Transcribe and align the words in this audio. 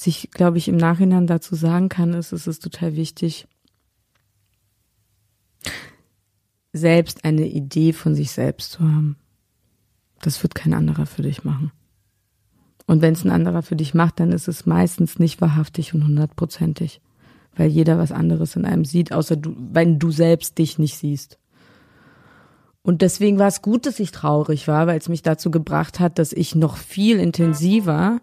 was 0.00 0.06
ich, 0.06 0.30
glaube 0.30 0.56
ich, 0.56 0.66
im 0.66 0.78
Nachhinein 0.78 1.26
dazu 1.26 1.54
sagen 1.54 1.90
kann, 1.90 2.14
ist, 2.14 2.32
es 2.32 2.46
ist 2.46 2.62
total 2.62 2.96
wichtig, 2.96 3.46
selbst 6.72 7.26
eine 7.26 7.46
Idee 7.46 7.92
von 7.92 8.14
sich 8.14 8.30
selbst 8.30 8.72
zu 8.72 8.80
haben. 8.80 9.18
Das 10.22 10.42
wird 10.42 10.54
kein 10.54 10.72
anderer 10.72 11.04
für 11.04 11.20
dich 11.20 11.44
machen. 11.44 11.70
Und 12.86 13.02
wenn 13.02 13.12
es 13.12 13.24
ein 13.24 13.30
anderer 13.30 13.60
für 13.60 13.76
dich 13.76 13.92
macht, 13.92 14.20
dann 14.20 14.32
ist 14.32 14.48
es 14.48 14.64
meistens 14.64 15.18
nicht 15.18 15.42
wahrhaftig 15.42 15.92
und 15.92 16.04
hundertprozentig, 16.04 17.02
weil 17.54 17.68
jeder 17.68 17.98
was 17.98 18.10
anderes 18.10 18.56
in 18.56 18.64
einem 18.64 18.86
sieht, 18.86 19.12
außer 19.12 19.36
du, 19.36 19.54
wenn 19.54 19.98
du 19.98 20.10
selbst 20.10 20.56
dich 20.56 20.78
nicht 20.78 20.96
siehst. 20.96 21.38
Und 22.80 23.02
deswegen 23.02 23.38
war 23.38 23.48
es 23.48 23.60
gut, 23.60 23.84
dass 23.84 24.00
ich 24.00 24.12
traurig 24.12 24.66
war, 24.66 24.86
weil 24.86 24.98
es 24.98 25.10
mich 25.10 25.20
dazu 25.20 25.50
gebracht 25.50 26.00
hat, 26.00 26.18
dass 26.18 26.32
ich 26.32 26.54
noch 26.54 26.78
viel 26.78 27.18
intensiver 27.18 28.22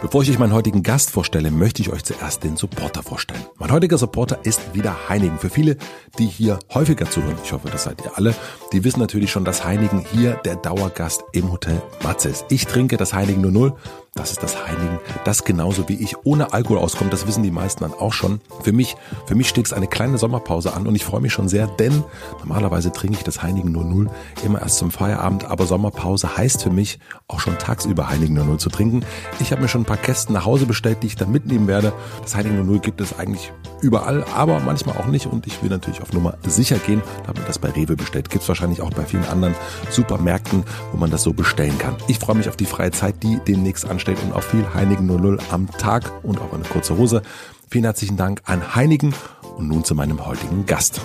Bevor 0.00 0.22
ich 0.22 0.30
euch 0.30 0.38
meinen 0.38 0.52
heutigen 0.52 0.84
Gast 0.84 1.10
vorstelle, 1.10 1.50
möchte 1.50 1.82
ich 1.82 1.90
euch 1.90 2.04
zuerst 2.04 2.44
den 2.44 2.56
Supporter 2.56 3.02
vorstellen. 3.02 3.44
Mein 3.56 3.72
heutiger 3.72 3.98
Supporter 3.98 4.38
ist 4.44 4.72
wieder 4.72 5.08
Heinigen. 5.08 5.38
Für 5.38 5.50
viele, 5.50 5.76
die 6.20 6.26
hier 6.26 6.60
häufiger 6.72 7.10
zuhören, 7.10 7.36
ich 7.42 7.52
hoffe, 7.52 7.68
das 7.68 7.82
seid 7.82 8.00
ihr 8.04 8.16
alle, 8.16 8.32
die 8.72 8.84
wissen 8.84 9.00
natürlich 9.00 9.32
schon, 9.32 9.44
dass 9.44 9.64
Heinigen 9.64 10.04
hier 10.12 10.34
der 10.44 10.54
Dauergast 10.54 11.24
im 11.32 11.50
Hotel 11.50 11.82
Matze 12.04 12.28
ist. 12.28 12.44
Ich 12.48 12.66
trinke 12.66 12.96
das 12.96 13.12
Heinigen 13.12 13.40
00 13.40 13.74
das 14.18 14.32
ist 14.32 14.42
das 14.42 14.66
Heiligen, 14.66 14.98
das 15.24 15.44
genauso 15.44 15.88
wie 15.88 15.94
ich 15.94 16.16
ohne 16.24 16.52
Alkohol 16.52 16.78
auskommt. 16.78 17.12
Das 17.12 17.26
wissen 17.26 17.42
die 17.42 17.50
meisten 17.50 17.84
dann 17.84 17.94
auch 17.94 18.12
schon. 18.12 18.40
Für 18.62 18.72
mich, 18.72 18.96
für 19.26 19.34
mich 19.34 19.48
steht 19.48 19.66
es 19.66 19.72
eine 19.72 19.86
kleine 19.86 20.18
Sommerpause 20.18 20.74
an 20.74 20.86
und 20.86 20.94
ich 20.94 21.04
freue 21.04 21.20
mich 21.20 21.32
schon 21.32 21.48
sehr, 21.48 21.66
denn 21.66 22.02
normalerweise 22.40 22.92
trinke 22.92 23.18
ich 23.18 23.24
das 23.24 23.42
Heiligen 23.42 23.70
00 23.72 24.10
immer 24.44 24.60
erst 24.60 24.78
zum 24.78 24.90
Feierabend, 24.90 25.44
aber 25.44 25.66
Sommerpause 25.66 26.36
heißt 26.36 26.62
für 26.62 26.70
mich 26.70 26.98
auch 27.28 27.40
schon 27.40 27.56
tagsüber 27.58 28.08
Heiligen 28.08 28.34
00 28.34 28.58
zu 28.58 28.70
trinken. 28.70 29.04
Ich 29.40 29.52
habe 29.52 29.62
mir 29.62 29.68
schon 29.68 29.82
ein 29.82 29.86
paar 29.86 29.96
Kästen 29.96 30.34
nach 30.34 30.44
Hause 30.44 30.66
bestellt, 30.66 30.98
die 31.02 31.06
ich 31.06 31.16
dann 31.16 31.30
mitnehmen 31.30 31.68
werde. 31.68 31.92
Das 32.22 32.34
Heiligen 32.34 32.66
00 32.66 32.80
gibt 32.80 33.00
es 33.00 33.18
eigentlich 33.18 33.52
überall, 33.80 34.24
aber 34.34 34.58
manchmal 34.60 34.96
auch 34.96 35.06
nicht 35.06 35.26
und 35.26 35.46
ich 35.46 35.62
will 35.62 35.70
natürlich 35.70 36.02
auf 36.02 36.12
Nummer 36.12 36.34
sicher 36.44 36.78
gehen. 36.78 37.02
Da 37.22 37.28
habe 37.28 37.40
ich 37.40 37.46
das 37.46 37.58
bei 37.58 37.70
Rewe 37.70 37.94
bestellt. 37.94 38.30
Gibt 38.30 38.42
es 38.42 38.48
wahrscheinlich 38.48 38.80
auch 38.80 38.90
bei 38.90 39.04
vielen 39.04 39.24
anderen 39.26 39.54
Supermärkten, 39.90 40.64
wo 40.92 40.98
man 40.98 41.10
das 41.10 41.22
so 41.22 41.32
bestellen 41.32 41.78
kann. 41.78 41.96
Ich 42.08 42.18
freue 42.18 42.36
mich 42.36 42.48
auf 42.48 42.56
die 42.56 42.64
freie 42.64 42.90
Zeit, 42.90 43.22
die 43.22 43.38
demnächst 43.46 43.88
ansteht 43.88 44.07
ansteht 44.08 44.24
und 44.24 44.32
auf 44.32 44.44
viel 44.44 44.64
Heinigen 44.74 45.06
00 45.06 45.38
am 45.50 45.70
Tag 45.70 46.10
und 46.22 46.40
auch 46.40 46.52
eine 46.52 46.64
kurze 46.64 46.96
Hose. 46.96 47.22
Vielen 47.70 47.84
herzlichen 47.84 48.16
Dank 48.16 48.42
an 48.44 48.74
Heinigen 48.74 49.14
und 49.56 49.68
nun 49.68 49.84
zu 49.84 49.94
meinem 49.94 50.24
heutigen 50.26 50.66
Gast. 50.66 51.00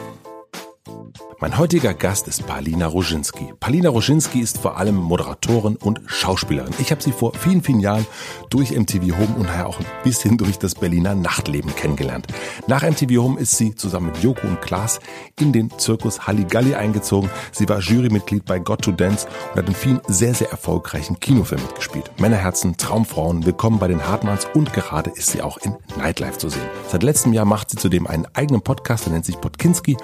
Mein 1.43 1.57
heutiger 1.57 1.93
Gast 1.93 2.29
ist 2.29 2.47
Palina 2.47 2.87
Roginski. 2.87 3.53
Palina 3.59 3.89
Roginski 3.89 4.39
ist 4.39 4.59
vor 4.59 4.77
allem 4.77 4.95
Moderatorin 4.95 5.75
und 5.75 5.99
Schauspielerin. 6.05 6.73
Ich 6.79 6.89
habe 6.89 7.03
sie 7.03 7.11
vor 7.11 7.33
vielen, 7.33 7.61
vielen 7.61 7.81
Jahren 7.81 8.05
durch 8.49 8.71
MTV 8.71 9.17
Home 9.17 9.35
und 9.39 9.49
auch 9.49 9.77
ein 9.77 9.85
bisschen 10.05 10.37
durch 10.37 10.57
das 10.57 10.73
Berliner 10.73 11.15
Nachtleben 11.15 11.75
kennengelernt. 11.75 12.27
Nach 12.67 12.81
MTV 12.81 13.21
Home 13.21 13.41
ist 13.41 13.57
sie 13.57 13.75
zusammen 13.75 14.13
mit 14.13 14.23
Joko 14.23 14.47
und 14.47 14.61
Klaas 14.61 15.01
in 15.37 15.51
den 15.51 15.69
Zirkus 15.77 16.25
Halligalli 16.25 16.75
eingezogen. 16.75 17.29
Sie 17.51 17.67
war 17.67 17.81
Jurymitglied 17.81 18.45
bei 18.45 18.59
Got 18.59 18.83
to 18.83 18.93
Dance 18.93 19.27
und 19.51 19.57
hat 19.57 19.67
in 19.67 19.75
vielen 19.75 19.99
sehr, 20.07 20.33
sehr 20.33 20.49
erfolgreichen 20.49 21.19
Kinofilmen 21.19 21.65
mitgespielt. 21.65 22.09
Männerherzen, 22.21 22.77
Traumfrauen, 22.77 23.45
Willkommen 23.45 23.79
bei 23.79 23.89
den 23.89 24.07
Hartmanns 24.07 24.47
und 24.53 24.71
gerade 24.71 25.09
ist 25.09 25.31
sie 25.31 25.41
auch 25.41 25.57
in 25.57 25.75
Nightlife 25.97 26.37
zu 26.37 26.47
sehen. 26.47 26.63
Seit 26.87 27.03
letztem 27.03 27.33
Jahr 27.33 27.43
macht 27.43 27.69
sie 27.69 27.75
zudem 27.75 28.07
einen 28.07 28.27
eigenen 28.33 28.61
Podcast, 28.61 29.07
der 29.07 29.11
nennt 29.11 29.25
sich 29.25 29.41
Podkinski 29.41 29.97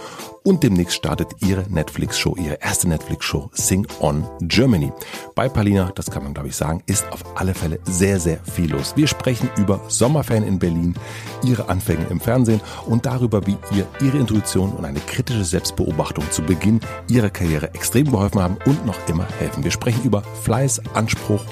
und 0.49 0.63
demnächst 0.63 0.95
startet 0.95 1.27
ihre 1.41 1.69
Netflix-Show, 1.69 2.35
ihre 2.35 2.55
erste 2.55 2.89
Netflix-Show 2.89 3.51
Sing 3.53 3.85
On 3.99 4.27
Germany. 4.41 4.91
Bei 5.35 5.47
Palina, 5.47 5.91
das 5.93 6.09
kann 6.09 6.23
man 6.23 6.33
glaube 6.33 6.49
ich 6.49 6.55
sagen, 6.55 6.81
ist 6.87 7.05
auf 7.11 7.23
alle 7.37 7.53
Fälle 7.53 7.79
sehr, 7.83 8.19
sehr 8.19 8.39
viel 8.43 8.71
los. 8.71 8.93
Wir 8.95 9.05
sprechen 9.05 9.47
über 9.57 9.79
Sommerferien 9.89 10.47
in 10.47 10.57
Berlin, 10.57 10.95
ihre 11.43 11.69
Anfänge 11.69 12.07
im 12.09 12.19
Fernsehen 12.19 12.61
und 12.87 13.05
darüber, 13.05 13.45
wie 13.45 13.57
ihr 13.71 13.85
ihre 14.01 14.17
Intuition 14.17 14.71
und 14.71 14.85
eine 14.85 14.99
kritische 15.01 15.45
Selbstbeobachtung 15.45 16.23
zu 16.31 16.41
Beginn 16.41 16.79
ihrer 17.07 17.29
Karriere 17.29 17.71
extrem 17.75 18.09
geholfen 18.09 18.41
haben 18.41 18.57
und 18.66 18.87
noch 18.87 18.97
immer 19.07 19.27
helfen. 19.37 19.63
Wir 19.63 19.71
sprechen 19.71 20.03
über 20.03 20.23
Fleiß, 20.41 20.81
Anspruch, 20.95 21.45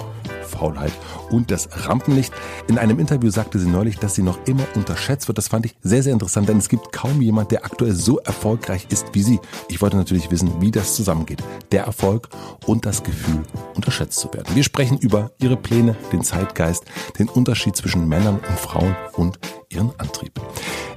Faulheit 0.57 0.91
und 1.29 1.51
das 1.51 1.69
Rampenlicht. 1.71 2.33
In 2.67 2.77
einem 2.77 2.99
Interview 2.99 3.29
sagte 3.29 3.59
sie 3.59 3.69
neulich, 3.69 3.97
dass 3.97 4.15
sie 4.15 4.23
noch 4.23 4.37
immer 4.45 4.63
unterschätzt 4.75 5.27
wird. 5.27 5.37
Das 5.37 5.47
fand 5.47 5.65
ich 5.65 5.75
sehr, 5.81 6.03
sehr 6.03 6.13
interessant, 6.13 6.49
denn 6.49 6.57
es 6.57 6.69
gibt 6.69 6.91
kaum 6.91 7.21
jemand, 7.21 7.51
der 7.51 7.65
aktuell 7.65 7.93
so 7.93 8.19
erfolgreich 8.19 8.87
ist 8.89 9.07
wie 9.13 9.23
sie. 9.23 9.39
Ich 9.69 9.81
wollte 9.81 9.97
natürlich 9.97 10.31
wissen, 10.31 10.61
wie 10.61 10.71
das 10.71 10.95
zusammengeht. 10.95 11.43
Der 11.71 11.83
Erfolg 11.83 12.29
und 12.65 12.85
das 12.85 13.03
Gefühl, 13.03 13.43
unterschätzt 13.75 14.19
zu 14.19 14.33
werden. 14.33 14.55
Wir 14.55 14.63
sprechen 14.63 14.97
über 14.97 15.31
ihre 15.39 15.57
Pläne, 15.57 15.95
den 16.11 16.23
Zeitgeist, 16.23 16.85
den 17.19 17.29
Unterschied 17.29 17.75
zwischen 17.75 18.07
Männern 18.07 18.39
und 18.47 18.59
Frauen 18.59 18.95
und 19.13 19.39
ihren 19.69 19.91
Antrieb. 19.99 20.39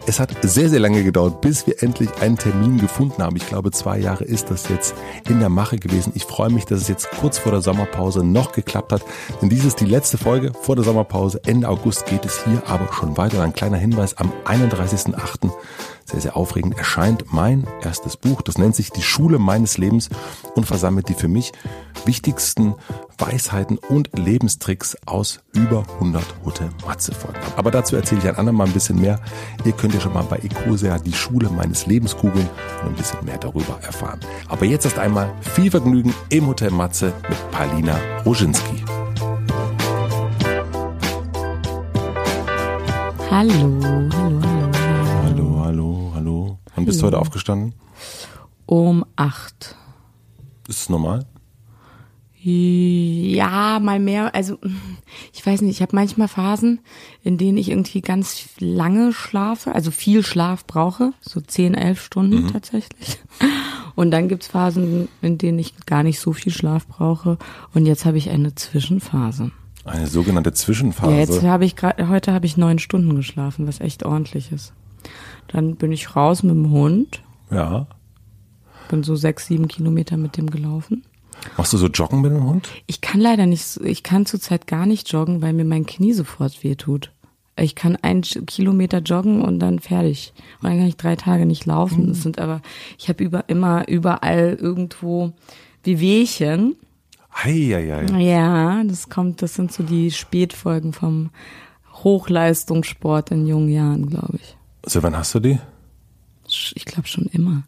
Es 0.07 0.19
hat 0.19 0.35
sehr, 0.43 0.69
sehr 0.69 0.81
lange 0.81 1.05
gedauert, 1.05 1.41
bis 1.41 1.67
wir 1.67 1.83
endlich 1.83 2.09
einen 2.21 2.37
Termin 2.37 2.79
gefunden 2.79 3.23
haben. 3.23 3.37
Ich 3.37 3.47
glaube, 3.47 3.71
zwei 3.71 3.99
Jahre 3.99 4.25
ist 4.25 4.51
das 4.51 4.69
jetzt 4.69 4.95
in 5.29 5.41
der 5.41 5.51
Mache 5.51 5.77
gewesen. 5.79 6.13
Ich 6.17 6.25
freue 6.25 6.51
mich, 6.51 6.65
dass 6.65 6.81
es 6.81 6.89
jetzt 6.89 7.11
kurz 7.13 7.39
vor 7.39 7.53
der 7.53 7.61
Sommerpause 7.61 8.25
noch 8.25 8.53
geklappt 8.53 8.93
hat. 8.93 9.03
Denn 9.41 9.51
dies 9.51 9.65
ist 9.65 9.79
die 9.79 9.85
letzte 9.85 10.19
Folge 10.19 10.53
vor 10.63 10.75
der 10.75 10.85
Sommerpause. 10.85 11.41
Ende 11.45 11.69
August 11.69 12.07
geht 12.07 12.25
es 12.25 12.45
hier 12.45 12.63
aber 12.67 12.93
schon 12.93 13.17
weiter. 13.19 13.43
Ein 13.43 13.53
kleiner 13.53 13.77
Hinweis, 13.77 14.17
am 14.17 14.33
31.08 14.47 15.51
sehr, 16.11 16.21
sehr 16.21 16.37
aufregend, 16.37 16.77
erscheint 16.77 17.33
mein 17.33 17.67
erstes 17.83 18.17
Buch. 18.17 18.43
Das 18.43 18.59
nennt 18.59 18.75
sich 18.75 18.91
Die 18.91 19.03
Schule 19.03 19.39
meines 19.39 19.79
Lebens 19.79 20.11
und 20.55 20.67
versammelt 20.67 21.09
die 21.09 21.15
für 21.15 21.29
mich 21.29 21.53
wichtigsten 22.05 22.75
Weisheiten 23.19 23.79
und 23.79 24.11
Lebenstricks 24.19 24.97
aus 25.07 25.41
über 25.53 25.85
100 25.95 26.23
Hotel 26.45 26.71
Matze 26.87 27.13
Folgen. 27.13 27.39
Aber 27.57 27.71
dazu 27.71 27.97
erzähle 27.97 28.21
ich 28.21 28.29
ein 28.29 28.37
andermal 28.37 28.67
ein 28.67 28.73
bisschen 28.73 29.01
mehr. 29.01 29.21
Ihr 29.65 29.73
könnt 29.73 29.95
ja 29.95 30.01
schon 30.01 30.13
mal 30.13 30.25
bei 30.25 30.39
Ecosia 30.39 30.99
die 30.99 31.13
Schule 31.13 31.49
meines 31.51 31.87
Lebens 31.87 32.17
googeln 32.17 32.49
und 32.83 32.89
ein 32.89 32.95
bisschen 32.95 33.25
mehr 33.25 33.39
darüber 33.39 33.79
erfahren. 33.83 34.21
Aber 34.49 34.65
jetzt 34.65 34.85
erst 34.85 34.99
einmal 34.99 35.33
viel 35.41 35.71
Vergnügen 35.71 36.15
im 36.31 36.47
Hotel 36.47 36.71
Matze 36.71 37.13
mit 37.29 37.51
Palina 37.51 37.97
Roginski. 38.25 38.85
Hallo, 43.31 44.09
hallo. 44.13 44.50
Wann 46.81 46.87
bist 46.87 47.03
du 47.03 47.07
heute 47.07 47.19
aufgestanden? 47.19 47.75
Um 48.65 49.05
acht. 49.15 49.77
Ist 50.67 50.81
es 50.81 50.89
normal? 50.89 51.27
Ja, 52.43 53.79
mal 53.83 54.01
mehr. 54.01 54.35
Also 54.35 54.57
ich 55.35 55.45
weiß 55.45 55.61
nicht, 55.61 55.73
ich 55.73 55.83
habe 55.83 55.95
manchmal 55.95 56.27
Phasen, 56.27 56.81
in 57.23 57.37
denen 57.37 57.59
ich 57.59 57.69
irgendwie 57.69 58.01
ganz 58.01 58.49
lange 58.59 59.13
schlafe, 59.13 59.75
also 59.75 59.91
viel 59.91 60.25
Schlaf 60.25 60.65
brauche, 60.65 61.13
so 61.21 61.43
zehn, 61.43 61.75
elf 61.75 62.03
Stunden 62.03 62.45
mhm. 62.45 62.49
tatsächlich. 62.51 63.19
Und 63.95 64.11
dann 64.11 64.29
gibt's 64.29 64.47
Phasen, 64.47 65.09
in 65.21 65.37
denen 65.37 65.59
ich 65.59 65.75
gar 65.85 66.03
nicht 66.03 66.19
so 66.19 66.33
viel 66.33 66.51
Schlaf 66.51 66.87
brauche. 66.87 67.37
Und 67.75 67.85
jetzt 67.85 68.07
habe 68.07 68.17
ich 68.17 68.31
eine 68.31 68.55
Zwischenphase. 68.55 69.51
Eine 69.85 70.07
sogenannte 70.07 70.55
Zwischenphase. 70.55 71.13
Ja, 71.13 71.19
jetzt 71.19 71.43
habe 71.43 71.67
ich 71.67 71.77
gerade, 71.77 72.09
heute 72.09 72.33
habe 72.33 72.47
ich 72.47 72.57
neun 72.57 72.79
Stunden 72.79 73.17
geschlafen, 73.17 73.69
was 73.69 73.81
echt 73.81 74.07
ordentlich 74.07 74.51
ist. 74.51 74.73
Dann 75.53 75.77
bin 75.77 75.93
ich 75.93 76.15
raus 76.15 76.43
mit 76.43 76.55
dem 76.55 76.71
Hund. 76.71 77.23
Ja. 77.51 77.87
Bin 78.89 79.03
so 79.03 79.17
sechs, 79.17 79.47
sieben 79.47 79.69
Kilometer 79.69 80.17
mit 80.17 80.37
dem 80.37 80.51
gelaufen. 80.51 81.05
Machst 81.57 81.73
du 81.73 81.79
so 81.79 81.87
Joggen 81.87 82.21
mit 82.21 82.33
dem 82.33 82.45
Hund? 82.45 82.69
Ich 82.87 83.01
kann 83.01 83.21
leider 83.21 83.47
nicht, 83.47 83.81
ich 83.83 84.03
kann 84.03 84.27
zurzeit 84.27 84.67
gar 84.67 84.87
nicht 84.87 85.11
joggen, 85.11 85.43
weil 85.43 85.53
mir 85.53 85.65
mein 85.65 85.87
Knie 85.87 86.13
sofort 86.13 86.63
wehtut. 86.63 87.13
Ich 87.57 87.75
kann 87.75 87.97
ein 88.01 88.23
Kilometer 88.23 88.99
joggen 88.99 89.43
und 89.43 89.59
dann 89.59 89.81
fertig. 89.81 90.33
Und 90.61 90.69
dann 90.69 90.79
kann 90.79 90.87
ich 90.87 90.97
drei 90.97 91.17
Tage 91.17 91.47
nicht 91.47 91.67
laufen. 91.67 92.09
Das 92.09 92.23
sind 92.23 92.39
aber, 92.39 92.63
ich 92.99 93.09
habe 93.09 93.23
über, 93.23 93.45
immer 93.49 93.89
überall 93.89 94.57
irgendwo 94.61 95.33
Wehwehchen. 95.83 96.77
Eieiei. 97.33 98.07
Ja, 98.19 98.83
das 98.85 99.09
kommt, 99.09 99.43
das 99.43 99.55
sind 99.55 99.73
so 99.73 99.83
die 99.83 100.11
Spätfolgen 100.11 100.93
vom 100.93 101.31
Hochleistungssport 102.03 103.31
in 103.31 103.47
jungen 103.47 103.69
Jahren, 103.69 104.09
glaube 104.09 104.39
ich. 104.41 104.57
So, 104.85 105.03
wann 105.03 105.17
hast 105.17 105.35
du 105.35 105.41
die? 105.41 105.59
Ich 106.75 106.85
glaube 106.85 107.07
schon 107.07 107.27
immer. 107.27 107.63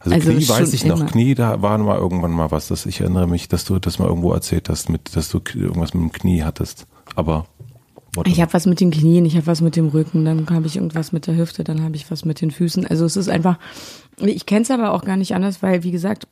Also, 0.00 0.14
also 0.14 0.30
Knie 0.32 0.48
weiß 0.48 0.72
ich 0.72 0.84
noch, 0.84 1.00
immer. 1.00 1.10
Knie, 1.10 1.34
da 1.34 1.60
war 1.62 1.76
mal 1.78 1.98
irgendwann 1.98 2.30
mal 2.30 2.50
was, 2.50 2.68
dass 2.68 2.86
ich 2.86 3.00
erinnere 3.00 3.26
mich, 3.26 3.48
dass 3.48 3.64
du 3.64 3.78
das 3.78 3.98
mal 3.98 4.08
irgendwo 4.08 4.32
erzählt 4.32 4.68
hast, 4.68 4.88
mit, 4.88 5.16
dass 5.16 5.28
du 5.30 5.40
irgendwas 5.54 5.94
mit 5.94 6.02
dem 6.02 6.12
Knie 6.12 6.42
hattest. 6.42 6.86
Aber. 7.14 7.46
Ich 8.24 8.40
habe 8.40 8.54
was 8.54 8.64
mit 8.64 8.80
den 8.80 8.90
Knien, 8.90 9.26
ich 9.26 9.36
habe 9.36 9.46
was 9.46 9.60
mit 9.60 9.76
dem 9.76 9.88
Rücken, 9.88 10.24
dann 10.24 10.48
habe 10.48 10.66
ich 10.66 10.76
irgendwas 10.76 11.12
mit 11.12 11.26
der 11.26 11.36
Hüfte, 11.36 11.64
dann 11.64 11.82
habe 11.82 11.96
ich 11.96 12.10
was 12.10 12.24
mit 12.24 12.40
den 12.40 12.50
Füßen. 12.50 12.86
Also 12.86 13.04
es 13.04 13.14
ist 13.14 13.28
einfach, 13.28 13.58
ich 14.16 14.46
kenne 14.46 14.62
es 14.62 14.70
aber 14.70 14.92
auch 14.92 15.04
gar 15.04 15.18
nicht 15.18 15.34
anders, 15.34 15.62
weil 15.62 15.82
wie 15.82 15.90
gesagt, 15.90 16.26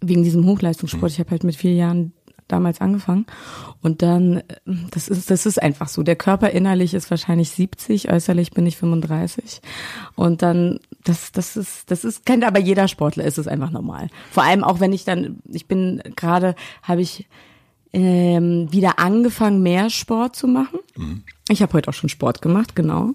wegen 0.00 0.22
diesem 0.22 0.46
Hochleistungssport, 0.46 1.10
ich 1.10 1.18
habe 1.18 1.30
halt 1.30 1.42
mit 1.42 1.56
vier 1.56 1.74
Jahren 1.74 2.12
damals 2.48 2.80
angefangen 2.80 3.26
und 3.82 4.02
dann, 4.02 4.38
äh, 4.38 4.42
das 4.90 5.08
ist, 5.08 5.30
das 5.30 5.46
ist 5.46 5.62
einfach 5.62 5.88
so. 5.88 6.02
Der 6.02 6.16
Körper 6.16 6.50
innerlich 6.50 6.94
ist 6.94 7.10
wahrscheinlich 7.10 7.50
70, 7.50 8.10
äußerlich 8.10 8.52
bin 8.52 8.66
ich 8.66 8.76
35 8.76 9.60
und 10.14 10.42
dann, 10.42 10.80
das, 11.04 11.32
das 11.32 11.56
ist, 11.56 11.90
das 11.90 12.04
ist, 12.04 12.26
kennt 12.26 12.44
aber 12.44 12.58
jeder 12.58 12.88
Sportler, 12.88 13.24
ist 13.24 13.38
es 13.38 13.48
einfach 13.48 13.70
normal. 13.70 14.08
Vor 14.30 14.42
allem 14.42 14.64
auch 14.64 14.80
wenn 14.80 14.92
ich 14.92 15.04
dann, 15.04 15.38
ich 15.50 15.66
bin 15.66 16.02
gerade, 16.16 16.54
habe 16.82 17.00
ich 17.00 17.26
ähm, 17.92 18.70
wieder 18.70 18.98
angefangen, 18.98 19.62
mehr 19.62 19.90
Sport 19.90 20.36
zu 20.36 20.48
machen. 20.48 20.80
Ich 21.48 21.62
habe 21.62 21.72
heute 21.72 21.88
auch 21.88 21.94
schon 21.94 22.10
Sport 22.10 22.42
gemacht, 22.42 22.76
genau. 22.76 23.12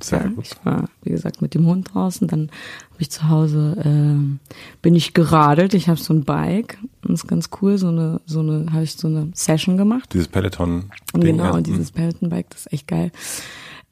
Sehr 0.00 0.22
Ja, 0.22 0.28
gut. 0.28 0.46
Ich 0.46 0.64
war, 0.64 0.84
wie 1.02 1.10
gesagt, 1.10 1.42
mit 1.42 1.54
dem 1.54 1.66
Hund 1.66 1.90
draußen. 1.92 2.26
Dann 2.28 2.50
habe 2.90 3.00
ich 3.02 3.10
zu 3.10 3.28
Hause, 3.28 3.76
ähm, 3.84 4.38
bin 4.82 4.94
ich 4.94 5.12
geradelt. 5.14 5.74
Ich 5.74 5.88
habe 5.88 6.00
so 6.00 6.14
ein 6.14 6.24
Bike. 6.24 6.78
Das 7.02 7.12
ist 7.22 7.26
ganz 7.28 7.50
cool. 7.60 7.76
So 7.78 7.88
eine, 7.88 8.20
so 8.26 8.40
eine, 8.40 8.66
habe 8.72 8.84
ich 8.84 8.92
so 8.92 9.08
eine 9.08 9.30
Session 9.34 9.76
gemacht. 9.76 10.10
Dieses 10.12 10.28
Peloton. 10.28 10.84
Und 11.12 11.24
genau, 11.24 11.44
ja. 11.44 11.50
und 11.50 11.66
dieses 11.66 11.90
Peloton-Bike, 11.92 12.50
das 12.50 12.60
ist 12.66 12.72
echt 12.72 12.86
geil. 12.88 13.10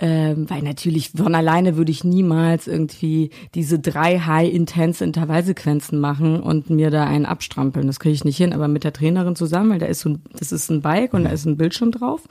Ähm, 0.00 0.48
weil 0.48 0.62
natürlich 0.62 1.10
von 1.10 1.34
alleine 1.34 1.76
würde 1.76 1.90
ich 1.90 2.04
niemals 2.04 2.68
irgendwie 2.68 3.30
diese 3.56 3.80
drei 3.80 4.20
high-intense 4.20 5.02
Intervallsequenzen 5.02 5.98
machen 5.98 6.38
und 6.40 6.70
mir 6.70 6.90
da 6.90 7.04
einen 7.04 7.26
abstrampeln. 7.26 7.88
Das 7.88 7.98
kriege 7.98 8.14
ich 8.14 8.24
nicht 8.24 8.36
hin. 8.36 8.52
Aber 8.52 8.68
mit 8.68 8.84
der 8.84 8.92
Trainerin 8.92 9.34
zusammen, 9.34 9.70
weil 9.70 9.80
da 9.80 9.86
ist 9.86 10.00
so, 10.00 10.10
ein- 10.10 10.22
das 10.38 10.52
ist 10.52 10.70
ein 10.70 10.82
Bike 10.82 11.14
und 11.14 11.24
da 11.24 11.30
ist 11.30 11.46
ein 11.46 11.56
Bildschirm 11.56 11.90
drauf. 11.90 12.22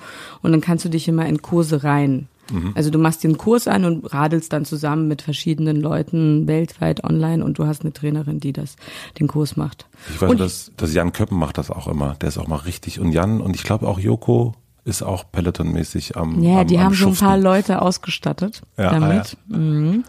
Und 0.41 0.53
dann 0.53 0.61
kannst 0.61 0.85
du 0.85 0.89
dich 0.89 1.09
immer 1.09 1.25
in 1.25 1.41
Kurse 1.41 1.83
rein. 1.83 2.29
Also 2.75 2.89
du 2.89 2.97
machst 2.99 3.23
den 3.23 3.37
Kurs 3.37 3.67
an 3.67 3.85
und 3.85 4.05
radelst 4.13 4.53
dann 4.53 4.65
zusammen 4.65 5.07
mit 5.07 5.21
verschiedenen 5.21 5.77
Leuten 5.77 6.47
weltweit 6.47 7.03
online 7.03 7.43
und 7.43 7.59
du 7.59 7.65
hast 7.65 7.81
eine 7.81 7.93
Trainerin, 7.93 8.39
die 8.39 8.53
das, 8.53 8.75
den 9.19 9.27
Kurs 9.27 9.57
macht. 9.57 9.87
Ich 10.13 10.21
weiß, 10.21 10.29
und 10.29 10.39
dass, 10.39 10.71
dass 10.77 10.93
Jan 10.93 11.11
Köppen 11.13 11.37
macht 11.37 11.57
das 11.57 11.71
auch 11.71 11.87
immer. 11.87 12.15
Der 12.21 12.29
ist 12.29 12.37
auch 12.37 12.47
mal 12.47 12.57
richtig. 12.57 12.99
Und 12.99 13.11
Jan 13.11 13.41
und 13.41 13.55
ich 13.55 13.63
glaube 13.63 13.87
auch 13.87 13.99
Joko 13.99 14.55
ist 14.85 15.03
auch 15.03 15.25
Peloton-mäßig 15.31 16.15
am 16.15 16.41
Ja, 16.41 16.61
am, 16.61 16.67
die 16.67 16.77
am 16.77 16.85
haben 16.85 16.93
so 16.93 17.07
ein 17.07 17.09
Schuften. 17.09 17.27
paar 17.27 17.37
Leute 17.37 17.81
ausgestattet 17.81 18.61
Ja, 18.77 18.91
ah, 18.91 18.99
damit. 18.99 19.37
Mhm. 19.47 20.03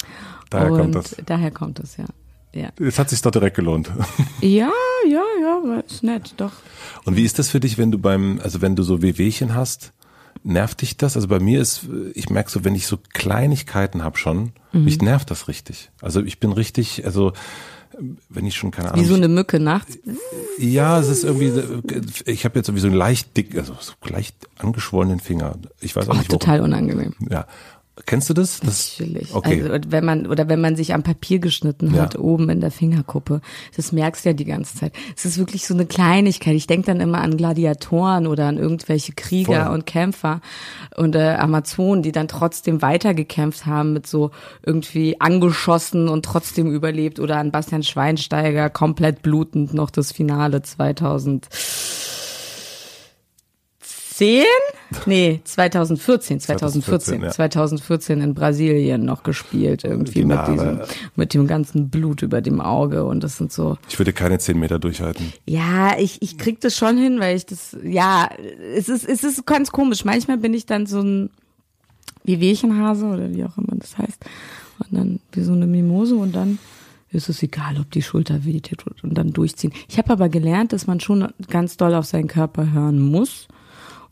Daher 0.50 0.72
und 0.72 0.78
kommt 0.78 0.94
das. 0.94 1.16
Daher 1.26 1.50
kommt 1.50 1.80
es, 1.80 1.96
ja. 1.96 2.04
Ja, 2.54 2.70
Jetzt 2.80 2.98
hat 2.98 3.10
sich 3.10 3.20
doch 3.20 3.30
direkt 3.30 3.56
gelohnt. 3.56 3.90
ja, 4.40 4.70
ja, 5.06 5.22
ja, 5.42 5.80
ist 5.80 6.02
nett, 6.02 6.32
doch. 6.38 6.52
Und 7.04 7.14
wie 7.16 7.24
ist 7.24 7.38
das 7.38 7.50
für 7.50 7.60
dich, 7.60 7.76
wenn 7.76 7.90
du 7.90 7.98
beim, 7.98 8.40
also 8.42 8.62
wenn 8.62 8.74
du 8.74 8.82
so 8.82 9.02
Wehwehchen 9.02 9.54
hast, 9.54 9.92
nervt 10.42 10.80
dich 10.82 10.96
das? 10.96 11.16
Also 11.16 11.28
bei 11.28 11.40
mir 11.40 11.60
ist, 11.60 11.82
ich 12.14 12.30
merke 12.30 12.50
so, 12.50 12.64
wenn 12.64 12.74
ich 12.74 12.86
so 12.86 12.98
Kleinigkeiten 13.12 14.02
habe 14.02 14.18
schon, 14.18 14.52
Mhm. 14.72 14.84
mich 14.84 15.00
nervt 15.00 15.30
das 15.30 15.48
richtig. 15.48 15.90
Also 16.02 16.22
ich 16.22 16.40
bin 16.40 16.52
richtig, 16.52 17.04
also 17.06 17.32
wenn 18.28 18.46
ich 18.46 18.54
schon 18.54 18.70
keine 18.70 18.92
Ahnung. 18.92 19.02
Wie 19.04 19.08
so 19.08 19.14
eine 19.14 19.28
Mücke 19.28 19.58
nachts. 19.58 19.98
ja, 20.58 20.98
es 21.00 21.08
ist 21.08 21.24
irgendwie, 21.24 21.52
ich 22.26 22.44
habe 22.44 22.58
jetzt 22.58 22.66
sowieso 22.66 22.86
einen 22.88 22.96
leicht 22.96 23.36
dick, 23.36 23.56
also 23.56 23.74
so 23.80 23.92
leicht 24.08 24.36
angeschwollenen 24.58 25.20
Finger. 25.20 25.56
Ich 25.80 25.96
weiß 25.96 26.08
auch 26.08 26.14
Oh, 26.14 26.18
nicht 26.18 26.28
warum. 26.28 26.38
total 26.40 26.60
unangenehm. 26.60 27.14
Ja. 27.30 27.46
Kennst 28.06 28.30
du 28.30 28.34
das? 28.34 28.60
das 28.60 28.96
Natürlich. 28.98 29.34
Okay. 29.34 29.62
Also 29.62 29.90
wenn 29.90 30.04
man 30.04 30.26
oder 30.26 30.48
wenn 30.48 30.60
man 30.60 30.76
sich 30.76 30.94
am 30.94 31.02
Papier 31.02 31.38
geschnitten 31.38 31.94
Ja. 31.94 32.02
hat, 32.02 32.18
oben 32.18 32.48
in 32.50 32.60
der 32.60 32.70
Fingerkuppe, 32.70 33.40
das 33.76 33.92
merkst 33.92 34.24
du 34.24 34.30
ja 34.30 34.32
die 34.32 34.44
ganze 34.44 34.76
Zeit. 34.76 34.92
Es 35.16 35.24
ist 35.24 35.38
wirklich 35.38 35.66
so 35.66 35.74
eine 35.74 35.86
Kleinigkeit. 35.86 36.54
Ich 36.54 36.66
denke 36.66 36.86
dann 36.86 37.00
immer 37.00 37.20
an 37.20 37.36
Gladiatoren 37.36 38.26
oder 38.26 38.46
an 38.46 38.58
irgendwelche 38.58 39.12
Krieger 39.12 39.66
Voll. 39.66 39.74
und 39.74 39.86
Kämpfer 39.86 40.40
und 40.96 41.14
äh, 41.16 41.34
Amazonen, 41.34 42.02
die 42.02 42.12
dann 42.12 42.28
trotzdem 42.28 42.82
weitergekämpft 42.82 43.66
haben 43.66 43.92
mit 43.92 44.06
so 44.06 44.30
irgendwie 44.64 45.20
angeschossen 45.20 46.08
und 46.08 46.24
trotzdem 46.24 46.70
überlebt 46.72 47.20
oder 47.20 47.36
an 47.38 47.50
Bastian 47.50 47.82
Schweinsteiger 47.82 48.70
komplett 48.70 49.22
blutend 49.22 49.74
noch 49.74 49.90
das 49.90 50.12
Finale 50.12 50.62
2000 50.62 51.48
10? 54.18 54.44
Nee, 55.06 55.40
2014, 55.44 56.40
2014, 56.40 57.20
2014, 57.20 57.22
ja. 57.22 57.30
2014 57.30 58.20
in 58.20 58.34
Brasilien 58.34 59.04
noch 59.04 59.22
gespielt, 59.22 59.84
irgendwie 59.84 60.24
mit 60.24 60.40
diesem, 60.48 60.80
mit 61.14 61.34
dem 61.34 61.46
ganzen 61.46 61.88
Blut 61.88 62.22
über 62.22 62.40
dem 62.40 62.60
Auge 62.60 63.04
und 63.04 63.22
das 63.22 63.36
sind 63.36 63.52
so, 63.52 63.78
Ich 63.88 63.96
würde 63.96 64.12
keine 64.12 64.40
zehn 64.40 64.58
Meter 64.58 64.80
durchhalten. 64.80 65.32
ja, 65.46 65.96
ich, 65.96 66.20
ich 66.20 66.36
krieg 66.36 66.60
das 66.60 66.76
schon 66.76 66.98
hin, 66.98 67.20
weil 67.20 67.36
ich 67.36 67.46
das, 67.46 67.76
ja, 67.84 68.28
es 68.74 68.88
ist, 68.88 69.08
es 69.08 69.22
ist 69.22 69.46
ganz 69.46 69.70
komisch. 69.70 70.04
Manchmal 70.04 70.38
bin 70.38 70.52
ich 70.52 70.66
dann 70.66 70.86
so 70.86 71.00
ein 71.00 71.30
Wehwehchenhase 72.24 73.06
oder 73.06 73.30
wie 73.32 73.44
auch 73.44 73.56
immer 73.56 73.76
das 73.76 73.98
heißt. 73.98 74.24
Und 74.80 74.98
dann 74.98 75.20
wie 75.30 75.42
so 75.42 75.52
eine 75.52 75.68
Mimose 75.68 76.16
und 76.16 76.34
dann 76.34 76.58
ist 77.10 77.28
es 77.28 77.40
egal, 77.44 77.78
ob 77.78 77.92
die 77.92 78.02
Schulter 78.02 78.44
wehtut 78.44 79.04
und 79.04 79.14
dann 79.14 79.32
durchziehen. 79.32 79.72
Ich 79.88 79.96
habe 79.96 80.10
aber 80.10 80.28
gelernt, 80.28 80.72
dass 80.72 80.88
man 80.88 80.98
schon 80.98 81.28
ganz 81.48 81.76
doll 81.76 81.94
auf 81.94 82.06
seinen 82.06 82.26
Körper 82.26 82.72
hören 82.72 82.98
muss. 82.98 83.46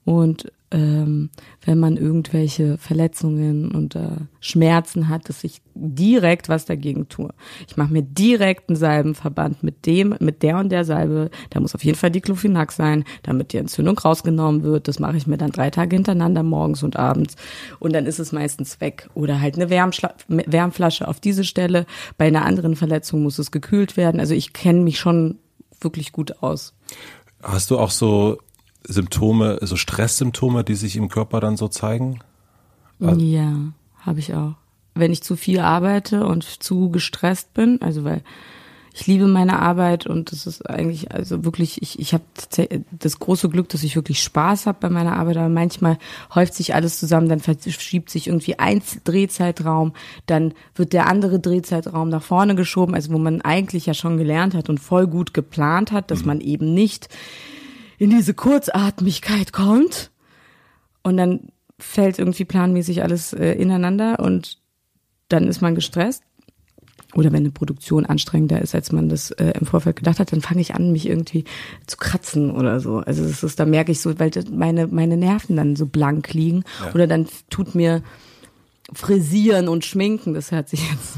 Und 0.07 0.47
ähm, 0.71 1.31
wenn 1.65 1.81
man 1.81 1.97
irgendwelche 1.97 2.79
Verletzungen 2.79 3.73
und 3.73 3.97
äh, 3.97 4.19
Schmerzen 4.39 5.09
hat, 5.09 5.29
dass 5.29 5.43
ich 5.43 5.61
direkt 5.75 6.49
was 6.49 6.65
dagegen 6.65 7.09
tue. 7.09 7.31
Ich 7.69 7.77
mache 7.77 7.93
mir 7.93 8.03
direkt 8.03 8.69
einen 8.69 8.77
Salbenverband 8.77 9.65
mit 9.65 9.85
dem, 9.85 10.15
mit 10.21 10.45
der 10.45 10.59
und 10.59 10.71
der 10.71 10.85
Salbe. 10.85 11.31
Da 11.51 11.59
muss 11.59 11.75
auf 11.75 11.85
jeden 11.85 11.99
Fall 11.99 12.13
Diclofenac 12.13 12.71
sein, 12.71 13.03
damit 13.25 13.53
die 13.53 13.57
Entzündung 13.57 13.99
rausgenommen 13.99 14.63
wird. 14.63 14.87
Das 14.87 15.01
mache 15.01 15.17
ich 15.17 15.27
mir 15.27 15.39
dann 15.39 15.51
drei 15.51 15.71
Tage 15.71 15.97
hintereinander, 15.97 16.45
morgens 16.45 16.85
und 16.85 16.97
abends. 16.97 17.35
Und 17.81 17.93
dann 17.93 18.07
ist 18.07 18.21
es 18.21 18.31
meistens 18.31 18.81
weg. 18.81 19.11
Oder 19.15 19.41
halt 19.41 19.57
eine 19.57 19.71
Wärmschla 19.71 20.15
Wärmflasche 20.29 21.09
auf 21.09 21.19
diese 21.19 21.43
Stelle. 21.43 21.85
Bei 22.17 22.27
einer 22.27 22.45
anderen 22.45 22.77
Verletzung 22.77 23.25
muss 23.25 23.41
es 23.41 23.51
gekühlt 23.51 23.97
werden. 23.97 24.21
Also 24.21 24.35
ich 24.35 24.53
kenne 24.53 24.83
mich 24.83 25.01
schon 25.01 25.39
wirklich 25.81 26.13
gut 26.13 26.43
aus. 26.45 26.75
Hast 27.43 27.73
du 27.73 27.79
auch 27.79 27.91
so 27.91 28.39
Symptome, 28.89 29.59
so 29.63 29.77
Stresssymptome, 29.77 30.65
die 30.65 30.75
sich 30.75 30.97
im 30.97 31.09
Körper 31.09 31.41
dann 31.41 31.57
so 31.57 31.69
zeigen? 31.69 32.21
Ja, 32.99 33.53
habe 33.99 34.19
ich 34.19 34.35
auch. 34.35 34.55
Wenn 34.95 35.13
ich 35.13 35.23
zu 35.23 35.37
viel 35.37 35.61
arbeite 35.61 36.27
und 36.27 36.45
zu 36.45 36.91
gestresst 36.91 37.53
bin, 37.53 37.83
also 37.83 38.05
weil 38.05 38.23
ich 38.99 39.07
liebe 39.07 39.27
meine 39.27 39.59
Arbeit 39.59 40.07
und 40.07 40.33
das 40.33 40.47
ist 40.47 40.71
eigentlich, 40.71 41.13
also 41.13 41.45
wirklich, 41.45 41.83
ich, 41.83 41.99
ich 41.99 42.15
habe 42.15 42.25
das 42.93 43.19
große 43.19 43.51
Glück, 43.51 43.69
dass 43.69 43.83
ich 43.83 43.95
wirklich 43.95 44.23
Spaß 44.23 44.65
habe 44.65 44.79
bei 44.81 44.89
meiner 44.89 45.17
Arbeit, 45.17 45.37
aber 45.37 45.51
manchmal 45.51 45.99
häuft 46.35 46.55
sich 46.55 46.75
alles 46.75 46.99
zusammen, 46.99 47.29
dann 47.29 47.41
verschiebt 47.41 48.09
sich 48.09 48.29
irgendwie 48.29 48.59
ein 48.59 48.81
Drehzeitraum, 49.05 49.93
dann 50.25 50.55
wird 50.75 50.95
der 50.95 51.09
andere 51.09 51.39
Drehzeitraum 51.39 52.09
nach 52.09 52.23
vorne 52.23 52.55
geschoben, 52.55 52.95
also 52.95 53.13
wo 53.13 53.19
man 53.19 53.43
eigentlich 53.43 53.85
ja 53.85 53.93
schon 53.93 54.17
gelernt 54.17 54.55
hat 54.55 54.71
und 54.71 54.81
voll 54.81 55.07
gut 55.07 55.35
geplant 55.35 55.93
hat, 55.93 56.11
dass 56.11 56.25
man 56.25 56.41
eben 56.41 56.73
nicht 56.73 57.11
in 57.99 58.11
diese 58.11 58.35
Kurzatmigkeit 58.35 59.53
kommt 59.53 60.11
und 61.03 61.17
dann 61.17 61.53
fällt 61.79 62.19
irgendwie 62.19 62.45
planmäßig 62.45 63.03
alles 63.03 63.33
äh, 63.33 63.53
ineinander 63.53 64.19
und 64.21 64.59
dann 65.29 65.49
ist 65.49 65.61
man 65.61 65.75
gestresst. 65.75 66.23
Oder 67.15 67.33
wenn 67.33 67.41
eine 67.41 67.51
Produktion 67.51 68.05
anstrengender 68.05 68.61
ist, 68.61 68.75
als 68.75 68.93
man 68.93 69.09
das 69.09 69.31
äh, 69.31 69.53
im 69.59 69.67
Vorfeld 69.67 69.97
gedacht 69.97 70.19
hat, 70.19 70.33
dann 70.33 70.43
fange 70.43 70.61
ich 70.61 70.75
an, 70.75 70.93
mich 70.93 71.09
irgendwie 71.09 71.45
zu 71.87 71.97
kratzen 71.97 72.51
oder 72.51 72.81
so. 72.81 72.99
Also 72.99 73.23
das 73.23 73.43
ist, 73.43 73.59
da 73.59 73.65
merke 73.65 73.93
ich 73.93 74.01
so, 74.01 74.19
weil 74.19 74.31
meine, 74.51 74.87
meine 74.89 75.17
Nerven 75.17 75.57
dann 75.57 75.77
so 75.77 75.87
blank 75.87 76.35
liegen. 76.35 76.65
Ja. 76.85 76.95
Oder 76.95 77.07
dann 77.07 77.27
tut 77.49 77.75
mir 77.75 78.03
Frisieren 78.93 79.69
und 79.69 79.85
Schminken, 79.85 80.35
das 80.35 80.53
hört 80.53 80.69
sich 80.69 80.81
jetzt 80.91 81.17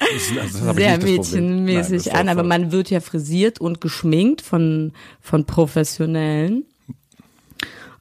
also 0.00 0.72
sehr. 0.72 0.98
Nein, 0.98 1.02
mädchenmäßig 1.02 2.04
das 2.04 2.14
an, 2.14 2.28
aber 2.28 2.42
man 2.44 2.70
wird 2.72 2.90
ja 2.90 3.00
frisiert 3.00 3.60
und 3.60 3.80
geschminkt 3.80 4.40
von, 4.42 4.92
von 5.20 5.44
Professionellen. 5.44 6.64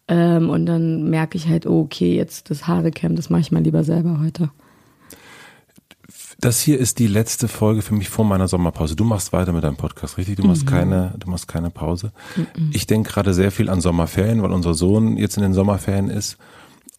Ähm, 0.07 0.49
und 0.49 0.65
dann 0.67 1.09
merke 1.09 1.37
ich 1.37 1.47
halt, 1.47 1.65
oh, 1.65 1.81
okay, 1.81 2.15
jetzt 2.15 2.49
das 2.49 2.67
Haarecam, 2.67 3.15
das 3.15 3.29
mache 3.29 3.41
ich 3.41 3.51
mal 3.51 3.61
lieber 3.63 3.83
selber 3.83 4.19
heute. 4.21 4.51
Das 6.39 6.61
hier 6.61 6.77
ist 6.79 6.99
die 6.99 7.07
letzte 7.07 7.47
Folge 7.47 7.81
für 7.81 7.95
mich 7.95 8.09
vor 8.09 8.23
meiner 8.23 8.47
Sommerpause. 8.47 8.95
Du 8.95 9.03
machst 9.03 9.33
weiter 9.33 9.51
mit 9.53 9.63
deinem 9.63 9.75
Podcast, 9.75 10.17
richtig? 10.17 10.35
Du 10.35 10.43
machst 10.45 10.65
Mhm. 10.65 10.69
keine, 10.69 11.15
du 11.17 11.29
machst 11.31 11.47
keine 11.47 11.71
Pause. 11.71 12.11
Ich 12.71 12.85
denke 12.85 13.09
gerade 13.09 13.33
sehr 13.33 13.51
viel 13.51 13.69
an 13.69 13.81
Sommerferien, 13.81 14.43
weil 14.43 14.51
unser 14.51 14.75
Sohn 14.75 15.17
jetzt 15.17 15.35
in 15.37 15.43
den 15.43 15.53
Sommerferien 15.53 16.09
ist. 16.09 16.37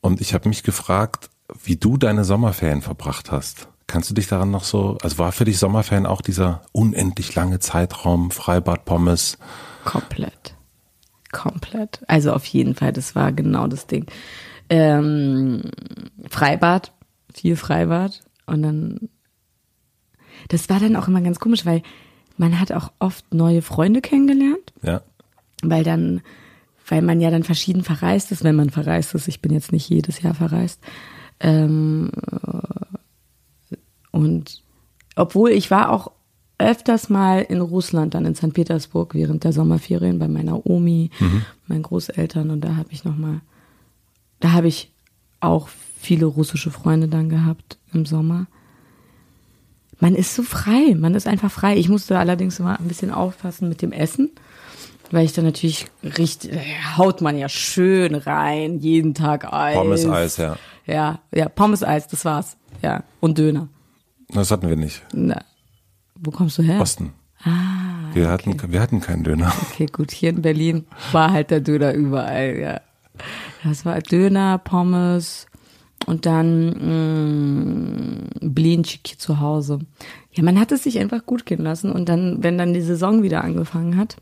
Und 0.01 0.21
ich 0.21 0.35
habe 0.35 0.49
mich 0.49 0.65
gefragt, 0.65 1.31
wie 1.63 1.77
du 1.77 1.97
deine 1.97 2.25
Sommerferien 2.25 2.83
verbracht 2.83 3.31
hast. 3.31 3.69
Kannst 3.89 4.11
du 4.11 4.15
dich 4.15 4.29
daran 4.29 4.53
noch 4.53 4.63
so, 4.63 4.97
also 5.03 5.19
war 5.19 5.33
für 5.33 5.45
dich 5.45 5.59
Sommerferien 5.59 6.07
auch 6.07 6.21
dieser 6.21 6.63
unendlich 6.73 7.35
lange 7.35 7.59
Zeitraum, 7.59 8.31
Freibad, 8.31 8.85
Pommes? 8.85 9.39
Komplett. 9.85 10.55
Komplett. 11.33 12.05
Also 12.07 12.33
auf 12.33 12.45
jeden 12.45 12.77
Fall, 12.77 12.93
das 12.93 13.17
war 13.17 13.33
genau 13.33 13.67
das 13.67 13.87
Ding. 13.87 14.07
Ähm, 14.69 15.63
Freibad, 16.29 16.93
viel 17.35 17.57
Freibad. 17.57 18.23
Und 18.47 18.63
dann, 18.63 19.09
das 20.49 20.69
war 20.69 20.79
dann 20.79 20.95
auch 20.95 21.09
immer 21.09 21.23
ganz 21.23 21.41
komisch, 21.41 21.67
weil 21.67 21.83
man 22.37 22.61
hat 22.61 22.71
auch 22.71 22.93
oft 23.01 23.35
neue 23.35 23.63
Freunde 23.63 24.01
kennengelernt. 24.01 24.73
Ja. 24.83 25.01
weil 25.63 25.83
dann 25.83 26.23
weil 26.91 27.03
man 27.03 27.21
ja 27.21 27.31
dann 27.31 27.43
verschieden 27.45 27.85
verreist 27.85 28.33
ist, 28.33 28.45
wenn 28.45 28.57
man 28.57 28.71
verreist 28.71 29.15
ist. 29.15 29.29
Ich 29.29 29.43
bin 29.43 29.53
jetzt 29.53 29.73
nicht 29.73 29.89
jedes 29.89 30.23
Jahr 30.23 30.35
verreist. 30.35 30.81
Ähm, 31.41 32.11
und 34.19 34.63
obwohl 35.15 35.51
ich 35.51 35.71
war 35.71 35.91
auch 35.91 36.11
öfters 36.59 37.09
mal 37.09 37.41
in 37.41 37.61
Russland, 37.61 38.15
dann 38.15 38.25
in 38.25 38.35
St. 38.35 38.53
Petersburg 38.53 39.15
während 39.15 39.45
der 39.45 39.53
Sommerferien 39.53 40.19
bei 40.19 40.27
meiner 40.27 40.67
Omi, 40.67 41.11
mhm. 41.21 41.45
meinen 41.69 41.83
Großeltern 41.83 42.51
und 42.51 42.63
da 42.63 42.77
habe 42.77 42.89
ich 42.91 43.05
noch 43.05 43.17
mal, 43.17 43.41
da 44.41 44.53
habe 44.53 44.67
ich 44.67 44.91
auch 45.41 45.69
viele 45.69 46.27
russische 46.27 46.71
Freunde 46.71 47.07
dann 47.07 47.29
gehabt 47.29 47.79
im 47.93 48.07
Sommer. 48.07 48.47
Man 50.01 50.17
ist 50.17 50.35
so 50.35 50.43
frei, 50.43 50.95
man 50.97 51.15
ist 51.15 51.29
einfach 51.29 51.51
frei. 51.51 51.77
Ich 51.77 51.89
musste 51.89 52.19
allerdings 52.19 52.59
immer 52.59 52.79
ein 52.79 52.89
bisschen 52.89 53.13
aufpassen 53.13 53.69
mit 53.69 53.83
dem 53.83 53.93
Essen, 53.93 54.31
weil 55.13 55.25
ich 55.25 55.33
dann 55.33 55.45
natürlich 55.45 55.87
richtig, 56.03 56.59
haut 56.97 57.21
man 57.21 57.39
ja 57.39 57.49
schön 57.49 58.17
rein, 58.17 58.79
jeden 58.81 59.15
Tag 59.15 59.53
Eis. 59.53 59.77
Pommes 59.77 60.07
Eis, 60.07 60.37
ja. 60.39 60.57
Ja, 60.87 61.21
ja, 61.33 61.49
Pommes 61.49 61.85
Eis, 61.85 62.09
das 62.09 62.25
war's. 62.25 62.57
Ja, 62.83 63.05
und 63.21 63.39
Döner. 63.39 63.69
Das 64.31 64.51
hatten 64.51 64.69
wir 64.69 64.77
nicht. 64.77 65.03
Na, 65.13 65.43
wo 66.17 66.31
kommst 66.31 66.59
du 66.59 66.63
her? 66.63 66.81
Osten. 66.81 67.13
Ah, 67.45 68.13
Wir 68.15 68.29
hatten, 68.31 68.73
wir 68.73 68.81
hatten 68.81 69.01
keinen 69.01 69.25
Döner. 69.25 69.53
okay, 69.71 69.87
gut. 69.87 70.11
Hier 70.11 70.31
in 70.31 70.43
Berlin 70.43 70.87
war 71.13 71.33
halt 71.33 71.51
der 71.51 71.61
Döner 71.61 71.93
überall, 71.95 72.57
ja. 72.59 72.81
Das 73.65 73.85
war 73.85 73.99
Döner, 74.01 74.59
Pommes 74.59 75.47
und 76.07 76.27
dann 76.27 78.29
mh, 78.41 78.49
Blinchik 78.49 79.21
zu 79.21 79.41
Hause. 79.41 79.81
Ja, 80.33 80.43
man 80.43 80.59
hat 80.59 80.73
es 80.73 80.85
sich 80.85 80.99
einfach 80.99 81.25
gut 81.27 81.47
gehen 81.47 81.63
lassen 81.63 81.91
und 81.91 82.09
dann, 82.09 82.43
wenn 82.43 82.59
dann 82.59 82.75
die 82.75 82.81
Saison 82.81 83.23
wieder 83.23 83.43
angefangen 83.45 83.97
hat, 83.97 84.17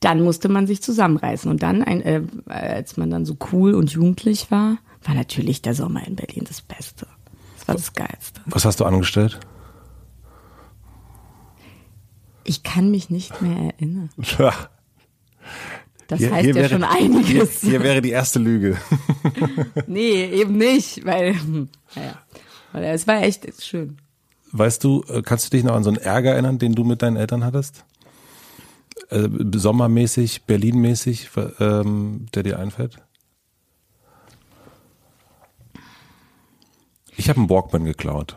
dann 0.00 0.22
musste 0.22 0.48
man 0.48 0.66
sich 0.66 0.82
zusammenreißen. 0.82 1.50
Und 1.50 1.62
dann, 1.62 1.82
ein, 1.82 2.02
äh, 2.02 2.22
als 2.46 2.96
man 2.96 3.10
dann 3.10 3.24
so 3.24 3.36
cool 3.52 3.74
und 3.74 3.90
jugendlich 3.90 4.50
war, 4.50 4.76
war 5.02 5.14
natürlich 5.14 5.62
der 5.62 5.74
Sommer 5.74 6.06
in 6.06 6.16
Berlin 6.16 6.44
das 6.46 6.60
Beste. 6.60 7.06
Das 7.66 7.68
war 7.68 7.74
das 7.76 7.92
Geilste. 7.94 8.40
Was 8.46 8.64
hast 8.64 8.80
du 8.80 8.84
angestellt? 8.84 9.38
Ich 12.44 12.62
kann 12.62 12.90
mich 12.90 13.10
nicht 13.10 13.40
mehr 13.40 13.72
erinnern. 13.74 14.10
Tja, 14.22 14.52
Das 16.08 16.18
Hier- 16.18 16.30
heißt 16.32 16.44
hier 16.44 16.50
ja 16.50 16.54
wäre- 16.56 16.68
schon 16.68 16.84
einiges. 16.84 17.60
Hier, 17.60 17.70
hier 17.70 17.82
wäre 17.82 18.02
die 18.02 18.10
erste 18.10 18.38
Lüge. 18.38 18.76
Nee, 19.86 20.26
eben 20.26 20.56
nicht, 20.58 21.04
weil, 21.06 21.34
hm, 21.34 21.68
naja, 21.96 22.18
weil 22.72 22.84
es 22.84 23.06
war 23.06 23.22
echt 23.22 23.46
schön. 23.62 23.96
Weißt 24.52 24.84
du, 24.84 25.02
äh, 25.08 25.22
kannst 25.22 25.46
du 25.46 25.56
dich 25.56 25.64
noch 25.64 25.74
an 25.74 25.82
so 25.84 25.90
einen 25.90 25.96
Ärger 25.98 26.32
erinnern, 26.32 26.58
den 26.58 26.74
du 26.74 26.84
mit 26.84 27.02
deinen 27.02 27.16
Eltern 27.16 27.44
hattest? 27.44 27.84
Äh, 29.08 29.28
sommermäßig, 29.54 30.44
Berlinmäßig, 30.44 31.30
ähm, 31.60 32.26
der 32.34 32.42
dir 32.44 32.58
einfällt? 32.58 32.98
Ich 37.16 37.28
habe 37.28 37.38
einen 37.40 37.50
Walkman 37.50 37.84
geklaut 37.84 38.36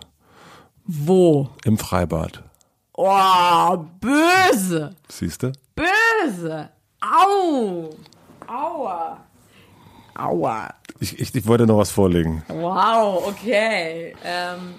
Wo? 0.86 1.50
im 1.66 1.78
Freibad. 1.78 2.44
Oh, 2.94 3.78
böse, 4.00 4.96
Siehst 5.08 5.44
du? 5.44 5.52
böse. 5.76 6.70
Au, 7.00 7.90
aua, 8.48 9.20
aua. 10.16 10.74
Ich, 11.00 11.20
ich, 11.20 11.36
ich 11.36 11.46
wollte 11.46 11.68
noch 11.68 11.78
was 11.78 11.92
vorlegen. 11.92 12.42
Wow, 12.48 13.28
okay. 13.28 14.16
Ähm, 14.26 14.74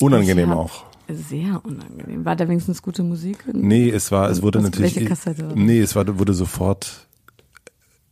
Unangenehm 0.00 0.52
auch. 0.52 0.84
sehr 1.08 1.60
unangenehm. 1.64 2.24
War 2.26 2.36
da 2.36 2.46
wenigstens 2.46 2.82
gute 2.82 3.02
Musik? 3.02 3.38
Nee, 3.50 3.88
es 3.88 4.12
war, 4.12 4.28
es 4.28 4.42
wurde 4.42 4.58
Was- 4.58 4.64
natürlich. 4.66 4.96
welche 4.96 5.08
Kassette? 5.08 5.44
Nee, 5.54 5.80
es 5.80 5.96
war, 5.96 6.06
wurde 6.18 6.34
sofort 6.34 7.06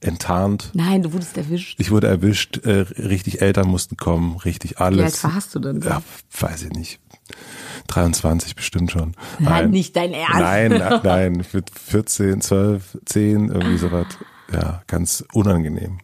enttarnt. 0.01 0.71
Nein, 0.75 1.03
du 1.03 1.13
wurdest 1.13 1.37
erwischt. 1.37 1.79
Ich 1.79 1.91
wurde 1.91 2.07
erwischt, 2.09 2.59
äh, 2.65 2.81
richtig 2.99 3.43
Eltern 3.43 3.69
mussten 3.69 3.97
kommen, 3.97 4.37
richtig 4.39 4.73
Wie 4.73 4.77
alt 4.77 4.99
alles. 4.99 5.25
warst 5.25 5.55
du 5.55 5.59
denn? 5.59 5.81
Ja, 5.83 6.03
weiß 6.41 6.63
ich 6.63 6.71
nicht. 6.73 7.01
23 7.89 8.55
bestimmt 8.57 8.91
schon. 8.91 9.15
Nein, 9.39 9.71
nicht 9.71 9.97
dein 9.97 10.13
Ernst. 10.13 10.39
Nein, 10.41 10.71
nein, 10.79 11.01
nein, 11.03 11.45
für 11.45 11.63
14, 11.73 12.41
12, 12.41 12.99
10, 13.05 13.49
irgendwie 13.49 13.79
sowas. 13.79 14.07
Ja, 14.53 14.83
ganz 14.87 15.25
unangenehm. 15.33 15.99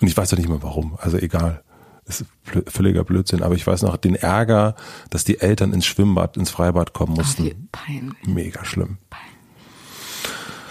Und 0.00 0.08
ich 0.08 0.16
weiß 0.16 0.30
doch 0.30 0.38
nicht 0.38 0.48
mal 0.48 0.62
warum, 0.62 0.96
also 1.00 1.16
egal. 1.18 1.62
Ist 2.04 2.24
blö- 2.50 2.68
völliger 2.68 3.04
Blödsinn, 3.04 3.44
aber 3.44 3.54
ich 3.54 3.64
weiß 3.64 3.82
noch 3.82 3.96
den 3.96 4.16
Ärger, 4.16 4.74
dass 5.10 5.22
die 5.22 5.38
Eltern 5.38 5.72
ins 5.72 5.86
Schwimmbad, 5.86 6.36
ins 6.36 6.50
Freibad 6.50 6.92
kommen 6.92 7.12
Ach, 7.20 7.38
wie 7.38 7.42
mussten. 7.44 7.68
peinlich. 7.70 8.26
Mega 8.26 8.64
schlimm. 8.64 8.98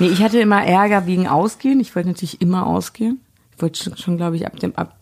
Nee, 0.01 0.07
ich 0.07 0.23
hatte 0.23 0.39
immer 0.39 0.65
Ärger 0.65 1.05
wegen 1.05 1.27
Ausgehen. 1.27 1.79
Ich 1.79 1.95
wollte 1.95 2.09
natürlich 2.09 2.41
immer 2.41 2.65
ausgehen. 2.65 3.19
Ich 3.55 3.61
wollte 3.61 3.83
schon, 3.83 3.97
schon 3.97 4.17
glaube 4.17 4.35
ich, 4.35 4.47
ab 4.47 4.59
dem, 4.59 4.75
ab 4.75 4.97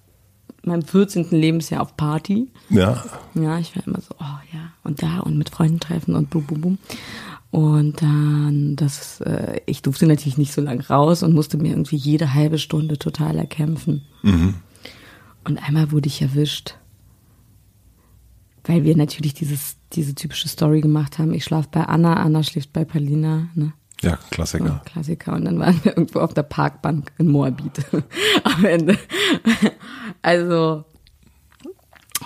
meinem 0.61 0.81
14. 0.81 1.29
Lebensjahr 1.31 1.81
auf 1.81 1.95
Party. 1.95 2.51
Ja, 2.69 3.05
Ja, 3.33 3.57
ich 3.59 3.73
war 3.77 3.87
immer 3.87 4.01
so, 4.01 4.13
oh 4.19 4.39
ja, 4.53 4.73
und 4.83 5.01
da 5.01 5.19
und 5.19 5.37
mit 5.37 5.51
Freunden 5.51 5.79
treffen 5.79 6.15
und 6.15 6.29
bum, 6.29 6.43
bum, 6.43 6.59
bum. 6.59 6.77
Und 7.49 8.01
dann, 8.01 8.75
das, 8.75 9.21
äh, 9.21 9.61
ich 9.65 9.81
durfte 9.81 10.05
natürlich 10.05 10.37
nicht 10.37 10.51
so 10.51 10.59
lang 10.59 10.81
raus 10.81 11.23
und 11.23 11.33
musste 11.33 11.57
mir 11.57 11.69
irgendwie 11.69 11.95
jede 11.95 12.33
halbe 12.33 12.57
Stunde 12.59 12.99
total 12.99 13.37
erkämpfen. 13.37 14.01
Und 15.45 15.63
einmal 15.65 15.93
wurde 15.93 16.07
ich 16.07 16.21
erwischt, 16.21 16.75
weil 18.65 18.83
wir 18.83 18.97
natürlich 18.97 19.33
dieses, 19.33 19.77
diese 19.93 20.13
typische 20.13 20.49
Story 20.49 20.81
gemacht 20.81 21.19
haben. 21.19 21.33
Ich 21.33 21.45
schlafe 21.45 21.69
bei 21.71 21.85
Anna, 21.85 22.15
Anna 22.15 22.43
schläft 22.43 22.73
bei 22.73 22.83
Palina, 22.83 23.47
ne? 23.55 23.71
Ja, 24.01 24.17
Klassiker. 24.31 24.81
Klassiker. 24.85 25.33
Und 25.33 25.45
dann 25.45 25.59
waren 25.59 25.79
wir 25.83 25.97
irgendwo 25.97 26.19
auf 26.19 26.33
der 26.33 26.43
Parkbank 26.43 27.11
in 27.17 27.27
Moabit 27.29 27.85
am 28.43 28.65
Ende. 28.65 28.97
Also, 30.21 30.85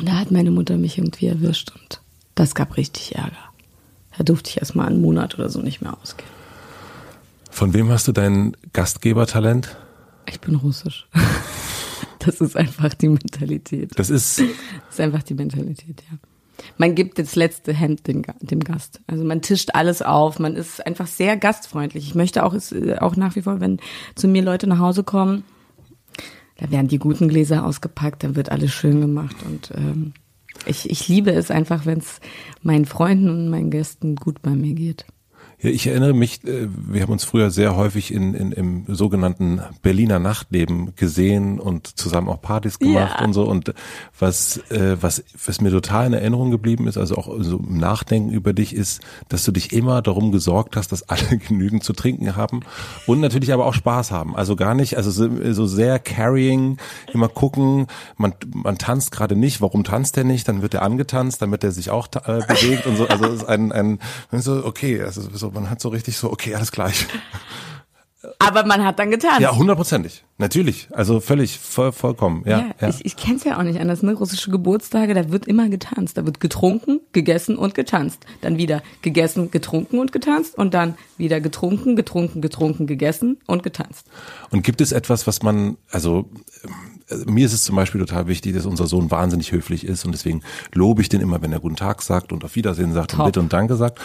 da 0.01 0.13
hat 0.13 0.32
meine 0.32 0.51
Mutter 0.51 0.77
mich 0.77 0.98
irgendwie 0.98 1.27
erwischt 1.27 1.72
und 1.75 2.01
das 2.36 2.56
gab 2.56 2.77
richtig 2.77 3.15
Ärger. 3.15 3.38
Da 4.18 4.24
durfte 4.24 4.50
ich 4.50 4.58
erst 4.58 4.75
mal 4.75 4.88
einen 4.88 5.01
Monat 5.01 5.36
oder 5.36 5.50
so 5.50 5.62
nicht 5.62 5.82
mehr 5.82 5.98
ausgehen. 6.00 6.30
Von 7.50 7.74
wem 7.74 7.89
hast 7.89 8.08
du 8.08 8.12
dein 8.12 8.56
Gastgebertalent? 8.74 9.75
Ich 10.25 10.39
bin 10.39 10.56
russisch. 10.56 11.08
Das 12.25 12.39
ist 12.39 12.56
einfach 12.56 12.94
die 12.94 13.10
Mentalität. 13.10 14.00
Das 14.00 14.10
ist, 14.10 14.39
Das 14.39 14.48
ist 14.92 15.00
einfach 15.01 15.24
die 15.24 15.34
Mentalität, 15.34 16.01
ja. 16.10 16.18
Man 16.77 16.95
gibt 16.95 17.19
das 17.19 17.36
letzte 17.36 17.74
Hemd 17.74 18.07
dem, 18.07 18.24
dem 18.41 18.60
Gast. 18.60 19.01
Also 19.07 19.24
man 19.24 19.41
tischt 19.41 19.72
alles 19.74 20.01
auf. 20.01 20.39
Man 20.39 20.55
ist 20.55 20.86
einfach 20.86 21.07
sehr 21.07 21.38
gastfreundlich. 21.38 22.07
Ich 22.07 22.15
möchte 22.15 22.43
auch, 22.43 22.53
es, 22.53 22.72
äh, 22.72 22.98
auch 23.00 23.15
nach 23.15 23.36
wie 23.36 23.41
vor, 23.41 23.60
wenn 23.60 23.79
zu 24.15 24.27
mir 24.27 24.43
Leute 24.43 24.67
nach 24.67 24.79
Hause 24.79 25.03
kommen, 25.03 25.43
da 26.57 26.69
werden 26.72 26.88
die 26.88 27.00
guten 27.00 27.27
Gläser 27.27 27.65
ausgepackt, 27.65 28.24
dann 28.24 28.36
wird 28.36 28.51
alles 28.51 28.72
schön 28.72 29.01
gemacht. 29.01 29.36
Und 29.45 29.72
ähm, 29.75 30.13
ich, 30.65 30.89
ich 30.89 31.07
liebe 31.07 31.31
es 31.31 31.51
einfach, 31.51 31.86
wenn 31.86 32.00
es 32.00 32.19
meinen 32.62 32.86
Freunden 32.86 33.29
und 33.29 33.50
meinen 33.50 33.72
Gästen 33.72 34.15
gut 34.15 34.41
bei 34.41 34.51
mir 34.51 34.74
geht. 34.74 35.05
Ja, 35.63 35.70
ich 35.70 35.88
erinnere 35.88 36.13
mich, 36.13 36.43
äh, 36.43 36.67
wir 36.70 37.01
haben 37.01 37.12
uns 37.13 37.24
früher 37.24 37.50
sehr 37.50 37.77
häufig 37.77 38.13
in, 38.13 38.34
in, 38.34 38.51
im 38.51 38.84
sogenannten 38.88 39.62
Berliner 39.82 40.20
Nachtleben 40.20 40.93
gesehen 40.98 41.58
und 41.58 41.88
zusammen 41.88 42.27
auch 42.27 42.41
Partys 42.41 42.79
gemacht 42.79 43.15
Ja. 43.20 43.25
und 43.25 43.32
so. 43.32 43.46
Und 43.46 43.74
was, 44.20 44.58
äh, 44.72 44.98
was, 45.00 45.24
was 45.46 45.62
mir 45.62 45.72
total 45.72 46.08
in 46.08 46.13
Erinnerung 46.13 46.51
geblieben 46.51 46.86
ist, 46.88 46.98
also 46.98 47.15
auch 47.15 47.34
so 47.39 47.60
im 47.60 47.77
Nachdenken 47.77 48.32
über 48.32 48.51
dich, 48.51 48.75
ist, 48.75 49.00
dass 49.29 49.46
du 49.46 49.53
dich 49.53 49.72
immer 49.72 50.01
darum 50.01 50.34
gesorgt 50.34 50.75
hast, 50.75 50.91
dass 50.91 51.08
alle 51.08 51.38
genügend 51.48 51.86
zu 51.86 51.93
trinken 51.93 52.36
haben 52.36 52.60
und 53.08 53.22
natürlich 53.22 53.53
aber 53.53 53.65
auch 53.65 53.74
Spaß 53.74 54.12
haben. 54.12 54.36
Also 54.36 54.58
gar 54.58 54.75
nicht, 54.75 54.98
also 54.98 55.12
so, 55.12 55.29
so 55.53 55.65
sehr 55.65 55.98
carrying, 55.98 56.77
immer 57.13 57.29
gucken, 57.29 57.88
man, 58.17 58.34
man 58.53 58.77
tanzt 58.77 59.12
gerade 59.13 59.38
nicht, 59.38 59.62
warum 59.62 59.86
tanzt 59.86 60.17
er 60.17 60.25
nicht? 60.25 60.46
Dann 60.50 60.62
wird 60.62 60.74
er 60.74 60.82
angetanzt, 60.82 61.41
damit 61.41 61.63
er 61.63 61.72
sich 61.72 61.89
auch 61.89 62.08
äh, 62.25 62.41
bewegt 62.46 62.86
und 62.86 62.98
so. 62.98 63.08
Also 63.08 63.27
es 63.27 63.36
ist 63.36 63.46
ein, 63.46 63.72
ein 63.72 64.00
so, 64.32 64.65
okay, 64.65 65.01
also 65.01 65.22
so, 65.34 65.52
man 65.53 65.69
hat 65.69 65.81
so 65.81 65.89
richtig 65.89 66.17
so, 66.17 66.31
okay, 66.31 66.55
alles 66.55 66.72
gleich. 66.72 67.07
Aber 68.39 68.65
man 68.65 68.83
hat 68.86 69.00
dann 69.00 69.12
getan. 69.12 69.41
Ja, 69.41 69.55
hundertprozentig. 69.55 70.24
Natürlich. 70.38 70.88
Also 70.91 71.19
völlig, 71.19 71.60
voll, 71.60 71.91
vollkommen. 71.91 72.43
Ja, 72.45 72.72
ja. 72.79 72.89
Ich, 72.89 73.05
ich 73.05 73.15
kenne 73.15 73.36
es 73.36 73.43
ja 73.43 73.57
auch 73.57 73.63
nicht 73.63 73.79
anders, 73.79 74.01
ne? 74.01 74.13
Russische 74.13 74.50
Geburtstage, 74.50 75.13
da 75.13 75.29
wird 75.29 75.45
immer 75.45 75.67
getanzt. 75.69 76.17
Da 76.17 76.25
wird 76.25 76.39
getrunken, 76.39 77.01
gegessen 77.12 77.57
und 77.57 77.75
getanzt. 77.75 78.25
Dann 78.41 78.57
wieder 78.57 78.81
gegessen, 79.01 79.51
getrunken 79.51 80.00
und 80.00 80.12
getanzt 80.12 80.57
und 80.57 80.74
dann 80.74 80.95
wieder 81.17 81.41
getrunken, 81.41 81.95
getrunken, 81.95 82.41
getrunken, 82.41 82.88
gegessen 82.88 83.39
und 83.45 83.62
getanzt. 83.62 84.07
Und 84.51 84.63
gibt 84.63 84.79
es 84.79 84.93
etwas, 84.93 85.27
was 85.27 85.43
man, 85.43 85.77
also 85.91 86.29
äh, 87.10 87.15
mir 87.29 87.45
ist 87.45 87.53
es 87.53 87.63
zum 87.63 87.75
Beispiel 87.75 88.00
total 88.01 88.27
wichtig, 88.27 88.55
dass 88.55 88.65
unser 88.65 88.88
Sohn 88.88 89.12
wahnsinnig 89.12 89.51
höflich 89.51 89.86
ist 89.86 90.05
und 90.05 90.13
deswegen 90.13 90.43
lobe 90.74 91.01
ich 91.01 91.10
den 91.10 91.22
immer, 91.22 91.41
wenn 91.41 91.51
er 91.51 91.60
guten 91.60 91.75
Tag 91.75 92.01
sagt 92.01 92.31
und 92.31 92.43
auf 92.45 92.55
Wiedersehen 92.55 92.93
sagt 92.93 93.13
und 93.13 93.17
Top. 93.17 93.25
bitte 93.27 93.39
und 93.41 93.51
danke 93.51 93.75
sagt. 93.75 94.00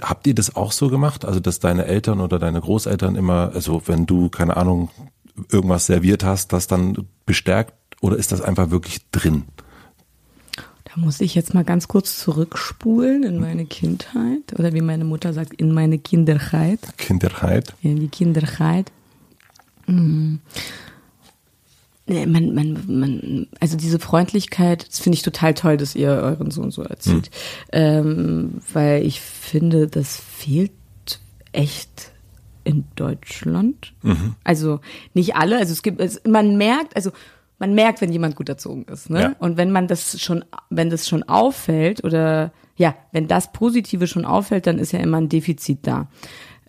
Habt 0.00 0.26
ihr 0.26 0.34
das 0.34 0.56
auch 0.56 0.72
so 0.72 0.88
gemacht? 0.88 1.24
Also, 1.24 1.40
dass 1.40 1.58
deine 1.58 1.86
Eltern 1.86 2.20
oder 2.20 2.38
deine 2.38 2.60
Großeltern 2.60 3.16
immer, 3.16 3.52
also 3.54 3.82
wenn 3.86 4.06
du, 4.06 4.28
keine 4.28 4.56
Ahnung, 4.56 4.90
irgendwas 5.50 5.86
serviert 5.86 6.24
hast, 6.24 6.52
das 6.52 6.66
dann 6.66 7.06
bestärkt 7.26 7.74
oder 8.00 8.16
ist 8.16 8.32
das 8.32 8.40
einfach 8.40 8.70
wirklich 8.70 9.00
drin? 9.10 9.44
Da 10.84 11.00
muss 11.00 11.20
ich 11.20 11.34
jetzt 11.36 11.54
mal 11.54 11.64
ganz 11.64 11.86
kurz 11.86 12.18
zurückspulen 12.18 13.22
in 13.22 13.38
meine 13.38 13.64
Kindheit 13.64 14.58
oder 14.58 14.72
wie 14.72 14.80
meine 14.80 15.04
Mutter 15.04 15.32
sagt, 15.32 15.54
in 15.54 15.72
meine 15.72 15.98
Kinderheit. 15.98 16.80
Kinderheit? 16.96 17.74
In 17.82 18.00
die 18.00 18.08
Kinderheit. 18.08 18.90
Nee, 22.10 22.26
man, 22.26 22.54
man, 22.54 22.76
man, 22.88 23.46
also 23.60 23.76
diese 23.76 24.00
Freundlichkeit, 24.00 24.84
das 24.88 24.98
finde 24.98 25.14
ich 25.14 25.22
total 25.22 25.54
toll, 25.54 25.76
dass 25.76 25.94
ihr 25.94 26.08
euren 26.08 26.50
Sohn 26.50 26.72
so 26.72 26.82
erzieht. 26.82 27.30
Mhm. 27.66 27.70
Ähm, 27.70 28.50
weil 28.72 29.06
ich 29.06 29.20
finde, 29.20 29.86
das 29.86 30.16
fehlt 30.16 30.72
echt 31.52 32.10
in 32.64 32.84
Deutschland. 32.96 33.92
Mhm. 34.02 34.34
Also 34.42 34.80
nicht 35.14 35.36
alle, 35.36 35.58
also 35.58 35.72
es 35.72 35.82
gibt, 35.82 36.00
es, 36.00 36.20
man 36.26 36.56
merkt, 36.56 36.96
also 36.96 37.12
man 37.60 37.76
merkt, 37.76 38.00
wenn 38.00 38.10
jemand 38.10 38.34
gut 38.34 38.48
erzogen 38.48 38.86
ist, 38.92 39.08
ne? 39.08 39.20
Ja. 39.20 39.36
Und 39.38 39.56
wenn 39.56 39.70
man 39.70 39.86
das 39.86 40.20
schon, 40.20 40.44
wenn 40.68 40.90
das 40.90 41.08
schon 41.08 41.22
auffällt 41.22 42.02
oder 42.02 42.52
ja, 42.74 42.96
wenn 43.12 43.28
das 43.28 43.52
Positive 43.52 44.08
schon 44.08 44.24
auffällt, 44.24 44.66
dann 44.66 44.80
ist 44.80 44.90
ja 44.90 44.98
immer 44.98 45.18
ein 45.18 45.28
Defizit 45.28 45.86
da. 45.86 46.08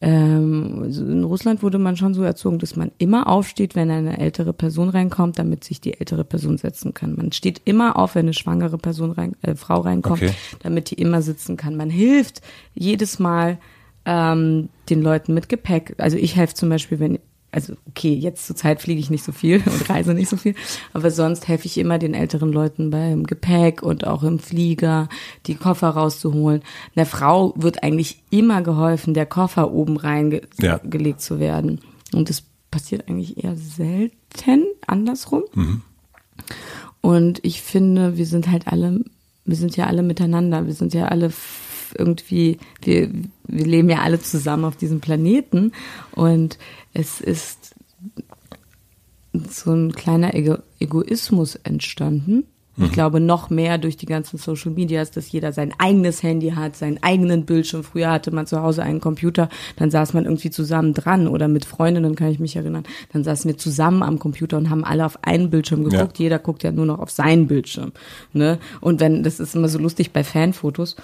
Ähm, 0.03 0.83
in 0.83 1.23
Russland 1.23 1.61
wurde 1.61 1.77
man 1.77 1.95
schon 1.95 2.15
so 2.15 2.23
erzogen, 2.23 2.57
dass 2.57 2.75
man 2.75 2.91
immer 2.97 3.27
aufsteht, 3.27 3.75
wenn 3.75 3.91
eine 3.91 4.17
ältere 4.17 4.51
Person 4.51 4.89
reinkommt, 4.89 5.37
damit 5.37 5.63
sich 5.63 5.79
die 5.79 5.99
ältere 5.99 6.23
Person 6.23 6.57
setzen 6.57 6.95
kann. 6.95 7.15
Man 7.15 7.31
steht 7.31 7.61
immer 7.65 7.97
auf, 7.97 8.15
wenn 8.15 8.25
eine 8.25 8.33
schwangere 8.33 8.79
Person 8.79 9.11
rein, 9.11 9.35
äh, 9.43 9.53
Frau 9.53 9.81
reinkommt, 9.81 10.23
okay. 10.23 10.33
damit 10.63 10.89
die 10.89 10.95
immer 10.95 11.21
sitzen 11.21 11.55
kann. 11.55 11.75
Man 11.75 11.91
hilft 11.91 12.41
jedes 12.73 13.19
Mal 13.19 13.59
ähm, 14.05 14.69
den 14.89 15.03
Leuten 15.03 15.35
mit 15.35 15.49
Gepäck. 15.49 15.93
Also 15.99 16.17
ich 16.17 16.35
helfe 16.35 16.55
zum 16.55 16.69
Beispiel, 16.69 16.99
wenn 16.99 17.19
also 17.51 17.73
okay, 17.87 18.13
jetzt 18.13 18.47
zur 18.47 18.55
Zeit 18.55 18.81
fliege 18.81 18.99
ich 18.99 19.09
nicht 19.09 19.23
so 19.23 19.31
viel 19.31 19.57
und 19.65 19.89
reise 19.89 20.13
nicht 20.13 20.29
so 20.29 20.37
viel, 20.37 20.55
aber 20.93 21.11
sonst 21.11 21.47
helfe 21.47 21.65
ich 21.65 21.77
immer 21.77 21.99
den 21.99 22.13
älteren 22.13 22.51
Leuten 22.51 22.89
beim 22.89 23.25
Gepäck 23.25 23.83
und 23.83 24.07
auch 24.07 24.23
im 24.23 24.39
Flieger, 24.39 25.09
die 25.47 25.55
Koffer 25.55 25.89
rauszuholen. 25.89 26.61
Einer 26.95 27.05
Frau 27.05 27.53
wird 27.55 27.83
eigentlich 27.83 28.23
immer 28.29 28.61
geholfen, 28.61 29.13
der 29.13 29.25
Koffer 29.25 29.71
oben 29.71 29.97
reingelegt 29.97 30.59
ja. 30.61 31.17
zu 31.17 31.39
werden. 31.39 31.81
Und 32.13 32.29
das 32.29 32.43
passiert 32.71 33.07
eigentlich 33.07 33.43
eher 33.43 33.55
selten 33.55 34.65
andersrum. 34.87 35.43
Mhm. 35.53 35.81
Und 37.01 37.39
ich 37.43 37.61
finde, 37.61 38.17
wir 38.17 38.25
sind 38.25 38.49
halt 38.49 38.67
alle, 38.67 39.03
wir 39.45 39.55
sind 39.55 39.75
ja 39.75 39.87
alle 39.87 40.03
miteinander, 40.03 40.65
wir 40.67 40.73
sind 40.73 40.93
ja 40.93 41.07
alle 41.07 41.31
irgendwie, 41.97 42.57
wir, 42.81 43.09
wir 43.47 43.65
leben 43.65 43.89
ja 43.89 43.99
alle 43.99 44.19
zusammen 44.19 44.65
auf 44.65 44.75
diesem 44.75 44.99
Planeten 44.99 45.71
und 46.11 46.57
es 46.93 47.21
ist 47.21 47.75
so 49.33 49.71
ein 49.71 49.93
kleiner 49.93 50.33
Ego 50.33 50.57
Egoismus 50.79 51.55
entstanden. 51.55 52.45
Ich 52.77 52.89
mhm. 52.89 52.91
glaube 52.93 53.19
noch 53.19 53.49
mehr 53.49 53.77
durch 53.77 53.97
die 53.97 54.05
ganzen 54.05 54.37
Social 54.37 54.71
Medias, 54.71 55.11
dass 55.11 55.31
jeder 55.31 55.51
sein 55.51 55.73
eigenes 55.77 56.23
Handy 56.23 56.51
hat, 56.51 56.77
seinen 56.77 57.03
eigenen 57.03 57.45
Bildschirm. 57.45 57.83
Früher 57.83 58.09
hatte 58.09 58.31
man 58.31 58.47
zu 58.47 58.61
Hause 58.61 58.81
einen 58.83 59.01
Computer, 59.01 59.49
dann 59.75 59.91
saß 59.91 60.13
man 60.13 60.23
irgendwie 60.23 60.51
zusammen 60.51 60.93
dran 60.93 61.27
oder 61.27 61.49
mit 61.49 61.65
Freundinnen, 61.65 62.15
kann 62.15 62.31
ich 62.31 62.39
mich 62.39 62.55
erinnern. 62.55 62.83
Dann 63.11 63.25
saßen 63.25 63.49
wir 63.49 63.57
zusammen 63.57 64.03
am 64.03 64.19
Computer 64.19 64.57
und 64.57 64.69
haben 64.69 64.85
alle 64.85 65.05
auf 65.05 65.19
einen 65.23 65.49
Bildschirm 65.49 65.83
geguckt. 65.83 66.17
Ja. 66.17 66.23
Jeder 66.23 66.39
guckt 66.39 66.63
ja 66.63 66.71
nur 66.71 66.85
noch 66.85 66.99
auf 66.99 67.11
seinen 67.11 67.47
Bildschirm. 67.47 67.91
Ne? 68.31 68.57
Und 68.79 69.01
wenn, 69.01 69.21
das 69.21 69.41
ist 69.41 69.53
immer 69.53 69.67
so 69.67 69.77
lustig 69.77 70.11
bei 70.11 70.23
Fanfotos, 70.23 70.95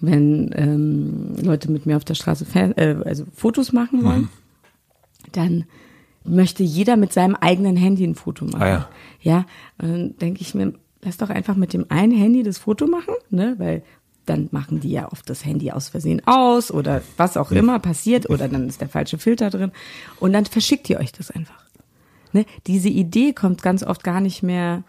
wenn 0.00 0.50
ähm, 0.54 1.36
Leute 1.42 1.70
mit 1.70 1.86
mir 1.86 1.96
auf 1.96 2.04
der 2.04 2.14
Straße 2.14 2.44
Fan, 2.44 2.72
äh, 2.76 2.96
also 3.04 3.24
Fotos 3.34 3.72
machen 3.72 4.04
wollen. 4.04 4.22
Mhm 4.22 4.28
dann 5.32 5.64
möchte 6.24 6.62
jeder 6.62 6.96
mit 6.96 7.12
seinem 7.12 7.36
eigenen 7.36 7.76
Handy 7.76 8.04
ein 8.04 8.14
Foto 8.14 8.46
machen. 8.46 8.62
Ah, 8.62 8.68
ja. 8.68 8.88
ja, 9.20 9.46
und 9.78 9.88
dann 9.88 10.18
denke 10.18 10.40
ich 10.40 10.54
mir, 10.54 10.72
lass 11.02 11.18
doch 11.18 11.30
einfach 11.30 11.54
mit 11.54 11.72
dem 11.72 11.86
einen 11.88 12.12
Handy 12.12 12.42
das 12.42 12.58
Foto 12.58 12.86
machen, 12.86 13.14
ne, 13.30 13.54
weil 13.58 13.82
dann 14.24 14.48
machen 14.50 14.80
die 14.80 14.90
ja 14.90 15.12
oft 15.12 15.30
das 15.30 15.44
Handy 15.44 15.70
aus 15.70 15.88
Versehen 15.88 16.20
aus 16.26 16.72
oder 16.72 17.00
was 17.16 17.36
auch 17.36 17.52
immer 17.52 17.78
passiert 17.78 18.28
oder 18.28 18.48
dann 18.48 18.68
ist 18.68 18.80
der 18.80 18.88
falsche 18.88 19.18
Filter 19.18 19.50
drin 19.50 19.70
und 20.18 20.32
dann 20.32 20.46
verschickt 20.46 20.90
ihr 20.90 20.98
euch 20.98 21.12
das 21.12 21.30
einfach. 21.30 21.64
Ne? 22.32 22.44
Diese 22.66 22.88
Idee 22.88 23.32
kommt 23.32 23.62
ganz 23.62 23.84
oft 23.84 24.02
gar 24.02 24.20
nicht 24.20 24.42
mehr 24.42 24.82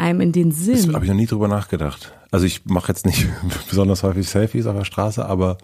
einem 0.00 0.20
in 0.20 0.32
den 0.32 0.50
Sinn. 0.50 0.86
Das 0.86 0.94
habe 0.94 1.04
ich 1.04 1.10
noch 1.10 1.16
nie 1.16 1.26
drüber 1.26 1.48
nachgedacht. 1.48 2.12
Also 2.30 2.46
ich 2.46 2.64
mache 2.64 2.88
jetzt 2.88 3.06
nicht 3.06 3.28
besonders 3.68 4.02
häufig 4.02 4.28
Selfies 4.28 4.66
auf 4.66 4.76
der 4.76 4.84
Straße, 4.84 5.24
aber 5.24 5.58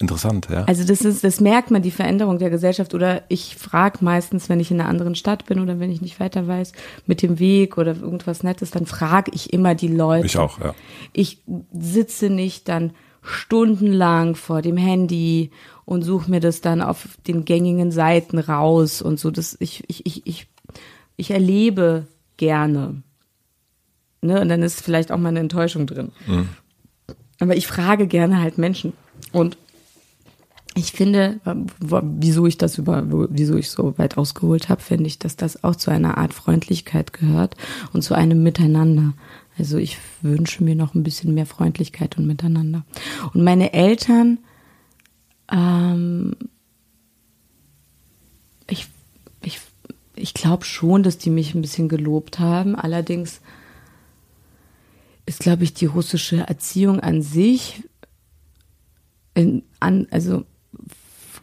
Interessant, 0.00 0.48
ja. 0.50 0.64
Also 0.64 0.82
das 0.84 1.02
ist, 1.02 1.24
das 1.24 1.40
merkt 1.40 1.70
man, 1.70 1.82
die 1.82 1.90
Veränderung 1.90 2.38
der 2.38 2.48
Gesellschaft. 2.48 2.94
Oder 2.94 3.22
ich 3.28 3.56
frage 3.56 3.98
meistens, 4.00 4.48
wenn 4.48 4.58
ich 4.58 4.70
in 4.70 4.80
einer 4.80 4.88
anderen 4.88 5.14
Stadt 5.14 5.44
bin 5.44 5.60
oder 5.60 5.78
wenn 5.78 5.90
ich 5.90 6.00
nicht 6.00 6.18
weiter 6.18 6.48
weiß, 6.48 6.72
mit 7.04 7.20
dem 7.20 7.38
Weg 7.38 7.76
oder 7.76 7.94
irgendwas 7.94 8.42
Nettes, 8.42 8.70
dann 8.70 8.86
frage 8.86 9.30
ich 9.34 9.52
immer 9.52 9.74
die 9.74 9.88
Leute. 9.88 10.24
Ich 10.24 10.38
auch, 10.38 10.58
ja. 10.58 10.74
Ich 11.12 11.42
sitze 11.78 12.30
nicht 12.30 12.66
dann 12.70 12.92
stundenlang 13.20 14.36
vor 14.36 14.62
dem 14.62 14.78
Handy 14.78 15.50
und 15.84 16.00
suche 16.00 16.30
mir 16.30 16.40
das 16.40 16.62
dann 16.62 16.80
auf 16.80 17.06
den 17.26 17.44
gängigen 17.44 17.92
Seiten 17.92 18.38
raus 18.38 19.02
und 19.02 19.20
so. 19.20 19.30
Das, 19.30 19.54
ich, 19.60 19.84
ich, 19.86 20.06
ich, 20.06 20.26
ich, 20.26 20.46
ich 21.16 21.30
erlebe 21.30 22.06
gerne. 22.38 23.02
Ne? 24.22 24.40
Und 24.40 24.48
dann 24.48 24.62
ist 24.62 24.82
vielleicht 24.82 25.12
auch 25.12 25.18
mal 25.18 25.30
eine 25.30 25.40
Enttäuschung 25.40 25.86
drin. 25.86 26.12
Mhm. 26.26 26.48
Aber 27.38 27.56
ich 27.56 27.66
frage 27.66 28.06
gerne 28.06 28.40
halt 28.40 28.58
Menschen. 28.58 28.92
Und 29.32 29.56
ich 30.76 30.92
finde, 30.92 31.40
wieso 31.80 32.46
ich 32.46 32.56
das 32.56 32.78
über, 32.78 33.04
wieso 33.30 33.56
ich 33.56 33.70
so 33.70 33.98
weit 33.98 34.16
ausgeholt 34.16 34.68
habe, 34.68 34.80
finde 34.80 35.06
ich, 35.06 35.18
dass 35.18 35.36
das 35.36 35.64
auch 35.64 35.74
zu 35.74 35.90
einer 35.90 36.16
Art 36.16 36.32
Freundlichkeit 36.32 37.12
gehört 37.12 37.56
und 37.92 38.02
zu 38.02 38.14
einem 38.14 38.42
Miteinander. 38.42 39.14
Also 39.58 39.78
ich 39.78 39.98
wünsche 40.22 40.62
mir 40.62 40.76
noch 40.76 40.94
ein 40.94 41.02
bisschen 41.02 41.34
mehr 41.34 41.46
Freundlichkeit 41.46 42.16
und 42.16 42.26
Miteinander. 42.26 42.84
Und 43.34 43.42
meine 43.42 43.72
Eltern, 43.72 44.38
ähm, 45.50 46.36
ich, 48.68 48.86
ich, 49.42 49.60
ich 50.14 50.34
glaube 50.34 50.64
schon, 50.64 51.02
dass 51.02 51.18
die 51.18 51.30
mich 51.30 51.54
ein 51.54 51.62
bisschen 51.62 51.88
gelobt 51.88 52.38
haben. 52.38 52.76
Allerdings 52.76 53.40
ist, 55.26 55.40
glaube 55.40 55.64
ich, 55.64 55.74
die 55.74 55.86
russische 55.86 56.38
Erziehung 56.48 57.00
an 57.00 57.22
sich 57.22 57.84
in, 59.34 59.62
an, 59.78 60.06
also 60.10 60.44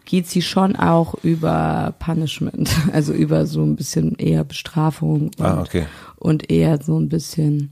geht 0.06 0.28
sie 0.28 0.42
schon 0.42 0.76
auch 0.76 1.16
über 1.24 1.94
Punishment, 2.00 2.70
also 2.94 3.14
über 3.14 3.46
so 3.46 3.64
ein 3.64 3.76
bisschen 3.76 4.16
eher 4.16 4.44
Bestrafung 4.44 5.32
und, 5.38 5.42
ah, 5.42 5.62
okay. 5.62 5.86
und 6.16 6.50
eher 6.50 6.82
so 6.82 6.98
ein 6.98 7.10
bisschen, 7.10 7.72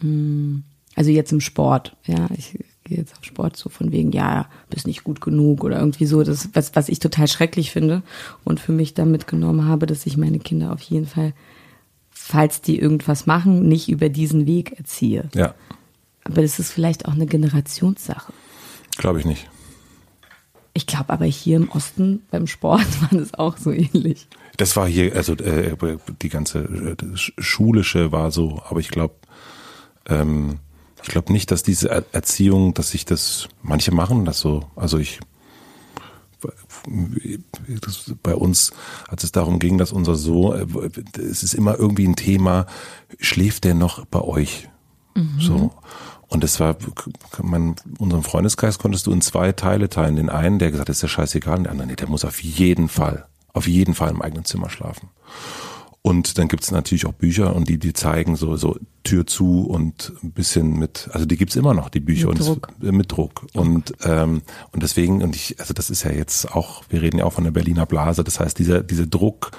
hm, 0.00 0.64
also 0.96 1.10
jetzt 1.10 1.32
im 1.32 1.40
Sport, 1.40 1.96
ja, 2.06 2.28
ich 2.36 2.58
gehe 2.84 2.98
jetzt 2.98 3.16
auf 3.16 3.24
Sport 3.24 3.56
so 3.56 3.70
von 3.70 3.92
wegen, 3.92 4.12
ja, 4.12 4.46
bist 4.68 4.86
nicht 4.86 5.04
gut 5.04 5.20
genug 5.20 5.64
oder 5.64 5.78
irgendwie 5.78 6.06
so, 6.06 6.22
das 6.22 6.50
was 6.52 6.74
was 6.76 6.88
ich 6.88 6.98
total 6.98 7.28
schrecklich 7.28 7.70
finde 7.70 8.02
und 8.44 8.60
für 8.60 8.72
mich 8.72 8.94
da 8.94 9.04
mitgenommen 9.04 9.66
habe, 9.66 9.86
dass 9.86 10.06
ich 10.06 10.16
meine 10.16 10.38
Kinder 10.38 10.72
auf 10.72 10.82
jeden 10.82 11.06
Fall, 11.06 11.32
falls 12.26 12.62
die 12.62 12.78
irgendwas 12.78 13.26
machen, 13.26 13.68
nicht 13.68 13.90
über 13.90 14.08
diesen 14.08 14.46
Weg 14.46 14.78
erziehe. 14.78 15.28
Ja. 15.34 15.54
Aber 16.24 16.40
das 16.40 16.58
ist 16.58 16.72
vielleicht 16.72 17.04
auch 17.04 17.12
eine 17.12 17.26
Generationssache. 17.26 18.32
Glaube 18.96 19.20
ich 19.20 19.26
nicht. 19.26 19.50
Ich 20.72 20.86
glaube 20.86 21.12
aber 21.12 21.26
hier 21.26 21.58
im 21.58 21.68
Osten 21.68 22.22
beim 22.30 22.46
Sport 22.46 22.86
war 23.02 23.18
das 23.18 23.34
auch 23.34 23.58
so 23.58 23.72
ähnlich. 23.72 24.26
Das 24.56 24.74
war 24.74 24.88
hier, 24.88 25.14
also 25.14 25.34
äh, 25.34 25.76
die 26.22 26.30
ganze 26.30 26.60
äh, 26.60 26.96
schulische 27.14 28.10
war 28.10 28.30
so, 28.30 28.62
aber 28.70 28.80
ich 28.80 28.88
glaube, 28.88 29.16
ähm, 30.06 30.60
ich 31.02 31.10
glaube 31.10 31.30
nicht, 31.30 31.50
dass 31.50 31.62
diese 31.62 31.90
Erziehung, 32.12 32.72
dass 32.72 32.92
sich 32.92 33.04
das, 33.04 33.48
manche 33.62 33.92
machen 33.92 34.24
das 34.24 34.40
so. 34.40 34.66
Also 34.76 34.96
ich, 34.96 35.20
bei 38.22 38.34
uns, 38.34 38.72
als 39.08 39.24
es 39.24 39.32
darum 39.32 39.58
ging, 39.58 39.78
dass 39.78 39.92
unser 39.92 40.14
Sohn, 40.14 40.56
äh, 40.56 41.20
es 41.20 41.42
ist 41.42 41.54
immer 41.54 41.78
irgendwie 41.78 42.06
ein 42.06 42.16
Thema, 42.16 42.66
schläft 43.18 43.64
der 43.64 43.74
noch 43.74 44.04
bei 44.06 44.20
euch? 44.20 44.68
Mhm. 45.14 45.40
So. 45.40 45.70
Und 46.28 46.42
das 46.42 46.58
war, 46.58 46.76
man, 47.42 47.76
unseren 47.98 48.22
Freundeskreis 48.22 48.78
konntest 48.78 49.06
du 49.06 49.12
in 49.12 49.20
zwei 49.20 49.52
Teile 49.52 49.88
teilen. 49.88 50.16
Den 50.16 50.30
einen, 50.30 50.58
der 50.58 50.70
gesagt 50.70 50.88
hat, 50.88 50.94
ist 50.94 51.02
ja 51.02 51.08
scheißegal, 51.08 51.58
und 51.58 51.64
der 51.64 51.72
andere, 51.72 51.86
nee, 51.86 51.96
der 51.96 52.08
muss 52.08 52.24
auf 52.24 52.42
jeden 52.42 52.88
Fall, 52.88 53.26
auf 53.52 53.68
jeden 53.68 53.94
Fall 53.94 54.10
im 54.10 54.22
eigenen 54.22 54.44
Zimmer 54.44 54.70
schlafen. 54.70 55.10
Und 56.06 56.36
dann 56.36 56.48
gibt's 56.48 56.70
natürlich 56.70 57.06
auch 57.06 57.14
Bücher 57.14 57.56
und 57.56 57.66
die, 57.66 57.78
die 57.78 57.94
zeigen 57.94 58.36
so, 58.36 58.56
so 58.56 58.78
Tür 59.04 59.26
zu 59.26 59.62
und 59.62 60.12
ein 60.22 60.32
bisschen 60.32 60.78
mit, 60.78 61.08
also 61.12 61.24
die 61.24 61.38
gibt's 61.38 61.56
immer 61.56 61.72
noch, 61.72 61.88
die 61.88 62.00
Bücher 62.00 62.28
mit 62.28 62.40
und 62.40 62.46
Druck. 62.46 62.72
Das, 62.78 62.92
mit 62.92 63.10
Druck. 63.10 63.46
Und, 63.54 63.94
ähm, 64.04 64.42
und 64.72 64.82
deswegen, 64.82 65.22
und 65.22 65.34
ich, 65.34 65.58
also 65.60 65.72
das 65.72 65.88
ist 65.88 66.02
ja 66.02 66.12
jetzt 66.12 66.52
auch, 66.52 66.84
wir 66.90 67.00
reden 67.00 67.20
ja 67.20 67.24
auch 67.24 67.32
von 67.32 67.44
der 67.44 67.52
Berliner 67.52 67.86
Blase, 67.86 68.22
das 68.22 68.38
heißt, 68.38 68.58
dieser, 68.58 68.82
dieser 68.82 69.06
Druck, 69.06 69.52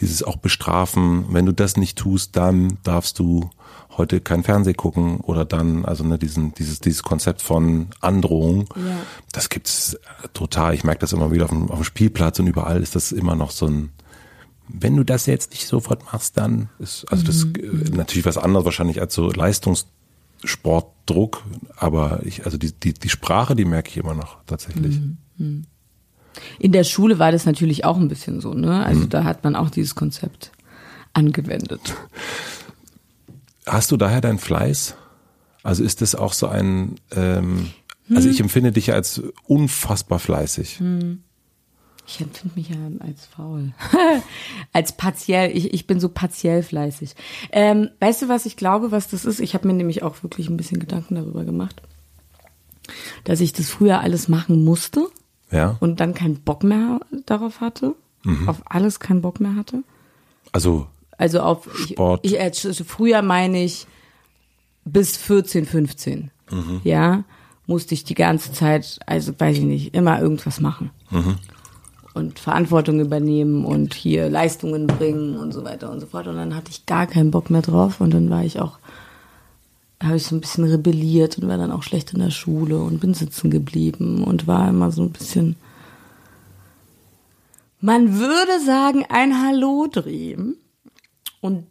dieses 0.00 0.22
auch 0.22 0.36
bestrafen, 0.36 1.24
wenn 1.30 1.46
du 1.46 1.52
das 1.52 1.76
nicht 1.76 1.98
tust, 1.98 2.36
dann 2.36 2.78
darfst 2.84 3.18
du 3.18 3.50
heute 3.96 4.20
kein 4.20 4.44
Fernseh 4.44 4.74
gucken 4.74 5.18
oder 5.18 5.44
dann, 5.44 5.84
also 5.84 6.04
ne, 6.04 6.16
diesen, 6.16 6.54
dieses, 6.54 6.78
dieses 6.78 7.02
Konzept 7.02 7.42
von 7.42 7.88
Androhung, 8.00 8.68
ja. 8.76 8.98
das 9.32 9.48
gibt's 9.48 9.98
total. 10.32 10.74
Ich 10.74 10.84
merke 10.84 11.00
das 11.00 11.12
immer 11.12 11.32
wieder 11.32 11.46
auf 11.46 11.50
dem, 11.50 11.72
auf 11.72 11.80
dem 11.80 11.84
Spielplatz 11.84 12.38
und 12.38 12.46
überall 12.46 12.80
ist 12.80 12.94
das 12.94 13.10
immer 13.10 13.34
noch 13.34 13.50
so 13.50 13.66
ein, 13.66 13.90
wenn 14.72 14.96
du 14.96 15.04
das 15.04 15.26
jetzt 15.26 15.50
nicht 15.50 15.66
sofort 15.66 16.04
machst, 16.12 16.36
dann 16.36 16.68
ist, 16.78 17.04
also 17.10 17.24
das 17.24 17.44
mhm. 17.44 17.54
Äh, 17.56 17.90
natürlich 17.96 18.24
was 18.24 18.38
anderes 18.38 18.64
wahrscheinlich 18.64 19.00
als 19.00 19.14
so 19.14 19.30
Leistungssportdruck, 19.30 21.44
aber 21.76 22.20
ich, 22.24 22.44
also 22.44 22.58
die, 22.58 22.72
die, 22.72 22.94
die 22.94 23.08
Sprache, 23.08 23.54
die 23.54 23.64
merke 23.64 23.90
ich 23.90 23.96
immer 23.96 24.14
noch 24.14 24.38
tatsächlich. 24.46 24.98
Mhm. 25.00 25.18
mhm. 25.38 25.64
In 26.58 26.72
der 26.72 26.84
Schule 26.84 27.18
war 27.18 27.30
das 27.30 27.44
natürlich 27.44 27.84
auch 27.84 27.98
ein 27.98 28.08
bisschen 28.08 28.40
so, 28.40 28.54
ne? 28.54 28.86
Also 28.86 29.02
mhm. 29.02 29.10
da 29.10 29.24
hat 29.24 29.44
man 29.44 29.54
auch 29.54 29.68
dieses 29.68 29.94
Konzept 29.94 30.50
angewendet. 31.12 31.94
Hast 33.66 33.90
du 33.90 33.98
daher 33.98 34.22
deinen 34.22 34.38
Fleiß? 34.38 34.96
Also 35.62 35.84
ist 35.84 36.00
das 36.00 36.14
auch 36.14 36.32
so 36.32 36.48
ein, 36.48 36.96
ähm, 37.12 37.70
hm. 38.06 38.16
also 38.16 38.28
ich 38.28 38.40
empfinde 38.40 38.72
dich 38.72 38.92
als 38.92 39.22
unfassbar 39.44 40.18
fleißig. 40.18 40.80
Hm. 40.80 41.22
Ich 42.12 42.20
empfinde 42.20 42.56
mich 42.56 42.68
ja 42.68 42.76
als 43.00 43.24
faul. 43.24 43.72
als 44.74 44.92
partiell. 44.92 45.56
Ich, 45.56 45.72
ich 45.72 45.86
bin 45.86 45.98
so 45.98 46.10
partiell 46.10 46.62
fleißig. 46.62 47.14
Ähm, 47.52 47.88
weißt 48.00 48.22
du, 48.22 48.28
was 48.28 48.44
ich 48.44 48.56
glaube, 48.56 48.90
was 48.90 49.08
das 49.08 49.24
ist? 49.24 49.40
Ich 49.40 49.54
habe 49.54 49.66
mir 49.66 49.72
nämlich 49.72 50.02
auch 50.02 50.22
wirklich 50.22 50.50
ein 50.50 50.58
bisschen 50.58 50.78
Gedanken 50.78 51.14
darüber 51.14 51.44
gemacht, 51.44 51.80
dass 53.24 53.40
ich 53.40 53.54
das 53.54 53.70
früher 53.70 54.00
alles 54.00 54.28
machen 54.28 54.62
musste. 54.62 55.08
Ja. 55.50 55.78
Und 55.80 56.00
dann 56.00 56.12
keinen 56.12 56.40
Bock 56.40 56.64
mehr 56.64 57.00
darauf 57.24 57.62
hatte. 57.62 57.94
Mhm. 58.24 58.46
Auf 58.46 58.60
alles 58.66 59.00
keinen 59.00 59.22
Bock 59.22 59.40
mehr 59.40 59.56
hatte. 59.56 59.82
Also. 60.52 60.88
Also 61.16 61.40
auf 61.40 61.74
Sport. 61.74 62.20
Ich, 62.24 62.34
ich, 62.34 62.40
also 62.40 62.84
früher 62.84 63.22
meine 63.22 63.64
ich 63.64 63.86
bis 64.84 65.16
14, 65.16 65.64
15. 65.64 66.30
Mhm. 66.50 66.80
Ja. 66.84 67.24
Musste 67.66 67.94
ich 67.94 68.04
die 68.04 68.14
ganze 68.14 68.52
Zeit, 68.52 68.98
also 69.06 69.32
weiß 69.38 69.56
ich 69.56 69.64
nicht, 69.64 69.94
immer 69.94 70.20
irgendwas 70.20 70.60
machen. 70.60 70.90
Mhm 71.08 71.38
und 72.14 72.38
Verantwortung 72.38 73.00
übernehmen 73.00 73.64
und 73.64 73.94
hier 73.94 74.28
Leistungen 74.28 74.86
bringen 74.86 75.36
und 75.36 75.52
so 75.52 75.64
weiter 75.64 75.90
und 75.90 76.00
so 76.00 76.06
fort. 76.06 76.26
Und 76.26 76.36
dann 76.36 76.54
hatte 76.54 76.70
ich 76.70 76.86
gar 76.86 77.06
keinen 77.06 77.30
Bock 77.30 77.50
mehr 77.50 77.62
drauf 77.62 78.00
und 78.00 78.12
dann 78.12 78.28
war 78.30 78.44
ich 78.44 78.60
auch, 78.60 78.78
habe 80.02 80.16
ich 80.16 80.24
so 80.24 80.34
ein 80.34 80.40
bisschen 80.40 80.64
rebelliert 80.64 81.38
und 81.38 81.48
war 81.48 81.56
dann 81.56 81.72
auch 81.72 81.82
schlecht 81.82 82.12
in 82.12 82.20
der 82.20 82.30
Schule 82.30 82.78
und 82.78 83.00
bin 83.00 83.14
sitzen 83.14 83.50
geblieben 83.50 84.24
und 84.24 84.46
war 84.46 84.68
immer 84.68 84.90
so 84.90 85.02
ein 85.02 85.12
bisschen, 85.12 85.56
man 87.80 88.18
würde 88.18 88.60
sagen, 88.64 89.04
ein 89.08 89.42
Hallo 89.42 89.88
drehen. 89.90 90.56
Und 91.40 91.66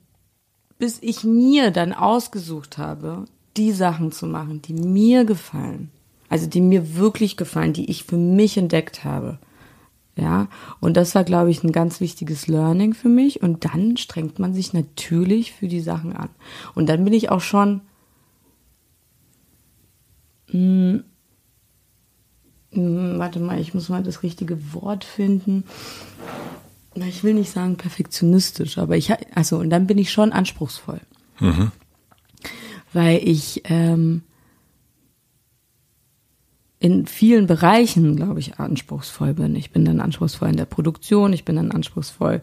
bis 0.80 0.98
ich 1.02 1.24
mir 1.24 1.72
dann 1.72 1.94
ausgesucht 1.94 2.78
habe, 2.78 3.26
die 3.58 3.72
Sachen 3.72 4.12
zu 4.12 4.26
machen, 4.26 4.62
die 4.62 4.74
mir 4.74 5.26
gefallen, 5.26 5.92
also 6.30 6.48
die 6.48 6.62
mir 6.62 6.96
wirklich 6.96 7.38
gefallen, 7.38 7.74
die 7.74 7.90
ich 7.90 8.06
für 8.06 8.18
mich 8.18 8.58
entdeckt 8.58 9.04
habe, 9.04 9.38
ja, 10.16 10.50
und 10.82 10.98
das 10.98 11.16
war, 11.16 11.24
glaube 11.24 11.52
ich, 11.52 11.64
ein 11.64 11.72
ganz 11.72 12.02
wichtiges 12.02 12.48
Learning 12.48 12.94
für 12.94 13.08
mich. 13.08 13.42
Und 13.42 13.66
dann 13.66 13.96
strengt 13.98 14.40
man 14.40 14.54
sich 14.54 14.74
natürlich 14.74 15.54
für 15.54 15.68
die 15.68 15.80
Sachen 15.80 16.14
an. 16.14 16.30
Und 16.76 16.90
dann 16.90 17.04
bin 17.04 17.14
ich 17.14 17.30
auch 17.30 17.40
schon, 17.40 17.82
mh, 20.52 20.52
hm, 20.52 21.04
mh, 22.72 23.20
warte 23.20 23.40
mal, 23.40 23.60
ich 23.60 23.74
muss 23.74 23.90
mal 23.90 24.04
das 24.04 24.22
richtige 24.22 24.74
Wort 24.74 25.06
finden. 25.06 25.64
Ich 26.96 27.24
will 27.24 27.34
nicht 27.34 27.52
sagen 27.52 27.78
perfektionistisch, 27.78 28.78
aber 28.78 28.98
ich, 28.98 29.14
also, 29.34 29.60
und 29.60 29.70
dann 29.70 29.88
bin 29.88 29.98
ich 29.98 30.12
schon 30.12 30.34
anspruchsvoll. 30.34 31.00
Mhm. 31.40 31.72
Weil 32.92 33.26
ich, 33.26 33.62
ähm, 33.66 34.24
in 36.82 37.06
vielen 37.06 37.46
Bereichen, 37.46 38.16
glaube 38.16 38.40
ich, 38.40 38.60
anspruchsvoll 38.60 39.36
bin. 39.36 39.56
Ich 39.56 39.72
bin 39.72 39.86
dann 39.86 40.00
anspruchsvoll 40.00 40.50
in 40.50 40.58
der 40.58 40.66
Produktion, 40.66 41.32
ich 41.32 41.46
bin 41.46 41.56
dann 41.56 41.72
anspruchsvoll 41.72 42.42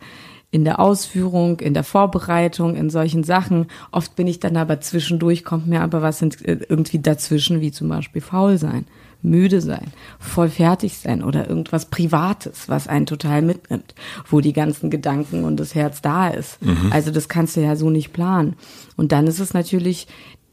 in 0.52 0.64
der 0.64 0.78
Ausführung, 0.78 1.58
in 1.58 1.74
der 1.74 1.82
Vorbereitung, 1.82 2.76
in 2.76 2.88
solchen 2.88 3.24
Sachen. 3.24 3.66
Oft 3.90 4.14
bin 4.14 4.28
ich 4.28 4.38
dann 4.38 4.56
aber 4.56 4.80
zwischendurch, 4.80 5.44
kommt 5.44 5.66
mir 5.66 5.80
aber 5.80 6.02
was 6.02 6.22
äh, 6.22 6.28
irgendwie 6.68 7.00
dazwischen, 7.00 7.60
wie 7.60 7.72
zum 7.72 7.88
Beispiel 7.88 8.22
faul 8.22 8.58
sein, 8.58 8.86
müde 9.22 9.60
sein, 9.60 9.88
voll 10.20 10.48
fertig 10.48 10.96
sein 10.98 11.24
oder 11.24 11.48
irgendwas 11.48 11.86
Privates, 11.86 12.68
was 12.68 12.86
einen 12.86 13.06
total 13.06 13.42
mitnimmt, 13.42 13.96
wo 14.30 14.40
die 14.40 14.52
ganzen 14.52 14.88
Gedanken 14.88 15.42
und 15.42 15.58
das 15.58 15.74
Herz 15.74 16.00
da 16.00 16.28
ist. 16.28 16.64
Mhm. 16.64 16.92
Also 16.92 17.10
das 17.10 17.28
kannst 17.28 17.56
du 17.56 17.60
ja 17.60 17.74
so 17.74 17.90
nicht 17.90 18.12
planen. 18.12 18.54
Und 18.96 19.10
dann 19.10 19.26
ist 19.26 19.40
es 19.40 19.52
natürlich 19.52 20.06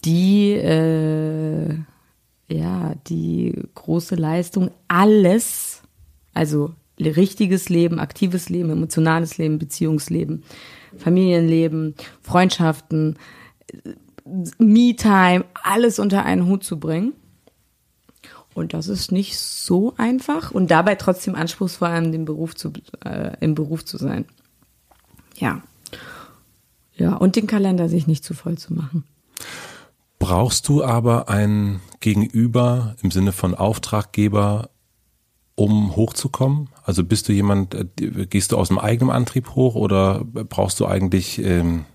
die 0.03 0.53
äh, 0.53 1.77
ja, 2.47 2.93
die 3.07 3.53
große 3.73 4.15
Leistung, 4.15 4.71
alles, 4.87 5.81
also 6.33 6.73
richtiges 6.99 7.69
Leben, 7.69 7.99
aktives 7.99 8.49
Leben, 8.49 8.69
emotionales 8.69 9.37
Leben, 9.37 9.59
Beziehungsleben, 9.59 10.43
Familienleben, 10.97 11.95
Freundschaften, 12.21 13.17
Me-Time, 14.57 15.45
alles 15.63 15.99
unter 15.99 16.25
einen 16.25 16.45
Hut 16.47 16.63
zu 16.63 16.79
bringen. 16.79 17.13
Und 18.53 18.73
das 18.73 18.87
ist 18.87 19.11
nicht 19.11 19.37
so 19.37 19.93
einfach 19.97 20.51
und 20.51 20.71
dabei 20.71 20.95
trotzdem 20.95 21.35
anspruchsvoll 21.35 21.89
in 21.89 22.13
dem 22.13 22.25
Beruf 22.25 22.55
zu, 22.55 22.71
äh, 23.03 23.35
im 23.41 23.53
Beruf 23.53 23.83
zu 23.83 23.97
sein. 23.97 24.25
Ja. 25.35 25.61
Ja, 26.95 27.15
und 27.15 27.35
den 27.35 27.47
Kalender 27.47 27.89
sich 27.89 28.07
nicht 28.07 28.23
zu 28.23 28.33
voll 28.33 28.57
zu 28.57 28.73
machen. 28.73 29.03
Brauchst 30.19 30.67
du 30.67 30.83
aber 30.83 31.29
ein 31.29 31.81
Gegenüber 31.99 32.95
im 33.01 33.11
Sinne 33.11 33.31
von 33.31 33.53
Auftraggeber, 33.53 34.69
um 35.55 35.95
hochzukommen? 35.95 36.69
Also 36.83 37.03
bist 37.03 37.27
du 37.27 37.33
jemand, 37.33 37.75
äh, 37.75 37.85
gehst 38.25 38.51
du 38.51 38.57
aus 38.57 38.69
dem 38.69 38.79
eigenen 38.79 39.11
Antrieb 39.11 39.55
hoch 39.55 39.75
oder 39.75 40.23
brauchst 40.23 40.79
du 40.79 40.85
eigentlich 40.85 41.39
ähm, 41.39 41.85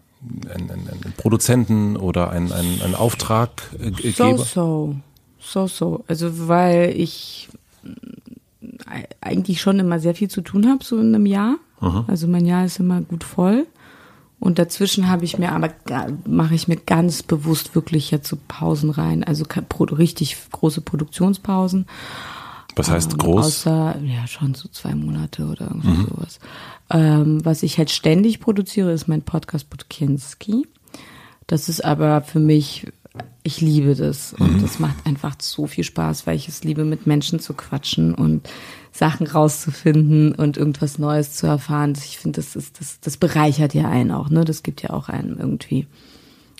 einen, 0.52 0.70
einen, 0.70 0.88
einen 0.88 1.14
Produzenten 1.16 1.96
oder 1.96 2.30
einen, 2.30 2.52
einen, 2.52 2.82
einen 2.82 2.94
Auftraggeber? 2.94 4.36
So, 4.36 4.36
so. 4.36 4.96
So, 5.40 5.66
so. 5.66 6.04
Also 6.06 6.48
weil 6.48 6.94
ich 6.96 7.48
äh, 7.84 9.04
eigentlich 9.20 9.60
schon 9.60 9.78
immer 9.78 9.98
sehr 9.98 10.14
viel 10.14 10.28
zu 10.28 10.42
tun 10.42 10.68
habe, 10.68 10.84
so 10.84 10.98
in 10.98 11.14
einem 11.14 11.26
Jahr. 11.26 11.56
Mhm. 11.80 12.04
Also 12.06 12.28
mein 12.28 12.44
Jahr 12.44 12.66
ist 12.66 12.78
immer 12.78 13.00
gut 13.00 13.24
voll. 13.24 13.66
Und 14.40 14.58
dazwischen 14.58 15.08
habe 15.08 15.24
ich 15.24 15.38
mir 15.38 15.52
aber 15.52 15.70
mache 16.26 16.54
ich 16.54 16.66
mir 16.66 16.76
ganz 16.76 17.22
bewusst 17.22 17.74
wirklich 17.74 18.10
jetzt 18.10 18.28
so 18.28 18.38
Pausen 18.48 18.90
rein, 18.90 19.22
also 19.22 19.44
richtig 19.92 20.36
große 20.50 20.80
Produktionspausen. 20.80 21.86
Was 22.74 22.90
heißt 22.90 23.12
ähm, 23.12 23.18
groß? 23.18 23.46
Außer 23.46 23.96
ja 24.02 24.26
schon 24.26 24.54
so 24.54 24.68
zwei 24.68 24.94
Monate 24.94 25.44
oder 25.44 25.66
irgendwie 25.66 25.88
mhm. 25.88 26.06
sowas. 26.08 26.38
Ähm, 26.88 27.44
was 27.44 27.62
ich 27.62 27.76
halt 27.76 27.90
ständig 27.90 28.40
produziere, 28.40 28.92
ist 28.92 29.08
mein 29.08 29.22
Podcast 29.22 29.68
Budkinski. 29.68 30.66
Das 31.46 31.68
ist 31.68 31.84
aber 31.84 32.22
für 32.22 32.40
mich 32.40 32.86
ich 33.42 33.60
liebe 33.60 33.94
das 33.94 34.34
und 34.34 34.56
mhm. 34.56 34.62
das 34.62 34.78
macht 34.78 35.06
einfach 35.06 35.34
so 35.40 35.66
viel 35.66 35.84
Spaß, 35.84 36.26
weil 36.26 36.36
ich 36.36 36.48
es 36.48 36.62
liebe, 36.62 36.84
mit 36.84 37.06
Menschen 37.06 37.40
zu 37.40 37.54
quatschen 37.54 38.14
und 38.14 38.48
Sachen 38.92 39.26
rauszufinden 39.26 40.34
und 40.34 40.56
irgendwas 40.56 40.98
Neues 40.98 41.34
zu 41.34 41.46
erfahren. 41.46 41.94
Ich 41.96 42.18
finde, 42.18 42.40
das 42.40 42.56
ist, 42.56 42.80
das, 42.80 43.00
das 43.00 43.16
bereichert 43.16 43.74
ja 43.74 43.88
einen 43.88 44.10
auch, 44.10 44.30
ne? 44.30 44.44
Das 44.44 44.62
gibt 44.62 44.82
ja 44.82 44.90
auch 44.90 45.08
einem 45.08 45.38
irgendwie. 45.38 45.86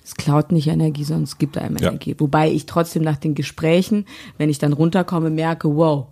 Es 0.03 0.15
klaut 0.15 0.51
nicht 0.51 0.67
Energie, 0.69 1.05
sondern 1.05 1.25
es 1.25 1.39
gibt 1.39 1.59
einem 1.59 1.77
ja. 1.77 1.89
Energie. 1.89 2.17
Wobei 2.19 2.51
ich 2.51 2.67
trotzdem 2.67 3.03
nach 3.03 3.17
den 3.17 3.35
Gesprächen, 3.35 4.07
wenn 4.39 4.49
ich 4.49 4.59
dann 4.59 4.73
runterkomme, 4.73 5.31
merke, 5.31 5.77
wow, 5.77 6.07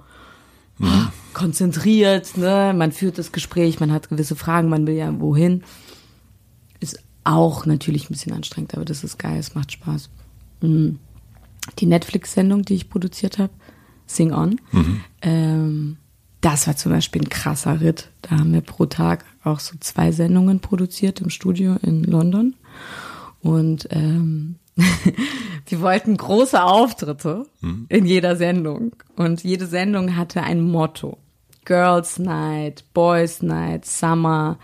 mhm. 0.78 1.08
konzentriert, 1.32 2.36
ne? 2.36 2.74
Man 2.76 2.92
führt 2.92 3.18
das 3.18 3.32
Gespräch, 3.32 3.80
man 3.80 3.92
hat 3.92 4.08
gewisse 4.08 4.36
Fragen, 4.36 4.68
man 4.68 4.86
will 4.86 4.94
ja 4.94 5.20
wohin. 5.20 5.62
Ist 6.80 7.02
auch 7.24 7.64
natürlich 7.64 8.04
ein 8.04 8.12
bisschen 8.12 8.32
anstrengend, 8.32 8.74
aber 8.74 8.84
das 8.84 9.04
ist 9.04 9.18
geil, 9.18 9.38
es 9.38 9.54
macht 9.54 9.72
Spaß. 9.72 10.10
Mhm. 10.60 10.98
Die 11.78 11.86
Netflix-Sendung, 11.86 12.62
die 12.62 12.74
ich 12.74 12.90
produziert 12.90 13.38
habe, 13.38 13.52
Sing 14.06 14.32
On, 14.32 14.60
mhm. 14.72 15.00
ähm, 15.22 15.96
das 16.40 16.66
war 16.66 16.76
zum 16.76 16.92
Beispiel 16.92 17.22
ein 17.22 17.28
krasser 17.28 17.80
Ritt. 17.80 18.10
Da 18.22 18.38
haben 18.38 18.52
wir 18.52 18.60
pro 18.60 18.86
Tag 18.86 19.24
auch 19.42 19.60
so 19.60 19.76
zwei 19.80 20.12
Sendungen 20.12 20.60
produziert 20.60 21.20
im 21.20 21.30
Studio 21.30 21.76
in 21.82 22.04
London. 22.04 22.54
Und 23.40 23.88
ähm, 23.90 24.56
wir 25.66 25.80
wollten 25.80 26.16
große 26.16 26.62
Auftritte 26.62 27.46
mhm. 27.60 27.86
in 27.88 28.06
jeder 28.06 28.36
Sendung. 28.36 28.92
Und 29.16 29.42
jede 29.42 29.66
Sendung 29.66 30.16
hatte 30.16 30.42
ein 30.42 30.62
Motto. 30.62 31.18
Girls 31.64 32.18
Night, 32.18 32.84
Boys 32.94 33.42
Night, 33.42 33.84
Summer, 33.84 34.58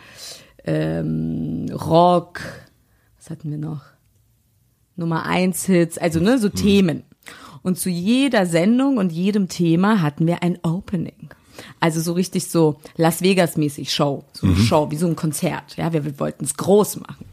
ähm, 0.64 1.66
Rock. 1.72 2.40
Was 3.18 3.30
hatten 3.30 3.50
wir 3.50 3.58
noch? 3.58 3.82
Nummer 4.96 5.26
eins 5.26 5.66
Hits, 5.66 5.98
also 5.98 6.20
ne, 6.20 6.38
so 6.38 6.48
mhm. 6.48 6.54
Themen. 6.54 7.02
Und 7.62 7.78
zu 7.78 7.90
jeder 7.90 8.46
Sendung 8.46 8.98
und 8.98 9.10
jedem 9.10 9.48
Thema 9.48 10.02
hatten 10.02 10.26
wir 10.26 10.42
ein 10.42 10.58
Opening. 10.62 11.30
Also 11.80 12.00
so 12.00 12.12
richtig 12.12 12.48
so 12.48 12.80
Las 12.96 13.22
Vegas 13.22 13.56
mäßig 13.56 13.92
Show, 13.92 14.24
so 14.32 14.46
eine 14.46 14.56
mhm. 14.56 14.60
Show, 14.60 14.90
wie 14.90 14.96
so 14.96 15.06
ein 15.06 15.16
Konzert. 15.16 15.76
Ja, 15.76 15.92
wir, 15.92 16.04
wir 16.04 16.18
wollten 16.18 16.44
es 16.44 16.56
groß 16.56 17.00
machen. 17.00 17.24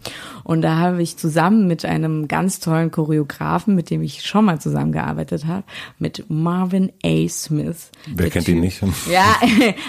Und 0.44 0.62
da 0.62 0.78
habe 0.78 1.02
ich 1.02 1.18
zusammen 1.18 1.68
mit 1.68 1.86
einem 1.86 2.28
ganz 2.28 2.60
tollen 2.60 2.92
Choreografen, 2.92 3.76
mit 3.76 3.90
dem 3.90 4.02
ich 4.02 4.26
schon 4.26 4.46
mal 4.46 4.60
zusammengearbeitet 4.60 5.46
habe, 5.46 5.64
mit 6.00 6.26
Marvin 6.30 6.92
A. 7.04 7.28
Smith. 7.28 7.92
Wer 8.08 8.30
kennt 8.30 8.48
ihn 8.48 8.60
nicht? 8.60 8.82
Ja, 9.12 9.36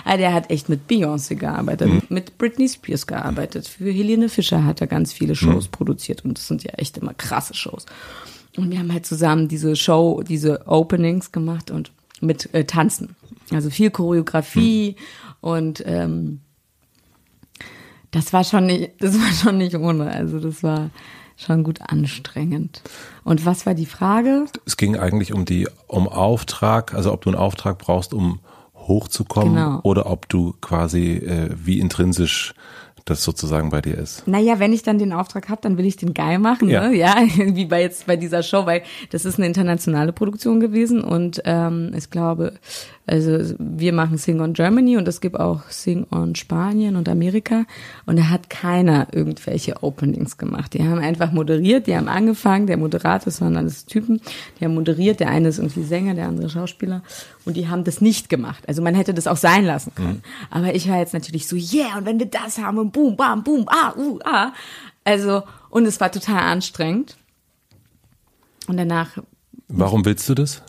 der 0.17 0.33
hat 0.33 0.51
echt 0.51 0.69
mit 0.69 0.89
Beyoncé 0.89 1.35
gearbeitet, 1.35 1.89
mhm. 1.89 2.03
mit 2.09 2.39
Britney 2.39 2.69
Spears 2.69 3.07
gearbeitet. 3.07 3.69
Für 3.69 3.91
Helene 3.91 4.29
Fischer 4.29 4.65
hat 4.65 4.81
er 4.81 4.87
ganz 4.87 5.13
viele 5.13 5.35
Shows 5.35 5.67
mhm. 5.67 5.71
produziert 5.71 6.25
und 6.25 6.39
das 6.39 6.49
sind 6.49 6.65
ja 6.65 6.73
echt 6.77 6.99
immer 6.99 7.15
krasse 7.15 7.55
Shows. 7.55 7.87
Und 8.57 8.71
wir 8.71 8.79
haben 8.79 8.93
halt 8.93 9.07
zusammen 9.07 9.49
diese 9.49 9.77
Show, 9.77 10.23
diese 10.27 10.67
Openings 10.67 11.33
gemacht 11.33 11.71
und 11.71 11.91
mit 12.21 12.53
äh, 12.55 12.65
Tanzen. 12.65 13.17
Also 13.51 13.71
viel 13.71 13.91
Choreografie 13.91 14.97
und 15.41 15.83
ähm, 15.87 16.41
das 18.11 18.33
war 18.33 18.45
schon 18.45 18.67
nicht, 18.67 18.93
das 19.01 19.15
war 19.19 19.33
schon 19.33 19.59
nicht 19.59 19.75
ohne. 19.75 20.11
Also 20.11 20.39
das 20.39 20.63
war 20.63 20.91
schon 21.37 21.65
gut 21.65 21.81
anstrengend. 21.83 22.83
Und 23.25 23.47
was 23.47 23.65
war 23.67 23.75
die 23.75 23.87
Frage? 23.87 24.45
Es 24.67 24.77
ging 24.77 24.97
eigentlich 24.97 25.33
um 25.33 25.45
die, 25.45 25.67
um 25.87 26.09
Auftrag, 26.09 26.95
also 26.95 27.13
ob 27.13 27.23
du 27.23 27.31
einen 27.31 27.39
Auftrag 27.39 27.79
brauchst, 27.79 28.13
um 28.15 28.41
hochzukommen 28.77 29.55
Genau. 29.55 29.81
oder 29.83 30.07
ob 30.11 30.29
du 30.29 30.55
quasi 30.61 31.13
äh, 31.15 31.51
wie 31.55 31.79
intrinsisch 31.79 32.55
das 33.05 33.25
sozusagen 33.25 33.71
bei 33.71 33.81
dir 33.81 33.97
ist. 33.99 34.29
Naja, 34.29 34.61
wenn 34.61 34.73
ich 34.73 34.85
dann 34.85 34.99
den 34.99 35.13
Auftrag 35.13 35.49
habe, 35.49 35.61
dann 35.63 35.77
will 35.77 35.87
ich 35.87 35.97
den 35.97 36.15
geil 36.15 36.39
machen, 36.39 36.69
Ja. 36.69 36.89
ne? 36.89 36.97
Ja, 36.97 37.17
wie 37.37 37.65
bei 37.65 37.81
jetzt 37.81 38.07
bei 38.07 38.17
dieser 38.17 38.43
Show, 38.45 38.67
weil 38.67 38.83
das 39.11 39.25
ist 39.25 39.39
eine 39.39 39.47
internationale 39.47 40.13
Produktion 40.13 40.61
gewesen 40.61 41.03
und 41.03 41.43
ähm, 41.45 41.93
ich 41.97 42.11
glaube, 42.11 42.55
also 43.05 43.55
wir 43.59 43.93
machen 43.93 44.17
Sing 44.17 44.41
on 44.41 44.53
Germany 44.53 44.97
und 44.97 45.09
es 45.09 45.21
gibt 45.21 45.39
auch 45.39 45.69
Sing 45.71 46.07
on 46.13 46.37
Spanien 46.37 46.95
und 46.95 47.09
Amerika 47.09 47.65
und 48.07 48.17
da 48.17 48.29
hat 48.29 48.49
keiner 48.49 49.09
irgendwelche 49.11 49.83
Openings 49.83 50.39
gemacht. 50.39 50.75
Die 50.75 50.83
haben 50.83 50.99
einfach 50.99 51.33
moderiert, 51.33 51.89
die 51.89 51.97
haben 51.97 52.09
angefangen, 52.09 52.69
der 52.69 52.77
Moderator, 52.77 53.25
das 53.25 53.41
waren 53.41 53.57
alles 53.57 53.87
Typen, 53.87 54.21
die 54.61 54.65
haben 54.65 54.75
moderiert, 54.75 55.19
der 55.19 55.31
eine 55.31 55.49
ist 55.49 55.59
irgendwie 55.59 55.83
Sänger, 55.83 56.15
der 56.15 56.29
andere 56.29 56.49
Schauspieler 56.49 57.03
und 57.45 57.57
die 57.57 57.69
haben 57.69 57.83
das 57.83 58.01
nicht 58.01 58.29
gemacht. 58.29 58.63
Also 58.69 58.83
man 58.83 58.95
hätte 58.95 59.15
das 59.15 59.27
auch 59.27 59.37
sein 59.37 59.65
lassen 59.65 59.93
können. 59.97 60.23
Aber 60.51 60.75
ich 60.75 60.89
war 60.89 60.99
jetzt 60.99 61.15
natürlich 61.15 61.49
so, 61.49 61.57
yeah, 61.57 61.99
und 61.99 62.07
wenn 62.07 62.21
wir 62.21 62.27
das 62.27 62.59
haben 62.59 62.79
und 62.79 62.93
boom, 62.93 63.17
bam, 63.17 63.43
boom, 63.43 63.67
ah, 63.69 63.95
uh, 63.97 64.19
ah. 64.25 64.53
Also, 65.05 65.43
und 65.71 65.87
es 65.87 66.01
war 66.01 66.13
total 66.13 66.39
anstrengend. 66.39 67.17
Und 68.69 68.77
danach 68.77 69.19
Warum 69.67 70.05
willst 70.05 70.29
du 70.29 70.35
das? 70.35 70.63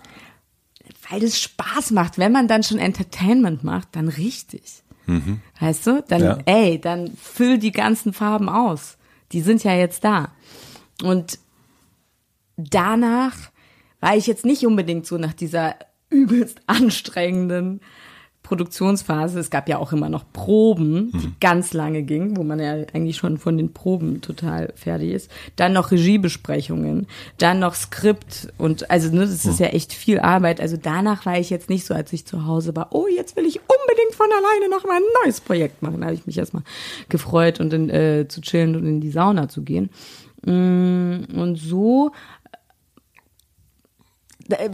Weil 1.13 1.19
das 1.19 1.39
Spaß 1.39 1.91
macht. 1.91 2.17
Wenn 2.17 2.31
man 2.31 2.47
dann 2.47 2.63
schon 2.63 2.79
Entertainment 2.79 3.63
macht, 3.63 3.89
dann 3.95 4.07
richtig. 4.07 4.63
Weißt 5.59 5.85
du? 5.85 6.03
Dann, 6.07 6.21
Ja. 6.23 6.37
ey, 6.45 6.79
dann 6.81 7.15
füll 7.15 7.59
die 7.59 7.71
ganzen 7.71 8.13
Farben 8.13 8.49
aus. 8.49 8.97
Die 9.31 9.41
sind 9.41 9.63
ja 9.63 9.75
jetzt 9.75 10.03
da. 10.03 10.31
Und 11.03 11.37
danach 12.57 13.35
war 13.99 14.15
ich 14.17 14.25
jetzt 14.25 14.43
nicht 14.45 14.65
unbedingt 14.65 15.05
so 15.05 15.17
nach 15.19 15.33
dieser 15.33 15.75
übelst 16.09 16.61
anstrengenden 16.67 17.81
Produktionsphase. 18.43 19.39
Es 19.39 19.49
gab 19.49 19.67
ja 19.69 19.77
auch 19.77 19.93
immer 19.93 20.09
noch 20.09 20.25
Proben, 20.33 21.11
die 21.13 21.33
ganz 21.39 21.73
lange 21.73 22.03
gingen, 22.03 22.37
wo 22.37 22.43
man 22.43 22.59
ja 22.59 22.73
eigentlich 22.93 23.17
schon 23.17 23.37
von 23.37 23.57
den 23.57 23.73
Proben 23.73 24.21
total 24.21 24.73
fertig 24.75 25.11
ist. 25.11 25.31
Dann 25.55 25.73
noch 25.73 25.91
Regiebesprechungen, 25.91 27.07
dann 27.37 27.59
noch 27.59 27.73
Skript 27.73 28.49
und 28.57 28.91
also 28.91 29.09
ne, 29.13 29.21
das 29.21 29.45
ist 29.45 29.59
ja 29.59 29.67
echt 29.67 29.93
viel 29.93 30.19
Arbeit. 30.19 30.61
Also 30.61 30.77
danach 30.77 31.25
war 31.25 31.39
ich 31.39 31.49
jetzt 31.49 31.69
nicht 31.69 31.85
so, 31.85 31.93
als 31.93 32.13
ich 32.13 32.25
zu 32.25 32.45
Hause 32.45 32.75
war, 32.75 32.89
oh, 32.91 33.07
jetzt 33.07 33.35
will 33.35 33.45
ich 33.45 33.59
unbedingt 33.61 34.13
von 34.13 34.27
alleine 34.27 34.69
noch 34.69 34.85
mal 34.85 34.97
ein 34.97 35.23
neues 35.23 35.41
Projekt 35.41 35.81
machen. 35.81 36.01
Da 36.01 36.07
habe 36.07 36.15
ich 36.15 36.27
mich 36.27 36.37
erstmal 36.37 36.63
gefreut 37.09 37.59
und 37.59 37.73
in, 37.73 37.89
äh, 37.89 38.27
zu 38.27 38.41
chillen 38.41 38.75
und 38.75 38.85
in 38.85 39.01
die 39.01 39.11
Sauna 39.11 39.47
zu 39.47 39.63
gehen. 39.63 39.89
Mm, 40.45 41.23
Und 41.35 41.55
so 41.55 42.11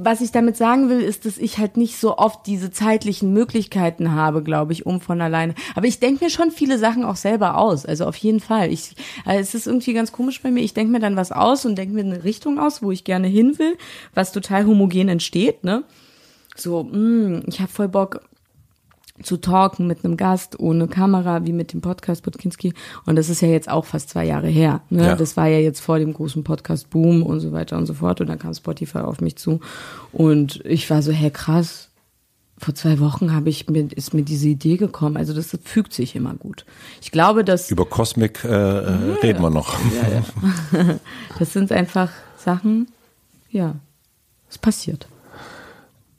was 0.02 0.22
ich 0.22 0.32
damit 0.32 0.58
sagen 0.58 0.90
will, 0.90 1.02
ist, 1.02 1.26
dass 1.26 1.38
ich 1.38 1.60
halt 1.60 1.78
nicht 1.78 1.98
so 1.98 2.18
oft 2.18 2.48
diese 2.48 2.72
zeitlichen 2.72 3.34
Möglichkeiten 3.34 4.14
habe, 4.14 4.42
glaube 4.42 4.74
ich, 4.74 4.86
um 4.86 5.00
von 5.00 5.22
alleine. 5.22 5.54
Aber 5.76 5.86
ich 5.86 6.00
denke 6.00 6.26
mir 6.26 6.32
schon 6.32 6.52
viele 6.52 6.80
Sachen 6.80 7.06
auch 7.06 7.16
selber 7.16 7.58
aus. 7.58 7.86
Also 7.86 8.06
auf 8.06 8.16
jeden 8.16 8.40
Fall. 8.40 8.72
Ich, 8.72 8.96
also 9.26 9.40
es 9.40 9.54
ist 9.54 9.68
irgendwie 9.68 9.94
ganz 9.94 10.12
komisch 10.12 10.42
bei 10.42 10.50
mir. 10.50 10.62
Ich 10.62 10.74
denke 10.74 10.92
mir 10.92 11.00
dann 11.00 11.16
was 11.16 11.32
aus 11.32 11.66
und 11.66 11.78
denke 11.78 11.94
mir 11.94 12.04
eine 12.04 12.24
Richtung 12.24 12.60
aus, 12.60 12.82
wo 12.82 12.92
ich 12.92 13.04
gerne 13.04 13.28
hin 13.28 13.60
will, 13.60 13.78
was 14.16 14.32
total 14.32 14.66
homogen 14.66 15.08
entsteht. 15.08 15.64
Ne? 15.64 15.84
So, 16.56 16.84
mh, 16.84 17.44
ich 17.46 17.60
habe 17.60 17.72
voll 17.72 17.90
Bock 17.90 18.22
zu 19.24 19.38
talken 19.38 19.88
mit 19.88 20.04
einem 20.04 20.18
Gast 20.18 20.60
ohne 20.60 20.88
Kamera, 20.88 21.46
wie 21.46 21.54
mit 21.54 21.74
dem 21.74 21.82
Podcast 21.82 22.24
Podkinski. 22.24 22.74
Und 23.06 23.16
das 23.16 23.30
ist 23.30 23.42
ja 23.42 23.48
jetzt 23.48 23.70
auch 23.70 23.86
fast 23.86 24.10
zwei 24.10 24.26
Jahre 24.26 24.48
her. 24.48 24.82
Ne? 24.90 25.06
Ja. 25.06 25.16
Das 25.16 25.38
war 25.38 25.48
ja 25.48 25.60
jetzt 25.60 25.80
vor 25.80 26.00
dem 26.00 26.14
großen 26.14 26.44
Podcast-Boom 26.44 27.24
und 27.24 27.40
so 27.40 27.52
weiter 27.52 27.78
und 27.78 27.86
so 27.86 27.94
fort. 27.94 28.22
Und 28.22 28.28
dann 28.28 28.40
kam 28.40 28.54
Spotify 28.54 29.00
auf 29.00 29.22
mich 29.22 29.36
zu. 29.36 29.60
Und 30.12 30.64
ich 30.66 30.90
war 30.90 31.02
so, 31.02 31.12
hey, 31.12 31.32
krass. 31.32 31.88
Vor 32.58 32.76
zwei 32.76 33.00
Wochen 33.00 33.34
habe 33.34 33.50
ich 33.50 33.70
mir, 33.70 33.88
ist 33.96 34.14
mir 34.14 34.24
diese 34.24 34.50
Idee 34.50 34.76
gekommen. 34.76 35.16
Also 35.16 35.34
das 35.34 35.58
fügt 35.64 35.94
sich 35.94 36.16
immer 36.18 36.34
gut. 36.34 36.66
Ich 37.02 37.12
glaube, 37.12 37.46
dass 37.46 37.72
Über 37.72 37.86
Cosmic 37.86 38.44
äh, 38.44 38.50
äh, 38.50 39.14
reden 39.24 39.42
wir 39.42 39.50
noch. 39.50 39.78
das 41.40 41.54
sind 41.54 41.72
einfach 41.72 42.12
Sachen, 42.38 42.88
ja, 43.50 43.76
es 44.50 44.58
passiert. 44.58 45.08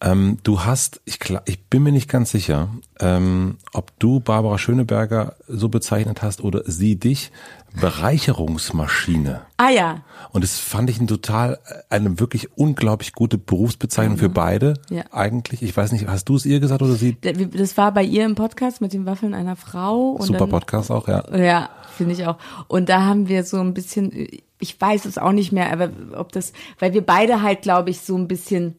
Ähm, 0.03 0.39
du 0.45 0.65
hast, 0.65 1.01
ich, 1.05 1.19
ich 1.45 1.63
bin 1.65 1.83
mir 1.83 1.93
nicht 1.93 2.09
ganz 2.09 2.31
sicher, 2.31 2.69
ähm, 3.01 3.59
ob 3.75 3.99
du 3.99 4.21
Barbara 4.21 4.57
Schöneberger 4.57 5.35
so 5.47 5.69
bezeichnet 5.69 6.23
hast 6.23 6.43
oder 6.43 6.63
sie 6.65 6.97
dich 6.97 7.31
Bereicherungsmaschine. 7.79 9.43
Ah 9.59 9.71
ja, 9.71 10.03
Und 10.33 10.43
das 10.43 10.59
fand 10.59 10.91
ich 10.91 11.01
ein 11.01 11.07
total, 11.07 11.59
eine 11.89 12.19
wirklich 12.19 12.49
unglaublich 12.57 13.13
gute 13.13 13.39
Berufsbezeichnung 13.39 14.17
für 14.17 14.29
beide. 14.29 14.75
Ja. 14.89 15.05
Eigentlich. 15.13 15.63
Ich 15.63 15.77
weiß 15.77 15.93
nicht, 15.93 16.07
hast 16.09 16.29
du 16.29 16.37
es 16.37 16.47
ihr 16.47 16.61
gesagt 16.61 16.83
oder 16.83 16.95
sie? 16.95 17.17
das 17.21 17.77
war 17.77 17.93
bei 17.93 18.03
ihr 18.03 18.25
im 18.25 18.35
Podcast 18.35 18.81
mit 18.81 18.93
den 18.93 19.07
Waffeln 19.07 19.35
einer 19.35 19.55
Frau. 19.55 20.13
Und 20.13 20.27
Super 20.27 20.39
dann, 20.39 20.51
Podcast 20.51 20.91
auch, 20.91 21.09
ja. 21.09 21.25
Ja, 21.37 21.71
finde 21.97 22.15
ich 22.15 22.27
auch. 22.27 22.39
Und 22.69 22.89
da 22.89 23.03
haben 23.03 23.29
wir 23.29 23.45
so 23.45 23.59
ein 23.59 23.75
bisschen, 23.75 24.13
ich 24.59 24.81
weiß 24.81 25.05
es 25.05 25.19
auch 25.19 25.33
nicht 25.33 25.53
mehr, 25.53 25.73
aber 25.73 25.91
ob 26.17 26.33
das, 26.33 26.53
weil 26.79 26.93
wir 26.93 27.03
beide 27.03 27.43
halt, 27.43 27.63
glaube 27.63 27.91
ich, 27.91 28.01
so 28.01 28.17
ein 28.17 28.27
bisschen 28.27 28.77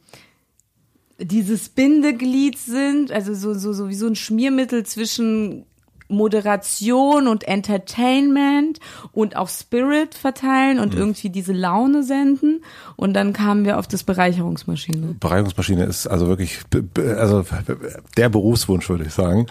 dieses 1.21 1.69
Bindeglied 1.69 2.57
sind, 2.57 3.11
also 3.11 3.33
so, 3.33 3.53
so, 3.53 3.73
so 3.73 3.89
wie 3.89 3.95
so 3.95 4.07
ein 4.07 4.15
Schmiermittel 4.15 4.85
zwischen 4.85 5.65
Moderation 6.11 7.27
und 7.27 7.45
Entertainment 7.45 8.79
und 9.13 9.35
auch 9.35 9.49
Spirit 9.49 10.13
verteilen 10.13 10.79
und 10.79 10.93
irgendwie 10.93 11.29
diese 11.29 11.53
Laune 11.53 12.03
senden. 12.03 12.63
Und 12.97 13.13
dann 13.13 13.33
kamen 13.33 13.65
wir 13.65 13.79
auf 13.79 13.87
das 13.87 14.03
Bereicherungsmaschine. 14.03 15.15
Bereicherungsmaschine 15.19 15.85
ist 15.85 16.07
also 16.07 16.27
wirklich, 16.27 16.59
also 16.97 17.45
der 18.17 18.29
Berufswunsch, 18.29 18.89
würde 18.89 19.05
ich 19.05 19.13
sagen. 19.13 19.47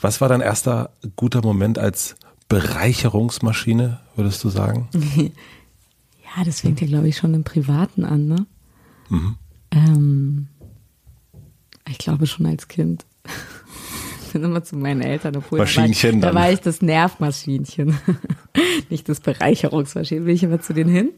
Was 0.00 0.20
war 0.20 0.28
dein 0.28 0.40
erster 0.40 0.90
guter 1.16 1.42
Moment 1.42 1.78
als 1.78 2.16
Bereicherungsmaschine, 2.48 4.00
würdest 4.16 4.44
du 4.44 4.48
sagen? 4.48 4.88
Ja, 6.36 6.44
das 6.44 6.60
fängt 6.60 6.80
ja, 6.80 6.86
glaube 6.86 7.08
ich, 7.08 7.16
schon 7.16 7.34
im 7.34 7.42
Privaten 7.42 8.04
an, 8.04 8.28
ne? 8.28 8.46
Ähm, 9.72 10.46
ich 11.90 11.98
glaube 11.98 12.26
schon 12.26 12.46
als 12.46 12.68
Kind. 12.68 13.04
Ich 14.26 14.34
bin 14.34 14.44
immer 14.44 14.62
zu 14.62 14.76
meinen 14.76 15.00
Eltern, 15.00 15.34
obwohl 15.34 15.58
Maschinchen 15.58 16.20
da 16.20 16.28
war, 16.28 16.32
dann. 16.34 16.36
da 16.36 16.40
war 16.40 16.52
ich 16.52 16.60
das 16.60 16.82
Nervmaschinchen, 16.82 17.98
nicht 18.88 19.08
das 19.08 19.18
Bereicherungsmaschinchen. 19.18 20.24
Bin 20.24 20.32
ich 20.36 20.44
immer 20.44 20.60
zu 20.60 20.72
denen 20.72 20.88
hin 20.88 21.10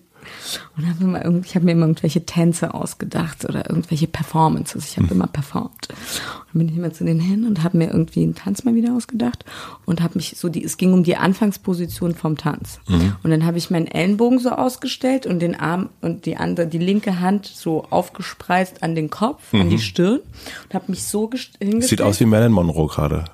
und 0.76 0.88
habe 0.88 1.04
immer 1.04 1.24
irgend, 1.24 1.46
ich 1.46 1.54
habe 1.54 1.64
mir 1.64 1.72
immer 1.72 1.86
irgendwelche 1.86 2.24
Tänze 2.26 2.74
ausgedacht 2.74 3.44
oder 3.44 3.68
irgendwelche 3.68 4.06
Performances. 4.06 4.88
Ich 4.88 4.96
habe 4.98 5.12
immer 5.12 5.26
performt. 5.26 5.88
Und 5.90 6.46
dann 6.54 6.58
bin 6.58 6.68
ich 6.68 6.76
immer 6.76 6.92
zu 6.92 7.04
denen 7.04 7.20
hin 7.20 7.44
und 7.46 7.62
habe 7.62 7.78
mir 7.78 7.88
irgendwie 7.90 8.22
einen 8.22 8.34
Tanz 8.34 8.64
mal 8.64 8.74
wieder 8.74 8.94
ausgedacht 8.94 9.44
und 9.86 10.00
habe 10.02 10.14
mich 10.16 10.34
so 10.38 10.48
die, 10.48 10.64
es 10.64 10.76
ging 10.76 10.92
um 10.92 11.02
die 11.04 11.16
Anfangsposition 11.16 12.14
vom 12.14 12.36
Tanz. 12.36 12.78
Und 13.22 13.30
dann 13.30 13.44
habe 13.44 13.58
ich 13.58 13.70
meinen 13.70 13.86
Ellenbogen 13.86 14.38
so 14.38 14.50
ausgestellt 14.50 15.26
und 15.26 15.40
den 15.40 15.54
Arm 15.58 15.88
und 16.00 16.26
die 16.26 16.36
andere, 16.36 16.66
die 16.66 16.78
linke 16.78 17.20
Hand 17.20 17.46
so 17.46 17.84
aufgespreizt 17.90 18.82
an 18.82 18.94
den 18.94 19.10
Kopf, 19.10 19.52
an 19.54 19.70
die 19.70 19.78
Stirn 19.78 20.20
und 20.64 20.74
habe 20.74 20.84
mich 20.88 21.04
so 21.04 21.26
gest- 21.28 21.58
hingestellt. 21.58 21.88
Sieht 21.88 22.02
aus 22.02 22.20
wie 22.20 22.26
Marilyn 22.26 22.52
Monroe 22.52 22.86
gerade. 22.88 23.24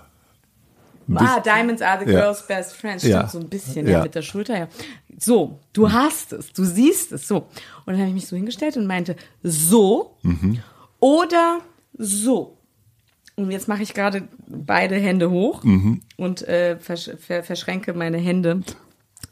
Ah, 1.17 1.41
Diamonds 1.41 1.81
are 1.83 2.05
the 2.05 2.11
Ja. 2.13 2.21
girl's 2.21 2.47
best 2.47 2.75
friend. 2.77 3.01
Stimmt, 3.01 3.13
Ja. 3.15 3.29
so 3.29 3.39
ein 3.39 3.49
bisschen, 3.49 3.87
Ja. 3.89 4.03
mit 4.03 4.15
der 4.15 4.23
Schulter, 4.23 4.59
ja. 4.59 4.69
So, 5.19 5.59
du 5.73 5.91
hast 5.93 6.33
es, 6.33 6.53
du 6.53 6.65
siehst 6.65 7.13
es, 7.13 7.27
so. 7.27 7.39
Und 7.39 7.47
dann 7.87 7.99
habe 7.99 8.09
ich 8.09 8.15
mich 8.15 8.27
so 8.27 8.37
hingestellt 8.37 8.77
und 8.77 8.87
meinte, 8.87 9.17
so 9.43 10.17
oder 11.01 11.61
so. 11.97 12.57
Und 13.37 13.51
jetzt 13.53 13.69
mache 13.69 13.83
ich 13.83 13.95
gerade 13.95 14.29
beide 14.49 14.97
Hände 14.97 15.31
hoch 15.31 15.63
und 16.17 16.43
äh, 16.49 16.77
versch 16.79 17.11
ver 17.19 17.43
verschränke 17.45 17.95
meine 17.95 18.19
Hände 18.19 18.63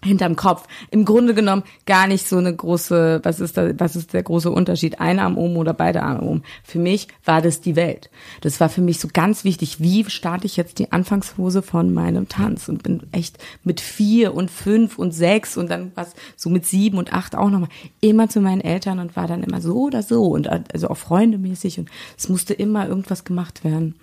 hinterm 0.04 0.37
Kopf. 0.37 0.66
Im 0.90 1.04
Grunde 1.04 1.35
genommen 1.35 1.62
gar 1.87 2.06
nicht 2.06 2.28
so 2.28 2.37
eine 2.37 2.54
große, 2.54 3.20
was 3.22 3.40
ist 3.40 3.56
da, 3.56 3.78
was 3.78 3.96
ist 3.96 4.12
der 4.12 4.22
große 4.22 4.50
Unterschied? 4.50 5.00
Ein 5.00 5.18
Arm 5.18 5.37
oben 5.37 5.56
oder 5.56 5.74
beide 5.74 6.02
Arme 6.02 6.22
oben. 6.22 6.42
Für 6.62 6.78
mich 6.78 7.09
war 7.24 7.42
das 7.42 7.61
die 7.61 7.76
Welt. 7.76 8.11
Das 8.40 8.61
war 8.61 8.68
für 8.68 8.80
mich 8.80 9.00
so 9.00 9.09
ganz 9.12 9.44
wichtig. 9.44 9.80
Wie 9.80 10.09
starte 10.09 10.46
ich 10.46 10.56
jetzt 10.56 10.78
die 10.78 10.92
Anfangshose 10.92 11.62
von 11.62 11.92
meinem 11.92 12.28
Tanz? 12.28 12.68
Und 12.68 12.82
bin 12.82 13.02
echt 13.12 13.38
mit 13.64 13.80
vier 13.80 14.35
und 14.35 14.50
fünf 14.50 14.98
und 14.98 15.12
sechs 15.12 15.56
und 15.56 15.70
dann 15.70 15.92
was 15.94 16.14
so 16.37 16.50
mit 16.50 16.66
sieben 16.66 16.98
und 16.98 17.12
acht 17.12 17.35
auch 17.35 17.50
nochmal 17.50 17.70
immer 18.00 18.28
zu 18.28 18.40
meinen 18.40 18.61
Eltern 18.61 18.98
und 18.98 19.16
war 19.16 19.26
dann 19.26 19.42
immer 19.42 19.61
so 19.61 19.74
oder 19.76 20.02
so 20.02 20.24
und 20.24 20.48
also 20.48 20.88
auch 20.88 20.96
freundemäßig 20.96 21.78
und 21.78 21.88
es 22.16 22.28
musste 22.28 22.54
immer 22.54 22.88
irgendwas 22.88 23.24
gemacht 23.24 23.64
werden. 23.64 23.94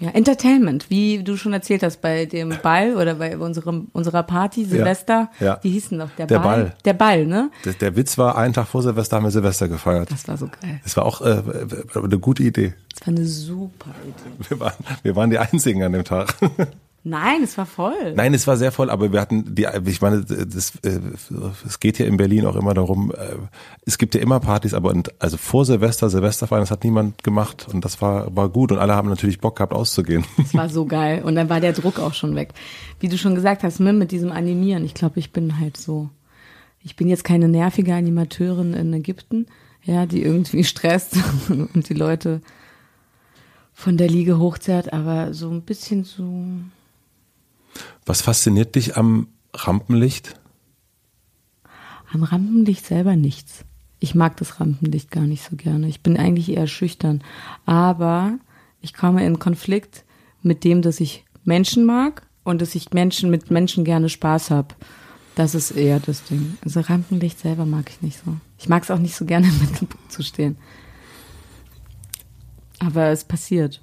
Ja, 0.00 0.10
Entertainment, 0.10 0.88
wie 0.88 1.22
du 1.22 1.36
schon 1.36 1.52
erzählt 1.52 1.82
hast 1.82 2.00
bei 2.00 2.24
dem 2.24 2.54
Ball 2.62 2.96
oder 2.96 3.16
bei 3.16 3.36
unserem 3.36 3.88
unserer 3.92 4.22
Party 4.22 4.64
Silvester. 4.64 5.30
ja. 5.40 5.58
Wie 5.62 5.70
hieß 5.70 5.90
denn 5.90 5.98
noch 5.98 6.10
der, 6.16 6.26
Der 6.26 6.38
Ball? 6.38 6.62
Ball. 6.64 6.74
Der 6.86 6.92
Ball, 6.94 7.26
ne? 7.26 7.50
Der, 7.66 7.74
der 7.74 7.96
Witz 7.96 8.16
war, 8.16 8.38
einen 8.38 8.54
Tag 8.54 8.66
vor 8.68 8.82
Silvester 8.82 9.16
haben 9.16 9.24
wir 9.24 9.30
Silvester 9.30 9.68
gefeiert. 9.68 10.10
Das 10.10 10.26
war 10.26 10.36
so 10.38 10.46
geil. 10.46 10.80
Das 10.82 10.96
war 10.96 11.04
auch 11.04 11.20
äh, 11.20 11.42
eine 11.94 12.18
gute 12.18 12.42
Idee. 12.42 12.72
Das 12.98 13.06
war 13.06 13.14
eine 13.14 13.26
super 13.26 13.90
Idee. 14.04 14.48
Wir 14.48 14.58
waren, 14.60 14.74
wir 15.02 15.16
waren 15.16 15.30
die 15.30 15.38
Einzigen 15.38 15.82
an 15.82 15.92
dem 15.92 16.04
Tag. 16.04 16.34
Nein, 17.02 17.42
es 17.42 17.56
war 17.56 17.64
voll. 17.64 18.12
Nein, 18.14 18.34
es 18.34 18.46
war 18.46 18.58
sehr 18.58 18.72
voll, 18.72 18.90
aber 18.90 19.10
wir 19.10 19.20
hatten 19.22 19.54
die, 19.54 19.66
ich 19.86 20.02
meine, 20.02 20.22
das, 20.22 20.74
äh, 20.82 21.00
es 21.66 21.80
geht 21.80 21.98
ja 21.98 22.04
in 22.04 22.18
Berlin 22.18 22.44
auch 22.44 22.56
immer 22.56 22.74
darum, 22.74 23.10
äh, 23.12 23.36
es 23.86 23.96
gibt 23.96 24.14
ja 24.14 24.20
immer 24.20 24.38
Partys, 24.38 24.74
aber 24.74 24.90
und, 24.90 25.10
also 25.18 25.38
vor 25.38 25.64
Silvester, 25.64 26.10
Silvesterfeiern, 26.10 26.60
das 26.60 26.70
hat 26.70 26.84
niemand 26.84 27.24
gemacht 27.24 27.66
und 27.72 27.86
das 27.86 28.02
war, 28.02 28.34
war 28.36 28.50
gut 28.50 28.70
und 28.70 28.78
alle 28.78 28.94
haben 28.94 29.08
natürlich 29.08 29.40
Bock 29.40 29.56
gehabt 29.56 29.72
auszugehen. 29.72 30.24
Es 30.44 30.54
war 30.54 30.68
so 30.68 30.84
geil. 30.84 31.22
Und 31.22 31.36
dann 31.36 31.48
war 31.48 31.60
der 31.60 31.72
Druck 31.72 32.00
auch 32.00 32.12
schon 32.12 32.34
weg. 32.34 32.52
Wie 32.98 33.08
du 33.08 33.16
schon 33.16 33.34
gesagt 33.34 33.62
hast, 33.62 33.78
ne, 33.78 33.92
mit 33.92 34.10
diesem 34.10 34.32
Animieren. 34.32 34.84
Ich 34.84 34.94
glaube, 34.94 35.20
ich 35.20 35.32
bin 35.32 35.58
halt 35.60 35.76
so. 35.76 36.10
Ich 36.82 36.96
bin 36.96 37.08
jetzt 37.08 37.24
keine 37.24 37.48
nervige 37.48 37.94
Animateurin 37.94 38.74
in 38.74 38.92
Ägypten, 38.92 39.46
ja, 39.84 40.06
die 40.06 40.22
irgendwie 40.22 40.64
stresst 40.64 41.16
und 41.48 41.88
die 41.88 41.94
Leute 41.94 42.40
von 43.72 43.96
der 43.96 44.08
Liege 44.08 44.38
hochzerrt, 44.38 44.92
aber 44.92 45.32
so 45.32 45.50
ein 45.50 45.62
bisschen 45.62 46.04
so. 46.04 46.44
Was 48.06 48.22
fasziniert 48.22 48.74
dich 48.74 48.96
am 48.96 49.28
Rampenlicht? 49.54 50.34
Am 52.12 52.22
Rampenlicht 52.22 52.86
selber 52.86 53.16
nichts. 53.16 53.64
Ich 54.00 54.14
mag 54.14 54.36
das 54.38 54.58
Rampenlicht 54.58 55.10
gar 55.10 55.24
nicht 55.24 55.44
so 55.48 55.56
gerne. 55.56 55.88
Ich 55.88 56.00
bin 56.00 56.16
eigentlich 56.16 56.48
eher 56.48 56.66
schüchtern. 56.66 57.22
Aber 57.66 58.38
ich 58.80 58.94
komme 58.94 59.24
in 59.24 59.38
Konflikt 59.38 60.04
mit 60.42 60.64
dem, 60.64 60.82
dass 60.82 61.00
ich 61.00 61.24
Menschen 61.44 61.84
mag 61.84 62.26
und 62.42 62.62
dass 62.62 62.74
ich 62.74 62.92
Menschen 62.92 63.30
mit 63.30 63.50
Menschen 63.50 63.84
gerne 63.84 64.08
Spaß 64.08 64.50
habe. 64.50 64.74
Das 65.34 65.54
ist 65.54 65.70
eher 65.70 66.00
das 66.00 66.24
Ding. 66.24 66.58
Also 66.64 66.80
Rampenlicht 66.80 67.38
selber 67.38 67.66
mag 67.66 67.90
ich 67.90 68.02
nicht 68.02 68.20
so. 68.24 68.36
Ich 68.58 68.68
mag 68.68 68.82
es 68.82 68.90
auch 68.90 68.98
nicht 68.98 69.14
so 69.14 69.24
gerne 69.24 69.46
im 69.48 69.58
Mittelpunkt 69.58 70.10
zu 70.10 70.22
stehen. 70.22 70.56
Aber 72.78 73.08
es 73.08 73.24
passiert. 73.24 73.82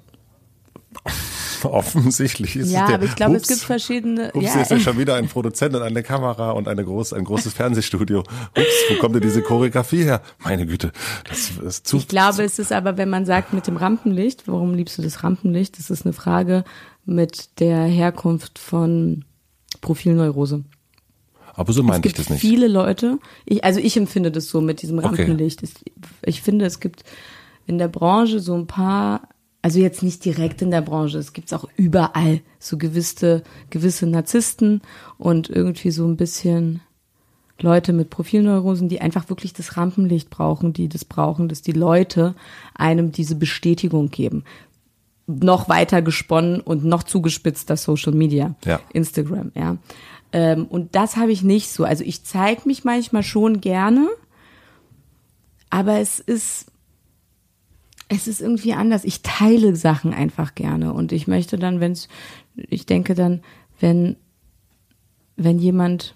Offensichtlich 1.72 2.56
ist 2.56 2.70
ja, 2.70 2.80
es 2.82 2.86
der, 2.86 2.94
aber 2.96 3.04
ich 3.04 3.14
glaube, 3.16 3.36
es 3.36 3.46
gibt 3.48 3.60
verschiedene. 3.60 4.32
Ups, 4.34 4.44
ja, 4.54 4.60
ist 4.60 4.70
ja 4.70 4.78
schon 4.80 4.98
wieder 4.98 5.14
ein 5.16 5.28
Produzent 5.28 5.74
und 5.74 5.82
eine 5.82 6.02
Kamera 6.02 6.52
und 6.52 6.68
eine 6.68 6.84
groß, 6.84 7.12
ein 7.12 7.24
großes 7.24 7.52
Fernsehstudio. 7.54 8.20
Ups, 8.20 8.66
wo 8.90 8.94
kommt 9.00 9.14
denn 9.14 9.22
diese 9.22 9.42
Choreografie 9.42 10.04
her? 10.04 10.22
Meine 10.44 10.66
Güte, 10.66 10.92
das 11.28 11.50
ist 11.50 11.86
zu. 11.86 11.96
Ich 11.98 12.08
glaube, 12.08 12.42
es 12.44 12.58
ist 12.58 12.72
aber, 12.72 12.96
wenn 12.96 13.10
man 13.10 13.24
sagt 13.26 13.52
mit 13.52 13.66
dem 13.66 13.76
Rampenlicht, 13.76 14.44
warum 14.46 14.74
liebst 14.74 14.98
du 14.98 15.02
das 15.02 15.22
Rampenlicht? 15.24 15.78
Das 15.78 15.90
ist 15.90 16.04
eine 16.04 16.12
Frage 16.12 16.64
mit 17.04 17.60
der 17.60 17.84
Herkunft 17.84 18.58
von 18.58 19.24
Profilneurose. 19.80 20.64
aber 21.54 21.72
so 21.72 21.82
meinte 21.82 22.08
ich 22.08 22.14
das 22.14 22.30
nicht. 22.30 22.40
viele 22.40 22.68
Leute, 22.68 23.18
ich, 23.44 23.64
also 23.64 23.80
ich 23.80 23.96
empfinde 23.96 24.30
das 24.30 24.48
so 24.48 24.60
mit 24.60 24.82
diesem 24.82 24.98
Okay. 24.98 25.06
Rampenlicht. 25.08 25.62
Es- 25.62 25.74
Ich 26.24 26.42
finde, 26.42 26.64
es 26.66 26.80
gibt 26.80 27.04
in 27.66 27.78
der 27.78 27.88
Branche 27.88 28.40
so 28.40 28.54
ein 28.54 28.66
paar, 28.66 29.28
also 29.62 29.80
jetzt 29.80 30.02
nicht 30.02 30.24
direkt 30.24 30.62
in 30.62 30.70
der 30.70 30.82
Branche, 30.82 31.18
es 31.18 31.32
gibt 31.32 31.48
es 31.48 31.52
auch 31.52 31.68
überall 31.76 32.40
so 32.58 32.78
gewisse, 32.78 33.42
gewisse 33.70 34.06
Narzissten 34.06 34.82
und 35.18 35.50
irgendwie 35.50 35.90
so 35.90 36.06
ein 36.06 36.16
bisschen 36.16 36.80
Leute 37.60 37.92
mit 37.92 38.08
Profilneurosen, 38.10 38.88
die 38.88 39.00
einfach 39.00 39.28
wirklich 39.28 39.52
das 39.52 39.76
Rampenlicht 39.76 40.30
brauchen, 40.30 40.72
die 40.72 40.88
das 40.88 41.04
brauchen, 41.04 41.48
dass 41.48 41.60
die 41.60 41.72
Leute 41.72 42.34
einem 42.74 43.10
diese 43.10 43.34
Bestätigung 43.34 44.10
geben. 44.10 44.44
Noch 45.26 45.68
weiter 45.68 46.00
gesponnen 46.00 46.60
und 46.60 46.84
noch 46.84 47.02
zugespitzter 47.02 47.76
Social 47.76 48.12
Media, 48.12 48.54
Ja. 48.64 48.80
Instagram, 48.92 49.50
ja. 49.54 49.76
Ähm, 50.32 50.66
und 50.66 50.94
das 50.94 51.16
habe 51.16 51.32
ich 51.32 51.42
nicht 51.42 51.70
so. 51.70 51.84
Also 51.84 52.04
ich 52.04 52.22
zeige 52.22 52.62
mich 52.66 52.84
manchmal 52.84 53.22
schon 53.22 53.60
gerne, 53.60 54.08
aber 55.68 55.98
es 55.98 56.20
ist, 56.20 56.66
es 58.08 58.26
ist 58.26 58.40
irgendwie 58.40 58.72
anders. 58.72 59.04
Ich 59.04 59.22
teile 59.22 59.76
Sachen 59.76 60.12
einfach 60.14 60.54
gerne 60.54 60.92
und 60.92 61.12
ich 61.12 61.26
möchte 61.26 61.58
dann, 61.58 61.80
wenn 61.80 61.92
es, 61.92 62.08
ich 62.56 62.86
denke 62.86 63.14
dann, 63.14 63.42
wenn, 63.80 64.16
wenn 65.36 65.58
jemand 65.58 66.14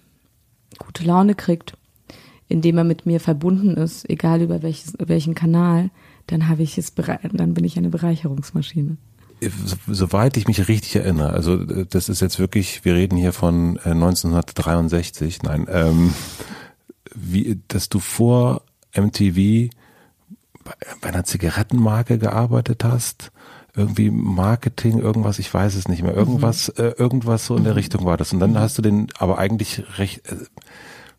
gute 0.79 1.03
Laune 1.03 1.35
kriegt, 1.35 1.77
indem 2.47 2.77
er 2.77 2.83
mit 2.83 3.05
mir 3.05 3.19
verbunden 3.19 3.75
ist, 3.77 4.09
egal 4.09 4.41
über 4.41 4.61
welches, 4.63 4.93
welchen 4.99 5.35
Kanal, 5.35 5.91
dann 6.27 6.47
habe 6.49 6.63
ich 6.63 6.77
es 6.77 6.93
dann 6.95 7.53
bin 7.53 7.63
ich 7.63 7.77
eine 7.77 7.89
Bereicherungsmaschine. 7.89 8.97
So- 9.41 9.75
Soweit 9.93 10.37
ich 10.37 10.47
mich 10.47 10.67
richtig 10.67 10.95
erinnere, 10.95 11.31
also 11.31 11.59
äh, 11.59 11.85
das 11.89 12.09
ist 12.09 12.21
jetzt 12.21 12.39
wirklich, 12.39 12.85
wir 12.85 12.95
reden 12.95 13.17
hier 13.17 13.33
von 13.33 13.77
äh, 13.77 13.89
1963, 13.89 15.43
nein, 15.43 15.67
ähm, 15.69 16.13
wie, 17.13 17.59
dass 17.67 17.89
du 17.89 17.99
vor 17.99 18.63
MTV 18.95 19.69
bei, 20.63 21.09
einer 21.09 21.23
Zigarettenmarke 21.23 22.17
gearbeitet 22.17 22.83
hast, 22.83 23.31
irgendwie 23.75 24.11
Marketing, 24.11 24.99
irgendwas, 24.99 25.39
ich 25.39 25.51
weiß 25.51 25.75
es 25.75 25.87
nicht 25.87 26.03
mehr, 26.03 26.13
irgendwas, 26.13 26.69
äh, 26.69 26.93
irgendwas 26.97 27.47
so 27.47 27.55
in 27.55 27.63
der 27.63 27.75
Richtung 27.75 28.05
war 28.05 28.17
das. 28.17 28.31
Und 28.31 28.39
dann 28.39 28.57
hast 28.57 28.77
du 28.77 28.81
den, 28.81 29.07
aber 29.17 29.39
eigentlich 29.39 29.83
recht, 29.97 30.31
äh, 30.31 30.35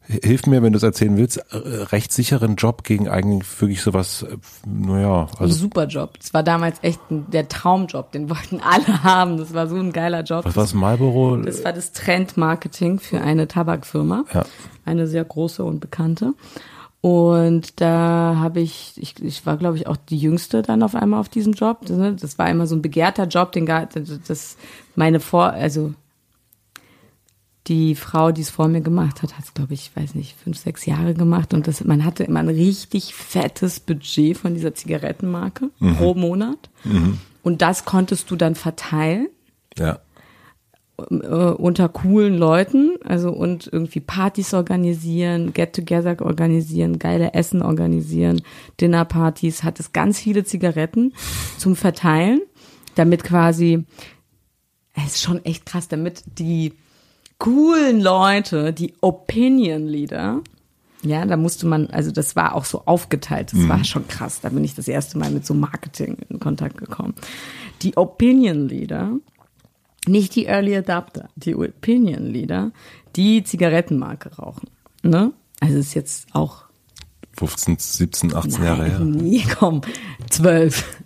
hilf 0.07 0.47
mir, 0.47 0.63
wenn 0.63 0.73
du 0.73 0.77
es 0.77 0.83
erzählen 0.83 1.17
willst, 1.17 1.39
äh, 1.39 1.57
recht 1.57 2.13
sicheren 2.13 2.57
Job 2.57 2.85
gegen 2.85 3.09
eigentlich 3.09 3.61
wirklich 3.61 3.83
sowas, 3.83 4.23
äh, 4.23 4.37
naja, 4.67 5.29
also 5.39 5.55
Super 5.55 5.87
Job. 5.87 6.19
Das 6.19 6.35
war 6.35 6.43
damals 6.43 6.79
echt 6.83 7.01
ein, 7.11 7.31
der 7.31 7.49
Traumjob, 7.49 8.13
den 8.13 8.29
wollten 8.31 8.61
alle 8.61 9.03
haben. 9.03 9.37
Das 9.37 9.55
war 9.55 9.67
so 9.67 9.77
ein 9.77 9.93
geiler 9.93 10.23
Job. 10.23 10.45
was 10.45 10.57
war 10.57 10.65
es, 10.65 10.75
Marlboro? 10.75 11.37
Das 11.39 11.65
war 11.65 11.73
das 11.73 11.93
Trendmarketing 11.93 13.01
für 13.01 13.21
eine 13.21 13.49
Tabakfirma. 13.49 14.25
Ja. 14.33 14.45
Eine 14.85 15.07
sehr 15.07 15.25
große 15.25 15.65
und 15.65 15.81
bekannte. 15.81 16.35
Und 17.05 17.83
da 17.83 18.37
habe 18.38 18.61
ich, 18.61 18.95
ich, 18.97 19.23
ich 19.23 19.45
war 19.45 19.59
glaube 19.59 19.77
ich 19.77 19.87
auch 19.87 19.99
die 19.99 20.17
Jüngste 20.17 20.62
dann 20.62 20.83
auf 20.83 20.95
einmal 20.95 21.21
auf 21.21 21.29
diesem 21.29 21.53
Job. 21.53 21.81
Das, 21.83 21.99
ne, 21.99 22.14
das 22.14 22.38
war 22.38 22.49
immer 22.49 22.67
so 22.67 22.75
ein 22.75 22.81
begehrter 22.81 23.27
Job, 23.27 23.53
den 23.53 23.67
gar, 23.67 23.85
das, 23.85 24.57
meine 24.97 25.21
Vor, 25.21 25.53
also 25.53 25.93
die 27.67 27.95
Frau, 27.95 28.33
die 28.33 28.40
es 28.40 28.49
vor 28.49 28.69
mir 28.69 28.81
gemacht 28.81 29.23
hat, 29.23 29.37
hat 29.37 29.45
es 29.45 29.53
glaube 29.53 29.75
ich, 29.75 29.95
weiß 29.95 30.14
nicht, 30.14 30.35
fünf, 30.43 30.57
sechs 30.57 30.87
Jahre 30.87 31.12
gemacht 31.12 31.53
und 31.53 31.67
das, 31.69 31.85
man 31.85 32.07
hatte 32.07 32.25
immer 32.25 32.40
ein 32.40 32.49
richtig 32.49 33.14
fettes 33.14 33.81
Budget 33.81 34.38
von 34.38 34.55
dieser 34.55 34.75
Zigarettenmarke 34.75 35.69
pro 35.99 36.14
Monat. 36.14 36.71
Und 37.43 37.61
das 37.61 37.85
konntest 37.85 38.31
du 38.31 38.37
dann 38.37 38.55
verteilen 38.55 39.29
Ja. 39.77 39.99
Äh, 40.97 41.13
unter 41.13 41.89
coolen 41.89 42.39
Leuten, 42.39 42.97
also 43.05 43.31
und 43.31 43.69
irgendwie 43.73 44.01
Partys 44.01 44.55
organisieren, 44.55 45.53
Get-Together 45.53 46.25
organisieren, 46.25 46.99
geile 46.99 47.35
Essen 47.35 47.63
organisieren, 47.63 48.43
Dinnerpartys, 48.81 49.65
hat 49.65 49.81
es 49.81 49.93
ganz 49.93 50.21
viele 50.21 50.45
Zigaretten 50.45 51.13
zum 51.59 51.75
Verteilen, 51.75 52.43
damit 52.95 53.25
quasi, 53.25 53.85
es 54.95 55.17
ist 55.17 55.23
schon 55.23 55.45
echt 55.45 55.67
krass, 55.67 55.89
damit 55.89 56.23
die 56.39 56.75
coolen 57.39 58.01
Leute, 58.01 58.73
die 58.73 58.95
Opinion 59.01 59.87
Leader, 59.89 60.43
ja, 61.03 61.27
da 61.27 61.37
musste 61.37 61.67
man, 61.67 61.89
also 61.89 62.11
das 62.11 62.35
war 62.35 62.55
auch 62.55 62.65
so 62.65 62.83
aufgeteilt, 62.87 63.53
das 63.53 63.69
war 63.69 63.85
schon 63.85 64.09
krass, 64.09 64.41
da 64.41 64.49
bin 64.49 64.65
ich 64.65 64.75
das 64.75 64.89
erste 64.89 65.19
Mal 65.19 65.31
mit 65.31 65.45
so 65.45 65.53
Marketing 65.55 66.17
in 66.31 66.41
Kontakt 66.41 66.79
gekommen. 66.79 67.15
Die 67.83 67.97
Opinion 67.97 68.69
Leader, 68.69 69.11
nicht 70.07 70.35
die 70.35 70.47
Early 70.47 70.77
Adapter, 70.77 71.29
die 71.37 71.55
Opinion 71.55 72.27
Leader, 72.27 72.73
die 73.17 73.43
Zigarettenmarke 73.45 74.35
rauchen. 74.37 74.69
Ne? 75.03 75.33
Also 75.61 75.79
ist 75.79 75.95
jetzt 75.95 76.27
auch 76.35 76.64
15, 77.38 77.77
17, 77.79 78.35
18 78.35 78.64
Jahre 78.64 78.85
her. 78.85 78.99
nie, 79.01 79.43
komm, 79.59 79.81
zwölf. 80.31 81.01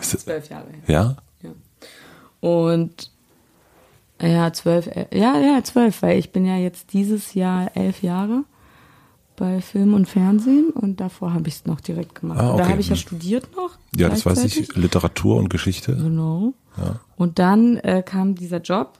Ist 0.00 0.14
das- 0.14 0.24
Zwölf 0.24 0.48
Jahre 0.48 0.66
her. 0.70 0.82
Ja? 0.86 1.16
Ja. 1.42 2.48
Und 2.48 3.10
ja, 4.20 4.52
zwölf, 4.52 4.86
äh, 4.86 5.06
ja, 5.12 5.38
ja, 5.38 5.62
zwölf, 5.64 6.02
weil 6.02 6.18
ich 6.18 6.30
bin 6.32 6.44
ja 6.44 6.56
jetzt 6.56 6.92
dieses 6.92 7.32
Jahr 7.34 7.74
elf 7.74 8.02
Jahre 8.02 8.44
bei 9.36 9.62
Film 9.62 9.94
und 9.94 10.06
Fernsehen 10.06 10.68
und 10.70 11.00
davor 11.00 11.32
habe 11.32 11.48
ich 11.48 11.54
es 11.54 11.64
noch 11.64 11.80
direkt 11.80 12.16
gemacht. 12.20 12.38
Ah, 12.40 12.50
Und 12.50 12.58
Da 12.58 12.64
okay. 12.64 12.72
habe 12.72 12.80
ich 12.82 12.88
ja 12.88 12.94
Hm. 12.96 13.00
studiert 13.00 13.48
noch. 13.56 13.78
Ja, 13.96 14.10
das 14.10 14.26
weiß 14.26 14.44
ich. 14.44 14.74
Literatur 14.76 15.36
und 15.38 15.48
Geschichte. 15.48 15.96
Genau. 15.96 16.52
Und 17.16 17.38
dann 17.38 17.76
äh, 17.78 18.02
kam 18.04 18.34
dieser 18.34 18.60
Job 18.60 18.98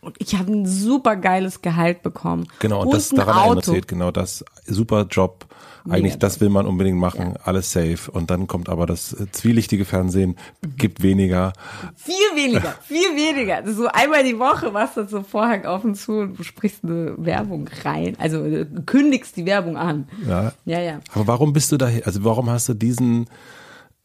und 0.00 0.16
ich 0.18 0.36
habe 0.36 0.52
ein 0.52 0.66
super 0.66 1.16
geiles 1.16 1.60
Gehalt 1.60 2.02
bekommen. 2.02 2.46
Genau, 2.60 2.82
und 2.82 2.94
das 2.94 3.12
ein 3.12 3.16
daran 3.16 3.60
sich, 3.60 3.86
genau 3.86 4.10
das. 4.10 4.44
Super 4.66 5.06
Job. 5.10 5.46
Eigentlich, 5.84 6.14
Mega 6.14 6.16
das 6.18 6.40
will 6.40 6.50
man 6.50 6.66
unbedingt 6.66 6.98
machen. 6.98 7.34
Alles 7.42 7.72
safe. 7.72 8.10
Und 8.10 8.30
dann 8.30 8.46
kommt 8.46 8.68
aber 8.68 8.84
das 8.84 9.12
äh, 9.12 9.30
zwielichtige 9.32 9.84
Fernsehen, 9.84 10.36
gibt 10.76 11.02
weniger. 11.02 11.52
Viel 11.96 12.14
weniger, 12.34 12.74
viel 12.82 13.16
weniger. 13.16 13.62
Das 13.62 13.70
ist 13.70 13.78
so 13.78 13.88
einmal 13.88 14.22
die 14.22 14.38
Woche 14.38 14.70
machst 14.70 14.96
du 14.96 15.06
so 15.06 15.22
Vorhang 15.22 15.64
auf 15.64 15.84
und 15.84 15.94
zu 15.94 16.12
und 16.12 16.38
du 16.38 16.42
sprichst 16.42 16.84
eine 16.84 17.14
Werbung 17.16 17.68
rein. 17.84 18.16
Also 18.18 18.44
äh, 18.44 18.66
kündigst 18.86 19.36
die 19.36 19.46
Werbung 19.46 19.76
an. 19.76 20.08
Ja. 20.28 20.52
Ja, 20.64 20.80
ja. 20.80 21.00
Aber 21.14 21.26
warum 21.26 21.52
bist 21.52 21.72
du 21.72 21.76
da, 21.76 21.88
also 22.04 22.22
warum 22.22 22.50
hast 22.50 22.68
du 22.68 22.74
diesen 22.74 23.28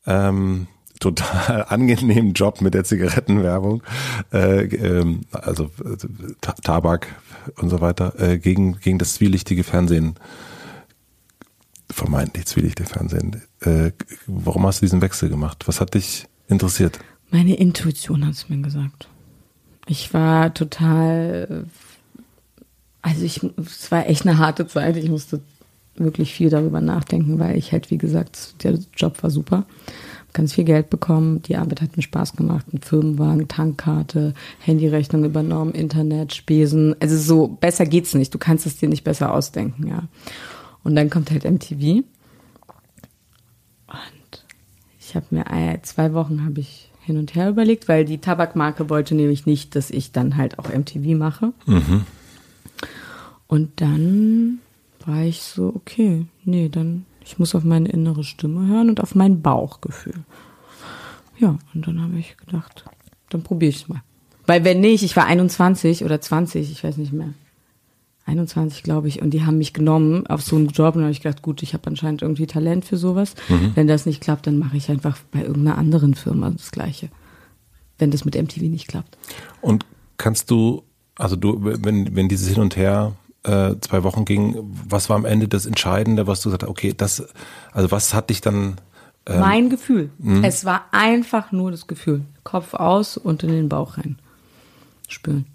ähm, 0.08 0.68
total 1.04 1.66
angenehmen 1.70 2.34
Job 2.34 2.62
mit 2.62 2.74
der 2.74 2.84
Zigarettenwerbung, 2.84 3.84
äh, 4.32 4.66
ähm, 4.66 5.22
also 5.32 5.66
äh, 5.84 5.98
Tabak 6.62 7.08
und 7.58 7.70
so 7.70 7.82
weiter, 7.82 8.20
äh, 8.20 8.38
gegen, 8.38 8.80
gegen 8.80 8.98
das 8.98 9.16
zwielichtige 9.16 9.64
Fernsehen, 9.64 10.16
vermeintlich 11.90 12.46
zwielichtige 12.46 12.90
Fernsehen. 12.90 13.42
Äh, 13.62 13.92
warum 14.26 14.66
hast 14.66 14.82
du 14.82 14.86
diesen 14.86 15.02
Wechsel 15.02 15.30
gemacht? 15.30 15.68
Was 15.68 15.82
hat 15.82 15.94
dich 15.94 16.26
interessiert? 16.48 17.00
Meine 17.30 17.56
Intuition 17.56 18.26
hat 18.26 18.34
es 18.34 18.50
mir 18.50 18.62
gesagt. 18.62 19.08
Ich 19.88 20.14
war 20.14 20.54
total, 20.54 21.66
also 23.02 23.24
ich, 23.24 23.42
es 23.58 23.92
war 23.92 24.08
echt 24.08 24.26
eine 24.26 24.38
harte 24.38 24.68
Zeit. 24.68 24.96
Ich 24.96 25.10
musste 25.10 25.42
wirklich 25.96 26.34
viel 26.34 26.50
darüber 26.50 26.80
nachdenken, 26.80 27.40
weil 27.40 27.58
ich 27.58 27.72
halt, 27.72 27.92
wie 27.92 27.98
gesagt, 27.98 28.64
der 28.64 28.80
Job 28.96 29.22
war 29.22 29.30
super. 29.30 29.66
Ganz 30.34 30.54
viel 30.54 30.64
Geld 30.64 30.90
bekommen, 30.90 31.42
die 31.44 31.58
Arbeit 31.58 31.82
hat 31.82 31.96
mir 31.96 32.02
Spaß 32.04 32.36
gemacht, 32.36 32.66
ein 32.74 32.82
Firmenwagen, 32.82 33.48
Tankkarte, 33.48 34.34
Handyrechnung 34.60 35.24
übernommen, 35.24 35.74
Internet, 35.74 36.34
Spesen. 36.34 36.96
Also 37.00 37.18
so 37.18 37.48
besser 37.48 37.86
geht's 37.86 38.16
nicht. 38.16 38.34
Du 38.34 38.40
kannst 38.40 38.66
es 38.66 38.78
dir 38.78 38.90
nicht 38.90 39.04
besser 39.04 39.32
ausdenken, 39.32 39.88
ja. 39.88 40.04
Und 40.84 40.96
dann 40.96 41.10
kommt 41.10 41.30
halt 41.32 41.44
MTV. 41.44 42.04
Und 43.88 44.46
ich 45.00 45.16
habe 45.16 45.28
mir 45.30 45.46
zwei 45.84 46.14
Wochen 46.14 46.44
habe 46.44 46.60
ich 46.60 46.90
hin 47.02 47.18
und 47.18 47.36
her 47.36 47.50
überlegt, 47.50 47.88
weil 47.88 48.06
die 48.06 48.18
Tabakmarke 48.18 48.90
wollte 48.90 49.14
nämlich 49.14 49.46
nicht, 49.46 49.76
dass 49.76 49.92
ich 49.92 50.12
dann 50.12 50.38
halt 50.38 50.58
auch 50.58 50.70
MTV 50.70 51.18
mache. 51.18 51.54
Mhm. 51.66 52.06
Und 53.48 53.82
dann 53.82 54.60
war 55.06 55.24
ich 55.24 55.44
so, 55.44 55.74
okay, 55.76 56.26
nee, 56.46 56.70
dann, 56.70 57.06
ich 57.26 57.40
muss 57.40 57.56
auf 57.56 57.64
meine 57.64 57.90
innere 57.90 58.24
Stimme 58.24 58.68
hören 58.68 58.90
und 58.90 59.02
auf 59.02 59.16
mein 59.16 59.42
Bauchgefühl. 59.42 60.24
Ja, 61.38 61.58
und 61.74 61.88
dann 61.88 62.02
habe 62.02 62.18
ich 62.18 62.38
gedacht, 62.38 62.86
dann 63.30 63.44
probiere 63.44 63.70
ich 63.70 63.82
es 63.84 63.88
mal. 63.88 64.02
Weil 64.46 64.64
wenn 64.64 64.82
nicht, 64.82 65.04
ich 65.04 65.16
war 65.16 65.26
21 65.26 66.04
oder 66.04 66.20
20, 66.20 66.72
ich 66.72 66.84
weiß 66.84 66.98
nicht 66.98 67.14
mehr. 67.14 67.34
21, 68.26 68.84
glaube 68.84 69.10
ich, 69.10 69.22
und 69.22 69.32
die 69.32 69.46
haben 69.46 69.58
mich 69.58 69.74
genommen 69.74 70.26
auf 70.28 70.42
so 70.42 70.56
einen 70.56 70.70
Job 70.70 70.96
und 70.96 71.02
dann 71.02 71.04
habe 71.04 71.12
ich 71.12 71.22
gedacht, 71.22 71.42
gut, 71.42 71.62
ich 71.62 71.74
habe 71.74 71.88
anscheinend 71.88 72.22
irgendwie 72.22 72.48
Talent 72.48 72.86
für 72.86 72.98
sowas. 72.98 73.36
Mhm. 73.50 73.72
Wenn 73.76 73.88
das 73.88 74.06
nicht 74.06 74.22
klappt, 74.22 74.48
dann 74.48 74.58
mache 74.58 74.78
ich 74.78 74.90
einfach 74.90 75.18
bei 75.32 75.42
irgendeiner 75.42 75.78
anderen 75.78 76.14
Firma 76.14 76.50
das 76.50 76.72
Gleiche. 76.72 77.10
Wenn 77.98 78.12
das 78.12 78.24
mit 78.24 78.36
MTV 78.36 78.62
nicht 78.62 78.88
klappt. 78.88 79.18
Und 79.62 79.86
kannst 80.18 80.50
du, 80.52 80.84
also 81.16 81.36
du, 81.36 81.60
wenn, 81.62 82.16
wenn 82.16 82.30
dieses 82.30 82.48
Hin 82.48 82.62
und 82.62 82.78
Her 82.78 83.14
äh, 83.44 83.76
zwei 83.82 84.04
Wochen 84.04 84.26
ging, 84.26 84.56
was 84.88 85.10
war 85.10 85.16
am 85.16 85.26
Ende 85.26 85.48
das 85.48 85.66
Entscheidende, 85.66 86.28
was 86.28 86.42
du 86.42 86.50
gesagt 86.50 86.64
hast, 86.64 86.70
okay, 86.70 86.94
das, 86.96 87.24
also 87.72 87.92
was 87.92 88.14
hat 88.14 88.30
dich 88.30 88.42
dann 88.42 88.76
ähm, 89.26 89.40
mein 89.40 89.70
Gefühl. 89.70 90.10
Mh? 90.20 90.46
Es 90.48 90.66
war 90.66 90.86
einfach 90.92 91.52
nur 91.52 91.72
das 91.72 91.88
Gefühl. 91.88 92.22
Kopf 92.44 92.74
aus 92.74 93.18
und 93.18 93.44
in 93.44 93.50
den 93.50 93.70
Bauch 93.70 93.98
rein. 93.98 94.18
Spüren. 95.08 95.46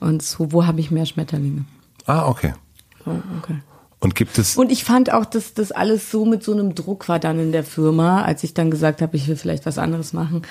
Und 0.00 0.22
so, 0.22 0.52
wo 0.52 0.66
habe 0.66 0.80
ich 0.80 0.90
mehr 0.90 1.06
Schmetterlinge? 1.06 1.64
Ah, 2.06 2.26
okay. 2.26 2.54
Oh, 3.06 3.10
okay. 3.38 3.58
Und 4.00 4.16
gibt 4.16 4.36
es. 4.38 4.56
Und 4.56 4.72
ich 4.72 4.82
fand 4.82 5.12
auch, 5.12 5.24
dass 5.24 5.54
das 5.54 5.70
alles 5.70 6.10
so 6.10 6.24
mit 6.24 6.42
so 6.42 6.52
einem 6.52 6.74
Druck 6.74 7.08
war 7.08 7.20
dann 7.20 7.38
in 7.38 7.52
der 7.52 7.62
Firma, 7.62 8.22
als 8.22 8.42
ich 8.42 8.52
dann 8.52 8.70
gesagt 8.70 9.00
habe, 9.00 9.16
ich 9.16 9.28
will 9.28 9.36
vielleicht 9.36 9.64
was 9.64 9.78
anderes 9.78 10.12
machen. 10.12 10.42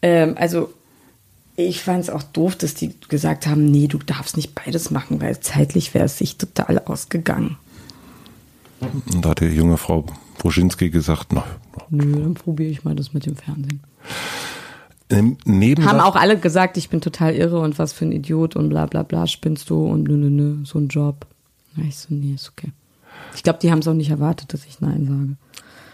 Ähm, 0.00 0.36
also 0.38 0.72
ich 1.56 1.82
fand 1.82 2.00
es 2.00 2.10
auch 2.10 2.22
doof, 2.22 2.56
dass 2.56 2.74
die 2.74 2.94
gesagt 3.08 3.46
haben, 3.46 3.66
nee, 3.66 3.86
du 3.86 3.98
darfst 3.98 4.36
nicht 4.36 4.54
beides 4.54 4.90
machen, 4.90 5.20
weil 5.20 5.38
zeitlich 5.40 5.94
wäre 5.94 6.06
es 6.06 6.18
sich 6.18 6.36
total 6.36 6.80
ausgegangen. 6.80 7.56
Und 8.80 9.24
da 9.24 9.30
hat 9.30 9.40
die 9.40 9.46
junge 9.46 9.76
Frau 9.76 10.04
Bruschinski 10.38 10.90
gesagt, 10.90 11.32
na, 11.32 11.44
nö, 11.90 12.20
dann 12.20 12.34
probiere 12.34 12.70
ich 12.70 12.84
mal 12.84 12.94
das 12.94 13.12
mit 13.12 13.24
dem 13.26 13.36
Fernsehen. 13.36 13.80
Im 15.08 15.36
Nebensatz 15.44 15.92
haben 15.92 16.00
auch 16.00 16.16
alle 16.16 16.38
gesagt, 16.38 16.76
ich 16.76 16.88
bin 16.88 17.00
total 17.00 17.34
irre 17.34 17.60
und 17.60 17.78
was 17.78 17.92
für 17.92 18.04
ein 18.04 18.12
Idiot 18.12 18.56
und 18.56 18.68
bla 18.68 18.86
bla 18.86 19.02
bla, 19.02 19.26
spinnst 19.26 19.70
du 19.70 19.86
und 19.86 20.04
nö, 20.04 20.16
nö, 20.16 20.30
nö, 20.30 20.64
so 20.64 20.78
ein 20.78 20.88
Job. 20.88 21.26
Na, 21.76 21.84
ich 21.84 21.96
so, 21.96 22.08
nee, 22.10 22.34
ist 22.34 22.50
okay. 22.50 22.72
Ich 23.34 23.42
glaube, 23.42 23.58
die 23.60 23.70
haben 23.70 23.78
es 23.78 23.88
auch 23.88 23.94
nicht 23.94 24.10
erwartet, 24.10 24.52
dass 24.52 24.64
ich 24.64 24.80
Nein 24.80 25.06
sage. 25.06 25.36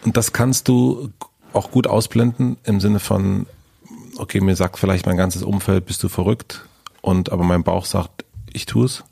Und 0.05 0.17
das 0.17 0.33
kannst 0.33 0.67
du 0.67 1.09
auch 1.53 1.71
gut 1.71 1.87
ausblenden 1.87 2.57
im 2.63 2.79
Sinne 2.79 2.99
von, 2.99 3.45
okay, 4.17 4.41
mir 4.41 4.55
sagt 4.55 4.77
vielleicht 4.77 5.05
mein 5.05 5.17
ganzes 5.17 5.43
Umfeld, 5.43 5.85
bist 5.85 6.03
du 6.03 6.09
verrückt, 6.09 6.65
und 7.01 7.31
aber 7.31 7.43
mein 7.43 7.63
Bauch 7.63 7.85
sagt, 7.85 8.25
ich 8.53 8.65
tue 8.65 8.85
es. 8.85 9.03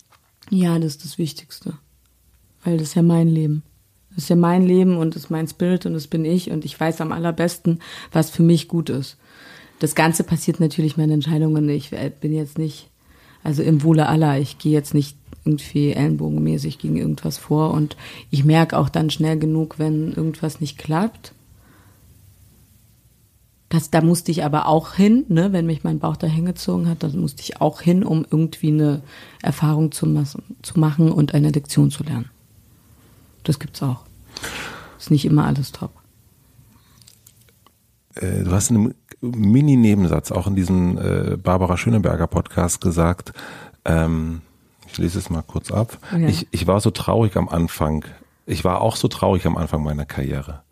Ja, 0.50 0.78
das 0.80 0.94
ist 0.94 1.06
das 1.06 1.18
Wichtigste. 1.18 1.74
Weil 2.64 2.78
das 2.78 2.90
ist 2.90 2.96
ja 2.96 3.02
mein 3.02 3.28
Leben. 3.28 3.64
Das 4.10 4.26
ist 4.26 4.30
ja 4.30 4.36
mein 4.36 4.66
Leben 4.66 4.98
und 4.98 5.16
das 5.16 5.24
ist 5.24 5.30
mein 5.30 5.48
Spirit 5.48 5.86
und 5.86 5.94
das 5.94 6.08
bin 6.08 6.26
ich 6.26 6.52
und 6.52 6.66
ich 6.66 6.80
weiß 6.80 7.02
am 7.02 7.12
allerbesten, 7.12 7.80
was 8.12 8.30
für 8.30 8.44
mich 8.44 8.68
gut 8.68 8.90
ist 8.90 9.18
das 9.80 9.96
Ganze 9.96 10.24
passiert 10.24 10.60
natürlich 10.60 10.98
meine 10.98 11.14
Entscheidungen. 11.14 11.68
Ich 11.70 11.92
bin 12.20 12.34
jetzt 12.34 12.58
nicht, 12.58 12.90
also 13.44 13.64
im 13.64 13.84
Wohle 13.84 14.08
aller, 14.08 14.38
ich 14.38 14.58
gehe 14.58 14.74
jetzt 14.74 14.94
nicht 14.94 15.18
irgendwie 15.46 15.94
ellenbogenmäßig 15.94 16.80
gegen 16.80 16.98
irgendwas 16.98 17.38
vor 17.38 17.72
und 17.72 17.96
ich 18.30 18.44
merke 18.44 18.78
auch 18.78 18.90
dann 18.90 19.10
schnell 19.10 19.40
genug, 19.40 19.80
wenn 19.80 20.12
irgendwas 20.12 20.60
nicht 20.60 20.78
klappt. 20.78 21.34
Das, 23.70 23.92
da 23.92 24.02
musste 24.02 24.32
ich 24.32 24.44
aber 24.44 24.68
auch 24.68 24.96
hin, 24.96 25.26
ne, 25.30 25.54
wenn 25.54 25.68
mich 25.68 25.84
mein 25.84 26.00
Bauch 26.00 26.18
da 26.18 26.26
hingezogen 26.26 26.90
hat, 26.90 27.04
dann 27.04 27.20
musste 27.20 27.44
ich 27.44 27.62
auch 27.62 27.82
hin, 27.82 28.04
um 28.04 28.26
irgendwie 28.30 28.70
eine 28.70 29.02
Erfahrung 29.44 29.92
zu, 29.92 30.08
zu 30.64 30.80
machen 30.80 31.12
und 31.12 31.36
eine 31.36 31.52
Lektion 31.52 31.92
zu 31.92 32.04
lernen. 32.04 32.30
Das 33.44 33.60
gibt's 33.60 33.84
auch. 33.84 34.02
Ist 34.98 35.12
nicht 35.12 35.26
immer 35.26 35.46
alles 35.46 35.72
top. 35.72 35.92
Äh, 38.16 38.44
du 38.44 38.52
hast 38.52 38.72
in 38.72 38.78
einem 38.78 38.94
Mini-Nebensatz 39.22 40.32
auch 40.32 40.48
in 40.48 40.56
diesem 40.56 40.98
äh, 40.98 41.38
Barbara 41.38 41.78
Schöneberger 41.78 42.28
Podcast 42.28 42.82
gesagt, 42.82 43.34
ähm, 43.86 44.42
ich 44.88 44.98
lese 44.98 45.20
es 45.20 45.30
mal 45.30 45.44
kurz 45.44 45.72
ab. 45.72 45.98
Ja. 46.12 46.28
Ich, 46.28 46.48
ich 46.52 46.66
war 46.66 46.80
so 46.82 46.90
traurig 46.90 47.38
am 47.38 47.48
Anfang. 47.48 48.06
Ich 48.46 48.64
war 48.64 48.82
auch 48.82 48.96
so 48.96 49.08
traurig 49.08 49.46
am 49.46 49.58
Anfang 49.58 49.84
meiner 49.84 50.06
Karriere. 50.06 50.64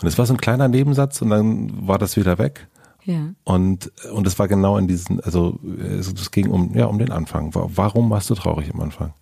Und 0.00 0.08
es 0.08 0.18
war 0.18 0.26
so 0.26 0.34
ein 0.34 0.38
kleiner 0.38 0.68
Nebensatz 0.68 1.20
und 1.22 1.30
dann 1.30 1.86
war 1.86 1.98
das 1.98 2.16
wieder 2.16 2.38
weg. 2.38 2.68
Ja. 3.04 3.30
Und, 3.44 3.90
und 4.12 4.26
es 4.26 4.38
war 4.38 4.48
genau 4.48 4.76
in 4.76 4.86
diesen, 4.86 5.20
also 5.20 5.58
es 5.98 6.30
ging 6.30 6.50
um, 6.50 6.74
ja, 6.74 6.86
um 6.86 6.98
den 6.98 7.10
Anfang. 7.10 7.50
Warum 7.54 8.10
warst 8.10 8.28
du 8.30 8.34
traurig 8.34 8.72
am 8.72 8.80
Anfang? 8.80 9.12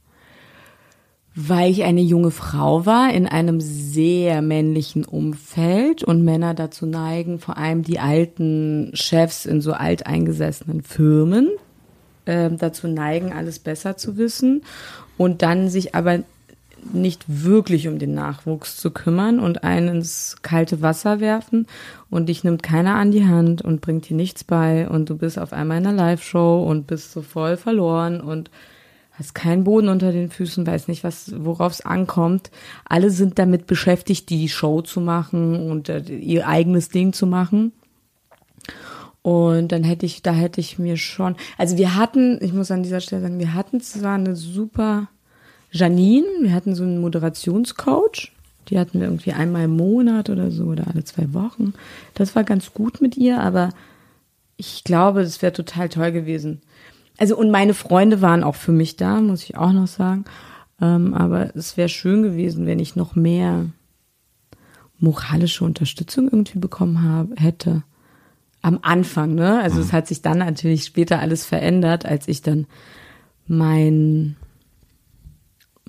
weil 1.39 1.71
ich 1.71 1.85
eine 1.85 2.01
junge 2.01 2.31
Frau 2.31 2.87
war 2.87 3.13
in 3.13 3.27
einem 3.27 3.61
sehr 3.61 4.41
männlichen 4.41 5.05
Umfeld 5.05 6.03
und 6.03 6.25
Männer 6.25 6.55
dazu 6.55 6.87
neigen, 6.87 7.39
vor 7.39 7.59
allem 7.59 7.83
die 7.83 7.99
alten 7.99 8.91
Chefs 8.95 9.45
in 9.45 9.61
so 9.61 9.75
alteingesessenen 9.75 10.83
Firmen, 10.83 11.51
äh, 12.25 12.51
dazu 12.51 12.89
neigen, 12.89 13.35
alles 13.35 13.59
besser 13.59 13.99
zu 13.99 14.17
wissen 14.17 14.63
und 15.19 15.43
dann 15.43 15.69
sich 15.69 15.95
aber 15.95 16.21
nicht 16.93 17.25
wirklich 17.29 17.89
um 17.89 17.99
den 17.99 18.15
Nachwuchs 18.15 18.77
zu 18.77 18.91
kümmern 18.91 19.39
und 19.41 19.65
einen 19.65 19.89
ins 19.97 20.37
kalte 20.43 20.83
Wasser 20.83 21.21
werfen 21.21 21.67
und 22.11 22.29
dich 22.29 22.45
nimmt 22.45 22.63
keiner 22.63 22.95
an 22.95 23.11
die 23.11 23.27
Hand 23.27 23.63
und 23.63 23.81
bringt 23.81 24.09
dir 24.09 24.17
nichts 24.17 24.45
bei 24.45 24.89
und 24.89 25.11
du 25.11 25.17
bist 25.17 25.39
auf 25.39 25.53
einmal 25.53 25.79
in 25.79 25.87
einer 25.87 25.97
Live-Show 25.97 26.63
und 26.63 26.87
bist 26.87 27.13
so 27.13 27.23
voll 27.23 27.57
verloren 27.57 28.21
und 28.21 28.51
hast 29.19 29.35
keinen 29.35 29.65
Boden 29.65 29.89
unter 29.89 30.13
den 30.13 30.31
Füßen, 30.31 30.67
weiß 30.67 30.89
nicht, 30.89 31.03
was, 31.03 31.33
worauf 31.37 31.73
es 31.73 31.81
ankommt. 31.81 32.51
Alle 32.85 33.11
sind 33.11 33.39
damit 33.39 33.67
beschäftigt, 33.67 34.29
die 34.29 34.49
Show 34.49 34.83
zu 34.83 35.01
machen 35.01 35.71
und 35.71 35.89
äh, 35.89 36.01
ihr 36.01 36.47
eigenes 36.47 36.91
Ding 36.91 37.13
zu 37.13 37.27
machen. 37.27 37.73
Und 39.23 39.73
dann 39.73 39.83
hätte 39.83 40.07
ich, 40.07 40.23
da 40.23 40.33
hätte 40.33 40.61
ich 40.61 40.79
mir 40.79 40.97
schon, 40.97 41.35
also 41.59 41.77
wir 41.77 41.97
hatten, 41.97 42.39
ich 42.43 42.53
muss 42.53 42.71
an 42.71 42.83
dieser 42.83 43.01
Stelle 43.01 43.23
sagen, 43.23 43.41
wir 43.41 43.55
hatten 43.55 43.81
zwar 43.81 44.15
eine 44.15 44.37
super 44.37 45.09
Janine, 45.77 46.27
wir 46.41 46.53
hatten 46.53 46.75
so 46.75 46.83
einen 46.83 47.01
Moderationscoach, 47.01 48.33
die 48.69 48.79
hatten 48.79 49.01
wir 49.01 49.07
irgendwie 49.07 49.33
einmal 49.33 49.65
im 49.65 49.77
Monat 49.77 50.31
oder 50.31 50.51
so 50.51 50.65
oder 50.65 50.89
alle 50.89 51.05
zwei 51.05 51.33
Wochen. 51.33 51.75
Das 52.15 52.35
war 52.35 52.45
ganz 52.45 52.73
gut 52.73 53.01
mit 53.01 53.17
ihr, 53.17 53.41
aber 53.41 53.71
ich 54.57 54.85
glaube, 54.85 55.23
das 55.23 55.43
wäre 55.43 55.53
total 55.53 55.89
toll 55.89 56.13
gewesen, 56.13 56.61
also 57.19 57.37
und 57.37 57.51
meine 57.51 57.75
Freunde 57.75 58.21
waren 58.21 58.45
auch 58.45 58.57
für 58.57 58.73
mich 58.73 58.97
da, 58.97 59.21
muss 59.21 59.45
ich 59.45 59.57
auch 59.57 59.73
noch 59.73 59.87
sagen. 59.87 60.25
Ähm, 60.81 61.15
aber 61.15 61.55
es 61.57 61.77
wäre 61.77 61.89
schön 61.89 62.23
gewesen, 62.23 62.67
wenn 62.67 62.79
ich 62.79 62.97
noch 62.97 63.15
mehr 63.15 63.67
moralische 64.99 65.65
Unterstützung 65.65 66.27
irgendwie 66.27 66.59
bekommen 66.59 67.03
habe, 67.03 67.35
hätte. 67.37 67.83
Am 68.63 68.81
Anfang, 68.83 69.35
ne? 69.35 69.61
Also 69.63 69.77
mhm. 69.77 69.83
es 69.83 69.93
hat 69.93 70.07
sich 70.07 70.23
dann 70.23 70.39
natürlich 70.39 70.85
später 70.85 71.21
alles 71.21 71.45
verändert, 71.45 72.05
als 72.05 72.29
ich 72.29 72.43
dann 72.43 72.67
mein 73.47 74.37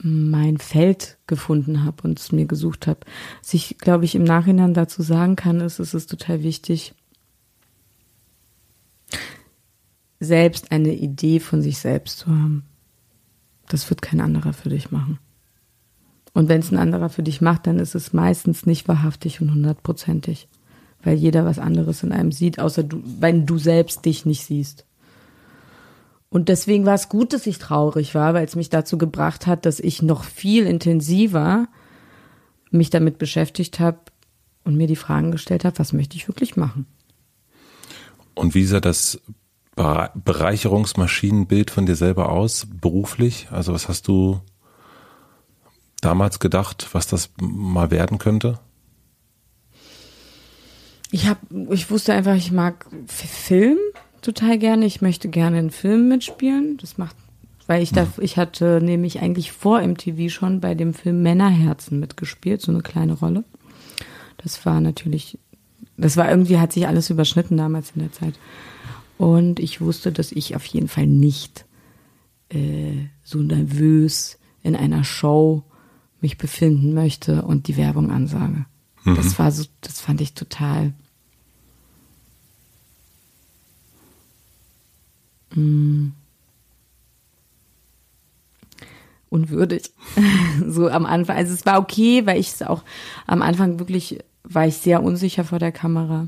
mein 0.01 0.57
Feld 0.57 1.17
gefunden 1.25 1.83
habe 1.83 2.03
und 2.03 2.19
es 2.19 2.31
mir 2.31 2.45
gesucht 2.45 2.87
habe. 2.87 2.99
Was 3.41 3.53
ich, 3.53 3.77
glaube 3.79 4.05
ich, 4.05 4.15
im 4.15 4.23
Nachhinein 4.23 4.73
dazu 4.73 5.01
sagen 5.01 5.35
kann, 5.35 5.59
ist, 5.59 5.79
es 5.79 5.93
ist 5.93 6.09
total 6.09 6.43
wichtig, 6.43 6.93
selbst 10.19 10.71
eine 10.71 10.93
Idee 10.93 11.39
von 11.39 11.61
sich 11.61 11.79
selbst 11.79 12.19
zu 12.19 12.27
haben. 12.27 12.63
Das 13.69 13.89
wird 13.89 14.01
kein 14.01 14.21
anderer 14.21 14.53
für 14.53 14.69
dich 14.69 14.91
machen. 14.91 15.19
Und 16.33 16.49
wenn 16.49 16.59
es 16.59 16.71
ein 16.71 16.77
anderer 16.77 17.09
für 17.09 17.23
dich 17.23 17.41
macht, 17.41 17.65
dann 17.65 17.79
ist 17.79 17.95
es 17.95 18.13
meistens 18.13 18.65
nicht 18.65 18.87
wahrhaftig 18.87 19.41
und 19.41 19.51
hundertprozentig, 19.51 20.47
weil 21.03 21.17
jeder 21.17 21.45
was 21.45 21.57
anderes 21.57 22.03
in 22.03 22.11
einem 22.11 22.31
sieht, 22.31 22.59
außer 22.59 22.83
du, 22.83 23.01
wenn 23.19 23.45
du 23.47 23.57
selbst 23.57 24.05
dich 24.05 24.25
nicht 24.25 24.45
siehst. 24.45 24.85
Und 26.29 26.49
deswegen 26.49 26.85
war 26.85 26.95
es 26.95 27.09
gut, 27.09 27.33
dass 27.33 27.47
ich 27.47 27.57
traurig 27.57 28.13
war, 28.13 28.33
weil 28.33 28.45
es 28.45 28.55
mich 28.55 28.69
dazu 28.69 28.97
gebracht 28.97 29.47
hat, 29.47 29.65
dass 29.65 29.79
ich 29.79 30.01
noch 30.01 30.23
viel 30.23 30.65
intensiver 30.65 31.67
mich 32.69 32.89
damit 32.89 33.17
beschäftigt 33.17 33.79
habe 33.79 33.99
und 34.65 34.75
mir 34.75 34.87
die 34.87 34.97
Fragen 34.97 35.31
gestellt 35.31 35.63
habe, 35.63 35.79
was 35.79 35.93
möchte 35.93 36.17
ich 36.17 36.27
wirklich 36.27 36.57
machen? 36.57 36.85
Und 38.35 38.53
wie 38.55 38.65
sah 38.65 38.81
das 38.81 39.21
Bereicherungsmaschinenbild 39.75 41.71
von 41.71 41.85
dir 41.85 41.95
selber 41.95 42.29
aus, 42.29 42.67
beruflich? 42.69 43.47
Also 43.51 43.73
was 43.73 43.87
hast 43.87 44.07
du 44.07 44.41
damals 46.01 46.39
gedacht, 46.39 46.89
was 46.91 47.07
das 47.07 47.29
mal 47.39 47.89
werden 47.89 48.17
könnte? 48.17 48.59
Ich 51.11 51.27
habe, 51.27 51.39
ich 51.71 51.89
wusste 51.89 52.13
einfach, 52.13 52.35
ich 52.35 52.51
mag 52.51 52.85
Film 53.07 53.77
total 54.27 54.57
gerne. 54.57 54.85
Ich 54.85 55.01
möchte 55.01 55.29
gerne 55.29 55.59
in 55.59 55.71
Filmen 55.71 56.09
mitspielen. 56.09 56.77
Das 56.77 56.97
macht, 56.97 57.15
weil 57.65 57.81
ich 57.81 57.91
da, 57.91 58.07
ich 58.19 58.37
hatte 58.37 58.81
nämlich 58.81 59.21
eigentlich 59.21 59.53
vor 59.53 59.81
MTV 59.81 60.29
schon 60.29 60.59
bei 60.59 60.75
dem 60.75 60.93
Film 60.93 61.21
Männerherzen 61.21 61.99
mitgespielt, 61.99 62.61
so 62.61 62.71
eine 62.71 62.81
kleine 62.81 63.13
Rolle. 63.13 63.45
Das 64.37 64.65
war 64.65 64.81
natürlich, 64.81 65.39
das 65.95 66.17
war 66.17 66.29
irgendwie, 66.29 66.59
hat 66.59 66.73
sich 66.73 66.87
alles 66.87 67.09
überschnitten 67.09 67.55
damals 67.55 67.93
in 67.95 68.01
der 68.01 68.11
Zeit. 68.11 68.33
Und 69.17 69.59
ich 69.59 69.79
wusste, 69.79 70.11
dass 70.11 70.31
ich 70.33 70.55
auf 70.55 70.65
jeden 70.65 70.89
Fall 70.89 71.07
nicht 71.07 71.65
äh, 72.49 73.07
so 73.23 73.39
nervös 73.39 74.37
in 74.61 74.75
einer 74.75 75.05
Show 75.05 75.63
mich 76.19 76.37
befinden 76.37 76.93
möchte 76.93 77.43
und 77.43 77.67
die 77.67 77.77
Werbung 77.77 78.11
ansage. 78.11 78.65
Mhm. 79.05 79.15
Das 79.15 79.39
war 79.39 79.51
so, 79.51 79.63
das 79.79 80.01
fand 80.01 80.19
ich 80.19 80.33
total 80.33 80.93
unwürdig. 89.29 89.91
so 90.67 90.89
am 90.89 91.05
Anfang. 91.05 91.37
Also 91.37 91.53
es 91.53 91.65
war 91.65 91.79
okay, 91.79 92.25
weil 92.25 92.39
ich 92.39 92.49
es 92.49 92.61
auch 92.61 92.83
am 93.25 93.41
Anfang 93.41 93.79
wirklich 93.79 94.19
war 94.43 94.65
ich 94.65 94.77
sehr 94.77 95.03
unsicher 95.03 95.43
vor 95.43 95.59
der 95.59 95.71
Kamera. 95.71 96.27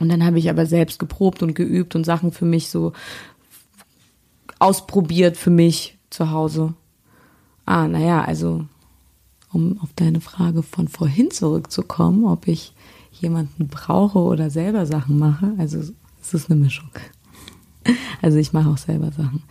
Und 0.00 0.08
dann 0.08 0.24
habe 0.24 0.38
ich 0.38 0.48
aber 0.48 0.66
selbst 0.66 0.98
geprobt 0.98 1.42
und 1.42 1.54
geübt 1.54 1.94
und 1.94 2.04
Sachen 2.04 2.32
für 2.32 2.44
mich 2.44 2.68
so 2.68 2.92
ausprobiert 4.58 5.36
für 5.36 5.50
mich 5.50 5.98
zu 6.10 6.30
Hause. 6.30 6.74
Ah, 7.66 7.86
naja, 7.86 8.24
also 8.24 8.64
um 9.52 9.78
auf 9.80 9.90
deine 9.94 10.20
Frage 10.20 10.62
von 10.62 10.88
vorhin 10.88 11.30
zurückzukommen, 11.30 12.24
ob 12.24 12.48
ich 12.48 12.74
jemanden 13.12 13.68
brauche 13.68 14.18
oder 14.18 14.50
selber 14.50 14.86
Sachen 14.86 15.18
mache. 15.18 15.52
Also 15.58 15.80
es 16.20 16.34
ist 16.34 16.50
eine 16.50 16.60
Mischung. 16.60 16.90
Also 18.22 18.38
ich 18.38 18.52
mache 18.52 18.68
auch 18.68 18.78
selber 18.78 19.12
Sachen. 19.12 19.44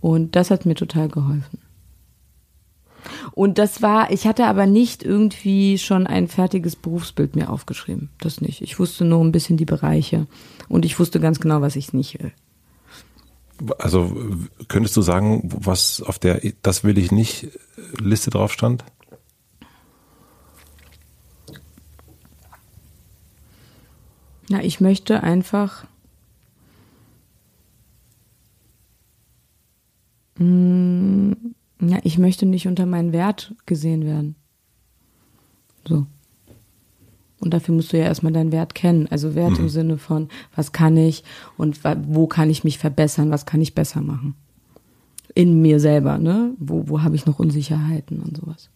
Und 0.00 0.36
das 0.36 0.50
hat 0.50 0.66
mir 0.66 0.74
total 0.74 1.08
geholfen. 1.08 1.58
Und 3.32 3.58
das 3.58 3.82
war, 3.82 4.10
ich 4.10 4.26
hatte 4.26 4.46
aber 4.46 4.66
nicht 4.66 5.02
irgendwie 5.02 5.78
schon 5.78 6.06
ein 6.06 6.28
fertiges 6.28 6.76
Berufsbild 6.76 7.34
mir 7.34 7.50
aufgeschrieben. 7.50 8.10
Das 8.20 8.40
nicht. 8.40 8.60
Ich 8.62 8.78
wusste 8.78 9.04
nur 9.04 9.24
ein 9.24 9.32
bisschen 9.32 9.56
die 9.56 9.64
Bereiche. 9.64 10.26
Und 10.68 10.84
ich 10.84 10.98
wusste 10.98 11.18
ganz 11.20 11.40
genau, 11.40 11.60
was 11.60 11.76
ich 11.76 11.92
nicht 11.92 12.22
will. 12.22 12.32
Also 13.78 14.16
könntest 14.68 14.96
du 14.96 15.02
sagen, 15.02 15.42
was 15.44 16.02
auf 16.02 16.18
der 16.18 16.40
Das 16.62 16.84
will 16.84 16.98
ich 16.98 17.12
nicht 17.12 17.48
Liste 17.98 18.30
drauf 18.30 18.52
stand? 18.52 18.84
Na, 24.48 24.62
ich 24.62 24.80
möchte 24.80 25.22
einfach 25.22 25.86
mh, 30.38 30.44
mm, 30.44 31.54
ja, 31.80 31.98
ich 32.04 32.18
möchte 32.18 32.46
nicht 32.46 32.68
unter 32.68 32.86
meinen 32.86 33.12
Wert 33.12 33.54
gesehen 33.66 34.04
werden. 34.04 34.36
So. 35.86 36.06
Und 37.40 37.52
dafür 37.52 37.74
musst 37.74 37.92
du 37.92 37.98
ja 37.98 38.04
erstmal 38.04 38.32
deinen 38.32 38.52
Wert 38.52 38.76
kennen. 38.76 39.08
Also 39.10 39.34
Wert 39.34 39.52
mhm. 39.52 39.64
im 39.64 39.68
Sinne 39.68 39.98
von, 39.98 40.28
was 40.54 40.70
kann 40.70 40.96
ich 40.96 41.24
und 41.56 41.80
wo 42.06 42.28
kann 42.28 42.50
ich 42.50 42.62
mich 42.62 42.78
verbessern, 42.78 43.32
was 43.32 43.46
kann 43.46 43.60
ich 43.60 43.74
besser 43.74 44.00
machen. 44.00 44.36
In 45.34 45.60
mir 45.60 45.80
selber, 45.80 46.18
ne? 46.18 46.54
Wo, 46.58 46.88
wo 46.88 47.02
habe 47.02 47.16
ich 47.16 47.26
noch 47.26 47.40
Unsicherheiten 47.40 48.20
und 48.20 48.36
sowas. 48.36 48.70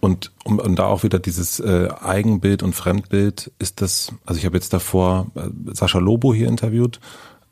Und 0.00 0.30
um, 0.44 0.60
um 0.60 0.76
da 0.76 0.86
auch 0.86 1.02
wieder 1.02 1.18
dieses 1.18 1.58
äh, 1.58 1.88
Eigenbild 2.00 2.62
und 2.62 2.74
Fremdbild 2.74 3.50
ist 3.58 3.80
das, 3.80 4.12
also 4.24 4.38
ich 4.38 4.46
habe 4.46 4.56
jetzt 4.56 4.72
davor 4.72 5.26
äh, 5.34 5.48
Sascha 5.74 5.98
Lobo 5.98 6.32
hier 6.32 6.46
interviewt 6.46 7.00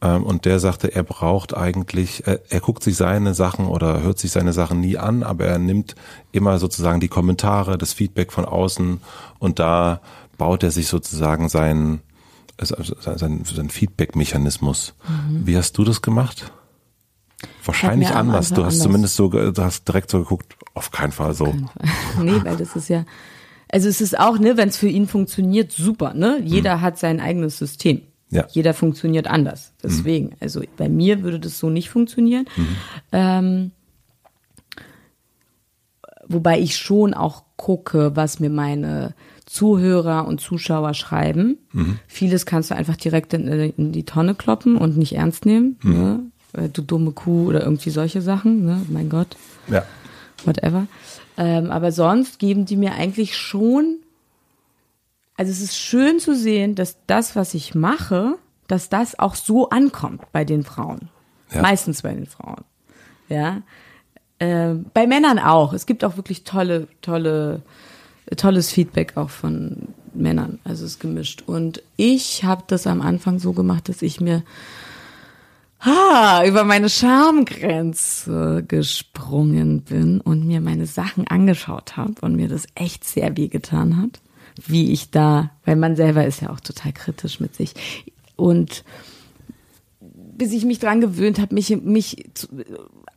und 0.00 0.44
der 0.44 0.60
sagte, 0.60 0.94
er 0.94 1.02
braucht 1.02 1.56
eigentlich, 1.56 2.22
er 2.26 2.60
guckt 2.60 2.82
sich 2.82 2.96
seine 2.96 3.32
Sachen 3.32 3.66
oder 3.66 4.02
hört 4.02 4.18
sich 4.18 4.30
seine 4.30 4.52
Sachen 4.52 4.80
nie 4.80 4.98
an, 4.98 5.22
aber 5.22 5.46
er 5.46 5.58
nimmt 5.58 5.94
immer 6.32 6.58
sozusagen 6.58 7.00
die 7.00 7.08
Kommentare, 7.08 7.78
das 7.78 7.94
Feedback 7.94 8.30
von 8.30 8.44
außen 8.44 9.00
und 9.38 9.58
da 9.58 10.00
baut 10.36 10.62
er 10.62 10.70
sich 10.70 10.88
sozusagen 10.88 11.48
sein, 11.48 12.00
also 12.58 12.76
sein, 13.00 13.42
sein 13.44 13.70
Feedback-Mechanismus. 13.70 14.94
Mhm. 15.08 15.46
Wie 15.46 15.56
hast 15.56 15.78
du 15.78 15.84
das 15.84 16.02
gemacht? 16.02 16.52
Wahrscheinlich 17.64 18.10
anders. 18.10 18.50
Du 18.50 18.64
hast 18.64 18.74
anders. 18.74 18.78
zumindest 18.78 19.16
so, 19.16 19.28
du 19.28 19.62
hast 19.62 19.88
direkt 19.88 20.10
so 20.10 20.18
geguckt, 20.18 20.56
auf 20.74 20.90
keinen 20.90 21.12
Fall 21.12 21.34
so. 21.34 21.46
Keinen 21.46 21.68
Fall. 21.68 21.84
nee, 22.24 22.40
weil 22.44 22.56
das 22.56 22.76
ist 22.76 22.88
ja, 22.88 23.04
also 23.68 23.88
es 23.88 24.00
ist 24.00 24.18
auch, 24.18 24.38
ne, 24.38 24.56
wenn 24.56 24.68
es 24.68 24.76
für 24.76 24.88
ihn 24.88 25.08
funktioniert, 25.08 25.72
super, 25.72 26.14
ne? 26.14 26.40
Jeder 26.44 26.76
mhm. 26.76 26.80
hat 26.82 26.98
sein 26.98 27.20
eigenes 27.20 27.58
System. 27.58 28.02
Ja. 28.30 28.46
Jeder 28.50 28.74
funktioniert 28.74 29.28
anders. 29.28 29.72
Deswegen, 29.82 30.26
mhm. 30.26 30.36
also 30.40 30.62
bei 30.76 30.88
mir 30.88 31.22
würde 31.22 31.38
das 31.38 31.58
so 31.58 31.70
nicht 31.70 31.90
funktionieren. 31.90 32.46
Mhm. 32.56 32.76
Ähm, 33.12 33.70
wobei 36.26 36.58
ich 36.58 36.76
schon 36.76 37.14
auch 37.14 37.44
gucke, 37.56 38.16
was 38.16 38.40
mir 38.40 38.50
meine 38.50 39.14
Zuhörer 39.46 40.26
und 40.26 40.40
Zuschauer 40.40 40.92
schreiben. 40.94 41.58
Mhm. 41.72 41.98
Vieles 42.08 42.46
kannst 42.46 42.70
du 42.70 42.74
einfach 42.74 42.96
direkt 42.96 43.32
in, 43.32 43.46
in, 43.46 43.92
die 43.92 44.04
Tonne 44.04 44.34
kloppen 44.34 44.76
und 44.76 44.96
nicht 44.96 45.14
ernst 45.14 45.46
nehmen. 45.46 45.78
Mhm. 45.82 45.92
Ne? 45.92 46.20
Äh, 46.52 46.68
du 46.68 46.82
dumme 46.82 47.12
Kuh 47.12 47.46
oder 47.46 47.62
irgendwie 47.62 47.90
solche 47.90 48.22
Sachen, 48.22 48.64
ne? 48.64 48.82
Mein 48.88 49.08
Gott. 49.08 49.36
Ja. 49.68 49.84
Whatever. 50.44 50.88
Ähm, 51.38 51.70
aber 51.70 51.92
sonst 51.92 52.38
geben 52.38 52.66
die 52.66 52.76
mir 52.76 52.94
eigentlich 52.94 53.36
schon, 53.36 53.98
also 55.36 55.52
es 55.52 55.60
ist 55.60 55.76
schön 55.76 56.18
zu 56.18 56.34
sehen, 56.34 56.74
dass 56.74 56.96
das, 57.06 57.36
was 57.36 57.54
ich 57.54 57.74
mache, 57.74 58.36
dass 58.68 58.88
das 58.88 59.18
auch 59.18 59.34
so 59.34 59.68
ankommt 59.68 60.22
bei 60.32 60.44
den 60.44 60.64
Frauen. 60.64 61.08
Ja. 61.52 61.62
Meistens 61.62 62.02
bei 62.02 62.14
den 62.14 62.26
Frauen. 62.26 62.64
Ja. 63.28 63.62
Äh, 64.38 64.74
bei 64.92 65.06
Männern 65.06 65.38
auch. 65.38 65.72
Es 65.72 65.86
gibt 65.86 66.04
auch 66.04 66.16
wirklich 66.16 66.44
tolle, 66.44 66.88
tolle, 67.02 67.62
tolles 68.36 68.70
Feedback 68.70 69.16
auch 69.16 69.30
von 69.30 69.88
Männern. 70.14 70.58
Also 70.64 70.84
es 70.84 70.92
ist 70.92 71.00
gemischt. 71.00 71.42
Und 71.46 71.82
ich 71.96 72.44
habe 72.44 72.64
das 72.66 72.86
am 72.86 73.00
Anfang 73.00 73.38
so 73.38 73.52
gemacht, 73.52 73.88
dass 73.88 74.02
ich 74.02 74.20
mir 74.20 74.42
ah, 75.80 76.42
über 76.46 76.64
meine 76.64 76.88
Schamgrenze 76.88 78.64
gesprungen 78.66 79.82
bin 79.82 80.20
und 80.20 80.46
mir 80.46 80.60
meine 80.60 80.86
Sachen 80.86 81.26
angeschaut 81.26 81.96
habe 81.96 82.14
und 82.22 82.36
mir 82.36 82.48
das 82.48 82.66
echt 82.74 83.04
sehr 83.04 83.36
weh 83.36 83.48
getan 83.48 84.00
hat, 84.00 84.20
wie 84.64 84.92
ich 84.92 85.10
da, 85.10 85.50
weil 85.64 85.76
man 85.76 85.96
selber 85.96 86.26
ist 86.26 86.40
ja 86.40 86.50
auch 86.50 86.60
total 86.60 86.92
kritisch 86.92 87.40
mit 87.40 87.54
sich. 87.54 87.74
Und 88.36 88.84
bis 90.00 90.52
ich 90.52 90.64
mich 90.64 90.78
dran 90.78 91.00
gewöhnt 91.00 91.38
habe, 91.40 91.54
mich, 91.54 91.70
mich 91.82 92.28
zu, 92.34 92.48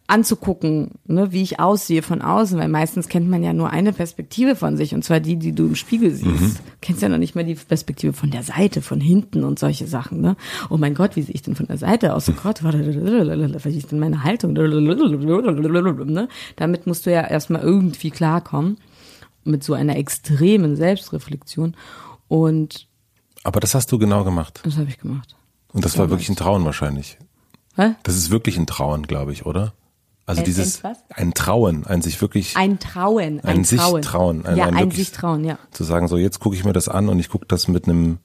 anzugucken, 0.09 0.91
ne, 1.05 1.31
wie 1.31 1.43
ich 1.43 1.59
aussehe 1.59 2.01
von 2.01 2.21
außen, 2.21 2.57
weil 2.57 2.67
meistens 2.67 3.09
kennt 3.09 3.29
man 3.29 3.43
ja 3.43 3.53
nur 3.53 3.69
eine 3.69 3.93
Perspektive 3.93 4.55
von 4.55 4.75
sich 4.75 4.95
und 4.95 5.03
zwar 5.03 5.19
die, 5.19 5.35
die 5.35 5.53
du 5.53 5.67
im 5.67 5.75
Spiegel 5.75 6.11
siehst. 6.11 6.25
Mhm. 6.25 6.55
Kennst 6.81 7.03
ja 7.03 7.09
noch 7.09 7.19
nicht 7.19 7.35
mal 7.35 7.45
die 7.45 7.53
Perspektive 7.55 8.13
von 8.13 8.31
der 8.31 8.41
Seite, 8.41 8.81
von 8.81 8.99
hinten 8.99 9.43
und 9.43 9.59
solche 9.59 9.85
Sachen, 9.85 10.19
ne? 10.19 10.35
Oh 10.69 10.77
mein 10.77 10.95
Gott, 10.95 11.15
wie 11.15 11.21
sehe 11.21 11.35
ich 11.35 11.43
denn 11.43 11.55
von 11.55 11.67
der 11.67 11.77
Seite 11.77 12.15
aus? 12.15 12.27
Oh 12.27 12.33
Gott, 12.41 12.63
was 12.63 12.73
ist 12.73 13.91
denn 13.91 13.99
meine 13.99 14.23
Haltung? 14.23 14.53
Ne? 14.53 16.27
Damit 16.55 16.87
musst 16.87 17.05
du 17.05 17.11
ja 17.11 17.21
erstmal 17.21 17.61
irgendwie 17.61 18.09
klarkommen 18.09 18.77
mit 19.43 19.63
so 19.63 19.73
einer 19.73 19.95
extremen 19.97 20.75
Selbstreflexion 20.75 21.75
und 22.27 22.87
aber 23.43 23.59
das 23.59 23.73
hast 23.73 23.91
du 23.91 23.97
genau 23.97 24.23
gemacht. 24.23 24.59
Das 24.63 24.77
habe 24.77 24.89
ich 24.89 24.97
gemacht. 24.97 25.35
Und 25.71 25.85
das, 25.85 25.93
das 25.93 25.99
war 25.99 26.09
wirklich 26.09 26.29
ein 26.29 26.35
Trauen 26.35 26.65
wahrscheinlich. 26.65 27.17
Hä? 27.75 27.95
Das 28.03 28.15
ist 28.15 28.29
wirklich 28.31 28.57
ein 28.57 28.67
Trauen, 28.67 29.03
glaube 29.03 29.31
ich, 29.31 29.45
oder? 29.45 29.73
Also 30.25 30.41
ein, 30.41 30.45
dieses 30.45 30.83
ein 31.09 31.33
Trauen, 31.33 31.87
ein 31.87 32.01
sich 32.01 32.21
wirklich 32.21 32.55
ein 32.55 32.77
Trauen, 32.79 33.39
ein, 33.39 33.45
ein 33.45 33.63
sich 33.63 33.79
trauen, 33.79 34.01
trauen 34.03 34.45
ein, 34.45 34.57
ja, 34.57 34.65
ein, 34.65 34.75
ein 34.75 34.91
sich 34.91 35.11
trauen, 35.11 35.43
ja. 35.43 35.57
Zu 35.71 35.83
sagen, 35.83 36.07
so 36.07 36.17
jetzt 36.17 36.39
gucke 36.39 36.55
ich 36.55 36.63
mir 36.63 36.73
das 36.73 36.87
an 36.87 37.09
und 37.09 37.17
ich 37.17 37.29
gucke 37.29 37.47
das 37.47 37.67
mit 37.67 37.87
einem 37.87 38.19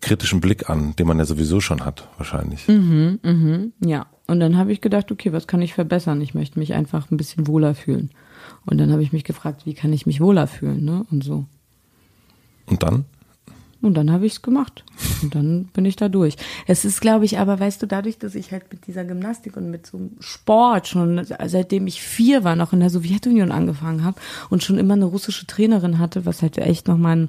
kritischen 0.00 0.40
Blick 0.40 0.70
an, 0.70 0.94
den 0.96 1.08
man 1.08 1.18
ja 1.18 1.24
sowieso 1.24 1.60
schon 1.60 1.84
hat, 1.84 2.08
wahrscheinlich. 2.18 2.68
Mhm, 2.68 3.18
mhm, 3.22 3.72
ja. 3.84 4.06
Und 4.26 4.40
dann 4.40 4.56
habe 4.56 4.72
ich 4.72 4.80
gedacht, 4.80 5.10
okay, 5.10 5.32
was 5.32 5.46
kann 5.46 5.60
ich 5.60 5.74
verbessern? 5.74 6.20
Ich 6.20 6.34
möchte 6.34 6.58
mich 6.58 6.72
einfach 6.72 7.10
ein 7.10 7.16
bisschen 7.16 7.46
wohler 7.46 7.74
fühlen. 7.74 8.10
Und 8.66 8.78
dann 8.78 8.92
habe 8.92 9.02
ich 9.02 9.12
mich 9.12 9.24
gefragt, 9.24 9.66
wie 9.66 9.74
kann 9.74 9.92
ich 9.92 10.06
mich 10.06 10.20
wohler 10.20 10.46
fühlen, 10.46 10.84
ne? 10.84 11.04
Und 11.10 11.22
so. 11.22 11.44
Und 12.66 12.82
dann? 12.82 13.04
Und 13.84 13.94
dann 13.94 14.10
habe 14.10 14.24
ich 14.24 14.32
es 14.32 14.42
gemacht. 14.42 14.82
Und 15.22 15.34
dann 15.34 15.64
bin 15.74 15.84
ich 15.84 15.96
da 15.96 16.08
durch. 16.08 16.36
Es 16.66 16.86
ist, 16.86 17.02
glaube 17.02 17.26
ich, 17.26 17.38
aber 17.38 17.60
weißt 17.60 17.82
du, 17.82 17.86
dadurch, 17.86 18.18
dass 18.18 18.34
ich 18.34 18.50
halt 18.50 18.72
mit 18.72 18.86
dieser 18.86 19.04
Gymnastik 19.04 19.58
und 19.58 19.70
mit 19.70 19.86
so 19.86 19.98
einem 19.98 20.10
Sport 20.20 20.88
schon, 20.88 21.26
seitdem 21.44 21.86
ich 21.86 22.00
vier 22.00 22.44
war, 22.44 22.56
noch 22.56 22.72
in 22.72 22.80
der 22.80 22.88
Sowjetunion 22.88 23.52
angefangen 23.52 24.02
habe 24.02 24.18
und 24.48 24.64
schon 24.64 24.78
immer 24.78 24.94
eine 24.94 25.04
russische 25.04 25.46
Trainerin 25.46 25.98
hatte, 25.98 26.24
was 26.24 26.40
halt 26.40 26.56
echt 26.56 26.88
nochmal 26.88 27.16
ein, 27.16 27.28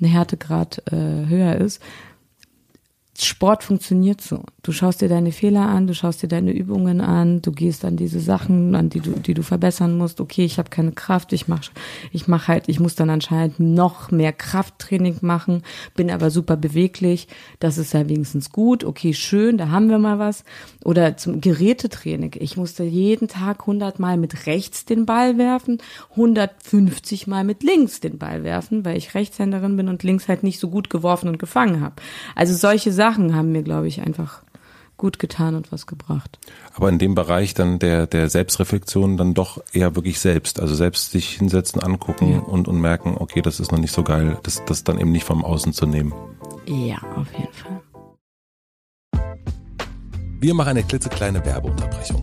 ein 0.00 0.06
Härtegrad 0.06 0.82
äh, 0.90 1.26
höher 1.26 1.56
ist, 1.56 1.82
Sport 3.18 3.62
funktioniert 3.62 4.22
so. 4.22 4.42
Du 4.62 4.72
schaust 4.72 5.02
dir 5.02 5.08
deine 5.08 5.32
Fehler 5.32 5.68
an, 5.68 5.86
du 5.86 5.94
schaust 5.94 6.22
dir 6.22 6.28
deine 6.28 6.50
Übungen 6.50 7.02
an, 7.02 7.42
du 7.42 7.52
gehst 7.52 7.84
an 7.84 7.96
diese 7.96 8.20
Sachen, 8.20 8.74
an 8.74 8.88
die 8.88 9.00
du, 9.00 9.10
die 9.10 9.34
du 9.34 9.42
verbessern 9.42 9.98
musst. 9.98 10.18
Okay, 10.18 10.46
ich 10.46 10.56
habe 10.58 10.70
keine 10.70 10.92
Kraft, 10.92 11.34
ich 11.34 11.46
mach, 11.46 11.60
ich 12.10 12.26
mach 12.26 12.48
halt, 12.48 12.70
ich 12.70 12.80
muss 12.80 12.94
dann 12.94 13.10
anscheinend 13.10 13.60
noch 13.60 14.10
mehr 14.10 14.32
Krafttraining 14.32 15.18
machen, 15.20 15.62
bin 15.94 16.10
aber 16.10 16.30
super 16.30 16.56
beweglich. 16.56 17.28
Das 17.60 17.76
ist 17.76 17.92
ja 17.92 18.08
wenigstens 18.08 18.50
gut. 18.50 18.82
Okay, 18.82 19.12
schön, 19.12 19.58
da 19.58 19.68
haben 19.68 19.90
wir 19.90 19.98
mal 19.98 20.18
was. 20.18 20.44
Oder 20.82 21.18
zum 21.18 21.42
Gerätetraining. 21.42 22.36
Ich 22.38 22.56
musste 22.56 22.82
jeden 22.82 23.28
Tag 23.28 23.60
100 23.60 23.98
Mal 23.98 24.16
mit 24.16 24.46
rechts 24.46 24.86
den 24.86 25.04
Ball 25.04 25.36
werfen, 25.36 25.82
150 26.12 27.26
Mal 27.26 27.44
mit 27.44 27.62
links 27.62 28.00
den 28.00 28.16
Ball 28.16 28.42
werfen, 28.42 28.86
weil 28.86 28.96
ich 28.96 29.14
Rechtshänderin 29.14 29.76
bin 29.76 29.88
und 29.88 30.02
links 30.02 30.28
halt 30.28 30.42
nicht 30.44 30.58
so 30.58 30.70
gut 30.70 30.88
geworfen 30.88 31.28
und 31.28 31.38
gefangen 31.38 31.82
habe. 31.82 31.96
Also 32.34 32.54
solche 32.54 32.90
Sachen 32.90 33.01
Sachen 33.02 33.34
haben 33.34 33.50
mir, 33.50 33.64
glaube 33.64 33.88
ich, 33.88 34.00
einfach 34.00 34.44
gut 34.96 35.18
getan 35.18 35.56
und 35.56 35.72
was 35.72 35.88
gebracht. 35.88 36.38
Aber 36.72 36.88
in 36.88 37.00
dem 37.00 37.16
Bereich 37.16 37.52
dann 37.52 37.80
der, 37.80 38.06
der 38.06 38.28
Selbstreflexion 38.28 39.16
dann 39.16 39.34
doch 39.34 39.60
eher 39.72 39.96
wirklich 39.96 40.20
selbst. 40.20 40.60
Also 40.60 40.76
selbst 40.76 41.10
sich 41.10 41.30
hinsetzen, 41.30 41.82
angucken 41.82 42.30
ja. 42.30 42.38
und, 42.38 42.68
und 42.68 42.80
merken, 42.80 43.16
okay, 43.18 43.42
das 43.42 43.58
ist 43.58 43.72
noch 43.72 43.80
nicht 43.80 43.90
so 43.92 44.04
geil, 44.04 44.38
das, 44.44 44.64
das 44.66 44.84
dann 44.84 45.00
eben 45.00 45.10
nicht 45.10 45.24
vom 45.24 45.44
Außen 45.44 45.72
zu 45.72 45.84
nehmen. 45.84 46.12
Ja, 46.66 46.98
auf 47.16 47.26
jeden 47.36 47.52
Fall. 47.52 47.80
Wir 50.38 50.54
machen 50.54 50.68
eine 50.68 50.84
klitzekleine 50.84 51.44
Werbeunterbrechung. 51.44 52.22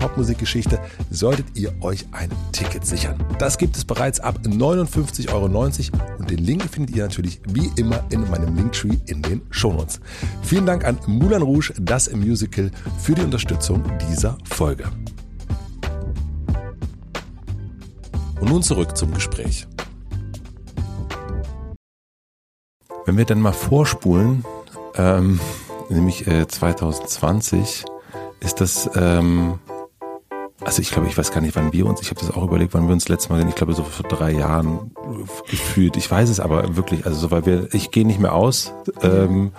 Popmusikgeschichte, 0.00 0.80
solltet 1.10 1.46
ihr 1.54 1.72
euch 1.82 2.06
ein 2.12 2.30
Ticket 2.52 2.84
sichern. 2.84 3.22
Das 3.38 3.58
gibt 3.58 3.76
es 3.76 3.84
bereits 3.84 4.18
ab 4.18 4.40
59,90 4.44 5.32
Euro 5.32 5.46
und 6.18 6.30
den 6.30 6.38
Link 6.38 6.64
findet 6.64 6.96
ihr 6.96 7.04
natürlich 7.04 7.40
wie 7.48 7.70
immer 7.76 8.02
in 8.10 8.28
meinem 8.28 8.56
Linktree 8.56 8.96
in 9.06 9.22
den 9.22 9.42
Shownotes. 9.50 10.00
Vielen 10.42 10.66
Dank 10.66 10.84
an 10.84 10.98
Moulin 11.06 11.42
Rouge, 11.42 11.72
das 11.80 12.10
Musical, 12.12 12.70
für 12.98 13.14
die 13.14 13.22
Unterstützung 13.22 13.84
dieser 14.10 14.36
Folge. 14.44 14.84
Und 18.40 18.48
nun 18.48 18.62
zurück 18.62 18.96
zum 18.96 19.12
Gespräch. 19.12 19.66
Wenn 23.04 23.18
wir 23.18 23.24
dann 23.24 23.40
mal 23.40 23.52
vorspulen, 23.52 24.44
ähm, 24.96 25.40
nämlich 25.88 26.26
äh, 26.26 26.46
2020, 26.46 27.84
ist 28.40 28.60
das 28.60 28.88
ähm, 28.94 29.58
also 30.62 30.82
ich 30.82 30.90
glaube, 30.90 31.08
ich 31.08 31.16
weiß 31.16 31.32
gar 31.32 31.40
nicht, 31.40 31.56
wann 31.56 31.72
wir 31.72 31.86
uns, 31.86 32.00
ich 32.02 32.10
habe 32.10 32.20
das 32.20 32.30
auch 32.30 32.44
überlegt, 32.44 32.74
wann 32.74 32.86
wir 32.86 32.92
uns 32.92 33.08
letztes 33.08 33.30
Mal 33.30 33.38
sehen, 33.38 33.48
ich 33.48 33.54
glaube 33.54 33.74
so 33.74 33.82
vor 33.82 34.08
drei 34.08 34.32
Jahren 34.32 34.90
gefühlt. 35.50 35.96
Ich 35.96 36.10
weiß 36.10 36.28
es 36.28 36.40
aber 36.40 36.76
wirklich, 36.76 37.06
also 37.06 37.18
so, 37.18 37.30
weil 37.30 37.46
wir, 37.46 37.74
ich 37.74 37.90
gehe 37.90 38.06
nicht 38.06 38.20
mehr 38.20 38.34
aus. 38.34 38.72
Ähm, 39.02 39.52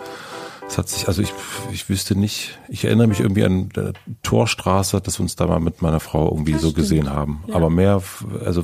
es 0.71 0.77
hat 0.77 0.87
sich, 0.87 1.09
also 1.09 1.21
ich, 1.21 1.33
ich 1.73 1.89
wüsste 1.89 2.15
nicht, 2.15 2.57
ich 2.69 2.85
erinnere 2.85 3.07
mich 3.07 3.19
irgendwie 3.19 3.43
an 3.43 3.69
der 3.69 3.91
Torstraße, 4.23 5.01
dass 5.01 5.19
wir 5.19 5.23
uns 5.23 5.35
da 5.35 5.47
mal 5.47 5.59
mit 5.59 5.81
meiner 5.81 5.99
Frau 5.99 6.29
irgendwie 6.29 6.53
das 6.53 6.61
so 6.61 6.69
stimmt. 6.69 6.83
gesehen 6.83 7.09
haben. 7.09 7.43
Ja. 7.47 7.55
Aber 7.55 7.69
mehr, 7.69 8.01
also 8.45 8.63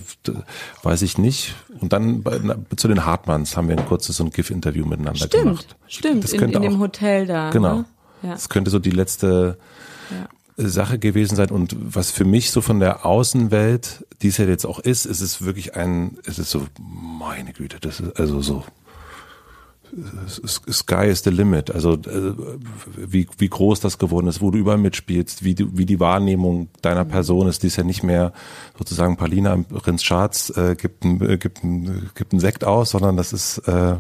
weiß 0.84 1.02
ich 1.02 1.18
nicht. 1.18 1.56
Und 1.82 1.92
dann 1.92 2.24
bei, 2.24 2.40
zu 2.78 2.88
den 2.88 3.06
Hartmanns 3.06 3.58
haben 3.58 3.68
wir 3.68 3.78
ein 3.78 3.86
kurzes 3.86 4.18
so 4.18 4.24
ein 4.24 4.30
GIF-Interview 4.30 4.86
miteinander 4.86 5.26
stimmt, 5.26 5.44
gemacht. 5.44 5.76
Stimmt, 5.88 6.24
das 6.24 6.32
in, 6.32 6.50
in 6.50 6.62
dem 6.62 6.80
Hotel 6.80 7.26
da. 7.26 7.50
Genau. 7.50 7.76
Ne? 7.76 7.86
Ja. 8.22 8.32
Das 8.32 8.48
könnte 8.48 8.72
so 8.72 8.80
die 8.80 8.92
letzte 8.92 9.58
ja. 10.10 10.30
Sache 10.58 11.00
gewesen 11.00 11.36
sein. 11.36 11.52
Und 11.52 11.76
was 11.80 12.12
für 12.12 12.26
mich 12.26 12.52
so 12.52 12.62
von 12.62 12.80
der 12.80 13.06
Außenwelt, 13.06 14.06
die 14.22 14.30
es 14.30 14.38
ja 14.38 14.46
jetzt 14.46 14.66
auch 14.66 14.80
ist, 14.80 15.06
ist 15.06 15.22
es 15.22 15.44
wirklich 15.44 15.76
ein, 15.76 16.18
es 16.26 16.40
ist 16.40 16.52
so, 16.52 16.66
meine 16.80 17.54
Güte, 17.54 17.78
das 17.80 18.00
ist 18.00 18.20
also 18.20 18.42
so, 18.42 18.64
Sky 20.46 21.08
is 21.08 21.24
the 21.24 21.30
limit. 21.30 21.72
Also 21.72 21.94
äh, 21.94 22.34
wie, 22.98 23.28
wie 23.38 23.48
groß 23.48 23.80
das 23.80 23.98
geworden 23.98 24.28
ist, 24.28 24.42
wo 24.42 24.52
du 24.52 24.58
überall 24.58 24.78
mitspielst, 24.78 25.44
wie, 25.44 25.56
du, 25.56 25.78
wie 25.78 25.86
die 25.86 26.00
Wahrnehmung 26.00 26.70
deiner 26.82 27.06
mhm. 27.06 27.10
Person 27.10 27.48
ist, 27.48 27.64
die 27.64 27.68
ist 27.68 27.78
ja 27.78 27.84
nicht 27.84 28.04
mehr 28.04 28.34
sozusagen 28.78 29.16
Palina 29.16 29.54
im 29.54 29.64
Prinz 29.64 30.04
Charts 30.04 30.50
äh, 30.52 30.76
gibt, 30.76 31.06
ein, 31.06 31.22
äh, 31.22 31.38
gibt, 31.38 31.64
ein, 31.64 32.10
gibt 32.16 32.34
ein 32.34 32.40
Sekt 32.40 32.66
aus, 32.66 32.90
sondern 32.90 33.16
das 33.16 33.32
ist 33.32 33.60
äh, 33.60 33.96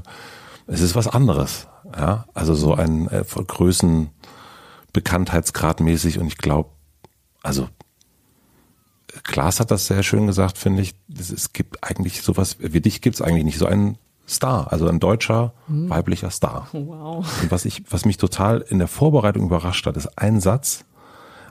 es 0.68 0.82
ist 0.82 0.96
was 0.96 1.08
anderes. 1.08 1.68
Ja, 1.96 2.26
also 2.34 2.54
so 2.54 2.74
ein 2.74 3.08
äh, 3.08 3.24
Größen 3.24 4.10
Bekanntheitsgrad 4.94 5.80
mäßig 5.80 6.20
und 6.20 6.28
ich 6.28 6.38
glaube, 6.38 6.70
also 7.44 7.70
Klaas 9.24 9.60
hat 9.60 9.72
das 9.72 9.88
sehr 9.88 10.04
schön 10.04 10.28
gesagt, 10.28 10.58
finde 10.58 10.82
ich. 10.82 10.96
Es 11.18 11.54
gibt 11.54 11.84
eigentlich 11.84 12.22
sowas, 12.22 12.58
wie 12.60 12.82
dich 12.82 13.02
gibt 13.02 13.16
es 13.16 13.22
eigentlich 13.22 13.46
nicht, 13.46 13.58
so 13.58 13.66
einen 13.66 13.98
Star, 14.28 14.72
also 14.72 14.88
ein 14.88 15.00
deutscher 15.00 15.54
mhm. 15.68 15.90
weiblicher 15.90 16.32
Star. 16.32 16.68
Wow. 16.74 17.26
Und 17.42 17.52
was 17.52 17.66
ich, 17.66 17.84
was 17.90 18.06
mich 18.06 18.18
total 18.18 18.62
in 18.62 18.80
der 18.80 18.88
Vorbereitung 18.88 19.46
überrascht 19.46 19.86
hat, 19.86 19.98
ist 19.98 20.18
ein 20.18 20.42
Satz 20.42 20.86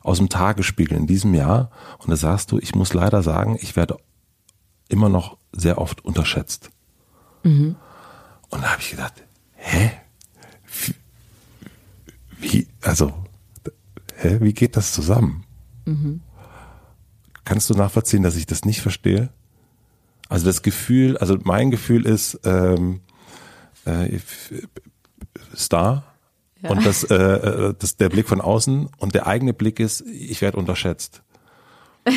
aus 0.03 0.19
dem 0.19 0.29
Tagesspiegel 0.29 0.97
in 0.97 1.07
diesem 1.07 1.35
Jahr. 1.35 1.71
Und 1.99 2.11
da 2.11 2.17
sagst 2.17 2.53
du, 2.53 2.59
ich 2.59 2.75
muss 2.75 2.95
leider 2.95 3.23
sagen, 3.23 3.57
ich 3.61 3.77
werde 3.77 3.97
immer 4.89 5.09
noch 5.09 5.37
sehr 5.53 5.79
oft 5.79 6.05
unterschätzt. 6.05 6.71
Mhm. 7.43 7.77
Und 8.51 8.63
da 8.63 8.73
habe 8.73 8.81
ich 8.81 8.91
gedacht, 8.91 9.15
hä? 9.55 9.91
Wie, 12.39 12.69
also 12.83 13.13
hä, 14.17 14.39
wie 14.41 14.53
geht 14.53 14.77
das 14.77 14.93
zusammen? 14.93 15.45
Mhm. 15.85 16.21
Kannst 17.45 17.71
du 17.71 17.75
nachvollziehen, 17.75 18.23
dass 18.23 18.37
ich 18.37 18.47
das 18.47 18.65
nicht 18.65 18.81
verstehe? 18.81 19.31
Also 20.29 20.47
das 20.47 20.63
Gefühl, 20.63 21.17
also 21.19 21.39
mein 21.43 21.71
Gefühl 21.71 22.05
ist 22.05 22.41
ähm, 22.45 23.01
äh, 23.85 24.19
Star 25.55 26.03
ja. 26.61 26.71
und 26.71 26.85
das, 26.85 27.05
äh, 27.05 27.15
äh, 27.15 27.75
das 27.79 27.97
der 27.97 28.09
Blick 28.09 28.29
von 28.29 28.41
außen 28.41 28.89
und 28.99 29.15
der 29.15 29.29
eigene 29.29 29.53
Blick 29.53 29.79
ist, 29.79 30.01
ich 30.01 30.41
werde 30.43 30.59
unterschätzt. 30.59 31.23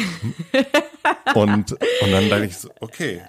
und, 1.35 1.71
und 1.71 2.11
dann 2.11 2.29
denke 2.29 2.45
ich 2.45 2.57
so, 2.57 2.69
okay. 2.79 3.21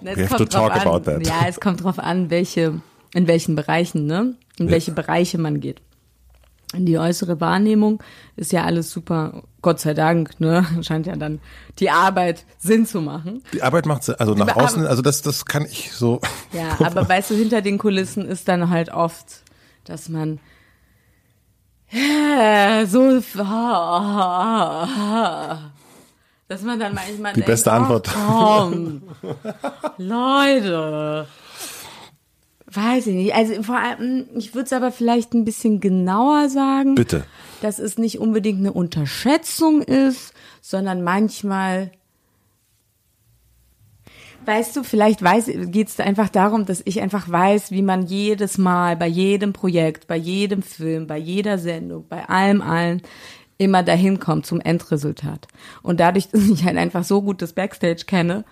We 0.00 0.28
have 0.28 0.36
to 0.36 0.44
talk 0.44 0.72
an, 0.72 0.80
about 0.80 1.00
that. 1.00 1.26
Ja, 1.26 1.46
es 1.46 1.60
kommt 1.60 1.84
drauf 1.84 1.98
an, 1.98 2.30
welche, 2.30 2.80
in 3.14 3.26
welchen 3.26 3.56
Bereichen, 3.56 4.06
ne? 4.06 4.34
In 4.58 4.66
ja. 4.66 4.72
welche 4.72 4.92
Bereiche 4.92 5.38
man 5.38 5.60
geht 5.60 5.80
die 6.74 6.98
äußere 6.98 7.40
Wahrnehmung 7.40 8.02
ist 8.36 8.52
ja 8.52 8.64
alles 8.64 8.90
super, 8.90 9.42
Gott 9.60 9.80
sei 9.80 9.94
Dank, 9.94 10.40
ne, 10.40 10.66
scheint 10.82 11.06
ja 11.06 11.16
dann 11.16 11.40
die 11.78 11.90
Arbeit 11.90 12.44
Sinn 12.58 12.86
zu 12.86 13.00
machen. 13.00 13.42
Die 13.52 13.62
Arbeit 13.62 13.86
macht 13.86 14.08
also 14.20 14.34
nach 14.34 14.56
außen, 14.56 14.86
also 14.86 15.02
das, 15.02 15.22
das 15.22 15.44
kann 15.44 15.64
ich 15.64 15.92
so. 15.92 16.20
Ja, 16.52 16.78
aber 16.86 17.08
weißt 17.08 17.30
du, 17.30 17.34
hinter 17.34 17.62
den 17.62 17.78
Kulissen 17.78 18.26
ist 18.26 18.48
dann 18.48 18.70
halt 18.70 18.90
oft, 18.90 19.42
dass 19.84 20.08
man 20.08 20.40
ja, 21.90 22.86
so, 22.86 23.20
dass 26.48 26.62
man 26.62 26.80
dann 26.80 26.94
manchmal 26.94 27.32
die 27.32 27.40
denkt, 27.40 27.46
beste 27.46 27.70
Antwort. 27.70 28.08
Oh, 28.14 28.70
komm, 28.70 29.02
Leute. 29.98 31.26
Weiß 32.72 33.06
ich 33.06 33.14
nicht. 33.14 33.34
Also 33.34 33.62
vor 33.62 33.76
allem, 33.76 34.26
ich 34.34 34.54
würde 34.54 34.66
es 34.66 34.72
aber 34.72 34.92
vielleicht 34.92 35.34
ein 35.34 35.44
bisschen 35.44 35.80
genauer 35.80 36.48
sagen. 36.48 36.94
Bitte. 36.94 37.24
Dass 37.60 37.78
es 37.78 37.98
nicht 37.98 38.18
unbedingt 38.18 38.60
eine 38.60 38.72
Unterschätzung 38.72 39.82
ist, 39.82 40.32
sondern 40.60 41.02
manchmal 41.02 41.90
Weißt 44.44 44.74
du, 44.74 44.82
vielleicht 44.82 45.20
geht 45.70 45.88
es 45.88 46.00
einfach 46.00 46.28
darum, 46.28 46.66
dass 46.66 46.82
ich 46.84 47.00
einfach 47.00 47.30
weiß, 47.30 47.70
wie 47.70 47.82
man 47.82 48.06
jedes 48.06 48.58
Mal 48.58 48.96
bei 48.96 49.06
jedem 49.06 49.52
Projekt, 49.52 50.08
bei 50.08 50.16
jedem 50.16 50.62
Film, 50.62 51.06
bei 51.06 51.16
jeder 51.16 51.58
Sendung, 51.58 52.06
bei 52.08 52.28
allem 52.28 52.60
allen 52.60 53.02
immer 53.58 53.84
dahin 53.84 54.18
kommt 54.18 54.44
zum 54.46 54.60
Endresultat. 54.60 55.46
Und 55.82 56.00
dadurch, 56.00 56.28
dass 56.32 56.42
ich 56.42 56.64
halt 56.64 56.76
einfach 56.76 57.04
so 57.04 57.22
gut 57.22 57.40
das 57.40 57.52
Backstage 57.52 58.04
kenne 58.06 58.44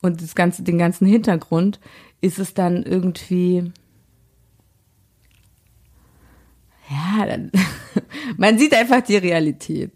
und 0.00 0.22
das 0.22 0.34
ganze, 0.34 0.62
den 0.62 0.78
ganzen 0.78 1.06
Hintergrund, 1.06 1.78
ist 2.24 2.38
es 2.38 2.54
dann 2.54 2.82
irgendwie, 2.82 3.70
ja, 6.90 7.26
dann, 7.26 7.52
man 8.38 8.58
sieht 8.58 8.74
einfach 8.74 9.02
die 9.02 9.18
Realität. 9.18 9.92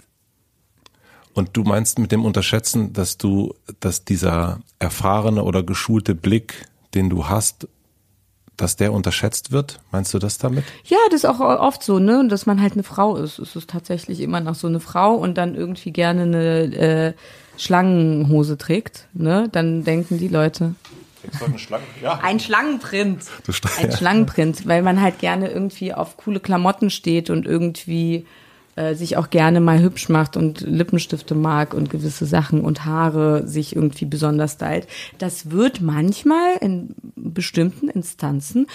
Und 1.33 1.57
du 1.57 1.63
meinst 1.63 1.99
mit 1.99 2.13
dem 2.13 2.25
Unterschätzen, 2.25 2.93
dass 2.93 3.17
du, 3.17 3.55
dass 3.81 4.05
dieser 4.05 4.61
erfahrene 4.79 5.43
oder 5.45 5.63
geschulte 5.63 6.15
Blick, 6.15 6.67
den 6.95 7.11
du 7.11 7.29
hast, 7.29 7.69
dass 8.57 8.77
der 8.77 8.93
unterschätzt 8.93 9.53
wird? 9.53 9.81
Meinst 9.93 10.13
du 10.13 10.19
das 10.19 10.37
damit? 10.37 10.65
Ja, 10.85 10.99
das 11.11 11.23
ist 11.23 11.31
auch 11.31 11.41
oft 11.41 11.83
so, 11.83 11.99
ne? 11.99 12.27
Dass 12.29 12.45
man 12.45 12.61
halt 12.61 12.73
eine 12.73 12.83
Frau 12.83 13.17
ist. 13.17 13.39
Es 13.39 13.57
ist 13.57 13.71
tatsächlich 13.71 14.21
immer 14.21 14.41
noch 14.41 14.57
so 14.57 14.67
eine 14.67 14.81
Frau 14.81 15.15
und 15.15 15.39
dann 15.39 15.55
irgendwie 15.55 15.93
gerne 15.93 16.23
eine 16.23 16.77
äh, 16.77 17.13
Schlangenhose 17.57 18.59
trägt, 18.59 19.07
ne? 19.15 19.49
Dann 19.51 19.85
denken 19.85 20.19
die 20.19 20.29
Leute. 20.29 20.75
Schlangen? 21.59 21.87
Ja. 22.03 22.21
Ein 22.23 22.41
Schlangenprint. 22.41 23.25
Ein 23.79 23.93
Schlangenprint, 23.93 24.67
weil 24.67 24.83
man 24.83 25.01
halt 25.01 25.19
gerne 25.19 25.51
irgendwie 25.51 25.93
auf 25.93 26.17
coole 26.17 26.41
Klamotten 26.41 26.91
steht 26.91 27.31
und 27.31 27.47
irgendwie 27.47 28.27
äh, 28.77 28.95
sich 28.95 29.17
auch 29.17 29.31
gerne 29.31 29.61
mal 29.61 29.83
hübsch 29.83 30.09
macht 30.09 30.37
und 30.37 30.61
Lippenstifte 30.61 31.35
mag 31.35 31.75
und 31.75 31.91
gewisse 31.91 32.27
Sachen 32.27 32.61
und 32.61 32.85
Haare 32.85 33.47
sich 33.47 33.75
irgendwie 33.75 34.05
besonders 34.05 34.53
stylt. 34.53 34.87
Das 35.19 35.51
wird 35.51 35.81
manchmal 35.81 36.57
in 36.61 36.95
bestimmten 37.17 37.89
Instanzen 37.89 38.67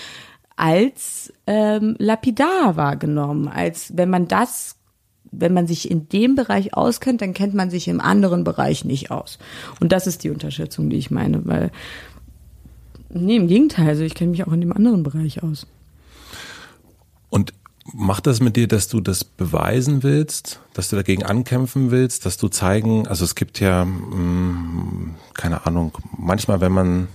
als 0.55 1.31
ähm, 1.47 1.95
lapidar 1.99 2.75
wahrgenommen, 2.75 3.47
als 3.47 3.97
wenn 3.97 4.09
man 4.09 4.27
das 4.27 4.75
wenn 5.35 5.53
man 5.53 5.65
sich 5.65 5.89
in 5.89 6.09
dem 6.09 6.35
Bereich 6.35 6.75
auskennt, 6.75 7.21
dann 7.21 7.33
kennt 7.33 7.55
man 7.55 7.69
sich 7.71 7.87
im 7.87 7.99
anderen 7.99 8.43
Bereich 8.43 8.85
nicht 8.85 9.09
aus. 9.09 9.39
Und 9.79 9.91
das 9.91 10.05
ist 10.05 10.23
die 10.23 10.29
Unterschätzung, 10.29 10.91
die 10.91 10.97
ich 10.97 11.09
meine, 11.09 11.43
weil 11.45 11.71
nee, 13.14 13.36
im 13.36 13.47
Gegenteil, 13.47 13.89
also 13.89 14.03
ich 14.03 14.16
kenne 14.16 14.32
mich 14.32 14.45
auch 14.45 14.51
in 14.51 14.61
dem 14.61 14.74
anderen 14.74 15.03
Bereich 15.03 15.43
aus. 15.43 15.68
Und 17.30 17.53
Macht 17.91 18.28
das 18.28 18.39
mit 18.39 18.55
dir, 18.55 18.70
dass 18.70 18.88
du 18.88 19.01
das 19.01 19.26
beweisen 19.26 20.03
willst, 20.03 20.61
dass 20.74 20.89
du 20.89 20.95
dagegen 20.95 21.24
ankämpfen 21.24 21.91
willst, 21.91 22.26
dass 22.26 22.38
du 22.38 22.47
zeigen, 22.47 23.07
also 23.07 23.26
es 23.26 23.36
gibt 23.36 23.59
ja, 23.59 23.84
mh, 23.84 24.16
mm, 24.16 25.16
keine 25.34 25.66
Ahnung, 25.66 25.91
manchmal, 26.18 26.61
wenn 26.61 26.72
man, 26.72 27.07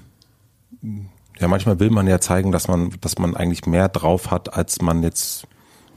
ja, 1.38 1.48
manchmal 1.48 1.80
will 1.80 1.88
man 1.90 2.06
ja 2.06 2.20
zeigen, 2.20 2.52
dass 2.52 2.68
man, 2.68 2.92
dass 3.00 3.18
man 3.18 3.34
eigentlich 3.34 3.64
mehr 3.64 3.88
drauf 3.88 4.30
hat, 4.30 4.52
als 4.52 4.82
man 4.82 5.02
jetzt, 5.02 5.46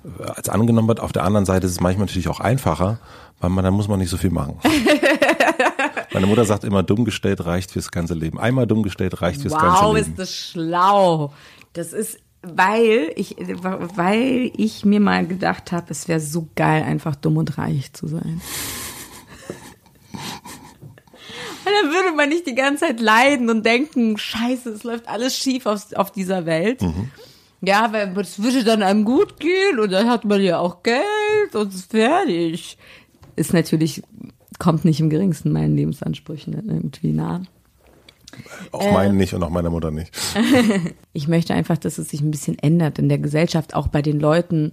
äh, 0.05 0.23
als 0.23 0.47
angenommen 0.47 0.87
wird. 0.87 1.01
Auf 1.01 1.11
der 1.11 1.25
anderen 1.25 1.45
Seite 1.45 1.65
ist 1.65 1.73
es 1.73 1.81
manchmal 1.81 2.05
natürlich 2.05 2.29
auch 2.29 2.39
einfacher, 2.39 2.99
weil 3.41 3.49
man, 3.49 3.65
dann 3.65 3.73
muss 3.73 3.89
man 3.89 3.99
nicht 3.99 4.09
so 4.09 4.17
viel 4.17 4.31
machen. 4.31 4.57
Meine 6.13 6.27
Mutter 6.27 6.45
sagt 6.45 6.63
immer, 6.63 6.83
dumm 6.83 7.05
gestellt 7.05 7.45
reicht 7.45 7.71
fürs 7.71 7.91
ganze 7.91 8.13
Leben. 8.13 8.39
Einmal 8.39 8.67
dumm 8.67 8.83
gestellt 8.83 9.21
reicht 9.21 9.41
fürs 9.41 9.53
wow, 9.53 9.61
ganze 9.61 9.83
Leben. 9.83 9.93
Wow, 9.93 9.97
ist 9.97 10.19
das 10.19 10.35
schlau. 10.35 11.33
Das 11.73 11.93
ist 11.93 12.19
weil 12.43 13.11
ich, 13.15 13.35
weil 13.37 14.51
ich 14.57 14.83
mir 14.83 14.99
mal 14.99 15.27
gedacht 15.27 15.71
habe, 15.71 15.87
es 15.89 16.07
wäre 16.07 16.19
so 16.19 16.47
geil, 16.55 16.83
einfach 16.83 17.15
dumm 17.15 17.37
und 17.37 17.57
reich 17.57 17.93
zu 17.93 18.07
sein. 18.07 18.41
Und 21.63 21.71
dann 21.83 21.91
würde 21.91 22.15
man 22.15 22.29
nicht 22.29 22.47
die 22.47 22.55
ganze 22.55 22.87
Zeit 22.87 22.99
leiden 22.99 23.47
und 23.51 23.63
denken, 23.63 24.17
scheiße, 24.17 24.71
es 24.71 24.83
läuft 24.83 25.07
alles 25.07 25.37
schief 25.37 25.67
auf, 25.67 25.93
auf 25.93 26.11
dieser 26.11 26.47
Welt. 26.47 26.81
Mhm. 26.81 27.11
Ja, 27.61 27.93
weil 27.93 28.17
es 28.17 28.41
würde 28.41 28.63
dann 28.63 28.81
einem 28.81 29.05
gut 29.05 29.39
gehen 29.39 29.79
und 29.79 29.91
dann 29.91 30.09
hat 30.09 30.25
man 30.25 30.41
ja 30.41 30.57
auch 30.57 30.81
Geld 30.81 31.53
und 31.53 31.71
ist 31.71 31.91
fertig. 31.91 32.79
Ist 33.35 33.53
natürlich, 33.53 34.01
kommt 34.61 34.85
nicht 34.85 34.99
im 34.99 35.09
geringsten 35.09 35.51
meinen 35.51 35.75
Lebensansprüchen 35.75 36.53
irgendwie 36.53 37.13
nah. 37.13 37.41
Auch 38.71 38.85
äh, 38.85 38.93
meinen 38.93 39.17
nicht 39.17 39.33
und 39.33 39.41
auch 39.41 39.49
meiner 39.49 39.71
Mutter 39.71 39.89
nicht. 39.89 40.15
ich 41.13 41.27
möchte 41.27 41.55
einfach, 41.55 41.79
dass 41.79 41.97
es 41.97 42.09
sich 42.09 42.21
ein 42.21 42.29
bisschen 42.29 42.59
ändert 42.59 42.99
in 42.99 43.09
der 43.09 43.17
Gesellschaft, 43.17 43.73
auch 43.73 43.87
bei 43.87 44.03
den 44.03 44.19
Leuten, 44.19 44.71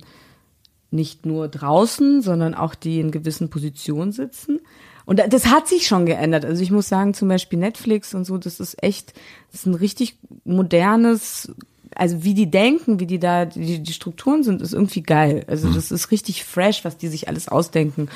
nicht 0.90 1.24
nur 1.24 1.48
draußen, 1.48 2.20
sondern 2.20 2.54
auch 2.54 2.74
die 2.74 3.00
in 3.00 3.10
gewissen 3.10 3.48
Positionen 3.48 4.12
sitzen. 4.12 4.60
Und 5.06 5.22
das 5.30 5.46
hat 5.46 5.66
sich 5.66 5.86
schon 5.86 6.04
geändert. 6.04 6.44
Also 6.44 6.62
ich 6.62 6.70
muss 6.70 6.88
sagen, 6.88 7.14
zum 7.14 7.28
Beispiel 7.28 7.58
Netflix 7.58 8.12
und 8.12 8.26
so, 8.26 8.36
das 8.36 8.60
ist 8.60 8.82
echt, 8.82 9.14
das 9.50 9.60
ist 9.60 9.66
ein 9.66 9.74
richtig 9.74 10.18
modernes, 10.44 11.50
also 11.94 12.24
wie 12.24 12.34
die 12.34 12.50
denken, 12.50 13.00
wie 13.00 13.06
die 13.06 13.18
da, 13.18 13.46
die, 13.46 13.82
die 13.82 13.92
Strukturen 13.94 14.42
sind, 14.42 14.60
ist 14.60 14.74
irgendwie 14.74 15.02
geil. 15.02 15.44
Also 15.46 15.68
mhm. 15.68 15.74
das 15.74 15.90
ist 15.90 16.10
richtig 16.10 16.44
fresh, 16.44 16.84
was 16.84 16.98
die 16.98 17.08
sich 17.08 17.26
alles 17.26 17.48
ausdenken. 17.48 18.08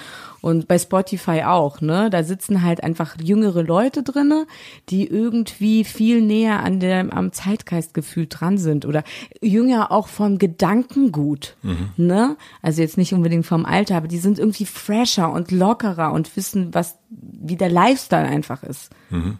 Und 0.42 0.66
bei 0.66 0.76
Spotify 0.76 1.44
auch, 1.44 1.80
ne? 1.80 2.10
Da 2.10 2.24
sitzen 2.24 2.62
halt 2.62 2.82
einfach 2.82 3.14
jüngere 3.22 3.62
Leute 3.62 4.02
drinne, 4.02 4.48
die 4.88 5.06
irgendwie 5.06 5.84
viel 5.84 6.20
näher 6.20 6.64
an 6.64 6.80
dem, 6.80 7.10
am 7.10 7.30
Zeitgeistgefühl 7.32 8.26
dran 8.28 8.58
sind 8.58 8.84
oder 8.84 9.04
jünger 9.40 9.92
auch 9.92 10.08
vom 10.08 10.38
Gedankengut, 10.38 11.56
mhm. 11.62 11.90
ne? 11.96 12.36
Also 12.60 12.82
jetzt 12.82 12.98
nicht 12.98 13.14
unbedingt 13.14 13.46
vom 13.46 13.64
Alter, 13.64 13.96
aber 13.96 14.08
die 14.08 14.18
sind 14.18 14.40
irgendwie 14.40 14.66
fresher 14.66 15.30
und 15.30 15.52
lockerer 15.52 16.12
und 16.12 16.36
wissen, 16.36 16.74
was, 16.74 16.98
wie 17.08 17.56
der 17.56 17.70
Lifestyle 17.70 18.26
einfach 18.26 18.64
ist. 18.64 18.90
Mhm. 19.10 19.38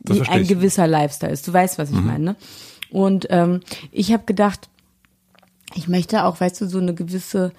wie 0.00 0.20
ein 0.28 0.46
gewisser 0.46 0.86
Lifestyle 0.86 1.32
ist. 1.32 1.48
Du 1.48 1.54
weißt, 1.54 1.78
was 1.78 1.88
ich 1.88 1.96
mhm. 1.96 2.06
meine, 2.06 2.24
ne? 2.24 2.36
Und 2.90 3.28
ähm, 3.30 3.60
ich 3.90 4.12
habe 4.12 4.24
gedacht, 4.26 4.68
ich 5.74 5.88
möchte 5.88 6.24
auch, 6.24 6.38
weißt 6.38 6.60
du, 6.60 6.68
so 6.68 6.78
eine 6.78 6.94
gewisse 6.94 7.52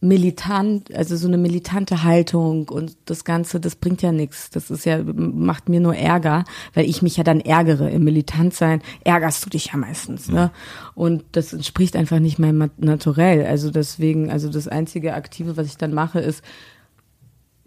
militant, 0.00 0.94
also 0.94 1.14
so 1.16 1.28
eine 1.28 1.36
militante 1.36 2.02
Haltung 2.02 2.68
und 2.70 2.96
das 3.04 3.24
Ganze, 3.24 3.60
das 3.60 3.76
bringt 3.76 4.00
ja 4.00 4.12
nichts. 4.12 4.48
Das 4.48 4.70
ist 4.70 4.86
ja, 4.86 5.02
macht 5.04 5.68
mir 5.68 5.80
nur 5.80 5.94
Ärger, 5.94 6.44
weil 6.72 6.88
ich 6.88 7.02
mich 7.02 7.18
ja 7.18 7.24
dann 7.24 7.40
ärgere. 7.40 7.90
Im 7.90 8.04
Militantsein 8.04 8.80
ärgerst 9.04 9.44
du 9.44 9.50
dich 9.50 9.66
ja 9.66 9.76
meistens, 9.76 10.28
ne? 10.28 10.50
Und 10.94 11.24
das 11.32 11.52
entspricht 11.52 11.96
einfach 11.96 12.18
nicht 12.18 12.38
meinem 12.38 12.70
Naturell. 12.78 13.44
Also 13.44 13.70
deswegen, 13.70 14.30
also 14.30 14.48
das 14.48 14.68
einzige 14.68 15.14
Aktive, 15.14 15.58
was 15.58 15.66
ich 15.66 15.76
dann 15.76 15.92
mache, 15.92 16.20
ist 16.20 16.42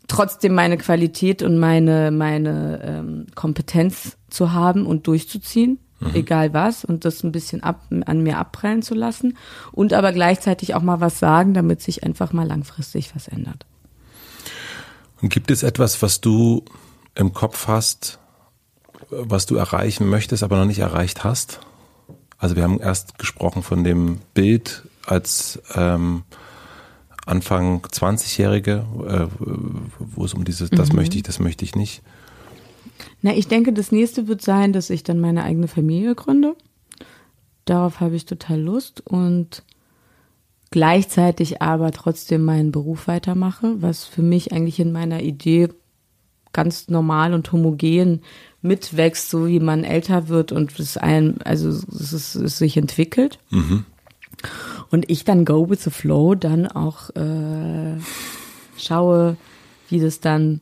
trotzdem 0.08 0.56
meine 0.56 0.78
Qualität 0.78 1.44
und 1.44 1.60
meine, 1.60 2.10
meine 2.10 2.82
ähm, 2.84 3.28
Kompetenz 3.36 4.18
zu 4.30 4.54
haben 4.54 4.88
und 4.88 5.06
durchzuziehen 5.06 5.78
mhm. 6.10 6.16
egal 6.16 6.54
was, 6.54 6.86
und 6.86 7.06
das 7.06 7.24
ein 7.24 7.32
bisschen 7.32 7.64
ab, 7.64 7.82
an 8.06 8.22
mir 8.22 8.38
abprallen 8.38 8.82
zu 8.82 8.96
lassen 8.96 9.38
und 9.72 9.94
aber 9.94 10.12
gleichzeitig 10.12 10.76
auch 10.76 10.82
mal 10.82 11.00
was 11.02 11.20
sagen, 11.20 11.54
damit 11.54 11.82
sich 11.82 12.04
einfach 12.04 12.34
mal 12.34 12.48
langfristig 12.48 13.16
was 13.16 13.28
ändert. 13.28 13.66
Und 15.22 15.30
gibt 15.30 15.52
es 15.52 15.64
etwas, 15.64 16.02
was 16.02 16.22
du 16.22 16.64
im 17.16 17.34
Kopf 17.34 17.68
hast, 17.68 18.20
was 19.10 19.46
du 19.46 19.56
erreichen 19.56 20.10
möchtest, 20.10 20.44
aber 20.44 20.58
noch 20.58 20.66
nicht 20.66 20.80
erreicht 20.80 21.24
hast? 21.24 21.60
Also 22.38 22.56
wir 22.56 22.64
haben 22.64 22.80
erst 22.80 23.18
gesprochen 23.20 23.64
von 23.64 23.84
dem 23.84 24.20
Bild 24.34 24.84
als 25.06 25.62
ähm, 25.76 26.24
Anfang 27.26 27.86
20-Jährige, 27.86 28.86
äh, 29.08 29.28
wo 29.98 30.26
es 30.26 30.34
um 30.34 30.44
dieses, 30.44 30.70
das 30.70 30.90
mhm. 30.90 30.98
möchte 30.98 31.18
ich, 31.18 31.24
das 31.24 31.40
möchte 31.40 31.64
ich 31.64 31.76
nicht. 31.76 32.02
Na, 33.22 33.34
ich 33.36 33.48
denke, 33.48 33.74
das 33.74 33.92
nächste 33.92 34.28
wird 34.28 34.42
sein, 34.42 34.74
dass 34.74 34.90
ich 34.90 35.04
dann 35.04 35.20
meine 35.20 35.44
eigene 35.44 35.68
Familie 35.68 36.16
gründe. 36.16 36.56
Darauf 37.66 38.00
habe 38.00 38.16
ich 38.16 38.26
total 38.26 38.60
Lust 38.60 39.02
und 39.06 39.64
gleichzeitig 40.72 41.62
aber 41.62 41.92
trotzdem 41.92 42.44
meinen 42.44 42.72
Beruf 42.72 43.08
weitermache, 43.08 43.82
was 43.82 44.06
für 44.06 44.22
mich 44.22 44.52
eigentlich 44.52 44.80
in 44.80 44.92
meiner 44.92 45.22
Idee 45.22 45.70
ganz 46.52 46.88
normal 46.88 47.34
und 47.34 47.52
homogen 47.52 48.22
mitwächst, 48.62 49.30
so 49.30 49.48
wie 49.48 49.60
man 49.60 49.84
älter 49.84 50.30
wird 50.30 50.52
und 50.52 50.80
es 50.80 50.98
ein, 50.98 51.42
also 51.44 51.70
es, 51.70 52.14
ist, 52.14 52.36
es 52.36 52.58
sich 52.58 52.78
entwickelt. 52.78 53.40
Mhm. 53.50 53.86
Und 54.90 55.10
ich 55.10 55.26
dann 55.26 55.46
go 55.46 55.70
with 55.70 55.84
the 55.84 55.90
flow, 55.90 56.36
dann 56.36 56.68
auch 56.68 57.10
äh, 57.16 57.98
schaue, 58.78 59.38
wie 59.90 60.00
das 60.00 60.20
dann 60.20 60.62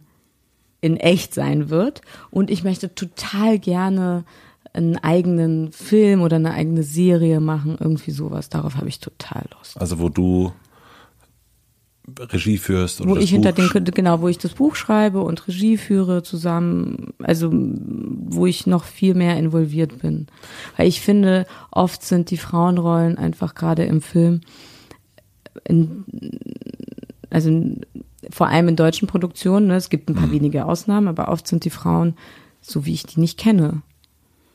in 0.82 0.97
echt 0.97 1.34
sein 1.34 1.69
wird. 1.69 2.01
Und 2.32 2.49
ich 2.49 2.63
möchte 2.63 2.93
total 2.93 3.59
gerne 3.59 4.25
einen 4.73 4.97
eigenen 4.97 5.71
Film 5.71 6.21
oder 6.21 6.38
eine 6.38 6.53
eigene 6.53 6.84
Serie 6.84 7.39
machen, 7.39 7.77
irgendwie 7.79 8.11
sowas. 8.11 8.49
Darauf 8.49 8.75
habe 8.75 8.89
ich 8.89 8.99
total 8.99 9.45
Lust. 9.57 9.79
Also 9.79 9.99
wo 9.99 10.09
du 10.09 10.51
Regie 12.19 12.57
führst 12.57 13.01
oder 13.01 13.11
wo 13.11 13.15
ich 13.17 13.29
hinter 13.29 13.51
den 13.51 13.69
genau, 13.86 14.21
wo 14.21 14.27
ich 14.27 14.38
das 14.38 14.53
Buch 14.53 14.75
schreibe 14.75 15.21
und 15.21 15.47
Regie 15.47 15.77
führe 15.77 16.23
zusammen, 16.23 17.13
also 17.19 17.49
wo 17.53 18.45
ich 18.45 18.65
noch 18.65 18.84
viel 18.86 19.13
mehr 19.13 19.38
involviert 19.38 19.99
bin, 19.99 20.27
weil 20.77 20.88
ich 20.88 21.01
finde, 21.01 21.45
oft 21.69 22.03
sind 22.03 22.32
die 22.32 22.38
Frauenrollen 22.38 23.17
einfach 23.17 23.55
gerade 23.55 23.84
im 23.84 24.01
Film 24.01 24.41
in, 25.65 26.05
also 27.32 27.49
vor 28.29 28.47
allem 28.47 28.67
in 28.67 28.75
deutschen 28.75 29.07
Produktionen, 29.07 29.67
ne, 29.67 29.75
es 29.75 29.89
gibt 29.89 30.09
ein 30.09 30.15
paar 30.15 30.27
mhm. 30.27 30.34
wenige 30.34 30.65
Ausnahmen, 30.65 31.07
aber 31.07 31.29
oft 31.29 31.47
sind 31.47 31.65
die 31.65 31.69
Frauen 31.69 32.15
so, 32.61 32.86
wie 32.86 32.93
ich 32.93 33.03
die 33.03 33.19
nicht 33.19 33.39
kenne. 33.39 33.82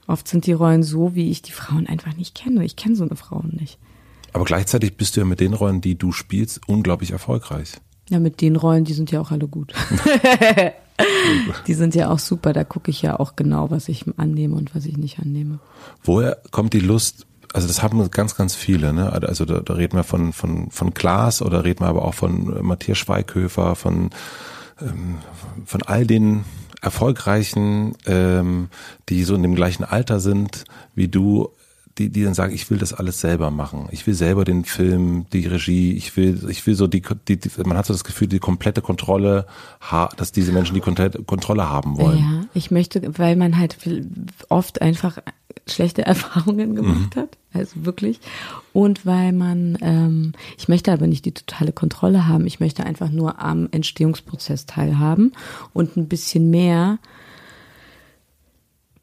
Oft 0.07 0.29
sind 0.29 0.47
die 0.47 0.53
Rollen 0.53 0.85
so, 0.85 1.15
wie 1.17 1.31
ich 1.31 1.43
die 1.43 1.53
Frauen 1.53 1.89
einfach 1.89 2.17
nicht 2.17 2.37
kenne. 2.37 2.65
Ich 2.65 2.77
kenne 2.77 2.95
so 2.95 3.05
eine 3.05 3.17
Frau 3.17 3.43
nicht. 3.51 3.79
Aber 4.33 4.45
gleichzeitig 4.45 4.97
bist 4.97 5.17
du 5.17 5.21
ja 5.21 5.27
mit 5.27 5.41
den 5.41 5.55
Rollen, 5.55 5.81
die 5.81 5.99
du 5.99 6.13
spielst, 6.13 6.61
unglaublich 6.69 7.11
erfolgreich. 7.11 7.73
Ja, 8.09 8.21
mit 8.21 8.41
den 8.41 8.55
Rollen, 8.55 8.85
die 8.85 8.93
sind 8.93 9.11
ja 9.11 9.21
auch 9.21 9.33
alle 9.33 9.49
gut. 9.49 9.75
die 11.67 11.75
sind 11.75 11.97
ja 11.97 12.11
auch 12.11 12.21
super. 12.21 12.53
Da 12.53 12.63
gucke 12.63 12.91
ich 12.91 13.03
ja 13.03 13.19
auch 13.19 13.35
genau, 13.35 13.71
was 13.71 13.89
ich 13.89 14.05
annehme 14.17 14.55
und 14.55 14.77
was 14.77 14.85
ich 14.85 14.97
nicht 14.97 15.19
annehme. 15.19 15.59
Woher 16.05 16.41
kommt 16.53 16.73
die 16.73 16.81
Lust? 16.81 17.26
Also 17.53 17.69
das 17.69 17.83
haben 17.83 18.11
ganz, 18.11 18.37
ganz 18.37 18.55
viele. 18.55 18.93
Ne? 18.93 19.13
Also 19.13 19.45
da, 19.45 19.61
da 19.61 19.75
reden 19.75 19.97
wir 19.97 20.05
von 20.05 20.33
von 20.33 20.71
von 20.71 20.95
Klaas 20.95 21.43
oder 21.43 21.65
reden 21.65 21.81
wir 21.81 21.89
aber 21.89 22.05
auch 22.05 22.15
von 22.15 22.65
Matthias 22.65 22.99
Schweighöfer, 22.99 23.77
von 23.77 24.11
ähm, 24.81 25.19
von 25.65 25.83
all 25.83 26.07
den 26.07 26.45
erfolgreichen, 26.83 27.95
ähm, 28.07 28.69
die 29.09 29.25
so 29.25 29.35
in 29.35 29.43
dem 29.43 29.55
gleichen 29.55 29.85
Alter 29.85 30.21
sind 30.21 30.65
wie 30.95 31.09
du, 31.09 31.51
die, 31.99 32.11
die 32.11 32.25
dann 32.25 32.35
sagen, 32.35 32.55
ich 32.55 32.71
will 32.71 32.79
das 32.79 32.93
alles 32.93 33.21
selber 33.21 33.51
machen. 33.51 33.89
Ich 33.91 34.07
will 34.07 34.15
selber 34.15 34.45
den 34.45 34.65
Film, 34.65 35.27
die 35.33 35.47
Regie, 35.47 35.93
ich 35.95 36.17
will, 36.17 36.47
ich 36.49 36.67
will 36.67 36.75
so 36.75 36.87
die, 36.87 37.03
die, 37.27 37.39
die 37.39 37.51
man 37.65 37.77
hat 37.77 37.87
so 37.87 37.95
das 37.95 38.05
Gefühl, 38.05 38.29
die 38.29 38.39
komplette 38.39 38.83
Kontrolle, 38.83 39.47
dass 40.17 40.33
diese 40.33 40.53
Menschen 40.53 40.75
die 40.75 40.81
Kontrolle 40.81 41.71
haben 41.71 41.97
wollen. 41.99 42.19
Ja, 42.19 42.45
ich 42.53 42.71
möchte, 42.71 43.19
weil 43.19 43.37
man 43.37 43.59
halt 43.59 43.79
oft 44.49 44.83
einfach 44.83 45.19
schlechte 45.69 46.03
Erfahrungen 46.07 46.75
gemacht 46.75 47.17
mhm. 47.17 47.21
hat, 47.21 47.39
also 47.53 47.85
wirklich. 47.85 48.21
Und 48.73 49.07
weil 49.07 49.33
man, 49.33 49.79
ähm, 49.81 50.33
ich 50.59 50.69
möchte 50.69 50.93
aber 50.93 51.07
nicht 51.07 51.25
die 51.25 51.35
totale 51.35 51.73
Kontrolle 51.73 52.27
haben, 52.27 52.47
ich 52.47 52.61
möchte 52.61 52.85
einfach 52.85 53.11
nur 53.11 53.41
am 53.41 53.69
Entstehungsprozess 53.71 54.67
teilhaben 54.67 55.33
und 55.73 55.97
ein 55.97 56.09
bisschen 56.09 56.51
mehr 56.51 56.99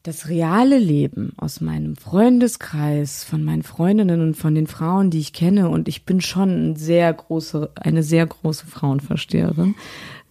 das 0.03 0.27
reale 0.27 0.79
Leben 0.79 1.31
aus 1.37 1.61
meinem 1.61 1.95
Freundeskreis, 1.95 3.23
von 3.23 3.41
meinen 3.43 3.63
Freundinnen 3.63 4.19
und 4.19 4.35
von 4.35 4.53
den 4.53 4.67
Frauen, 4.67 5.09
die 5.09 5.19
ich 5.19 5.31
kenne, 5.31 5.69
und 5.69 5.87
ich 5.87 6.03
bin 6.03 6.19
schon 6.19 6.49
eine 6.49 6.75
sehr 6.77 7.11
große, 7.13 7.71
eine 7.75 8.03
sehr 8.03 8.25
große 8.25 8.67
Frauenversteherin, 8.67 9.75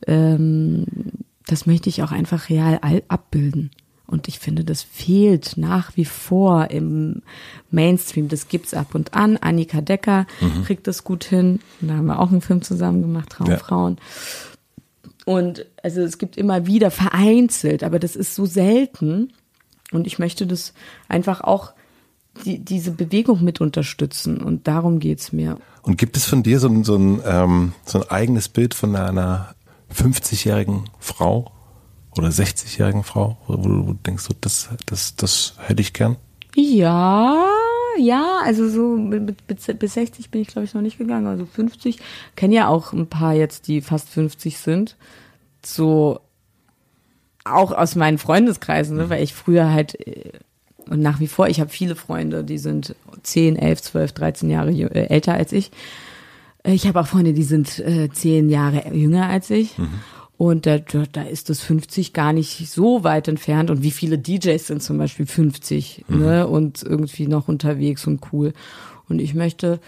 ähm, 0.07 0.85
das 1.47 1.67
möchte 1.67 1.89
ich 1.89 2.03
auch 2.03 2.13
einfach 2.13 2.51
real 2.51 2.79
abbilden. 3.09 3.71
Und 4.13 4.29
ich 4.29 4.39
finde, 4.39 4.63
das 4.63 4.83
fehlt 4.83 5.57
nach 5.57 5.97
wie 5.97 6.05
vor 6.05 6.71
im 6.71 7.23
Mainstream. 7.71 8.29
Das 8.29 8.47
gibt's 8.47 8.75
ab 8.75 8.95
und 8.95 9.15
an. 9.15 9.39
Annika 9.39 9.81
Decker 9.81 10.27
mhm. 10.43 10.65
kriegt 10.65 10.87
das 10.87 11.03
gut 11.03 11.25
hin. 11.25 11.61
Da 11.81 11.95
haben 11.95 12.05
wir 12.05 12.19
auch 12.19 12.31
einen 12.31 12.43
Film 12.43 12.61
zusammen 12.61 13.01
gemacht, 13.01 13.31
Traumfrauen. 13.31 13.97
Ja. 13.97 15.35
Und 15.35 15.65
also 15.83 16.03
es 16.03 16.19
gibt 16.19 16.37
immer 16.37 16.67
wieder 16.67 16.91
vereinzelt, 16.91 17.83
aber 17.83 17.99
das 17.99 18.15
ist 18.15 18.35
so 18.35 18.45
selten. 18.45 19.33
Und 19.93 20.07
ich 20.07 20.19
möchte 20.19 20.47
das 20.47 20.75
einfach 21.09 21.41
auch 21.41 21.73
die, 22.45 22.59
diese 22.59 22.91
Bewegung 22.91 23.43
mit 23.43 23.63
unterstützen. 23.63 24.43
Und 24.43 24.69
darum 24.69 24.99
geht's 24.99 25.33
mir. 25.33 25.57
Und 25.81 25.97
gibt 25.97 26.19
es 26.19 26.27
von 26.27 26.43
dir 26.43 26.61
so 26.61 26.69
ein, 26.69 26.85
so 26.85 26.97
ein, 26.97 27.23
ähm, 27.25 27.73
so 27.87 28.03
ein 28.03 28.11
eigenes 28.11 28.51
Bild 28.51 28.75
von 28.75 28.95
einer 28.95 29.55
50-jährigen 29.91 30.91
Frau 30.99 31.51
oder 32.17 32.29
60-jährigen 32.29 33.05
Frau, 33.05 33.39
wo 33.47 33.57
du 33.57 33.95
denkst, 34.07 34.25
so, 34.25 34.35
das, 34.41 34.71
das, 34.87 35.17
das 35.17 35.55
hätte 35.59 35.81
ich 35.81 35.93
gern? 35.93 36.17
Ja, 36.55 37.47
ja, 37.99 38.41
also 38.45 38.69
so 38.69 38.99
bis 39.79 39.95
60 39.95 40.31
bin 40.31 40.43
ich 40.43 40.49
glaube 40.49 40.65
ich 40.65 40.75
noch 40.75 40.83
nicht 40.83 40.99
gegangen, 40.99 41.27
also 41.27 41.47
50. 41.47 41.99
Kenne 42.37 42.55
ja 42.55 42.69
auch 42.69 42.93
ein 42.93 43.07
paar 43.07 43.35
jetzt, 43.35 43.69
die 43.69 43.81
fast 43.81 44.09
50 44.11 44.59
sind. 44.59 44.97
So 45.65 46.21
auch 47.45 47.73
aus 47.73 47.97
meinen 47.97 48.19
Freundeskreisen, 48.19 48.97
ne, 48.97 49.11
weil 49.11 49.23
ich 49.23 49.35
früher 49.35 49.73
halt 49.73 50.07
äh, 50.07 50.33
und 50.89 51.01
nach 51.01 51.21
wie 51.21 51.29
vor, 51.29 51.49
ich 51.49 51.61
habe 51.61 51.71
viele 51.71 51.97
Freunde, 51.97 52.45
die 52.45 52.59
sind 52.59 52.95
10, 53.23 53.57
11, 53.57 53.83
12, 53.83 54.13
13 54.13 54.51
Jahre 54.51 54.71
äh, 54.71 55.07
älter 55.09 55.35
als 55.35 55.53
ich. 55.53 55.71
Äh, 56.65 56.73
ich 56.73 56.87
habe 56.87 57.01
auch 57.01 57.07
Freunde, 57.07 57.33
die 57.33 57.45
sind 57.45 57.79
äh, 57.79 58.11
10 58.11 58.51
Jahre 58.51 58.95
jünger 58.95 59.29
als 59.29 59.51
ich. 59.51 59.79
Mhm. 59.79 60.01
Und 60.43 60.67
da, 60.67 60.79
da 60.79 61.23
ist 61.23 61.51
das 61.51 61.61
50 61.61 62.13
gar 62.13 62.33
nicht 62.33 62.69
so 62.69 63.05
weit 63.05 63.29
entfernt. 63.29 63.71
Und 63.71 63.85
wie 63.85 63.93
viele 63.93 64.19
DJs 64.19 64.67
sind 64.67 64.83
zum 64.83 64.99
Beispiel 64.99 65.25
50 65.25 66.07
mhm. 66.09 66.19
ne? 66.19 66.49
und 66.49 66.83
irgendwie 66.83 67.29
noch 67.29 67.47
unterwegs 67.47 68.09
und 68.09 68.33
cool. 68.33 68.53
Und 69.09 69.21
ich 69.21 69.35
möchte 69.35 69.79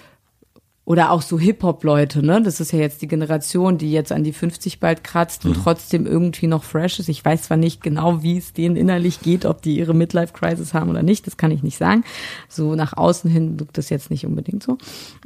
oder 0.85 1.11
auch 1.11 1.23
so 1.23 1.41
Hip-Hop-Leute, 1.41 2.25
ne? 2.25 2.41
Das 2.41 2.61
ist 2.61 2.71
ja 2.71 2.79
jetzt 2.79 3.03
die 3.03 3.09
Generation, 3.09 3.79
die 3.79 3.91
jetzt 3.91 4.13
an 4.13 4.23
die 4.23 4.33
50 4.33 4.79
bald 4.79 5.03
kratzt 5.03 5.45
und 5.45 5.57
mhm. 5.57 5.63
trotzdem 5.65 6.07
irgendwie 6.07 6.47
noch 6.47 6.63
fresh 6.63 7.01
ist. 7.01 7.09
Ich 7.09 7.25
weiß 7.25 7.43
zwar 7.43 7.57
nicht 7.57 7.83
genau, 7.83 8.23
wie 8.23 8.39
es 8.39 8.53
denen 8.53 8.77
innerlich 8.77 9.23
geht, 9.23 9.47
ob 9.47 9.61
die 9.61 9.77
ihre 9.77 9.93
Midlife-Crisis 9.93 10.73
haben 10.73 10.89
oder 10.89 11.03
nicht, 11.03 11.27
das 11.27 11.37
kann 11.37 11.51
ich 11.51 11.65
nicht 11.65 11.79
sagen. 11.79 12.05
So 12.49 12.77
nach 12.77 12.97
außen 12.97 13.29
hin 13.29 13.59
wirkt 13.59 13.77
das 13.77 13.91
jetzt 13.91 14.09
nicht 14.13 14.25
unbedingt 14.25 14.63
so. 14.63 14.79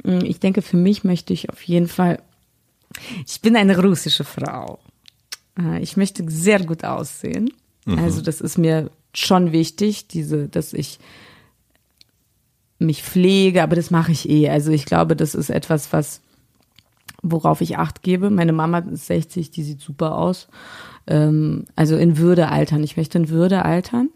Mm, 0.03 0.23
ich 0.23 0.39
denke, 0.39 0.63
für 0.63 0.77
mich 0.77 1.03
möchte 1.03 1.33
ich 1.33 1.51
auf 1.51 1.61
jeden 1.61 1.87
Fall, 1.87 2.19
ich 3.27 3.41
bin 3.41 3.55
eine 3.55 3.79
russische 3.79 4.23
Frau. 4.23 4.79
Äh, 5.59 5.79
ich 5.81 5.97
möchte 5.97 6.23
sehr 6.29 6.63
gut 6.63 6.83
aussehen. 6.83 7.51
Mhm. 7.85 7.99
Also 7.99 8.21
das 8.21 8.41
ist 8.41 8.57
mir 8.57 8.89
schon 9.13 9.51
wichtig, 9.51 10.07
diese, 10.07 10.47
dass 10.47 10.73
ich 10.73 10.99
mich 12.77 13.03
pflege, 13.03 13.61
aber 13.61 13.75
das 13.75 13.91
mache 13.91 14.11
ich 14.11 14.29
eh. 14.29 14.49
Also 14.49 14.71
ich 14.71 14.85
glaube, 14.85 15.15
das 15.15 15.35
ist 15.35 15.49
etwas, 15.49 15.91
was 15.91 16.21
worauf 17.21 17.59
ich 17.59 17.77
Acht 17.77 18.01
gebe. 18.01 18.29
Meine 18.29 18.53
Mama 18.53 18.79
ist 18.79 19.07
60, 19.07 19.51
die 19.51 19.63
sieht 19.63 19.81
super 19.81 20.17
aus. 20.17 20.47
Ähm, 21.07 21.65
also 21.75 21.97
in 21.97 22.17
Würde 22.17 22.49
altern. 22.49 22.83
Ich 22.83 22.95
möchte 22.95 23.17
in 23.17 23.29
Würde 23.29 23.65
altern 23.65 24.09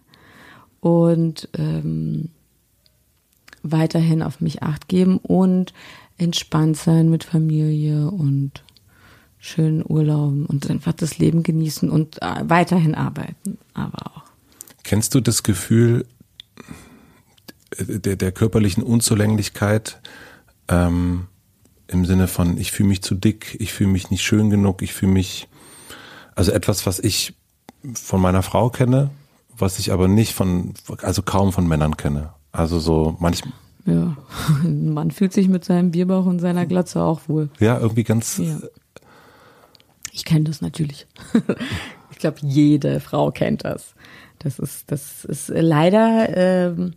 und 0.80 1.50
ähm, 1.58 2.30
weiterhin 3.62 4.22
auf 4.22 4.40
mich 4.40 4.64
Acht 4.64 4.88
geben 4.88 5.18
und 5.18 5.74
entspannt 6.18 6.78
sein 6.78 7.10
mit 7.10 7.24
Familie 7.24 8.10
und 8.10 8.64
schönen 9.44 9.84
Urlauben 9.86 10.46
und 10.46 10.70
einfach 10.70 10.94
das 10.94 11.18
Leben 11.18 11.44
genießen 11.44 11.90
und 11.90 12.22
äh, 12.22 12.44
weiterhin 12.44 12.96
arbeiten, 12.96 13.58
aber 13.74 14.08
auch. 14.08 14.24
Kennst 14.84 15.14
du 15.16 15.20
das 15.20 15.44
Gefühl, 15.44 16.06
der, 17.78 18.16
der 18.16 18.32
körperlichen 18.32 18.84
Unzulänglichkeit 18.84 20.00
ähm, 20.70 21.28
im 21.88 22.06
Sinne 22.06 22.30
von, 22.30 22.58
ich 22.58 22.72
fühle 22.72 22.88
mich 22.88 23.02
zu 23.02 23.16
dick, 23.16 23.58
ich 23.60 23.74
fühle 23.74 23.90
mich 23.90 24.10
nicht 24.12 24.24
schön 24.24 24.50
genug, 24.50 24.82
ich 24.82 24.94
fühle 24.94 25.12
mich, 25.12 25.50
also 26.36 26.54
etwas, 26.54 26.86
was 26.86 27.00
ich 27.00 27.34
von 27.96 28.22
meiner 28.22 28.44
Frau 28.44 28.70
kenne, 28.70 29.10
was 29.58 29.78
ich 29.78 29.92
aber 29.92 30.08
nicht 30.08 30.32
von, 30.32 30.74
also 31.02 31.22
kaum 31.22 31.52
von 31.52 31.68
Männern 31.68 31.98
kenne. 31.98 32.30
Also 32.54 32.80
so 32.80 33.18
manchmal. 33.20 33.54
Ja, 33.86 34.16
man 34.64 35.12
fühlt 35.12 35.34
sich 35.34 35.50
mit 35.50 35.66
seinem 35.66 35.92
Bierbauch 35.92 36.26
und 36.26 36.40
seiner 36.40 36.66
Glatze 36.66 37.02
auch 37.02 37.28
wohl. 37.28 37.50
Ja, 37.60 37.78
irgendwie 37.78 38.06
ganz. 38.06 38.38
Ja. 38.38 38.58
Ich 40.14 40.24
kenne 40.24 40.46
das 40.46 40.62
natürlich. 40.62 41.08
ich 42.12 42.20
glaube, 42.20 42.38
jede 42.42 43.02
Frau 43.02 43.32
kennt 43.32 43.66
das. 43.66 43.96
Das 44.40 44.60
ist, 44.60 44.92
das 44.92 45.26
ist 45.26 45.50
leider 45.50 46.30
ähm, 46.36 46.94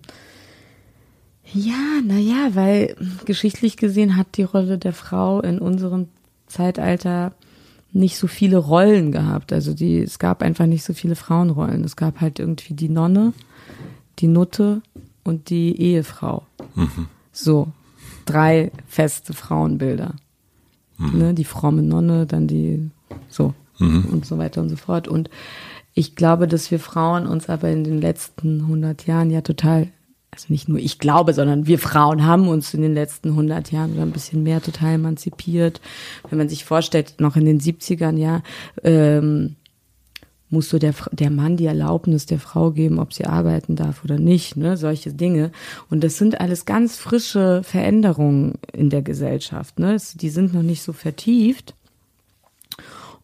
ja, 1.52 2.00
naja, 2.04 2.50
weil 2.54 2.96
geschichtlich 3.24 3.76
gesehen 3.76 4.16
hat 4.16 4.36
die 4.36 4.42
Rolle 4.42 4.78
der 4.78 4.92
Frau 4.92 5.40
in 5.40 5.58
unserem 5.58 6.08
Zeitalter 6.46 7.32
nicht 7.92 8.18
so 8.18 8.26
viele 8.26 8.58
Rollen 8.58 9.12
gehabt. 9.12 9.52
Also 9.52 9.72
die, 9.72 10.00
es 10.00 10.18
gab 10.18 10.42
einfach 10.42 10.66
nicht 10.66 10.84
so 10.84 10.92
viele 10.92 11.14
Frauenrollen. 11.14 11.84
Es 11.84 11.96
gab 11.96 12.20
halt 12.20 12.38
irgendwie 12.38 12.74
die 12.74 12.88
Nonne, 12.88 13.32
die 14.18 14.26
Nutte 14.26 14.82
und 15.24 15.50
die 15.50 15.80
Ehefrau. 15.80 16.44
Mhm. 16.74 17.06
So, 17.32 17.68
drei 18.24 18.72
feste 18.86 19.32
Frauenbilder. 19.32 20.14
Mhm. 20.98 21.18
Ne, 21.18 21.34
die 21.34 21.44
fromme 21.44 21.82
Nonne, 21.82 22.26
dann 22.26 22.48
die, 22.48 22.90
so, 23.28 23.54
mhm. 23.78 24.06
und 24.06 24.26
so 24.26 24.38
weiter 24.38 24.60
und 24.60 24.68
so 24.68 24.76
fort. 24.76 25.08
Und 25.08 25.30
ich 25.94 26.14
glaube, 26.14 26.46
dass 26.46 26.70
wir 26.70 26.78
Frauen 26.78 27.26
uns 27.26 27.48
aber 27.48 27.70
in 27.70 27.84
den 27.84 28.00
letzten 28.00 28.62
100 28.62 29.06
Jahren 29.06 29.30
ja 29.30 29.40
total 29.40 29.88
also 30.32 30.46
nicht 30.48 30.68
nur 30.68 30.78
ich 30.78 30.98
glaube, 30.98 31.32
sondern 31.32 31.66
wir 31.66 31.78
Frauen 31.78 32.26
haben 32.26 32.48
uns 32.48 32.74
in 32.74 32.82
den 32.82 32.92
letzten 32.92 33.30
100 33.30 33.72
Jahren 33.72 33.94
oder 33.94 34.02
ein 34.02 34.12
bisschen 34.12 34.42
mehr 34.42 34.60
total 34.60 34.94
emanzipiert. 34.94 35.80
Wenn 36.28 36.36
man 36.36 36.50
sich 36.50 36.66
vorstellt, 36.66 37.14
noch 37.20 37.36
in 37.36 37.46
den 37.46 37.58
70ern, 37.58 38.18
ja, 38.18 38.42
ähm, 38.82 39.56
musste 40.48 40.78
der, 40.78 40.94
der 41.10 41.30
Mann 41.30 41.56
die 41.56 41.66
Erlaubnis 41.66 42.26
der 42.26 42.38
Frau 42.38 42.70
geben, 42.70 42.98
ob 42.98 43.12
sie 43.12 43.24
arbeiten 43.24 43.74
darf 43.76 44.04
oder 44.04 44.18
nicht, 44.18 44.56
ne, 44.56 44.76
solche 44.76 45.12
Dinge. 45.12 45.50
Und 45.90 46.04
das 46.04 46.18
sind 46.18 46.40
alles 46.40 46.66
ganz 46.66 46.96
frische 46.96 47.62
Veränderungen 47.64 48.54
in 48.72 48.90
der 48.90 49.02
Gesellschaft, 49.02 49.78
ne, 49.78 49.96
die 50.14 50.28
sind 50.28 50.54
noch 50.54 50.62
nicht 50.62 50.82
so 50.82 50.92
vertieft. 50.92 51.74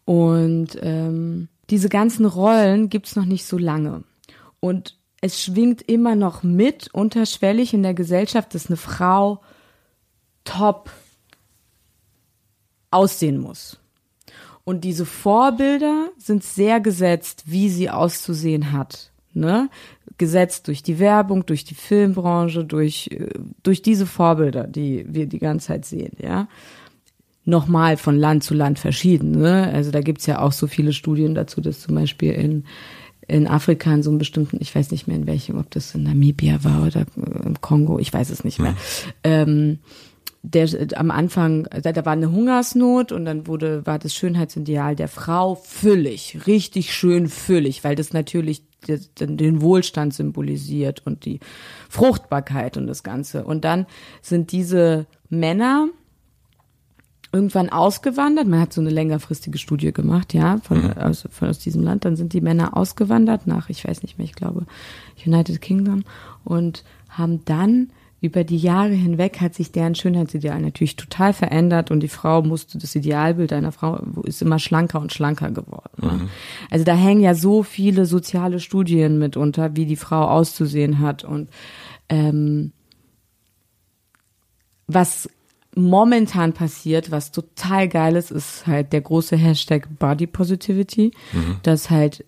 Und 0.05 0.77
ähm, 0.81 1.47
diese 1.69 1.89
ganzen 1.89 2.25
Rollen 2.25 2.89
gibt's 2.89 3.15
noch 3.15 3.25
nicht 3.25 3.45
so 3.45 3.57
lange. 3.57 4.03
Und 4.59 4.97
es 5.21 5.41
schwingt 5.41 5.81
immer 5.83 6.15
noch 6.15 6.43
mit, 6.43 6.93
unterschwellig 6.93 7.73
in 7.73 7.83
der 7.83 7.93
Gesellschaft, 7.93 8.53
dass 8.53 8.67
eine 8.67 8.77
Frau 8.77 9.41
top 10.43 10.89
aussehen 12.91 13.39
muss. 13.39 13.79
Und 14.65 14.83
diese 14.83 15.05
Vorbilder 15.05 16.09
sind 16.17 16.43
sehr 16.43 16.79
gesetzt, 16.79 17.43
wie 17.45 17.69
sie 17.69 17.89
auszusehen 17.89 18.71
hat. 18.71 19.11
ne? 19.33 19.69
Gesetzt 20.17 20.67
durch 20.67 20.83
die 20.83 20.99
Werbung, 20.99 21.45
durch 21.45 21.63
die 21.63 21.75
Filmbranche, 21.75 22.63
durch, 22.63 23.09
äh, 23.11 23.29
durch 23.63 23.81
diese 23.81 24.05
Vorbilder, 24.05 24.67
die 24.67 25.05
wir 25.07 25.27
die 25.27 25.39
ganze 25.39 25.67
Zeit 25.67 25.85
sehen, 25.85 26.15
ja. 26.19 26.47
Nochmal 27.45 27.97
von 27.97 28.17
Land 28.17 28.43
zu 28.43 28.53
Land 28.53 28.79
verschieden, 28.79 29.31
ne? 29.31 29.69
Also 29.73 29.91
da 29.91 30.01
gibt's 30.01 30.25
ja 30.25 30.39
auch 30.39 30.53
so 30.53 30.67
viele 30.67 30.93
Studien 30.93 31.35
dazu, 31.35 31.59
dass 31.59 31.81
zum 31.81 31.95
Beispiel 31.95 32.31
in, 32.31 32.63
in 33.27 33.47
Afrika 33.47 33.93
in 33.93 34.01
so 34.01 34.09
einem 34.09 34.19
bestimmten, 34.19 34.57
ich 34.61 34.73
weiß 34.73 34.91
nicht 34.91 35.07
mehr 35.07 35.17
in 35.17 35.27
welchem, 35.27 35.57
ob 35.57 35.69
das 35.71 35.93
in 35.93 36.03
Namibia 36.03 36.63
war 36.63 36.87
oder 36.87 37.05
im 37.43 37.59
Kongo, 37.59 37.99
ich 37.99 38.13
weiß 38.13 38.29
es 38.29 38.43
nicht 38.43 38.59
mehr. 38.59 38.71
Mhm. 38.71 38.77
Ähm, 39.23 39.79
der 40.43 40.67
am 40.95 41.09
Anfang, 41.09 41.67
da 41.71 42.05
war 42.05 42.11
eine 42.11 42.29
Hungersnot 42.31 43.13
und 43.13 43.23
dann 43.23 43.47
wurde, 43.47 43.85
war 43.85 43.97
das 43.97 44.13
Schönheitsideal 44.13 44.95
der 44.95 45.07
Frau 45.07 45.55
füllig, 45.55 46.45
richtig 46.47 46.93
schön 46.93 47.29
füllig, 47.29 47.85
weil 47.85 47.95
das 47.95 48.11
natürlich 48.11 48.61
den 48.85 49.61
Wohlstand 49.61 50.13
symbolisiert 50.13 51.01
und 51.05 51.23
die 51.23 51.39
Fruchtbarkeit 51.89 52.75
und 52.75 52.87
das 52.87 53.03
Ganze. 53.03 53.45
Und 53.45 53.63
dann 53.63 53.85
sind 54.21 54.51
diese 54.51 55.05
Männer 55.29 55.87
irgendwann 57.33 57.69
ausgewandert. 57.69 58.47
Man 58.47 58.61
hat 58.61 58.73
so 58.73 58.79
eine 58.79 58.91
längerfristige 58.91 59.57
Studie 59.57 59.91
gemacht, 59.91 60.33
ja, 60.33 60.59
von, 60.63 60.83
mhm. 60.83 60.91
aus, 60.93 61.27
von 61.31 61.49
aus 61.49 61.59
diesem 61.59 61.83
Land. 61.83 62.05
Dann 62.05 62.15
sind 62.15 62.33
die 62.33 62.41
Männer 62.41 62.77
ausgewandert 62.77 63.47
nach, 63.47 63.69
ich 63.69 63.85
weiß 63.85 64.03
nicht 64.03 64.17
mehr, 64.17 64.25
ich 64.25 64.35
glaube, 64.35 64.65
United 65.25 65.59
Kingdom 65.59 66.03
und 66.43 66.83
haben 67.09 67.43
dann 67.45 67.89
über 68.21 68.45
die 68.45 68.57
Jahre 68.57 68.93
hinweg 68.93 69.41
hat 69.41 69.53
sich 69.53 69.73
deren 69.73 69.95
Schönheitsideal 69.95 70.61
natürlich 70.61 70.95
total 70.95 71.33
verändert 71.33 71.91
und 71.91 71.99
die 71.99 72.07
Frau 72.07 72.41
musste, 72.41 72.77
das 72.77 72.95
Idealbild 72.95 73.51
einer 73.51 73.73
Frau 73.73 73.97
ist 74.23 74.41
immer 74.41 74.59
schlanker 74.59 75.01
und 75.01 75.11
schlanker 75.11 75.51
geworden. 75.51 75.91
Ne? 76.01 76.11
Mhm. 76.11 76.29
Also 76.69 76.85
da 76.85 76.95
hängen 76.95 77.19
ja 77.19 77.35
so 77.35 77.63
viele 77.63 78.05
soziale 78.05 78.61
Studien 78.61 79.19
mit 79.19 79.35
unter, 79.35 79.75
wie 79.75 79.85
die 79.85 79.97
Frau 79.97 80.23
auszusehen 80.25 80.99
hat 80.99 81.25
und 81.25 81.49
ähm, 82.07 82.71
was 84.87 85.29
momentan 85.75 86.53
passiert, 86.53 87.11
was 87.11 87.31
total 87.31 87.87
geil 87.87 88.15
ist, 88.15 88.31
ist 88.31 88.67
halt 88.67 88.93
der 88.93 89.01
große 89.01 89.35
Hashtag 89.35 89.87
Body 89.99 90.27
Positivity, 90.27 91.11
mhm. 91.31 91.57
dass 91.63 91.89
halt 91.89 92.25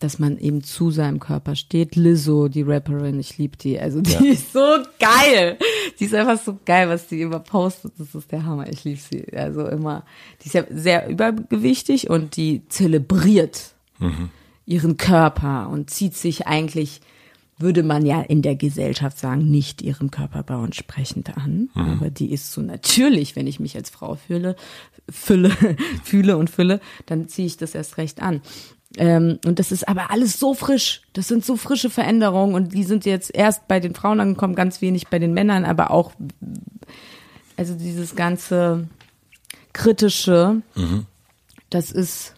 dass 0.00 0.18
man 0.18 0.38
eben 0.38 0.64
zu 0.64 0.90
seinem 0.90 1.20
Körper 1.20 1.54
steht. 1.54 1.94
Lizzo, 1.94 2.48
die 2.48 2.62
Rapperin, 2.62 3.20
ich 3.20 3.36
liebe 3.36 3.58
die. 3.58 3.78
Also 3.78 4.00
die 4.00 4.12
ja. 4.12 4.32
ist 4.32 4.52
so 4.52 4.78
geil. 4.98 5.58
Die 5.98 6.06
ist 6.06 6.14
einfach 6.14 6.42
so 6.42 6.58
geil, 6.64 6.88
was 6.88 7.06
die 7.06 7.20
immer 7.20 7.38
postet. 7.38 7.92
Das 7.98 8.14
ist 8.14 8.32
der 8.32 8.46
Hammer. 8.46 8.66
Ich 8.66 8.82
liebe 8.82 8.98
sie. 8.98 9.26
Also 9.36 9.66
immer. 9.66 10.04
Die 10.40 10.46
ist 10.46 10.54
ja 10.54 10.64
sehr 10.70 11.06
übergewichtig 11.06 12.08
und 12.08 12.36
die 12.36 12.66
zelebriert 12.68 13.74
mhm. 13.98 14.30
ihren 14.64 14.96
Körper 14.96 15.68
und 15.68 15.90
zieht 15.90 16.16
sich 16.16 16.46
eigentlich, 16.46 17.02
würde 17.60 17.82
man 17.82 18.06
ja 18.06 18.20
in 18.20 18.42
der 18.42 18.56
Gesellschaft 18.56 19.18
sagen, 19.18 19.50
nicht 19.50 19.82
ihrem 19.82 20.10
Körperbau 20.10 20.64
entsprechend 20.64 21.36
an. 21.36 21.70
Mhm. 21.74 21.82
Aber 21.82 22.10
die 22.10 22.32
ist 22.32 22.52
so 22.52 22.60
natürlich, 22.60 23.36
wenn 23.36 23.46
ich 23.46 23.60
mich 23.60 23.76
als 23.76 23.90
Frau 23.90 24.14
fühle, 24.14 24.56
fülle, 25.08 25.50
fühle 26.04 26.36
und 26.36 26.50
fülle, 26.50 26.80
dann 27.06 27.28
ziehe 27.28 27.46
ich 27.46 27.56
das 27.56 27.74
erst 27.74 27.98
recht 27.98 28.22
an. 28.22 28.40
Ähm, 28.96 29.38
und 29.44 29.58
das 29.58 29.70
ist 29.70 29.88
aber 29.88 30.10
alles 30.10 30.38
so 30.38 30.54
frisch. 30.54 31.02
Das 31.12 31.28
sind 31.28 31.44
so 31.44 31.56
frische 31.56 31.90
Veränderungen 31.90 32.54
und 32.54 32.74
die 32.74 32.84
sind 32.84 33.04
jetzt 33.04 33.34
erst 33.34 33.68
bei 33.68 33.78
den 33.78 33.94
Frauen 33.94 34.20
angekommen, 34.20 34.54
ganz 34.54 34.80
wenig 34.80 35.08
bei 35.08 35.18
den 35.18 35.32
Männern, 35.32 35.64
aber 35.64 35.90
auch, 35.90 36.12
also 37.56 37.74
dieses 37.74 38.16
ganze 38.16 38.88
kritische, 39.72 40.62
mhm. 40.74 41.06
das 41.70 41.92
ist, 41.92 42.34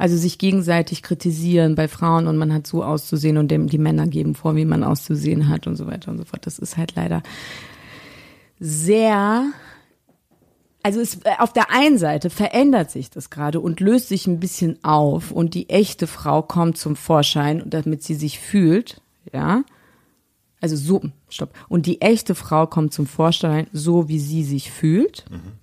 also 0.00 0.16
sich 0.16 0.38
gegenseitig 0.38 1.02
kritisieren 1.02 1.74
bei 1.74 1.86
Frauen 1.86 2.26
und 2.26 2.38
man 2.38 2.54
hat 2.54 2.66
so 2.66 2.82
auszusehen 2.82 3.36
und 3.36 3.50
dem, 3.50 3.68
die 3.68 3.76
Männer 3.76 4.06
geben 4.06 4.34
vor, 4.34 4.56
wie 4.56 4.64
man 4.64 4.82
auszusehen 4.82 5.50
hat 5.50 5.66
und 5.66 5.76
so 5.76 5.86
weiter 5.86 6.10
und 6.10 6.16
so 6.16 6.24
fort. 6.24 6.46
Das 6.46 6.58
ist 6.58 6.78
halt 6.78 6.94
leider 6.96 7.22
sehr 8.58 9.52
also 10.82 11.00
es, 11.00 11.16
äh, 11.24 11.32
auf 11.38 11.52
der 11.52 11.70
einen 11.70 11.98
Seite 11.98 12.30
verändert 12.30 12.90
sich 12.90 13.10
das 13.10 13.28
gerade 13.28 13.60
und 13.60 13.80
löst 13.80 14.08
sich 14.08 14.26
ein 14.26 14.40
bisschen 14.40 14.82
auf 14.82 15.30
und 15.30 15.52
die 15.52 15.68
echte 15.68 16.06
Frau 16.06 16.40
kommt 16.40 16.78
zum 16.78 16.96
Vorschein, 16.96 17.62
damit 17.66 18.02
sie 18.02 18.14
sich 18.14 18.38
fühlt, 18.38 19.02
ja. 19.34 19.64
Also 20.62 20.76
so, 20.76 21.02
stopp. 21.28 21.52
Und 21.68 21.84
die 21.84 22.00
echte 22.00 22.34
Frau 22.34 22.66
kommt 22.66 22.94
zum 22.94 23.06
Vorschein, 23.06 23.66
so 23.72 24.08
wie 24.08 24.18
sie 24.18 24.44
sich 24.44 24.70
fühlt. 24.70 25.26
Mhm. 25.30 25.59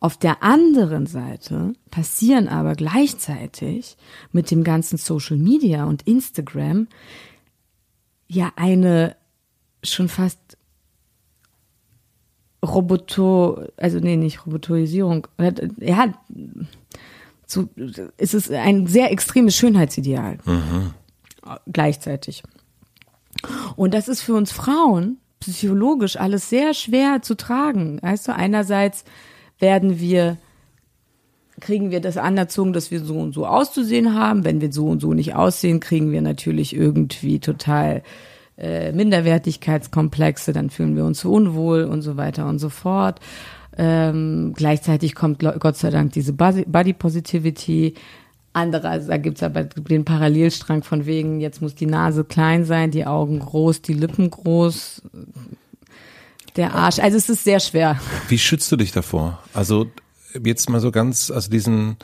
Auf 0.00 0.18
der 0.18 0.42
anderen 0.42 1.06
Seite 1.06 1.72
passieren 1.90 2.48
aber 2.48 2.74
gleichzeitig 2.74 3.96
mit 4.32 4.50
dem 4.50 4.64
ganzen 4.64 4.98
Social 4.98 5.36
Media 5.36 5.84
und 5.84 6.02
Instagram 6.02 6.88
ja 8.28 8.52
eine 8.56 9.16
schon 9.82 10.08
fast 10.08 10.38
Roboto, 12.64 13.66
also 13.76 13.98
nee, 13.98 14.16
nicht 14.16 14.46
Robotorisierung. 14.46 15.26
Ja, 15.78 16.14
so, 17.46 17.68
es 18.16 18.34
ist 18.34 18.50
ein 18.50 18.86
sehr 18.86 19.12
extremes 19.12 19.54
Schönheitsideal. 19.56 20.38
Mhm. 20.44 20.94
Gleichzeitig. 21.70 22.42
Und 23.76 23.92
das 23.92 24.08
ist 24.08 24.22
für 24.22 24.34
uns 24.34 24.50
Frauen 24.50 25.18
psychologisch 25.40 26.16
alles 26.16 26.48
sehr 26.48 26.72
schwer 26.72 27.20
zu 27.20 27.36
tragen. 27.36 28.00
Weißt 28.00 28.28
du, 28.28 28.34
einerseits 28.34 29.04
werden 29.58 30.00
wir 30.00 30.38
kriegen 31.60 31.90
wir 31.90 32.00
das 32.00 32.16
anerzogen, 32.16 32.72
dass 32.72 32.90
wir 32.90 33.00
so 33.00 33.18
und 33.18 33.32
so 33.32 33.46
auszusehen 33.46 34.14
haben. 34.14 34.44
Wenn 34.44 34.60
wir 34.60 34.72
so 34.72 34.86
und 34.86 35.00
so 35.00 35.14
nicht 35.14 35.34
aussehen, 35.34 35.80
kriegen 35.80 36.10
wir 36.12 36.20
natürlich 36.20 36.74
irgendwie 36.74 37.38
total 37.38 38.02
äh, 38.58 38.92
Minderwertigkeitskomplexe, 38.92 40.52
dann 40.52 40.70
fühlen 40.70 40.96
wir 40.96 41.04
uns 41.04 41.24
unwohl 41.24 41.84
und 41.84 42.02
so 42.02 42.16
weiter 42.16 42.46
und 42.46 42.58
so 42.58 42.68
fort. 42.68 43.20
Ähm, 43.76 44.52
gleichzeitig 44.54 45.14
kommt 45.14 45.40
Gott 45.40 45.76
sei 45.76 45.90
Dank 45.90 46.12
diese 46.12 46.32
Body 46.32 46.92
Positivity. 46.92 47.94
Andererseits, 48.52 49.08
da 49.08 49.16
gibt's 49.16 49.42
aber 49.42 49.64
den 49.64 50.04
Parallelstrang 50.04 50.84
von 50.84 51.06
wegen, 51.06 51.40
jetzt 51.40 51.60
muss 51.60 51.74
die 51.74 51.86
Nase 51.86 52.22
klein 52.22 52.64
sein, 52.64 52.92
die 52.92 53.04
Augen 53.04 53.40
groß, 53.40 53.82
die 53.82 53.94
Lippen 53.94 54.30
groß, 54.30 55.02
der 56.56 56.74
Arsch. 56.74 56.98
Also 56.98 57.16
es 57.16 57.28
ist 57.28 57.44
sehr 57.44 57.60
schwer. 57.60 58.00
Wie 58.28 58.38
schützt 58.38 58.70
du 58.70 58.76
dich 58.76 58.92
davor? 58.92 59.42
Also 59.52 59.90
jetzt 60.44 60.70
mal 60.70 60.80
so 60.80 60.90
ganz, 60.90 61.30
also 61.30 61.50
diesen 61.50 61.96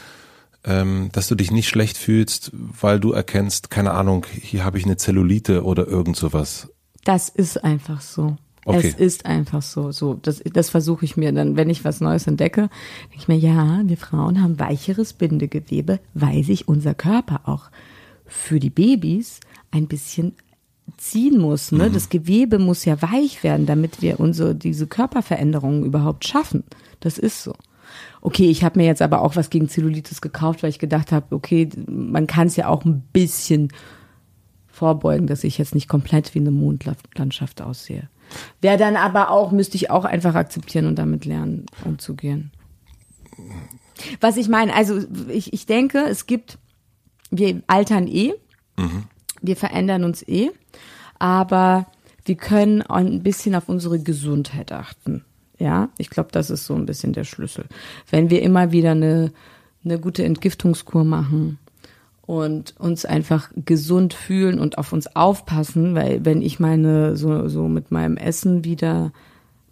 ähm, 0.65 1.09
dass 1.13 1.29
du 1.29 1.35
dich 1.35 1.51
nicht 1.51 1.69
schlecht 1.69 1.97
fühlst, 1.97 2.51
weil 2.53 3.01
du 3.01 3.13
erkennst, 3.13 3.71
keine 3.71 3.93
Ahnung, 3.93 4.27
hier 4.31 4.65
habe 4.65 4.79
ich 4.79 4.85
eine 4.85 4.97
Zellulite 4.97 5.65
oder 5.65 5.87
irgend 5.87 6.17
sowas. 6.17 6.69
Das 7.05 7.29
ist 7.29 7.65
einfach 7.65 8.01
so. 8.01 8.37
Okay. 8.67 8.89
Es 8.89 8.95
ist 8.95 9.27
einfach 9.27 9.63
so. 9.63 9.91
So, 9.91 10.15
das, 10.15 10.43
das 10.53 10.69
versuche 10.69 11.05
ich 11.05 11.17
mir 11.17 11.33
dann, 11.33 11.57
wenn 11.57 11.71
ich 11.71 11.85
was 11.85 12.01
Neues 12.01 12.27
entdecke, 12.27 12.69
denke 13.11 13.17
ich 13.17 13.29
mir, 13.29 13.39
ja, 13.39 13.81
wir 13.85 13.97
Frauen 13.97 14.43
haben 14.43 14.59
weicheres 14.59 15.15
Bindegewebe, 15.15 15.99
weil 16.13 16.45
sich 16.45 16.69
unser 16.69 16.95
Körper 16.95 17.49
auch 17.49 17.71
für 18.27 18.61
die 18.61 18.71
Babys 18.71 19.41
ein 19.71 19.89
bisschen 19.89 20.35
ziehen 20.97 21.39
muss. 21.39 21.73
Ne? 21.73 21.89
Mhm. 21.89 21.93
Das 21.93 22.09
Gewebe 22.09 22.59
muss 22.59 22.85
ja 22.85 23.01
weich 23.03 23.43
werden, 23.43 23.67
damit 23.67 24.03
wir 24.03 24.21
unsere 24.21 24.55
diese 24.55 24.87
Körperveränderungen 24.87 25.85
überhaupt 25.85 26.27
schaffen. 26.27 26.65
Das 27.01 27.19
ist 27.19 27.43
so. 27.43 27.55
Okay, 28.21 28.51
ich 28.51 28.63
habe 28.65 28.79
mir 28.79 28.87
jetzt 28.87 29.03
aber 29.03 29.23
auch 29.23 29.37
was 29.37 29.51
gegen 29.51 29.69
Zellulitis 29.69 30.21
gekauft, 30.21 30.63
weil 30.63 30.71
ich 30.71 30.79
gedacht 30.79 31.13
habe, 31.13 31.35
okay, 31.35 31.69
man 31.87 32.27
kann 32.27 32.47
es 32.47 32.57
ja 32.57 32.69
auch 32.69 32.85
ein 32.85 33.03
bisschen 33.13 33.73
vorbeugen, 34.69 35.27
dass 35.27 35.45
ich 35.45 35.59
jetzt 35.59 35.75
nicht 35.75 35.89
komplett 35.89 36.35
wie 36.35 36.41
eine 36.41 36.51
Mondlandschaft 36.51 37.63
aussehe. 37.63 38.09
Wäre 38.61 38.79
dann 38.79 38.97
aber 38.97 39.31
auch, 39.31 39.51
müsste 39.53 39.77
ich 39.77 39.91
auch 39.91 40.05
einfach 40.05 40.35
akzeptieren 40.35 40.87
und 40.87 40.99
damit 40.99 41.25
lernen, 41.25 41.67
umzugehen. 41.85 42.53
Was 44.21 44.37
ich 44.37 44.49
meine, 44.49 44.75
also 44.75 45.01
ich, 45.29 45.53
ich 45.53 45.67
denke, 45.67 45.99
es 45.99 46.27
gibt, 46.27 46.59
wir 47.31 47.63
altern 47.67 48.07
eh, 48.07 48.35
mhm. 48.79 49.05
Wir 49.43 49.57
verändern 49.57 50.05
uns 50.05 50.27
eh, 50.27 50.51
aber 51.19 51.87
wir 52.25 52.37
können 52.37 52.83
ein 52.83 53.23
bisschen 53.23 53.55
auf 53.55 53.69
unsere 53.69 53.99
Gesundheit 53.99 54.73
achten. 54.73 55.25
Ja, 55.59 55.91
ich 55.99 56.11
glaube, 56.11 56.31
das 56.33 56.49
ist 56.49 56.65
so 56.65 56.75
ein 56.75 56.87
bisschen 56.87 57.13
der 57.13 57.25
Schlüssel. 57.25 57.67
Wenn 58.11 58.31
wir 58.31 58.43
immer 58.43 58.73
wieder 58.73 58.93
eine, 58.93 59.33
eine 59.85 59.99
gute 59.99 60.25
Entgiftungskur 60.25 61.05
machen 61.05 61.59
und 62.23 62.75
uns 62.79 63.05
einfach 63.05 63.51
gesund 63.57 64.15
fühlen 64.15 64.59
und 64.59 64.79
auf 64.79 64.93
uns 64.93 65.15
aufpassen, 65.17 65.95
weil 65.95 66.25
wenn 66.25 66.41
ich 66.41 66.61
meine 66.61 67.17
so, 67.17 67.49
so 67.49 67.69
mit 67.69 67.91
meinem 67.91 68.17
Essen 68.17 68.65
wieder 68.65 69.13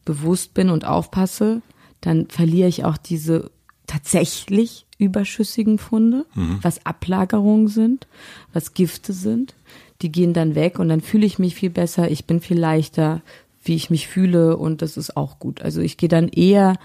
bewusst 0.04 0.52
bin 0.54 0.68
und 0.68 0.84
aufpasse, 0.84 1.62
dann 2.00 2.26
verliere 2.28 2.68
ich 2.68 2.84
auch 2.84 2.96
diese 2.96 3.50
tatsächlich 3.86 4.87
überschüssigen 4.98 5.78
Funde, 5.78 6.26
mhm. 6.34 6.58
was 6.62 6.84
Ablagerungen 6.84 7.68
sind, 7.68 8.06
was 8.52 8.74
Gifte 8.74 9.12
sind. 9.12 9.54
Die 10.02 10.12
gehen 10.12 10.32
dann 10.32 10.54
weg 10.54 10.78
und 10.78 10.88
dann 10.88 11.00
fühle 11.00 11.26
ich 11.26 11.38
mich 11.38 11.54
viel 11.54 11.70
besser, 11.70 12.10
ich 12.10 12.26
bin 12.26 12.40
viel 12.40 12.58
leichter, 12.58 13.22
wie 13.62 13.74
ich 13.74 13.90
mich 13.90 14.08
fühle 14.08 14.56
und 14.56 14.82
das 14.82 14.96
ist 14.96 15.16
auch 15.16 15.38
gut. 15.38 15.62
Also 15.62 15.80
ich 15.80 15.96
gehe 15.96 16.08
dann 16.08 16.28
eher 16.28 16.76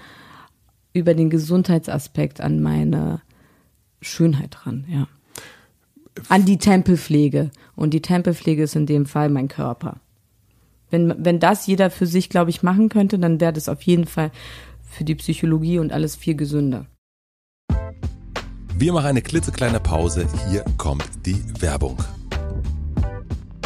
über 0.92 1.14
den 1.14 1.30
Gesundheitsaspekt 1.30 2.40
an 2.40 2.62
meine 2.62 3.20
Schönheit 4.00 4.66
ran, 4.66 4.84
ja. 4.88 5.08
An 6.28 6.44
die 6.44 6.58
Tempelpflege. 6.58 7.50
Und 7.74 7.92
die 7.92 8.02
Tempelpflege 8.02 8.62
ist 8.62 8.76
in 8.76 8.86
dem 8.86 9.04
Fall 9.04 9.30
mein 9.30 9.48
Körper. 9.48 9.96
Wenn, 10.88 11.12
wenn 11.18 11.40
das 11.40 11.66
jeder 11.66 11.90
für 11.90 12.06
sich, 12.06 12.28
glaube 12.28 12.50
ich, 12.50 12.62
machen 12.62 12.88
könnte, 12.88 13.18
dann 13.18 13.40
wäre 13.40 13.52
das 13.52 13.68
auf 13.68 13.82
jeden 13.82 14.06
Fall 14.06 14.30
für 14.88 15.02
die 15.02 15.16
Psychologie 15.16 15.80
und 15.80 15.92
alles 15.92 16.14
viel 16.14 16.36
gesünder. 16.36 16.86
Wir 18.76 18.92
machen 18.92 19.06
eine 19.06 19.22
klitzekleine 19.22 19.78
Pause. 19.78 20.26
Hier 20.50 20.64
kommt 20.78 21.04
die 21.24 21.40
Werbung. 21.60 21.96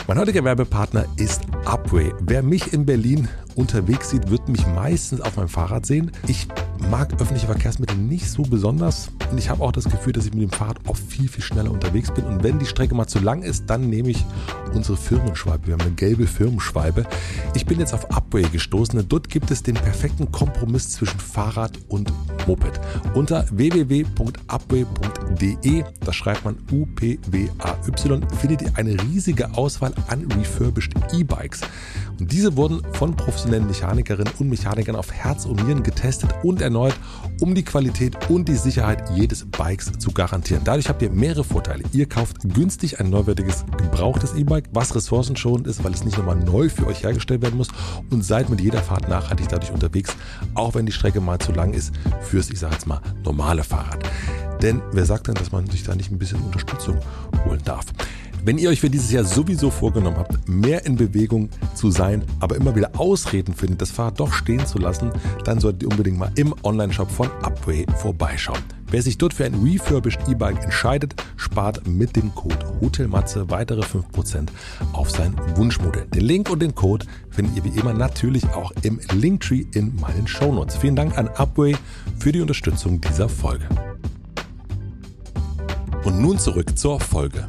Mein 0.07 0.19
heutiger 0.19 0.45
Werbepartner 0.45 1.07
ist 1.17 1.41
Upway. 1.65 2.13
Wer 2.21 2.43
mich 2.43 2.75
in 2.75 2.85
Berlin 2.85 3.27
unterwegs 3.55 4.11
sieht, 4.11 4.29
wird 4.31 4.51
mich 4.51 4.67
meistens 4.67 5.23
auf 5.23 5.37
meinem 5.37 5.49
Fahrrad 5.49 5.87
sehen. 5.87 6.13
Ich 6.27 6.47
mag 6.91 7.13
öffentliche 7.21 7.47
Verkehrsmittel 7.47 7.97
nicht 7.97 8.31
so 8.31 8.43
besonders 8.43 9.11
und 9.31 9.39
ich 9.39 9.51
habe 9.51 9.63
auch 9.63 9.73
das 9.73 9.85
Gefühl, 9.85 10.13
dass 10.13 10.27
ich 10.27 10.33
mit 10.33 10.43
dem 10.43 10.51
Fahrrad 10.51 10.79
oft 10.87 11.03
viel, 11.03 11.29
viel 11.29 11.43
schneller 11.43 11.71
unterwegs 11.71 12.11
bin. 12.13 12.25
Und 12.25 12.43
wenn 12.43 12.59
die 12.59 12.67
Strecke 12.67 12.95
mal 12.95 13.07
zu 13.07 13.19
lang 13.19 13.43
ist, 13.43 13.65
dann 13.69 13.89
nehme 13.89 14.11
ich 14.11 14.25
unsere 14.75 14.97
Firmenschweibe. 14.97 15.67
Wir 15.67 15.75
haben 15.75 15.83
eine 15.83 15.93
gelbe 15.93 16.27
Firmenschweibe. 16.27 17.05
Ich 17.55 17.67
bin 17.67 17.79
jetzt 17.79 17.93
auf 17.95 18.11
Upway 18.11 18.43
gestoßen 18.43 18.99
dort 19.09 19.29
gibt 19.29 19.51
es 19.51 19.63
den 19.63 19.75
perfekten 19.75 20.31
Kompromiss 20.33 20.91
zwischen 20.91 21.19
Fahrrad 21.21 21.79
und 21.89 22.13
Moped. 22.47 22.81
Unter 23.15 23.45
www.upway.de, 23.51 24.15
da 26.05 26.13
schreibt 26.13 26.45
man 26.45 26.57
U-P-W-A-Y, 26.71 28.29
findet 28.39 28.63
ihr 28.63 28.73
eine 28.75 29.01
riesige 29.03 29.55
Auswahl 29.55 29.93
an 30.09 30.27
refurbished 30.33 30.95
E-Bikes. 31.13 31.61
Und 32.21 32.33
diese 32.33 32.57
wurden 32.57 32.83
von 32.95 33.15
professionellen 33.15 33.67
Mechanikerinnen 33.67 34.33
und 34.39 34.49
Mechanikern 34.49 34.97
auf 34.97 35.13
Herz 35.13 35.45
und 35.45 35.65
Nieren 35.65 35.83
getestet 35.83 36.31
und 36.43 36.61
erneut, 36.61 36.95
um 37.41 37.55
die 37.55 37.65
Qualität 37.65 38.29
und 38.29 38.49
die 38.49 38.57
Sicherheit 38.57 39.09
jedes 39.15 39.45
Bikes 39.45 39.93
zu 39.99 40.11
garantieren. 40.11 40.63
Dadurch 40.65 40.89
habt 40.89 41.03
ihr 41.03 41.11
mehrere 41.11 41.45
Vorteile. 41.45 41.85
Ihr 41.93 42.09
kauft 42.09 42.39
günstig 42.55 43.01
ein 43.01 43.11
neuwertiges, 43.11 43.65
gebrauchtes 43.77 44.35
E-Bike, 44.35 44.69
was 44.73 44.95
ressourcenschonend 44.95 45.67
ist, 45.67 45.85
weil 45.85 45.93
es 45.93 46.05
nicht 46.05 46.19
nochmal 46.19 46.37
neu 46.37 46.69
für 46.69 46.87
euch 46.87 47.03
hergestellt 47.03 47.43
werden 47.43 47.57
muss 47.57 47.69
und 48.11 48.25
seid 48.25 48.49
mit 48.51 48.61
jeder 48.61 48.83
Fahrt 48.83 49.09
nachhaltig 49.09 49.49
dadurch 49.49 49.73
unterwegs, 49.73 50.17
auch 50.55 50.75
wenn 50.75 50.87
die 50.87 50.93
Strecke 50.93 51.21
mal 51.21 51.39
zu 51.39 51.53
lang 51.53 51.73
ist 51.73 51.93
fürs, 52.23 52.51
ich 52.51 52.59
sage 52.59 52.75
jetzt 52.75 52.87
mal, 52.87 53.01
normale 53.25 53.63
Fahrrad. 53.63 54.03
Denn 54.63 54.83
wer 54.93 55.05
sagt 55.05 55.29
denn, 55.29 55.35
dass 55.35 55.53
man 55.53 55.69
sich 55.69 55.85
da 55.85 55.95
nicht 55.95 56.11
ein 56.11 56.19
bisschen 56.19 56.41
Unterstützung 56.41 56.99
holen 57.45 57.61
darf? 57.65 57.87
Wenn 58.49 58.57
ihr 58.57 58.71
euch 58.71 58.81
für 58.81 58.89
dieses 58.89 59.13
Jahr 59.13 59.25
sowieso 59.25 59.71
vorgenommen 59.71 60.17
habt, 60.17 60.49
mehr 60.49 60.87
in 60.87 60.97
Bewegung 60.97 61.51
zu 61.75 61.91
sein, 61.91 62.25
aber 62.41 62.57
immer 62.57 62.75
wieder 62.75 62.99
Ausreden 62.99 63.53
findet, 63.53 63.83
das 63.83 63.91
Fahrrad 63.91 64.19
doch 64.21 64.33
stehen 64.33 64.65
zu 64.65 64.79
lassen, 64.79 65.11
dann 65.45 65.61
solltet 65.61 65.83
ihr 65.83 65.91
unbedingt 65.91 66.19
mal 66.19 66.33
im 66.37 66.55
Onlineshop 66.63 67.11
von 67.11 67.29
Upway 67.43 67.85
vorbeischauen. 67.99 68.63
Wer 68.91 69.03
sich 69.03 69.19
dort 69.19 69.35
für 69.35 69.45
ein 69.45 69.55
refurbished 69.55 70.27
E-Bike 70.29 70.65
entscheidet, 70.65 71.15
spart 71.37 71.87
mit 71.87 72.17
dem 72.17 72.35
Code 72.35 72.57
HOTELMATZE 72.81 73.51
weitere 73.51 73.83
5% 73.83 74.49
auf 74.95 75.11
sein 75.11 75.37
Wunschmodell. 75.57 76.07
Den 76.07 76.23
Link 76.23 76.49
und 76.49 76.63
den 76.63 76.75
Code 76.75 77.05
findet 77.29 77.55
ihr 77.55 77.65
wie 77.65 77.79
immer 77.79 77.93
natürlich 77.93 78.49
auch 78.55 78.73
im 78.81 78.99
Linktree 79.13 79.67
in 79.75 79.95
meinen 79.97 80.27
Shownotes. 80.27 80.79
Vielen 80.79 80.97
Dank 80.97 81.19
an 81.19 81.29
Upway 81.37 81.77
für 82.19 82.33
die 82.33 82.41
Unterstützung 82.41 82.99
dieser 82.99 83.29
Folge. 83.29 83.69
Und 86.05 86.23
nun 86.23 86.39
zurück 86.39 86.79
zur 86.79 86.99
Folge 86.99 87.47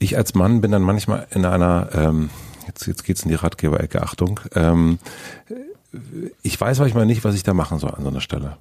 ich 0.00 0.16
als 0.16 0.34
Mann 0.34 0.60
bin 0.60 0.72
dann 0.72 0.82
manchmal 0.82 1.28
in 1.30 1.44
einer, 1.44 1.90
ähm, 1.92 2.30
jetzt, 2.66 2.86
jetzt 2.86 3.04
geht's 3.04 3.22
in 3.22 3.28
die 3.28 3.36
Ratgeberecke, 3.36 4.02
Achtung, 4.02 4.40
ähm, 4.54 4.98
ich 6.42 6.60
weiß 6.60 6.80
manchmal 6.80 7.06
nicht, 7.06 7.24
was 7.24 7.34
ich 7.34 7.42
da 7.42 7.54
machen 7.54 7.78
soll 7.78 7.90
an 7.90 8.02
so 8.02 8.08
einer 8.08 8.20
Stelle. 8.20 8.56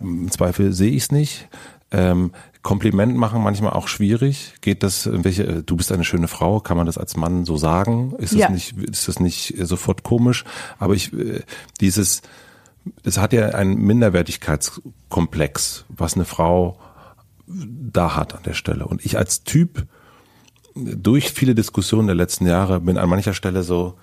Im 0.00 0.30
Zweifel 0.30 0.72
sehe 0.72 0.90
ich 0.90 1.04
es 1.04 1.12
nicht. 1.12 1.48
Ähm, 1.92 2.32
Kompliment 2.62 3.16
machen 3.16 3.42
manchmal 3.42 3.72
auch 3.72 3.88
schwierig. 3.88 4.54
Geht 4.60 4.82
das, 4.82 5.08
welche, 5.10 5.62
du 5.62 5.76
bist 5.76 5.92
eine 5.92 6.04
schöne 6.04 6.28
Frau, 6.28 6.60
kann 6.60 6.76
man 6.76 6.86
das 6.86 6.98
als 6.98 7.16
Mann 7.16 7.44
so 7.44 7.56
sagen? 7.56 8.14
Ist 8.18 8.34
ja. 8.34 8.46
das 8.46 8.54
nicht, 8.54 8.78
ist 8.78 9.08
das 9.08 9.20
nicht 9.20 9.54
sofort 9.60 10.02
komisch? 10.02 10.44
Aber 10.78 10.94
ich, 10.94 11.12
äh, 11.12 11.42
dieses, 11.80 12.22
es 13.04 13.18
hat 13.18 13.32
ja 13.32 13.50
einen 13.50 13.76
Minderwertigkeitskomplex, 13.76 15.84
was 15.88 16.14
eine 16.14 16.24
Frau 16.24 16.78
da 17.46 18.16
hat 18.16 18.34
an 18.34 18.42
der 18.44 18.54
Stelle. 18.54 18.86
Und 18.86 19.04
ich 19.04 19.18
als 19.18 19.44
Typ 19.44 19.86
durch 20.74 21.30
viele 21.30 21.54
Diskussionen 21.54 22.06
der 22.06 22.16
letzten 22.16 22.46
Jahre 22.46 22.80
bin 22.80 22.98
an 22.98 23.08
mancher 23.08 23.34
Stelle 23.34 23.62
so, 23.62 23.94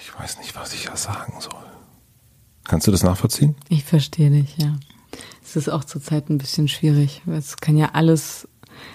ich 0.00 0.18
weiß 0.18 0.38
nicht, 0.38 0.56
was 0.56 0.74
ich 0.74 0.84
ja 0.84 0.96
sagen 0.96 1.34
soll. 1.40 1.54
Kannst 2.64 2.86
du 2.86 2.90
das 2.90 3.02
nachvollziehen? 3.02 3.56
Ich 3.68 3.84
verstehe 3.84 4.30
dich, 4.30 4.56
ja. 4.56 4.76
Es 5.42 5.56
ist 5.56 5.68
auch 5.68 5.84
zurzeit 5.84 6.30
ein 6.30 6.38
bisschen 6.38 6.68
schwierig. 6.68 7.22
Es 7.26 7.58
kann 7.58 7.76
ja 7.76 7.90
alles, 7.92 8.48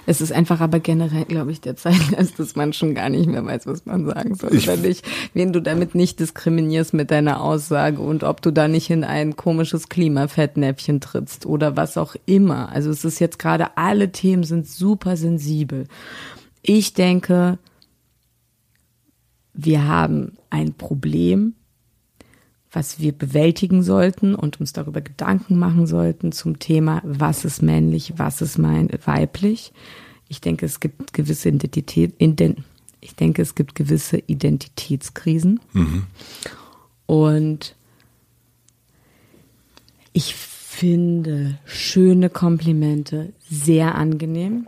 es 0.06 0.22
ist 0.22 0.32
einfach 0.32 0.60
aber 0.60 0.80
generell, 0.80 1.26
glaube 1.26 1.52
ich, 1.52 1.62
der 1.62 1.76
Zeitgeist, 1.76 2.40
dass 2.40 2.56
man 2.56 2.74
schon 2.74 2.96
gar 2.96 3.10
nicht 3.10 3.28
mehr 3.28 3.46
weiß, 3.46 3.68
was 3.68 3.86
man 3.86 4.06
sagen 4.06 4.36
soll. 4.36 4.56
Ich, 4.56 4.68
wenn, 4.68 4.82
dich, 4.82 5.04
wen 5.34 5.54
du 5.54 5.62
damit 5.62 5.94
nicht 5.94 6.20
diskriminierst 6.20 6.94
mit 6.94 7.12
deiner 7.12 7.42
Aussage 7.42 8.02
und 8.02 8.24
ob 8.24 8.42
du 8.42 8.52
da 8.52 8.68
nicht 8.68 8.90
in 8.90 9.04
ein 9.04 9.36
komisches 9.36 9.90
Klimafettnäpfchen 9.90 11.02
trittst 11.02 11.46
oder 11.46 11.76
was 11.76 11.98
auch 11.98 12.16
immer. 12.26 12.70
Also 12.72 12.90
es 12.90 13.06
ist 13.06 13.20
jetzt 13.20 13.38
gerade, 13.38 13.78
alle 13.78 14.12
Themen 14.12 14.44
sind 14.44 14.68
super 14.68 15.18
sensibel. 15.18 15.88
Ich 16.62 16.94
denke, 16.94 17.60
wir 19.54 19.88
haben 19.88 20.38
ein 20.50 20.74
Problem, 20.74 21.56
was 22.72 23.00
wir 23.00 23.12
bewältigen 23.12 23.82
sollten 23.82 24.36
und 24.36 24.60
uns 24.60 24.74
darüber 24.74 25.02
Gedanken 25.02 25.58
machen 25.58 25.88
sollten 25.88 26.32
zum 26.32 26.60
Thema, 26.60 27.02
was 27.04 27.46
ist 27.46 27.62
männlich, 27.62 28.14
was 28.18 28.42
ist 28.42 28.58
mein 28.58 28.90
weiblich. 29.06 29.74
Ich 30.28 30.42
denke, 30.42 30.66
es 30.66 30.80
gibt 30.80 31.14
gewisse 31.14 31.50
Identität, 31.50 32.14
ich 33.00 33.16
denke, 33.16 33.42
es 33.42 33.56
gibt 33.56 33.76
gewisse 33.76 34.18
Identitätskrisen. 34.18 35.60
Mhm. 35.74 36.04
Und 37.06 37.76
ich 40.12 40.36
finde 40.36 41.58
schöne 41.66 42.30
Komplimente 42.30 43.34
sehr 43.50 43.96
angenehm. 43.96 44.68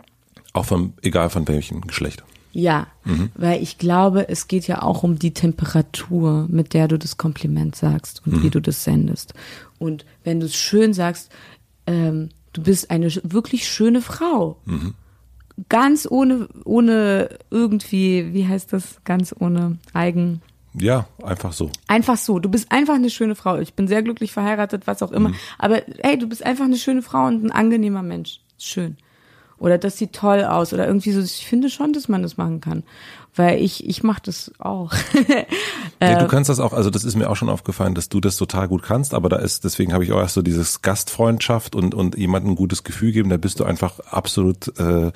Auch 0.52 0.64
von, 0.64 0.94
egal 1.02 1.30
von 1.30 1.46
welchem 1.48 1.82
Geschlecht. 1.82 2.24
Ja, 2.52 2.88
mhm. 3.04 3.30
weil 3.36 3.62
ich 3.62 3.78
glaube, 3.78 4.28
es 4.28 4.48
geht 4.48 4.66
ja 4.66 4.82
auch 4.82 5.04
um 5.04 5.18
die 5.18 5.32
Temperatur, 5.32 6.46
mit 6.48 6.74
der 6.74 6.88
du 6.88 6.98
das 6.98 7.16
Kompliment 7.16 7.76
sagst 7.76 8.22
und 8.26 8.38
mhm. 8.38 8.42
wie 8.42 8.50
du 8.50 8.60
das 8.60 8.82
sendest. 8.82 9.34
Und 9.78 10.04
wenn 10.24 10.40
du 10.40 10.46
es 10.46 10.56
schön 10.56 10.92
sagst, 10.92 11.30
ähm, 11.86 12.30
du 12.52 12.62
bist 12.62 12.90
eine 12.90 13.08
wirklich 13.22 13.68
schöne 13.68 14.02
Frau. 14.02 14.56
Mhm. 14.64 14.94
Ganz 15.68 16.08
ohne, 16.10 16.48
ohne 16.64 17.38
irgendwie, 17.50 18.32
wie 18.32 18.48
heißt 18.48 18.72
das? 18.72 19.00
Ganz 19.04 19.34
ohne 19.38 19.78
Eigen. 19.92 20.42
Ja, 20.74 21.06
einfach 21.22 21.52
so. 21.52 21.70
Einfach 21.86 22.16
so. 22.16 22.40
Du 22.40 22.48
bist 22.48 22.72
einfach 22.72 22.94
eine 22.94 23.10
schöne 23.10 23.36
Frau. 23.36 23.58
Ich 23.58 23.74
bin 23.74 23.86
sehr 23.86 24.02
glücklich 24.02 24.32
verheiratet, 24.32 24.86
was 24.86 25.02
auch 25.02 25.12
immer. 25.12 25.28
Mhm. 25.30 25.34
Aber 25.58 25.82
hey, 26.02 26.18
du 26.18 26.28
bist 26.28 26.44
einfach 26.44 26.64
eine 26.64 26.78
schöne 26.78 27.02
Frau 27.02 27.26
und 27.26 27.44
ein 27.44 27.52
angenehmer 27.52 28.02
Mensch. 28.02 28.40
Schön 28.58 28.96
oder 29.60 29.78
das 29.78 29.98
sieht 29.98 30.14
toll 30.14 30.42
aus 30.42 30.72
oder 30.72 30.86
irgendwie 30.86 31.12
so. 31.12 31.20
Ich 31.20 31.46
finde 31.46 31.68
schon, 31.68 31.92
dass 31.92 32.08
man 32.08 32.22
das 32.22 32.38
machen 32.38 32.60
kann, 32.60 32.82
weil 33.36 33.62
ich 33.62 33.86
ich 33.86 34.02
mache 34.02 34.22
das 34.24 34.50
auch. 34.58 34.92
ja, 36.02 36.18
du 36.18 36.26
kannst 36.26 36.48
das 36.48 36.58
auch. 36.58 36.72
Also 36.72 36.88
das 36.88 37.04
ist 37.04 37.14
mir 37.14 37.28
auch 37.28 37.36
schon 37.36 37.50
aufgefallen, 37.50 37.94
dass 37.94 38.08
du 38.08 38.20
das 38.20 38.36
total 38.36 38.68
gut 38.68 38.82
kannst. 38.82 39.12
Aber 39.12 39.28
da 39.28 39.36
ist 39.36 39.64
deswegen 39.64 39.92
habe 39.92 40.02
ich 40.02 40.12
auch 40.12 40.18
erst 40.18 40.34
so 40.34 40.42
dieses 40.42 40.80
Gastfreundschaft 40.80 41.76
und 41.76 41.94
und 41.94 42.16
jemandem 42.16 42.52
ein 42.52 42.56
gutes 42.56 42.84
Gefühl 42.84 43.12
geben. 43.12 43.28
Da 43.28 43.36
bist 43.36 43.60
du 43.60 43.64
einfach 43.64 44.00
absolut 44.00 44.68
äh, 44.80 45.12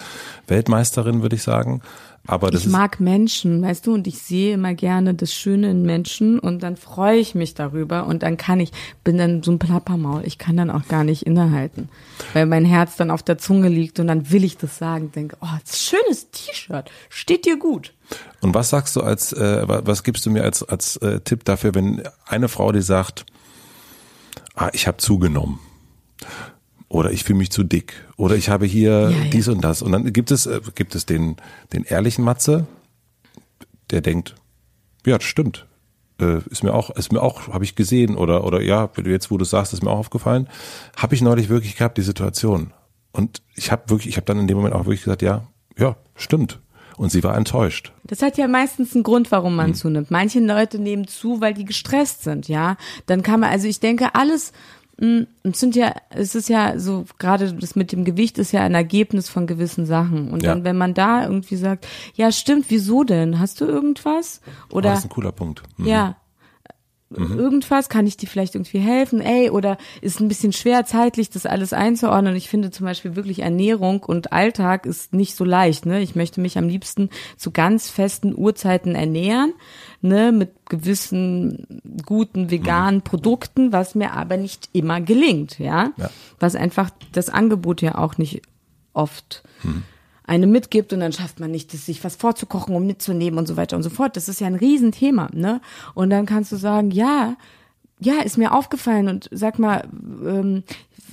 Weltmeisterin, 0.47 1.23
würde 1.23 1.37
ich 1.37 1.43
sagen. 1.43 1.81
Aber 2.27 2.51
das 2.51 2.63
ich 2.63 2.69
mag 2.69 3.01
Menschen, 3.01 3.61
weißt 3.61 3.87
du, 3.87 3.93
und 3.93 4.07
ich 4.07 4.19
sehe 4.19 4.55
immer 4.55 4.73
gerne 4.73 5.13
das 5.13 5.35
Schöne 5.35 5.71
in 5.71 5.83
Menschen 5.83 6.39
und 6.39 6.63
dann 6.63 6.77
freue 6.77 7.19
ich 7.19 7.35
mich 7.35 7.53
darüber 7.53 8.07
und 8.07 8.23
dann 8.23 8.39
kann 8.39 8.61
ich, 8.61 8.73
bin 9.03 9.19
dann 9.19 9.43
so 9.43 9.53
ein 9.53 9.59
Plappermaul, 9.59 10.23
ich 10.25 10.39
kann 10.39 10.57
dann 10.57 10.71
auch 10.71 10.89
gar 10.89 11.05
nicht 11.05 11.27
innehalten, 11.27 11.91
weil 12.33 12.47
mein 12.47 12.65
Herz 12.65 12.97
dann 12.97 13.11
auf 13.11 13.23
der 13.23 13.37
Zunge 13.37 13.69
liegt 13.69 14.01
und 14.01 14.07
dann 14.07 14.31
will 14.31 14.43
ich 14.43 14.57
das 14.57 14.79
sagen, 14.79 15.13
denke, 15.13 15.37
oh, 15.43 15.59
schönes 15.71 16.31
T-Shirt, 16.31 16.91
steht 17.11 17.45
dir 17.45 17.59
gut. 17.59 17.93
Und 18.41 18.55
was 18.55 18.71
sagst 18.71 18.97
du 18.97 19.03
als, 19.03 19.35
äh, 19.35 19.65
was 19.67 20.03
gibst 20.03 20.25
du 20.25 20.31
mir 20.31 20.45
als, 20.45 20.63
als 20.63 20.97
äh, 20.99 21.21
Tipp 21.21 21.45
dafür, 21.45 21.75
wenn 21.75 22.03
eine 22.27 22.49
Frau 22.49 22.73
die 22.73 22.83
sagt, 22.83 23.27
ah, 24.55 24.71
ich 24.73 24.87
habe 24.87 24.97
zugenommen 24.97 25.59
oder 26.95 27.11
ich 27.11 27.25
fühle 27.25 27.39
mich 27.39 27.51
zu 27.51 27.65
dick 27.65 27.93
oder 28.17 28.37
ich 28.37 28.49
habe 28.49 28.67
hier 28.67 29.11
ja, 29.11 29.25
dies 29.33 29.47
ja. 29.47 29.53
und 29.53 29.63
das 29.63 29.83
und 29.83 29.93
dann 29.93 30.13
gibt 30.13 30.31
es 30.31 30.47
äh, 30.47 30.61
gibt 30.75 30.95
es 30.95 31.07
den 31.07 31.37
den 31.73 31.85
ehrlichen 31.85 32.25
Matze, 32.25 32.67
der 33.91 34.01
denkt, 34.01 34.37
ja, 35.05 35.19
das 35.19 35.27
stimmt. 35.27 35.67
Äh, 36.21 36.39
ist 36.49 36.63
mir 36.63 36.73
auch 36.73 36.91
ist 36.91 37.13
mir 37.13 37.21
auch 37.21 37.49
habe 37.49 37.65
ich 37.65 37.75
gesehen 37.75 38.17
oder 38.17 38.45
oder 38.45 38.63
ja, 38.63 38.89
jetzt 39.05 39.31
wo 39.31 39.37
du 39.37 39.45
sagst, 39.45 39.73
ist 39.73 39.83
mir 39.83 39.91
auch 39.91 39.99
aufgefallen, 39.99 40.49
habe 40.97 41.15
ich 41.17 41.21
neulich 41.21 41.49
wirklich 41.49 41.77
gehabt 41.77 41.99
die 41.99 42.03
Situation. 42.03 42.73
Und 43.11 43.43
ich 43.57 43.73
habe 43.73 43.91
wirklich 43.91 44.09
ich 44.09 44.17
habe 44.17 44.27
dann 44.27 44.39
in 44.39 44.47
dem 44.47 44.57
Moment 44.57 44.75
auch 44.75 44.87
wirklich 44.87 45.03
gesagt, 45.03 45.23
ja, 45.23 45.49
ja, 45.77 45.97
stimmt. 46.15 46.61
Und 46.97 47.11
sie 47.11 47.25
war 47.25 47.37
enttäuscht. 47.37 47.93
Das 48.05 48.23
hat 48.23 48.39
ja 48.39 48.47
meistens 48.47 48.95
einen 48.95 49.03
Grund, 49.03 49.33
warum 49.33 49.57
man 49.57 49.69
hm. 49.69 49.75
zunimmt. 49.75 50.13
Manche 50.13 50.39
Leute 50.39 50.79
nehmen 50.79 51.09
zu, 51.09 51.41
weil 51.41 51.53
die 51.53 51.65
gestresst 51.65 52.23
sind, 52.23 52.47
ja. 52.47 52.77
Dann 53.07 53.25
kann 53.25 53.41
man, 53.41 53.51
also 53.51 53.67
ich 53.67 53.81
denke, 53.81 54.15
alles, 54.15 54.53
es 54.97 55.61
sind 55.61 55.75
ja, 55.77 55.93
es 56.11 56.35
ist 56.35 56.49
ja 56.49 56.79
so, 56.79 57.05
gerade 57.19 57.53
das 57.53 57.75
mit 57.75 57.91
dem 57.93 58.05
Gewicht 58.05 58.39
ist 58.39 58.53
ja 58.53 58.63
ein 58.63 58.75
Ergebnis 58.75 59.29
von 59.29 59.47
gewissen 59.47 59.87
Sachen. 59.87 60.31
Und 60.31 60.43
Ja. 60.43 60.55
dann, 60.55 60.65
wenn 60.65 60.77
man 60.77 60.95
da 60.95 61.25
irgendwie 61.25 61.57
sagt, 61.57 61.87
ja, 62.15 62.31
stimmt, 62.31 62.67
wieso 62.69 63.03
denn? 63.05 63.41
Hast 63.41 63.61
du 63.61 63.65
irgendwas? 63.65 64.41
Oh, 64.71 64.77
Oder 64.77 64.91
das 64.91 65.01
ist 65.01 65.07
ein 65.07 65.11
cooler 65.11 65.33
Punkt. 65.33 65.63
Mhm. 65.77 65.87
ja. 65.87 66.17
Irgendwas, 67.17 67.89
kann 67.89 68.07
ich 68.07 68.17
dir 68.17 68.29
vielleicht 68.29 68.55
irgendwie 68.55 68.79
helfen? 68.79 69.21
Ey, 69.21 69.51
oder 69.51 69.79
ist 70.01 70.21
ein 70.21 70.29
bisschen 70.29 70.53
schwer 70.53 70.85
zeitlich, 70.85 71.31
das 71.31 71.47
alles 71.47 71.73
einzuordnen. 71.73 72.37
Ich 72.37 72.49
finde 72.49 72.71
zum 72.71 72.87
Beispiel 72.87 73.17
wirklich 73.17 73.41
Ernährung 73.41 74.03
und 74.03 74.33
Alltag 74.33 74.87
ist 74.87 75.13
nicht 75.13 75.37
so 75.37 75.45
leicht. 75.45 75.87
Ne? 75.87 76.01
Ich 76.01 76.15
möchte 76.15 76.41
mich 76.41 76.59
am 76.59 76.69
liebsten 76.69 77.11
zu 77.37 77.51
ganz 77.51 77.89
festen 77.91 78.35
Uhrzeiten 78.37 78.95
ernähren, 78.95 79.55
ne, 80.01 80.33
mit 80.33 80.53
gewissen 80.69 81.83
guten 82.05 82.51
veganen 82.51 83.03
Produkten, 83.03 83.73
was 83.73 83.95
mir 83.95 84.13
aber 84.13 84.37
nicht 84.37 84.69
immer 84.73 85.01
gelingt, 85.01 85.59
ja. 85.59 85.93
Ja. 85.97 86.11
Was 86.39 86.55
einfach 86.57 86.91
das 87.13 87.29
Angebot 87.29 87.83
ja 87.83 87.97
auch 87.97 88.19
nicht 88.19 88.43
oft 88.93 89.43
eine 90.27 90.47
mitgibt 90.47 90.93
und 90.93 91.01
dann 91.01 91.13
schafft 91.13 91.41
man 91.41 91.51
nicht, 91.51 91.71
sich 91.71 92.03
was 92.03 92.17
vorzukochen, 92.17 92.75
um 92.75 92.87
mitzunehmen 92.87 93.39
und 93.39 93.47
so 93.47 93.57
weiter 93.57 93.77
und 93.77 93.83
so 93.83 93.91
fort. 93.91 94.17
Das 94.17 94.29
ist 94.29 94.41
ja 94.41 94.47
ein 94.47 94.55
Riesenthema, 94.55 95.29
ne? 95.33 95.61
Und 95.95 96.11
dann 96.11 96.27
kannst 96.27 96.51
du 96.53 96.57
sagen, 96.57 96.91
ja, 96.91 97.37
ja, 98.01 98.21
ist 98.23 98.39
mir 98.39 98.53
aufgefallen 98.53 99.09
und 99.09 99.29
sag 99.33 99.59
mal, 99.59 99.87
ähm, 100.25 100.65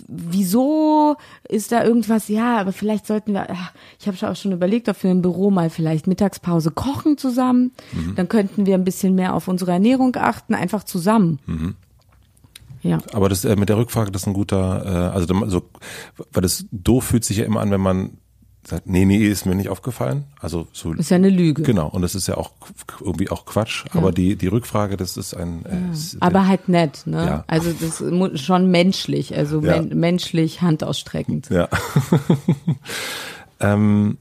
wieso 0.08 1.16
ist 1.48 1.72
da 1.72 1.84
irgendwas? 1.84 2.28
Ja, 2.28 2.58
aber 2.58 2.72
vielleicht 2.72 3.06
sollten 3.06 3.34
wir, 3.34 3.50
ach, 3.50 3.72
ich 4.00 4.08
habe 4.08 4.30
auch 4.30 4.36
schon 4.36 4.52
überlegt, 4.52 4.90
ob 4.90 5.02
wir 5.04 5.12
im 5.12 5.22
Büro 5.22 5.52
mal 5.52 5.70
vielleicht 5.70 6.08
Mittagspause 6.08 6.72
kochen 6.72 7.18
zusammen. 7.18 7.72
Dann 8.16 8.28
könnten 8.28 8.66
wir 8.66 8.76
ein 8.76 8.84
bisschen 8.84 9.16
mehr 9.16 9.36
auf 9.36 9.48
unsere 9.48 9.72
Ernährung 9.72 10.16
achten, 10.16 10.56
einfach 10.56 10.84
zusammen. 10.84 11.40
Ja. 12.82 12.98
Aber 13.14 13.30
das 13.30 13.46
äh, 13.46 13.56
mit 13.56 13.70
der 13.70 13.78
Rückfrage, 13.78 14.12
das 14.12 14.24
ist 14.24 14.28
ein 14.28 14.34
guter, 14.34 14.86
äh, 14.86 15.16
also 15.16 15.48
so, 15.48 15.70
weil 16.32 16.42
das 16.42 16.66
doof 16.72 17.06
fühlt 17.06 17.24
sich 17.24 17.38
ja 17.38 17.46
immer 17.46 17.62
an, 17.62 17.72
wenn 17.72 17.82
man 17.82 18.18
sagt, 18.64 18.88
nee, 18.88 19.06
nee, 19.06 19.18
ist 19.26 19.46
mir 19.46 19.56
nicht 19.56 19.70
aufgefallen. 19.70 20.26
Also 20.40 20.68
so 20.72 20.94
Ist 20.94 21.10
ja 21.10 21.16
eine 21.16 21.30
Lüge. 21.30 21.64
genau. 21.64 21.88
Und 21.88 22.04
das 22.04 22.14
ist 22.16 22.28
ja 22.28 22.38
auch 22.38 22.52
irgendwie 23.00 23.30
auch 23.30 23.46
Quatsch. 23.46 23.86
Aber 23.94 24.12
die 24.12 24.36
die 24.36 24.48
Rückfrage, 24.48 24.98
das 24.98 25.18
ist 25.18 25.34
ein. 25.34 25.66
Äh, 25.66 25.92
ist, 25.94 26.18
Aber 26.22 26.48
halt 26.48 26.70
nett, 26.70 27.04
ne? 27.06 27.26
Ja. 27.26 27.44
Also 27.48 27.72
das 27.74 28.02
ist 28.02 28.42
schon 28.46 28.70
menschlich, 28.70 29.36
also 29.36 29.62
Ja. 29.62 29.82
men 29.82 30.00
menschlich 30.00 30.62
handausstreckend. 30.62 31.50
Ja. 31.50 31.68
ähm, 33.60 34.18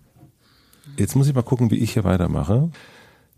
jetzt 0.96 1.16
muss 1.16 1.28
ich 1.28 1.34
mal 1.34 1.42
gucken, 1.42 1.70
wie 1.70 1.76
ich 1.78 1.92
hier 1.92 2.04
weitermache. 2.04 2.70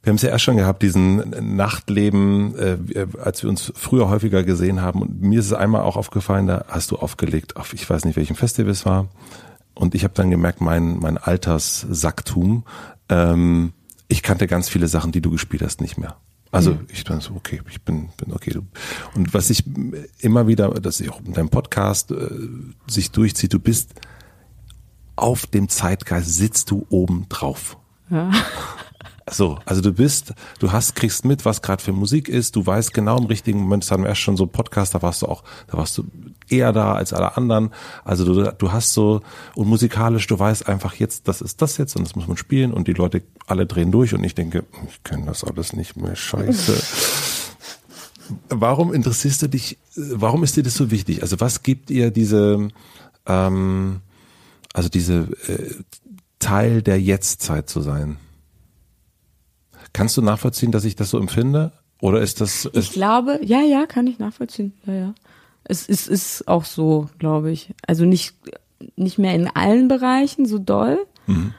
Wir 0.02 0.10
haben 0.10 0.16
es 0.16 0.22
ja 0.22 0.30
erst 0.30 0.42
schon 0.44 0.56
gehabt, 0.56 0.82
diesen 0.82 1.56
Nachtleben, 1.56 2.56
äh, 2.56 3.06
als 3.22 3.42
wir 3.44 3.50
uns 3.50 3.72
früher 3.76 4.08
häufiger 4.08 4.42
gesehen 4.42 4.80
haben. 4.82 5.00
Und 5.00 5.20
mir 5.22 5.38
ist 5.38 5.46
es 5.46 5.52
einmal 5.52 5.82
auch 5.82 5.96
aufgefallen, 5.96 6.48
da 6.48 6.64
hast 6.68 6.90
du 6.90 6.96
aufgelegt 6.96 7.56
auf, 7.56 7.72
ich 7.72 7.88
weiß 7.88 8.04
nicht, 8.04 8.16
welchem 8.16 8.34
Festival 8.34 8.72
es 8.72 8.84
war. 8.84 9.06
Und 9.74 9.94
ich 9.94 10.04
habe 10.04 10.14
dann 10.14 10.30
gemerkt, 10.30 10.60
mein, 10.60 10.98
mein 10.98 11.18
Alterssacktum, 11.18 12.64
ähm, 13.08 13.72
ich 14.08 14.22
kannte 14.22 14.46
ganz 14.46 14.68
viele 14.68 14.88
Sachen, 14.88 15.12
die 15.12 15.22
du 15.22 15.30
gespielt 15.30 15.62
hast, 15.62 15.80
nicht 15.80 15.96
mehr. 15.96 16.16
Also 16.50 16.78
ich 16.92 17.04
bin 17.04 17.18
so, 17.20 17.34
okay, 17.34 17.62
ich 17.70 17.80
bin, 17.80 18.10
bin 18.18 18.34
okay. 18.34 18.54
Und 19.14 19.32
was 19.32 19.48
ich 19.48 19.64
immer 20.20 20.46
wieder, 20.46 20.68
dass 20.68 21.00
ich 21.00 21.10
auch 21.10 21.20
in 21.24 21.32
deinem 21.32 21.48
Podcast 21.48 22.10
äh, 22.10 22.28
sich 22.86 23.10
durchzieht, 23.10 23.54
du 23.54 23.58
bist 23.58 23.94
auf 25.16 25.46
dem 25.46 25.70
Zeitgeist, 25.70 26.34
sitzt 26.34 26.70
du 26.70 26.86
oben 26.90 27.26
drauf. 27.30 27.78
Ja. 28.10 28.30
So, 29.30 29.58
also 29.66 29.80
du 29.80 29.92
bist, 29.92 30.34
du 30.58 30.72
hast, 30.72 30.96
kriegst 30.96 31.24
mit, 31.24 31.44
was 31.44 31.62
gerade 31.62 31.82
für 31.82 31.92
Musik 31.92 32.28
ist, 32.28 32.56
du 32.56 32.66
weißt 32.66 32.92
genau 32.92 33.18
im 33.18 33.26
richtigen 33.26 33.60
Moment, 33.60 33.84
das 33.84 33.90
hatten 33.92 34.02
wir 34.02 34.08
erst 34.08 34.20
schon 34.20 34.36
so 34.36 34.44
einen 34.44 34.52
Podcast, 34.52 34.94
da 34.94 35.02
warst 35.02 35.22
du 35.22 35.26
auch, 35.26 35.44
da 35.68 35.78
warst 35.78 35.96
du 35.96 36.04
eher 36.48 36.72
da 36.72 36.94
als 36.94 37.12
alle 37.12 37.36
anderen. 37.36 37.70
Also 38.04 38.24
du, 38.24 38.52
du 38.52 38.72
hast 38.72 38.92
so, 38.92 39.20
und 39.54 39.68
musikalisch, 39.68 40.26
du 40.26 40.38
weißt 40.38 40.68
einfach 40.68 40.94
jetzt, 40.94 41.28
das 41.28 41.40
ist 41.40 41.62
das 41.62 41.76
jetzt 41.78 41.94
und 41.94 42.04
das 42.04 42.16
muss 42.16 42.26
man 42.26 42.36
spielen 42.36 42.72
und 42.72 42.88
die 42.88 42.94
Leute 42.94 43.22
alle 43.46 43.66
drehen 43.66 43.92
durch 43.92 44.12
und 44.12 44.24
ich 44.24 44.34
denke, 44.34 44.64
ich 44.88 45.02
kenne 45.04 45.26
das 45.26 45.44
alles 45.44 45.72
nicht 45.72 45.96
mehr, 45.96 46.16
scheiße. 46.16 46.82
Warum 48.48 48.92
interessierst 48.92 49.42
du 49.42 49.48
dich, 49.48 49.78
warum 49.94 50.42
ist 50.42 50.56
dir 50.56 50.62
das 50.62 50.74
so 50.74 50.90
wichtig? 50.90 51.22
Also 51.22 51.40
was 51.40 51.62
gibt 51.62 51.90
ihr 51.90 52.10
diese, 52.10 52.68
ähm, 53.26 54.00
also 54.72 54.88
diese 54.88 55.28
äh, 55.48 55.74
Teil 56.38 56.82
der 56.82 57.00
Jetztzeit 57.00 57.68
zu 57.68 57.82
sein? 57.82 58.16
Kannst 59.92 60.16
du 60.16 60.22
nachvollziehen, 60.22 60.72
dass 60.72 60.84
ich 60.84 60.96
das 60.96 61.10
so 61.10 61.18
empfinde? 61.18 61.72
Oder 62.00 62.20
ist 62.20 62.40
das, 62.40 62.64
Ich 62.66 62.74
ist, 62.74 62.92
glaube, 62.92 63.38
ja, 63.42 63.60
ja, 63.60 63.86
kann 63.86 64.06
ich 64.06 64.18
nachvollziehen. 64.18 64.72
Ja, 64.86 64.92
ja. 64.92 65.14
Es 65.64 65.86
ist, 65.86 66.08
ist 66.08 66.48
auch 66.48 66.64
so, 66.64 67.08
glaube 67.18 67.52
ich. 67.52 67.72
Also 67.86 68.04
nicht, 68.04 68.34
nicht 68.96 69.18
mehr 69.18 69.34
in 69.34 69.48
allen 69.48 69.88
Bereichen 69.88 70.46
so 70.46 70.58
doll. 70.58 70.98
Mhm. 71.26 71.54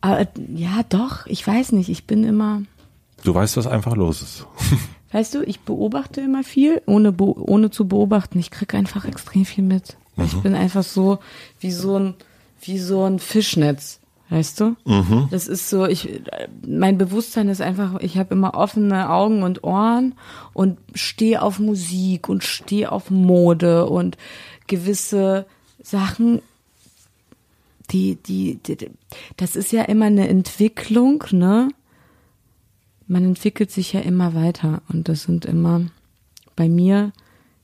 Aber 0.00 0.26
ja, 0.54 0.82
doch, 0.88 1.26
ich 1.26 1.46
weiß 1.46 1.72
nicht. 1.72 1.88
Ich 1.88 2.06
bin 2.06 2.24
immer, 2.24 2.62
du 3.24 3.34
weißt, 3.34 3.56
was 3.56 3.66
einfach 3.66 3.96
los 3.96 4.22
ist. 4.22 4.46
weißt 5.12 5.34
du, 5.34 5.42
ich 5.42 5.60
beobachte 5.60 6.20
immer 6.20 6.44
viel, 6.44 6.82
ohne, 6.86 7.14
ohne 7.16 7.70
zu 7.70 7.88
beobachten. 7.88 8.38
Ich 8.38 8.50
krieg 8.50 8.74
einfach 8.74 9.04
extrem 9.06 9.44
viel 9.44 9.64
mit. 9.64 9.96
Ich 10.16 10.34
bin 10.42 10.54
einfach 10.54 10.84
so 10.84 11.18
wie 11.58 11.72
so 11.72 11.98
ein, 11.98 12.14
wie 12.60 12.78
so 12.78 13.04
ein 13.04 13.18
Fischnetz. 13.18 13.98
Weißt 14.34 14.58
du? 14.58 14.74
Das 15.30 15.46
ist 15.46 15.70
so, 15.70 15.86
ich, 15.86 16.20
mein 16.66 16.98
Bewusstsein 16.98 17.48
ist 17.48 17.60
einfach, 17.60 18.00
ich 18.00 18.18
habe 18.18 18.34
immer 18.34 18.54
offene 18.54 19.08
Augen 19.10 19.44
und 19.44 19.62
Ohren 19.62 20.16
und 20.52 20.76
stehe 20.92 21.40
auf 21.40 21.60
Musik 21.60 22.28
und 22.28 22.42
stehe 22.42 22.90
auf 22.90 23.10
Mode 23.10 23.86
und 23.86 24.18
gewisse 24.66 25.46
Sachen, 25.80 26.42
die, 27.90 28.16
die, 28.16 28.56
die, 28.56 28.90
das 29.36 29.54
ist 29.54 29.70
ja 29.70 29.82
immer 29.82 30.06
eine 30.06 30.26
Entwicklung, 30.26 31.22
ne? 31.30 31.68
Man 33.06 33.22
entwickelt 33.24 33.70
sich 33.70 33.92
ja 33.92 34.00
immer 34.00 34.34
weiter 34.34 34.82
und 34.88 35.08
das 35.08 35.22
sind 35.22 35.44
immer 35.44 35.82
bei 36.56 36.68
mir, 36.68 37.12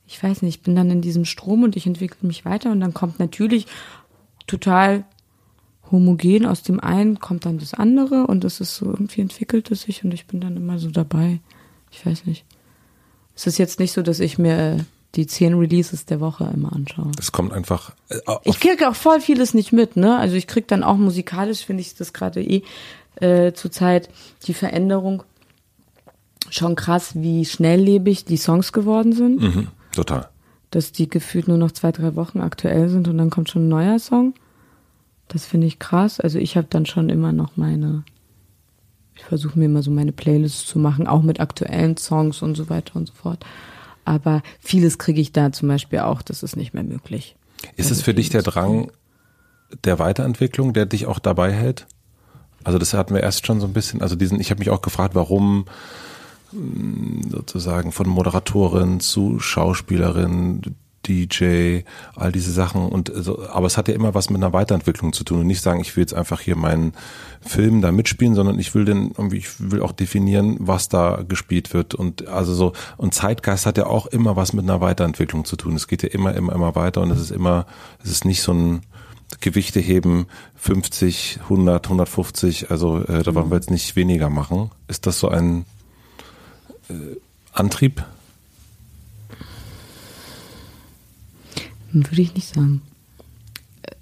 ich 0.07 0.23
weiß 0.23 0.43
nicht, 0.43 0.59
ich 0.59 0.63
bin 0.63 0.77
dann 0.77 0.93
in 0.93 1.01
diesem 1.01 1.25
Strom 1.25 1.65
und 1.65 1.75
ich 1.75 1.89
entwickle 1.89 2.29
mich 2.29 2.45
weiter 2.45 2.71
und 2.71 2.79
dann 2.79 2.95
kommt 2.95 3.19
natürlich 3.19 3.67
total 4.47 5.05
homogen 5.91 6.47
aus 6.47 6.63
dem 6.63 6.81
einen 6.81 7.21
kommt 7.21 7.47
dann 7.47 7.59
das 7.59 7.75
andere 7.75 8.27
und 8.27 8.45
das 8.45 8.61
ist 8.61 8.77
so 8.77 8.87
irgendwie 8.87 9.21
entwickelt 9.21 9.71
es 9.71 9.83
sich 9.83 10.05
und 10.05 10.13
ich 10.13 10.27
bin 10.27 10.41
dann 10.41 10.57
immer 10.57 10.79
so 10.79 10.91
dabei. 10.91 11.41
Ich 11.91 12.05
weiß 12.05 12.27
nicht. 12.27 12.45
Es 13.35 13.47
ist 13.47 13.59
jetzt 13.59 13.81
nicht 13.81 13.93
so, 13.93 14.03
dass 14.03 14.21
ich 14.21 14.39
mir 14.39 14.77
äh, 14.77 14.77
die 15.15 15.27
zehn 15.27 15.55
Releases 15.55 16.05
der 16.05 16.21
Woche 16.21 16.49
immer 16.55 16.73
anschaue. 16.73 17.11
Es 17.19 17.33
kommt 17.33 17.53
einfach 17.53 17.93
äh, 18.09 18.19
Ich 18.45 18.61
kriege 18.61 18.89
auch 18.89 18.95
voll 18.95 19.21
vieles 19.21 19.55
nicht 19.55 19.73
mit, 19.73 19.97
ne? 19.97 20.17
Also 20.17 20.37
ich 20.37 20.47
krieg 20.47 20.69
dann 20.69 20.85
auch 20.85 20.97
musikalisch, 20.97 21.65
finde 21.65 21.81
ich 21.81 21.95
das 21.95 22.13
gerade 22.13 22.43
eh 22.43 22.63
äh, 23.17 23.53
zur 23.53 23.73
Zeit 23.73 24.09
die 24.47 24.55
Veränderung 24.55 25.25
schon 26.51 26.77
krass, 26.77 27.13
wie 27.15 27.45
schnelllebig 27.45 28.25
die 28.25 28.37
Songs 28.37 28.73
geworden 28.73 29.13
sind. 29.13 29.41
mhm, 29.41 29.69
total. 29.93 30.29
Dass 30.71 30.93
die 30.93 31.09
gefühlt 31.09 31.49
nur 31.49 31.59
noch 31.59 31.73
zwei, 31.73 31.91
drei 31.91 32.15
Wochen 32.15 32.41
aktuell 32.41 32.89
sind 32.89 33.09
und 33.09 33.19
dann 33.19 33.31
kommt 33.31 33.51
schon 33.51 33.67
ein 33.67 33.69
neuer 33.69 33.99
Song. 33.99 34.35
Das 35.31 35.47
finde 35.47 35.69
ich 35.69 35.79
krass. 35.79 36.19
Also 36.19 36.39
ich 36.39 36.57
habe 36.57 36.67
dann 36.69 36.87
schon 36.87 37.09
immer 37.09 37.33
noch 37.33 37.57
meine, 37.57 38.03
ich 39.15 39.23
versuche 39.23 39.59
mir 39.59 39.67
immer 39.67 39.83
so 39.83 39.91
meine 39.91 40.13
Playlists 40.13 40.67
zu 40.67 40.79
machen, 40.79 41.07
auch 41.07 41.23
mit 41.23 41.39
aktuellen 41.39 41.97
Songs 41.97 42.43
und 42.43 42.57
so 42.57 42.69
weiter 42.69 42.97
und 42.97 43.07
so 43.07 43.15
fort. 43.15 43.47
Aber 44.05 44.43
vieles 44.59 44.99
kriege 44.99 45.21
ich 45.21 45.33
da 45.33 45.53
zum 45.53 45.69
Beispiel 45.69 46.01
auch, 46.01 46.21
das 46.23 46.43
ist 46.43 46.57
nicht 46.57 46.75
mehr 46.75 46.83
möglich. 46.83 47.37
Ist 47.77 47.93
es 47.93 48.03
für 48.03 48.13
dich 48.13 48.29
der 48.31 48.43
Drang 48.43 48.91
der 49.85 50.01
Weiterentwicklung, 50.01 50.73
der 50.73 50.87
dich 50.87 51.07
auch 51.07 51.21
dabei 51.21 51.53
hält? 51.53 51.87
Also 52.65 52.79
das 52.79 52.93
hatten 52.93 53.15
wir 53.15 53.23
erst 53.23 53.47
schon 53.47 53.61
so 53.61 53.67
ein 53.69 53.73
bisschen, 53.73 54.03
also 54.03 54.17
diesen, 54.17 54.41
ich 54.41 54.51
habe 54.51 54.59
mich 54.59 54.71
auch 54.71 54.83
gefragt, 54.83 55.15
warum 55.15 55.67
mh, 56.51 57.31
sozusagen 57.31 57.93
von 57.93 58.09
Moderatorin 58.09 58.99
zu 58.99 59.39
Schauspielerin, 59.39 60.75
DJ, 61.09 61.81
all 62.15 62.31
diese 62.31 62.53
Sachen 62.53 62.83
und 62.87 63.11
so, 63.15 63.49
aber 63.49 63.67
es 63.67 63.79
hat 63.79 63.89
ja 63.89 63.95
immer 63.95 64.15
was 64.15 64.29
mit 64.29 64.43
einer 64.43 64.53
Weiterentwicklung 64.53 65.13
zu 65.13 65.25
tun 65.25 65.41
und 65.41 65.47
nicht 65.47 65.63
sagen, 65.63 65.81
ich 65.81 65.97
will 65.97 66.03
jetzt 66.03 66.15
einfach 66.15 66.41
hier 66.41 66.57
meinen 66.57 66.93
Film 67.41 67.81
da 67.81 67.91
mitspielen, 67.91 68.35
sondern 68.35 68.59
ich 68.59 68.75
will 68.75 68.85
den 68.85 69.13
irgendwie, 69.17 69.39
ich 69.39 69.49
will 69.59 69.83
auch 69.83 69.93
definieren, 69.93 70.57
was 70.61 70.89
da 70.91 71.23
gespielt 71.27 71.73
wird 71.73 71.95
und 71.95 72.29
also 72.29 72.53
so 72.53 72.73
und 72.99 73.15
Zeitgeist 73.15 73.65
hat 73.65 73.79
ja 73.79 73.87
auch 73.87 74.07
immer 74.07 74.37
was 74.37 74.53
mit 74.53 74.65
einer 74.65 74.81
Weiterentwicklung 74.83 75.47
zu 75.47 75.57
tun. 75.57 75.75
Es 75.75 75.89
geht 75.89 76.03
ja 76.03 76.11
immer, 76.11 76.35
immer, 76.35 76.53
immer 76.53 76.75
weiter 76.75 77.01
und 77.01 77.11
es 77.11 77.21
ist 77.21 77.31
immer, 77.31 77.67
es 78.05 78.11
ist 78.11 78.25
nicht 78.27 78.43
so 78.43 78.53
ein 78.53 78.83
Gewichte 79.41 79.81
heben 79.81 80.27
50, 80.57 81.39
100, 81.45 81.87
150, 81.87 82.71
also 82.71 83.03
äh, 83.05 83.23
da 83.23 83.35
wollen 83.35 83.51
wir 83.51 83.57
jetzt 83.57 83.71
nicht 83.71 83.97
weniger 83.97 84.29
machen. 84.29 84.71
Ist 84.89 85.07
das 85.07 85.19
so 85.19 85.29
ein 85.29 85.65
äh, 86.91 86.95
Antrieb? 87.53 88.05
Würde 91.93 92.23
ich 92.23 92.35
nicht 92.35 92.55
sagen. 92.55 92.83
Äh, 93.83 93.95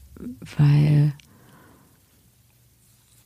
Weil 0.56 1.12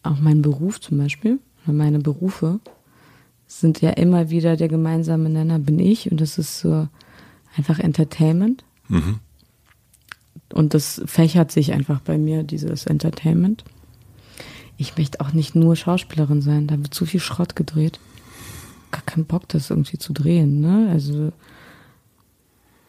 auch 0.02 0.18
mein 0.20 0.42
Beruf 0.42 0.80
zum 0.80 0.98
Beispiel, 0.98 1.38
oder 1.64 1.72
meine 1.72 2.00
Berufe, 2.00 2.60
sind 3.46 3.80
ja 3.80 3.90
immer 3.90 4.30
wieder 4.30 4.56
der 4.56 4.68
gemeinsame 4.68 5.28
Nenner 5.28 5.58
bin 5.58 5.78
ich 5.78 6.10
und 6.10 6.20
das 6.20 6.38
ist 6.38 6.58
so 6.58 6.88
einfach 7.56 7.78
Entertainment. 7.78 8.64
Mhm. 8.88 9.20
Und 10.52 10.74
das 10.74 11.02
fächert 11.06 11.50
sich 11.52 11.72
einfach 11.72 12.00
bei 12.00 12.18
mir, 12.18 12.42
dieses 12.42 12.86
Entertainment. 12.86 13.64
Ich 14.76 14.96
möchte 14.96 15.20
auch 15.20 15.32
nicht 15.32 15.54
nur 15.54 15.76
Schauspielerin 15.76 16.42
sein, 16.42 16.66
da 16.66 16.76
wird 16.78 16.92
zu 16.92 17.06
viel 17.06 17.20
Schrott 17.20 17.56
gedreht. 17.56 18.00
Gar 18.90 19.02
keinen 19.02 19.24
Bock, 19.24 19.48
das 19.48 19.70
irgendwie 19.70 19.98
zu 19.98 20.12
drehen, 20.12 20.60
ne? 20.60 20.90
Also. 20.90 21.32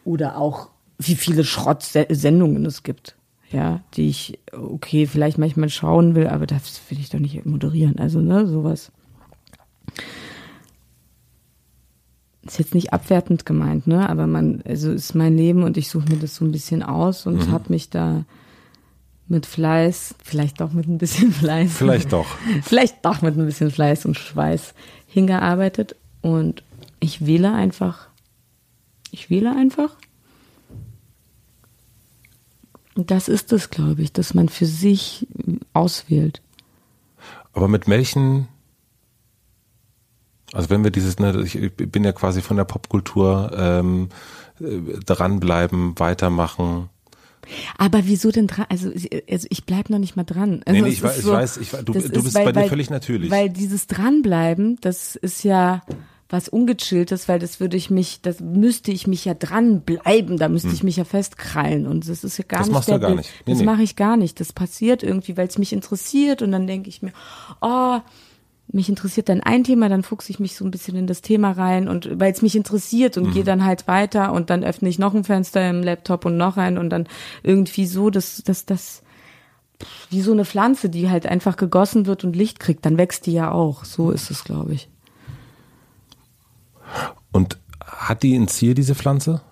Oder 0.04 0.38
auch, 0.38 0.68
wie 0.98 1.14
viele 1.14 1.44
Schrott-Sendungen 1.44 2.64
es 2.66 2.82
gibt. 2.82 3.16
Ja, 3.50 3.82
die 3.94 4.08
ich, 4.08 4.38
okay, 4.52 5.06
vielleicht 5.06 5.38
manchmal 5.38 5.68
schauen 5.68 6.14
will, 6.14 6.26
aber 6.26 6.46
das 6.46 6.80
will 6.88 6.98
ich 6.98 7.10
doch 7.10 7.20
nicht 7.20 7.46
moderieren. 7.46 7.98
Also, 7.98 8.20
ne, 8.20 8.46
sowas. 8.46 8.90
ist 12.46 12.58
jetzt 12.58 12.74
nicht 12.74 12.92
abwertend 12.92 13.46
gemeint, 13.46 13.86
ne? 13.86 14.08
Aber 14.08 14.26
man, 14.26 14.62
also 14.66 14.92
ist 14.92 15.14
mein 15.14 15.36
Leben 15.36 15.62
und 15.62 15.76
ich 15.76 15.88
suche 15.88 16.08
mir 16.08 16.16
das 16.18 16.36
so 16.36 16.44
ein 16.44 16.52
bisschen 16.52 16.82
aus 16.82 17.26
und 17.26 17.46
mhm. 17.46 17.52
habe 17.52 17.64
mich 17.68 17.90
da 17.90 18.24
mit 19.26 19.46
Fleiß, 19.46 20.14
vielleicht 20.22 20.60
doch 20.60 20.72
mit 20.72 20.86
ein 20.86 20.98
bisschen 20.98 21.32
Fleiß. 21.32 21.72
Vielleicht 21.72 22.12
doch. 22.12 22.26
vielleicht 22.62 23.04
doch 23.04 23.22
mit 23.22 23.36
ein 23.36 23.46
bisschen 23.46 23.70
Fleiß 23.70 24.04
und 24.04 24.18
Schweiß 24.18 24.74
hingearbeitet 25.06 25.96
und 26.20 26.62
ich 27.00 27.26
wähle 27.26 27.52
einfach. 27.52 28.08
Ich 29.10 29.30
wähle 29.30 29.54
einfach. 29.54 29.96
Das 32.96 33.28
ist 33.28 33.52
es, 33.52 33.70
glaube 33.70 34.02
ich, 34.02 34.12
dass 34.12 34.34
man 34.34 34.48
für 34.48 34.66
sich 34.66 35.26
auswählt. 35.72 36.42
Aber 37.52 37.68
mit 37.68 37.88
welchen 37.88 38.48
also 40.54 40.70
wenn 40.70 40.84
wir 40.84 40.92
dieses, 40.92 41.18
ne, 41.18 41.42
ich 41.44 41.72
bin 41.72 42.04
ja 42.04 42.12
quasi 42.12 42.40
von 42.40 42.56
der 42.56 42.64
Popkultur 42.64 43.50
ähm, 43.56 44.08
äh, 44.60 45.00
dranbleiben, 45.04 45.98
weitermachen. 45.98 46.90
Aber 47.76 48.06
wieso 48.06 48.30
denn 48.30 48.46
dran? 48.46 48.66
Also, 48.68 48.90
also 49.28 49.46
ich 49.50 49.66
bleib 49.66 49.90
noch 49.90 49.98
nicht 49.98 50.16
mal 50.16 50.22
dran. 50.22 50.62
Also 50.64 50.80
nee, 50.80 50.88
nee 50.88 50.94
ich, 50.94 51.02
weiß, 51.02 51.22
so, 51.22 51.32
ich 51.32 51.36
weiß, 51.36 51.56
ich 51.56 51.70
du, 51.70 51.92
du 51.92 52.22
bist 52.22 52.34
weil, 52.34 52.52
bei 52.52 52.52
dir 52.52 52.68
völlig 52.68 52.88
natürlich. 52.88 53.30
Weil 53.30 53.50
dieses 53.50 53.88
Dranbleiben, 53.88 54.78
das 54.80 55.16
ist 55.16 55.42
ja 55.42 55.82
was 56.34 56.48
ungechilltes, 56.48 57.28
weil 57.28 57.38
das 57.38 57.60
würde 57.60 57.76
ich 57.76 57.90
mich, 57.90 58.20
das 58.20 58.40
müsste 58.40 58.90
ich 58.90 59.06
mich 59.06 59.24
ja 59.24 59.34
dranbleiben, 59.34 60.36
da 60.36 60.48
müsste 60.48 60.68
hm. 60.68 60.74
ich 60.74 60.82
mich 60.82 60.96
ja 60.96 61.04
festkrallen 61.04 61.86
und 61.86 62.08
das 62.08 62.24
ist 62.24 62.36
ja 62.36 62.44
gar 62.46 62.58
das 62.58 62.66
nicht. 62.66 62.74
Machst 62.74 62.88
der, 62.88 62.98
du 62.98 63.06
gar 63.06 63.14
nicht. 63.14 63.30
Nee, 63.46 63.52
das 63.52 63.60
nee. 63.60 63.64
mache 63.64 63.82
ich 63.82 63.96
gar 63.96 64.16
nicht. 64.16 64.40
Das 64.40 64.52
passiert 64.52 65.02
irgendwie, 65.02 65.36
weil 65.36 65.46
es 65.46 65.58
mich 65.58 65.72
interessiert 65.72 66.42
und 66.42 66.50
dann 66.50 66.66
denke 66.66 66.88
ich 66.88 67.02
mir, 67.02 67.12
oh, 67.60 68.00
mich 68.66 68.88
interessiert 68.88 69.28
dann 69.28 69.42
ein 69.42 69.62
Thema, 69.62 69.88
dann 69.88 70.02
fuchse 70.02 70.30
ich 70.30 70.40
mich 70.40 70.56
so 70.56 70.64
ein 70.64 70.72
bisschen 70.72 70.96
in 70.96 71.06
das 71.06 71.22
Thema 71.22 71.52
rein 71.52 71.88
und 71.88 72.18
weil 72.18 72.32
es 72.32 72.42
mich 72.42 72.56
interessiert 72.56 73.16
und 73.16 73.28
mhm. 73.28 73.32
gehe 73.32 73.44
dann 73.44 73.64
halt 73.64 73.86
weiter 73.86 74.32
und 74.32 74.50
dann 74.50 74.64
öffne 74.64 74.88
ich 74.88 74.98
noch 74.98 75.14
ein 75.14 75.22
Fenster 75.22 75.70
im 75.70 75.82
Laptop 75.82 76.24
und 76.24 76.36
noch 76.36 76.56
ein 76.56 76.78
und 76.78 76.90
dann 76.90 77.06
irgendwie 77.44 77.86
so, 77.86 78.10
dass 78.10 78.42
dass 78.42 78.66
das 78.66 79.02
wie 80.10 80.20
so 80.20 80.32
eine 80.32 80.44
Pflanze, 80.44 80.88
die 80.88 81.10
halt 81.10 81.26
einfach 81.26 81.56
gegossen 81.56 82.06
wird 82.06 82.24
und 82.24 82.34
Licht 82.34 82.58
kriegt, 82.58 82.84
dann 82.86 82.98
wächst 82.98 83.26
die 83.26 83.32
ja 83.32 83.52
auch. 83.52 83.84
So 83.84 84.10
ist 84.10 84.30
es, 84.30 84.44
glaube 84.44 84.74
ich. 84.74 84.88
Und 87.32 87.58
hat 87.84 88.22
die 88.22 88.34
ein 88.34 88.48
Ziel, 88.48 88.74
diese 88.74 88.94
Pflanze? 88.94 89.42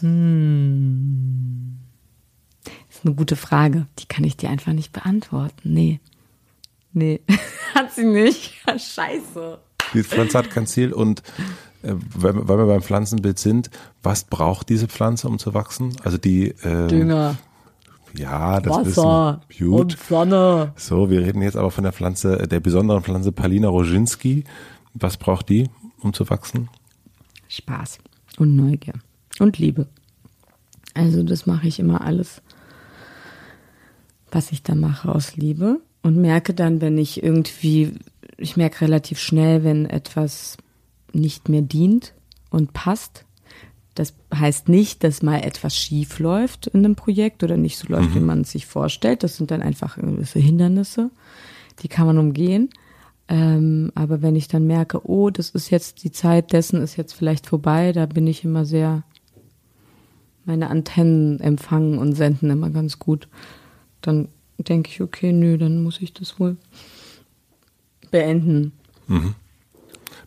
Hm. 0.00 1.78
Das 2.64 2.96
ist 2.98 3.06
eine 3.06 3.14
gute 3.14 3.36
Frage. 3.36 3.86
Die 3.98 4.06
kann 4.06 4.24
ich 4.24 4.36
dir 4.36 4.50
einfach 4.50 4.72
nicht 4.72 4.92
beantworten. 4.92 5.72
Nee. 5.72 6.00
Nee, 6.92 7.20
hat 7.74 7.92
sie 7.92 8.04
nicht. 8.04 8.54
Scheiße. 8.66 9.58
Die 9.94 10.02
Pflanze 10.02 10.38
hat 10.38 10.50
kein 10.50 10.66
Ziel 10.66 10.92
und 10.92 11.22
äh, 11.82 11.94
weil, 12.14 12.34
wir 12.34 12.66
beim 12.66 12.82
Pflanzenbild 12.82 13.38
sind, 13.38 13.70
was 14.02 14.24
braucht 14.24 14.68
diese 14.68 14.88
Pflanze, 14.88 15.28
um 15.28 15.38
zu 15.38 15.54
wachsen? 15.54 15.96
Also 16.02 16.18
die 16.18 16.48
äh, 16.48 16.88
Dünger. 16.88 17.36
Ja, 18.14 18.60
das 18.60 18.72
Wasser 18.72 19.40
wissen 19.48 19.70
Gut. 19.70 19.80
und 19.80 19.98
Sonne. 19.98 20.72
So, 20.76 21.10
wir 21.10 21.20
reden 21.20 21.42
jetzt 21.42 21.56
aber 21.56 21.70
von 21.70 21.84
der 21.84 21.92
Pflanze, 21.92 22.48
der 22.48 22.60
besonderen 22.60 23.02
Pflanze 23.02 23.32
Palina 23.32 23.68
roginski. 23.68 24.44
Was 24.94 25.16
braucht 25.16 25.48
die, 25.50 25.68
um 26.00 26.12
zu 26.12 26.28
wachsen? 26.30 26.68
Spaß 27.48 27.98
und 28.38 28.56
Neugier 28.56 28.94
und 29.38 29.58
Liebe. 29.58 29.86
Also 30.94 31.22
das 31.22 31.46
mache 31.46 31.68
ich 31.68 31.78
immer 31.78 32.00
alles, 32.00 32.42
was 34.30 34.52
ich 34.52 34.62
da 34.62 34.74
mache 34.74 35.14
aus 35.14 35.36
Liebe 35.36 35.80
und 36.02 36.16
merke 36.16 36.54
dann, 36.54 36.80
wenn 36.80 36.98
ich 36.98 37.22
irgendwie, 37.22 37.92
ich 38.36 38.56
merke 38.56 38.82
relativ 38.82 39.18
schnell, 39.18 39.64
wenn 39.64 39.86
etwas 39.86 40.56
nicht 41.12 41.48
mehr 41.48 41.62
dient 41.62 42.14
und 42.50 42.72
passt. 42.72 43.24
Das 43.94 44.14
heißt 44.32 44.68
nicht, 44.68 45.02
dass 45.02 45.22
mal 45.22 45.38
etwas 45.38 45.76
schief 45.76 46.18
läuft 46.18 46.68
in 46.68 46.84
einem 46.84 46.94
Projekt 46.94 47.42
oder 47.42 47.56
nicht 47.56 47.78
so 47.78 47.88
läuft, 47.88 48.10
mhm. 48.10 48.14
wie 48.14 48.20
man 48.20 48.40
es 48.42 48.52
sich 48.52 48.66
vorstellt. 48.66 49.22
Das 49.22 49.36
sind 49.36 49.50
dann 49.50 49.62
einfach 49.62 49.96
gewisse 49.96 50.38
Hindernisse, 50.38 51.10
die 51.82 51.88
kann 51.88 52.06
man 52.06 52.18
umgehen. 52.18 52.70
Ähm, 53.28 53.92
aber 53.94 54.22
wenn 54.22 54.36
ich 54.36 54.48
dann 54.48 54.66
merke, 54.66 55.06
oh, 55.06 55.28
das 55.28 55.50
ist 55.50 55.70
jetzt 55.70 56.02
die 56.02 56.10
Zeit 56.10 56.52
dessen 56.52 56.80
ist 56.80 56.96
jetzt 56.96 57.12
vielleicht 57.12 57.46
vorbei, 57.46 57.92
da 57.92 58.06
bin 58.06 58.26
ich 58.26 58.42
immer 58.42 58.64
sehr, 58.64 59.04
meine 60.46 60.70
Antennen 60.70 61.38
empfangen 61.40 61.98
und 61.98 62.14
senden 62.14 62.50
immer 62.50 62.70
ganz 62.70 62.98
gut. 62.98 63.28
Dann 64.00 64.28
denke 64.56 64.90
ich, 64.90 65.02
okay, 65.02 65.32
nö, 65.32 65.58
dann 65.58 65.82
muss 65.82 66.00
ich 66.00 66.14
das 66.14 66.40
wohl 66.40 66.56
beenden. 68.10 68.72
Mhm. 69.06 69.34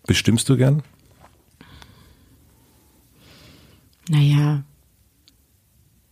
Bestimmst 0.06 0.48
du 0.50 0.58
gern? 0.58 0.84
Naja, 4.10 4.64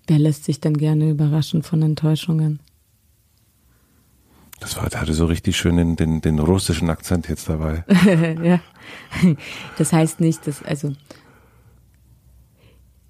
wer 0.08 0.20
lässt 0.20 0.46
sich 0.46 0.60
denn 0.60 0.78
gerne 0.78 1.10
überraschen 1.10 1.64
von 1.64 1.82
Enttäuschungen? 1.82 2.60
Das 4.60 4.76
war, 4.76 4.84
hatte 4.84 5.14
so 5.14 5.26
richtig 5.26 5.58
schön 5.58 5.78
den, 5.78 5.96
den, 5.96 6.22
den 6.22 6.40
russischen 6.40 6.90
Akzent 6.90 7.30
jetzt 7.30 7.48
dabei. 7.48 7.84
ja. 8.44 8.60
Das 9.78 9.94
heißt 9.94 10.20
nicht, 10.20 10.46
dass, 10.48 10.64
also 10.64 10.94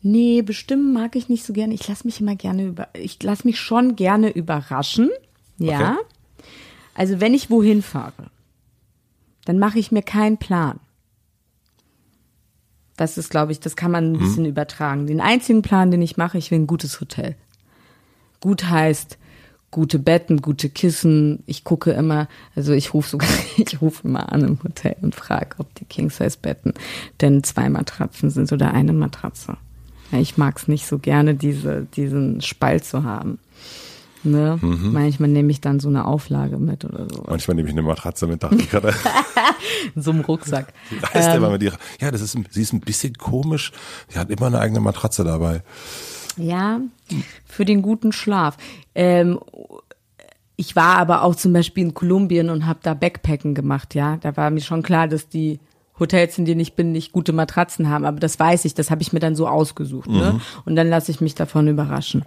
Nee, 0.02 0.42
bestimmen 0.42 0.94
mag 0.94 1.16
ich 1.16 1.28
nicht 1.28 1.46
so 1.46 1.52
gerne. 1.52 1.74
Ich 1.74 1.86
lasse 1.88 2.08
mich 2.08 2.22
immer 2.22 2.36
gerne 2.36 2.66
über, 2.66 2.88
ich 2.94 3.22
lasse 3.22 3.46
mich 3.46 3.60
schon 3.60 3.96
gerne 3.96 4.30
überraschen. 4.30 5.10
Ja. 5.58 5.94
Okay. 5.94 6.44
Also 6.96 7.20
wenn 7.20 7.34
ich 7.34 7.50
wohin 7.50 7.82
fahre, 7.82 8.32
dann 9.46 9.60
mache 9.60 9.80
ich 9.80 9.92
mir 9.92 10.02
keinen 10.02 10.38
Plan. 10.38 10.80
Das 12.96 13.18
ist, 13.18 13.30
glaube 13.30 13.52
ich, 13.52 13.60
das 13.60 13.76
kann 13.76 13.92
man 13.92 14.12
ein 14.12 14.12
mhm. 14.14 14.20
bisschen 14.20 14.46
übertragen. 14.46 15.08
Den 15.08 15.22
einzigen 15.22 15.62
Plan, 15.62 15.92
den 15.92 16.02
ich 16.02 16.18
mache, 16.18 16.38
ich 16.38 16.52
will 16.52 16.60
ein 16.60 16.68
gutes 16.68 17.00
Hotel. 17.00 17.36
Gut 18.42 18.66
heißt, 18.66 19.18
gute 19.72 20.00
Betten, 20.00 20.42
gute 20.42 20.70
Kissen. 20.70 21.44
Ich 21.46 21.64
gucke 21.64 21.92
immer, 21.92 22.28
also 22.56 22.74
ich 22.74 22.94
rufe 22.94 23.10
sogar, 23.10 23.30
ich 23.58 23.82
rufe 23.82 24.08
immer 24.08 24.32
an 24.32 24.44
im 24.44 24.64
Hotel 24.64 24.96
und 25.02 25.16
frage, 25.16 25.56
ob 25.58 25.74
die 25.76 25.86
King-Size-Betten 25.86 26.74
denn 27.22 27.44
zwei 27.44 27.70
Matratzen 27.70 28.30
sind 28.30 28.52
oder 28.52 28.74
eine 28.74 28.94
Matratze. 28.94 29.58
Ich 30.12 30.38
mag 30.38 30.58
es 30.58 30.68
nicht 30.68 30.88
so 30.88 30.98
gerne, 30.98 31.36
diese, 31.36 31.86
diesen 31.96 32.42
Spalt 32.42 32.84
zu 32.84 33.04
haben. 33.04 33.38
Ne? 34.24 34.60
Mhm. 34.62 34.92
Manchmal 34.92 35.30
nehme 35.30 35.52
ich 35.52 35.62
dann 35.62 35.80
so 35.80 35.88
eine 35.88 36.06
Auflage 36.06 36.58
mit 36.58 36.84
oder 36.84 37.08
so. 37.10 37.24
Manchmal 37.28 37.56
nehme 37.56 37.70
ich 37.70 37.74
eine 37.74 37.84
Matratze 37.84 38.28
mit, 38.28 38.44
dachte 38.44 38.56
ich 38.56 38.70
gerade. 38.72 38.94
In 39.96 40.02
so 40.02 40.12
einem 40.12 40.22
Rucksack. 40.22 40.74
Heißt 41.14 41.30
ähm, 41.30 41.38
immer 41.38 41.52
mit 41.52 41.64
ihrer, 41.64 41.78
ja, 42.02 42.12
das 42.12 42.22
ist, 42.22 42.38
sie 42.50 42.62
ist 42.62 42.74
ein 42.74 42.82
bisschen 42.82 43.14
komisch. 43.14 43.72
Sie 44.10 44.20
hat 44.20 44.30
immer 44.30 44.48
eine 44.48 44.60
eigene 44.60 44.82
Matratze 44.82 45.24
dabei. 45.24 45.62
Ja, 46.40 46.82
für 47.46 47.66
den 47.66 47.82
guten 47.82 48.12
Schlaf. 48.12 48.58
Ähm, 48.96 49.40
ich 50.56 50.76
war 50.76 50.98
aber 50.98 51.24
auch 51.24 51.36
zum 51.36 51.54
Beispiel 51.54 51.84
in 51.84 51.94
Kolumbien 51.94 52.50
und 52.50 52.66
habe 52.66 52.80
da 52.84 52.94
Backpacken 52.94 53.56
gemacht, 53.56 53.96
ja. 53.96 54.18
Da 54.18 54.36
war 54.36 54.50
mir 54.50 54.62
schon 54.62 54.84
klar, 54.84 55.08
dass 55.08 55.30
die 55.30 55.60
Hotels, 56.00 56.38
in 56.38 56.46
denen 56.46 56.60
ich 56.60 56.74
bin, 56.74 56.92
nicht 56.92 57.12
gute 57.12 57.34
Matratzen 57.34 57.90
haben. 57.90 58.06
Aber 58.06 58.20
das 58.20 58.40
weiß 58.40 58.66
ich, 58.66 58.74
das 58.74 58.90
habe 58.90 59.02
ich 59.02 59.14
mir 59.14 59.20
dann 59.20 59.36
so 59.36 59.48
ausgesucht. 59.48 60.10
Ne? 60.10 60.16
Mhm. 60.16 60.38
Ne? 60.38 60.42
Und 60.66 60.76
dann 60.76 60.90
lasse 60.90 61.12
ich 61.12 61.22
mich 61.22 61.36
davon 61.36 61.68
überraschen. 61.68 62.24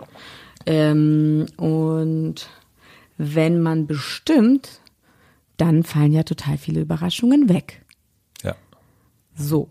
Ähm, 0.66 1.46
und 1.56 2.48
wenn 3.18 3.62
man 3.62 3.86
bestimmt, 3.86 4.80
dann 5.56 5.82
fallen 5.82 6.12
ja 6.12 6.22
total 6.22 6.58
viele 6.58 6.80
Überraschungen 6.80 7.48
weg. 7.48 7.84
Ja. 8.42 8.54
So. 9.34 9.68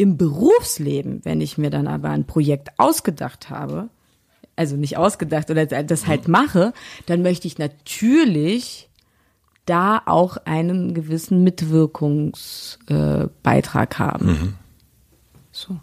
Im 0.00 0.16
Berufsleben, 0.16 1.20
wenn 1.24 1.42
ich 1.42 1.58
mir 1.58 1.68
dann 1.68 1.86
aber 1.86 2.08
ein 2.08 2.26
Projekt 2.26 2.70
ausgedacht 2.78 3.50
habe, 3.50 3.90
also 4.56 4.76
nicht 4.76 4.96
ausgedacht 4.96 5.50
oder 5.50 5.66
das 5.66 6.06
halt 6.06 6.26
mhm. 6.26 6.32
mache, 6.32 6.72
dann 7.04 7.20
möchte 7.20 7.46
ich 7.46 7.58
natürlich 7.58 8.88
da 9.66 10.00
auch 10.06 10.38
einen 10.46 10.94
gewissen 10.94 11.44
Mitwirkungsbeitrag 11.44 13.92
äh, 13.92 13.98
haben. 13.98 14.26
Mhm. 14.26 14.54
So. 15.52 15.76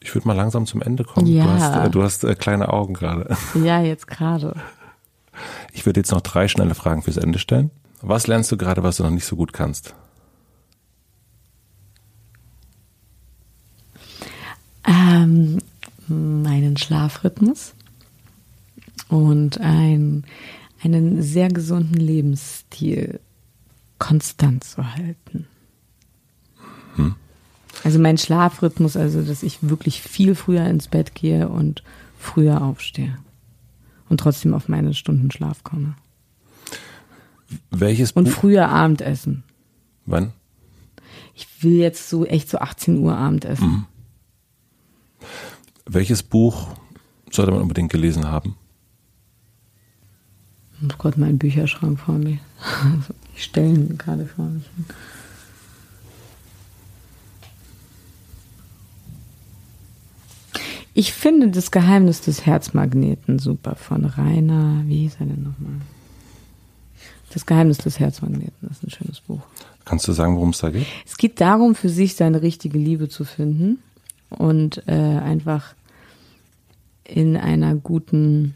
Ich 0.00 0.14
würde 0.14 0.28
mal 0.28 0.36
langsam 0.36 0.66
zum 0.66 0.82
Ende 0.82 1.04
kommen. 1.04 1.26
Ja. 1.26 1.44
Du 1.44 1.50
hast, 1.50 1.76
äh, 1.76 1.90
du 1.90 2.02
hast 2.02 2.24
äh, 2.24 2.34
kleine 2.34 2.70
Augen 2.70 2.92
gerade. 2.92 3.34
Ja, 3.64 3.80
jetzt 3.80 4.08
gerade. 4.08 4.56
Ich 5.72 5.86
würde 5.86 6.00
jetzt 6.00 6.12
noch 6.12 6.20
drei 6.20 6.48
schnelle 6.48 6.74
Fragen 6.74 7.00
fürs 7.00 7.16
Ende 7.16 7.38
stellen. 7.38 7.70
Was 8.02 8.26
lernst 8.26 8.52
du 8.52 8.58
gerade, 8.58 8.82
was 8.82 8.98
du 8.98 9.04
noch 9.04 9.10
nicht 9.10 9.24
so 9.24 9.36
gut 9.36 9.54
kannst? 9.54 9.94
Ähm, 14.90 15.58
meinen 16.08 16.76
Schlafrhythmus 16.76 17.74
und 19.08 19.60
ein, 19.60 20.24
einen 20.82 21.22
sehr 21.22 21.48
gesunden 21.48 22.00
Lebensstil 22.00 23.20
konstant 23.98 24.64
zu 24.64 24.94
halten. 24.94 25.46
Hm. 26.96 27.14
Also 27.84 28.00
mein 28.00 28.18
Schlafrhythmus, 28.18 28.96
also 28.96 29.22
dass 29.22 29.44
ich 29.44 29.58
wirklich 29.62 30.02
viel 30.02 30.34
früher 30.34 30.64
ins 30.66 30.88
Bett 30.88 31.14
gehe 31.14 31.48
und 31.48 31.84
früher 32.18 32.60
aufstehe 32.60 33.16
und 34.08 34.18
trotzdem 34.18 34.54
auf 34.54 34.68
meine 34.68 34.92
Stunden 34.94 35.30
Schlaf 35.30 35.62
komme. 35.62 35.94
Welches 37.70 38.10
Und 38.12 38.28
früher 38.28 38.68
Abendessen. 38.68 39.44
Wann? 40.04 40.32
Ich 41.34 41.46
will 41.62 41.76
jetzt 41.76 42.10
so 42.10 42.26
echt 42.26 42.50
so 42.50 42.58
18 42.58 42.98
Uhr 42.98 43.16
Abendessen. 43.16 43.68
Mhm. 43.68 43.86
Welches 45.86 46.22
Buch 46.22 46.68
sollte 47.30 47.52
man 47.52 47.62
unbedingt 47.62 47.90
gelesen 47.90 48.28
haben? 48.28 48.56
Oh 50.82 50.94
Gott, 50.98 51.16
mein 51.16 51.38
Bücherschrank 51.38 51.98
vor 51.98 52.16
mir. 52.16 52.38
Ich 53.36 53.44
stelle 53.44 53.68
ihn 53.68 53.96
gerade 53.96 54.26
vor 54.26 54.44
mich 54.44 54.64
hin. 54.76 54.84
Ich 60.92 61.14
finde 61.14 61.48
das 61.48 61.70
Geheimnis 61.70 62.20
des 62.20 62.44
Herzmagneten 62.44 63.38
super 63.38 63.76
von 63.76 64.04
Rainer, 64.04 64.82
wie 64.84 64.98
hieß 64.98 65.16
er 65.20 65.26
denn 65.26 65.42
nochmal? 65.42 65.80
Das 67.32 67.46
Geheimnis 67.46 67.78
des 67.78 67.98
Herzmagneten, 67.98 68.52
das 68.60 68.72
ist 68.72 68.84
ein 68.84 68.90
schönes 68.90 69.20
Buch. 69.20 69.40
Kannst 69.86 70.06
du 70.06 70.12
sagen, 70.12 70.34
worum 70.36 70.50
es 70.50 70.58
da 70.58 70.68
geht? 70.68 70.86
Es 71.06 71.16
geht 71.16 71.40
darum, 71.40 71.74
für 71.74 71.88
sich 71.88 72.16
seine 72.16 72.42
richtige 72.42 72.76
Liebe 72.76 73.08
zu 73.08 73.24
finden 73.24 73.78
und 74.30 74.86
äh, 74.86 74.92
einfach 74.92 75.74
in 77.04 77.36
einer 77.36 77.74
guten, 77.74 78.54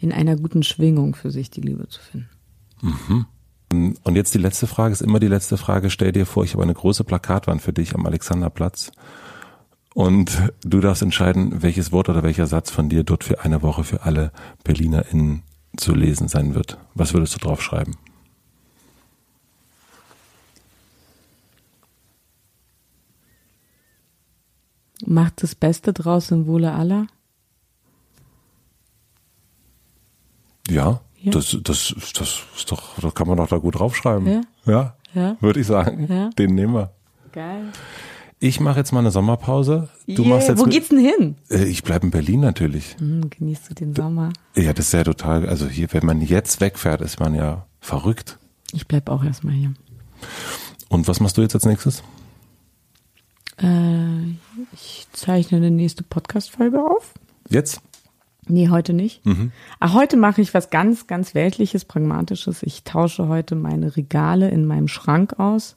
in 0.00 0.12
einer 0.12 0.36
guten 0.36 0.62
Schwingung 0.62 1.14
für 1.14 1.30
sich 1.30 1.50
die 1.50 1.60
Liebe 1.60 1.88
zu 1.88 2.00
finden. 2.00 2.28
Mhm. 2.80 3.26
Und 4.02 4.16
jetzt 4.16 4.34
die 4.34 4.38
letzte 4.38 4.66
Frage, 4.66 4.92
ist 4.92 5.02
immer 5.02 5.20
die 5.20 5.28
letzte 5.28 5.58
Frage. 5.58 5.90
Stell 5.90 6.12
dir 6.12 6.24
vor, 6.24 6.44
ich 6.44 6.54
habe 6.54 6.62
eine 6.62 6.74
große 6.74 7.04
Plakatwand 7.04 7.60
für 7.60 7.72
dich 7.72 7.94
am 7.94 8.06
Alexanderplatz. 8.06 8.92
Und 9.94 10.52
du 10.62 10.80
darfst 10.80 11.02
entscheiden, 11.02 11.62
welches 11.62 11.92
Wort 11.92 12.08
oder 12.08 12.22
welcher 12.22 12.46
Satz 12.46 12.70
von 12.70 12.88
dir 12.88 13.04
dort 13.04 13.24
für 13.24 13.44
eine 13.44 13.62
Woche 13.62 13.84
für 13.84 14.02
alle 14.04 14.32
BerlinerInnen 14.64 15.42
zu 15.76 15.94
lesen 15.94 16.28
sein 16.28 16.54
wird. 16.54 16.78
Was 16.94 17.12
würdest 17.12 17.34
du 17.34 17.38
drauf 17.40 17.60
Macht 25.06 25.42
das 25.42 25.54
Beste 25.54 25.92
draus 25.92 26.30
im 26.30 26.46
Wohle 26.46 26.72
aller? 26.72 27.06
Ja, 30.68 31.00
ja. 31.20 31.32
Das, 31.32 31.56
das, 31.62 31.94
das 32.14 32.42
ist 32.56 32.70
doch, 32.70 32.98
das 33.00 33.14
kann 33.14 33.26
man 33.26 33.36
doch 33.38 33.48
da 33.48 33.58
gut 33.58 33.78
draufschreiben. 33.78 34.26
Ja. 34.26 34.40
Ja, 34.66 34.96
ja. 35.14 35.36
würde 35.40 35.60
ich 35.60 35.66
sagen. 35.66 36.06
Ja. 36.08 36.30
Den 36.30 36.54
nehmen 36.54 36.74
wir. 36.74 36.92
Geil. 37.32 37.72
Ich 38.40 38.60
mache 38.60 38.78
jetzt 38.78 38.92
mal 38.92 39.00
eine 39.00 39.10
Sommerpause. 39.10 39.88
Du 40.06 40.22
yeah. 40.22 40.34
machst 40.34 40.48
jetzt 40.48 40.60
Wo 40.60 40.64
geht's 40.64 40.90
denn 40.90 40.98
hin? 40.98 41.36
Äh, 41.50 41.64
ich 41.64 41.82
bleibe 41.82 42.06
in 42.06 42.12
Berlin 42.12 42.40
natürlich. 42.40 42.96
Hm, 42.98 43.30
genießt 43.30 43.70
du 43.70 43.74
den 43.74 43.94
Sommer? 43.96 44.32
Ja, 44.54 44.72
das 44.72 44.86
ist 44.86 44.92
ja 44.92 45.02
total, 45.02 45.48
also 45.48 45.66
hier, 45.66 45.88
wenn 45.92 46.06
man 46.06 46.20
jetzt 46.20 46.60
wegfährt, 46.60 47.00
ist 47.00 47.18
man 47.18 47.34
ja 47.34 47.66
verrückt. 47.80 48.38
Ich 48.72 48.86
bleib 48.86 49.08
auch 49.08 49.24
erstmal 49.24 49.54
hier. 49.54 49.74
Und 50.88 51.08
was 51.08 51.18
machst 51.18 51.36
du 51.36 51.42
jetzt 51.42 51.54
als 51.54 51.66
nächstes? 51.66 52.04
Äh, 53.60 54.36
ich 54.72 55.06
zeichne 55.12 55.58
eine 55.58 55.70
nächste 55.70 56.02
Podcast-Folge 56.04 56.82
auf. 56.82 57.14
Jetzt? 57.48 57.80
Nee, 58.48 58.70
heute 58.70 58.94
nicht. 58.94 59.24
Mhm. 59.26 59.52
Ach, 59.78 59.94
heute 59.94 60.16
mache 60.16 60.40
ich 60.40 60.54
was 60.54 60.70
ganz, 60.70 61.06
ganz 61.06 61.34
Weltliches, 61.34 61.84
Pragmatisches. 61.84 62.62
Ich 62.62 62.82
tausche 62.82 63.28
heute 63.28 63.54
meine 63.54 63.94
Regale 63.96 64.48
in 64.48 64.64
meinem 64.64 64.88
Schrank 64.88 65.38
aus. 65.38 65.76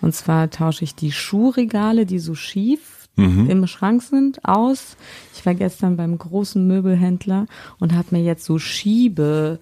Und 0.00 0.14
zwar 0.14 0.48
tausche 0.50 0.84
ich 0.84 0.94
die 0.94 1.12
Schuhregale, 1.12 2.06
die 2.06 2.18
so 2.18 2.34
schief 2.34 3.08
mhm. 3.16 3.50
im 3.50 3.66
Schrank 3.66 4.02
sind, 4.02 4.44
aus. 4.44 4.96
Ich 5.34 5.44
war 5.44 5.54
gestern 5.54 5.96
beim 5.96 6.16
großen 6.16 6.66
Möbelhändler 6.66 7.46
und 7.78 7.94
habe 7.94 8.08
mir 8.12 8.22
jetzt 8.22 8.44
so 8.44 8.58
Schiebeböden 8.58 9.60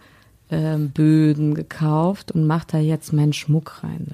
ähm, 0.51 1.55
gekauft 1.55 2.31
und 2.31 2.47
mache 2.47 2.67
da 2.73 2.79
jetzt 2.79 3.13
meinen 3.13 3.33
Schmuck 3.33 3.83
rein. 3.83 4.13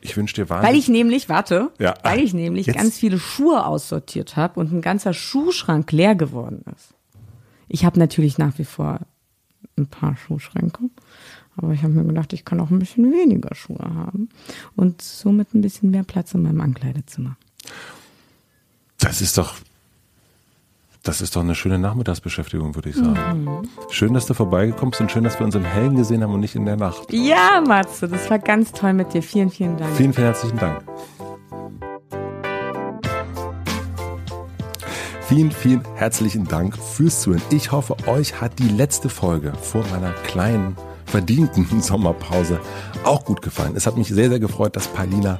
Ich 0.00 0.16
wünsche 0.16 0.34
dir 0.34 0.48
wahnsinnig. 0.48 0.72
Weil 0.72 0.78
ich 0.78 0.88
nämlich, 0.88 1.28
warte, 1.28 1.72
ja. 1.78 1.94
weil 2.02 2.20
ich 2.20 2.32
nämlich 2.32 2.66
jetzt. 2.66 2.76
ganz 2.76 2.98
viele 2.98 3.18
Schuhe 3.18 3.66
aussortiert 3.66 4.36
habe 4.36 4.58
und 4.58 4.72
ein 4.72 4.80
ganzer 4.80 5.12
Schuhschrank 5.12 5.92
leer 5.92 6.14
geworden 6.14 6.64
ist. 6.74 6.94
Ich 7.68 7.84
habe 7.84 7.98
natürlich 7.98 8.38
nach 8.38 8.58
wie 8.58 8.64
vor 8.64 9.00
ein 9.76 9.86
paar 9.86 10.16
Schuhschränke, 10.16 10.90
aber 11.56 11.72
ich 11.72 11.82
habe 11.82 11.92
mir 11.92 12.04
gedacht, 12.04 12.32
ich 12.32 12.44
kann 12.44 12.60
auch 12.60 12.70
ein 12.70 12.78
bisschen 12.78 13.12
weniger 13.12 13.54
Schuhe 13.54 13.78
haben 13.78 14.30
und 14.74 15.02
somit 15.02 15.54
ein 15.54 15.60
bisschen 15.60 15.90
mehr 15.90 16.04
Platz 16.04 16.34
in 16.34 16.42
meinem 16.42 16.60
Ankleidezimmer. 16.60 17.36
Das 18.98 19.20
ist 19.20 19.38
doch 19.38 19.54
das 21.02 21.22
ist 21.22 21.34
doch 21.34 21.40
eine 21.40 21.54
schöne 21.54 21.78
Nachmittagsbeschäftigung, 21.78 22.74
würde 22.74 22.90
ich 22.90 22.96
sagen. 22.96 23.44
Mhm. 23.44 23.68
Schön, 23.88 24.12
dass 24.12 24.26
du 24.26 24.34
vorbeigekommen 24.34 24.90
bist 24.90 25.00
und 25.00 25.10
schön, 25.10 25.24
dass 25.24 25.38
wir 25.38 25.46
uns 25.46 25.54
im 25.54 25.64
Hellen 25.64 25.96
gesehen 25.96 26.22
haben 26.22 26.34
und 26.34 26.40
nicht 26.40 26.54
in 26.54 26.66
der 26.66 26.76
Nacht. 26.76 27.10
Ja, 27.10 27.62
Matze, 27.66 28.06
das 28.06 28.28
war 28.28 28.38
ganz 28.38 28.72
toll 28.72 28.92
mit 28.92 29.14
dir. 29.14 29.22
Vielen, 29.22 29.50
vielen 29.50 29.78
Dank. 29.78 29.96
Vielen, 29.96 30.12
vielen 30.12 30.26
herzlichen 30.26 30.58
Dank. 30.58 30.84
Vielen, 35.22 35.52
vielen 35.52 35.82
herzlichen 35.94 36.46
Dank 36.46 36.76
fürs 36.76 37.22
Zuhören. 37.22 37.42
Ich 37.50 37.72
hoffe, 37.72 37.96
euch 38.06 38.40
hat 38.40 38.58
die 38.58 38.68
letzte 38.68 39.08
Folge 39.08 39.52
vor 39.54 39.84
meiner 39.92 40.12
kleinen, 40.12 40.76
verdienten 41.06 41.66
Sommerpause 41.80 42.60
auch 43.04 43.24
gut 43.24 43.40
gefallen. 43.40 43.72
Es 43.74 43.86
hat 43.86 43.96
mich 43.96 44.08
sehr, 44.08 44.28
sehr 44.28 44.40
gefreut, 44.40 44.76
dass 44.76 44.88
Paulina 44.88 45.38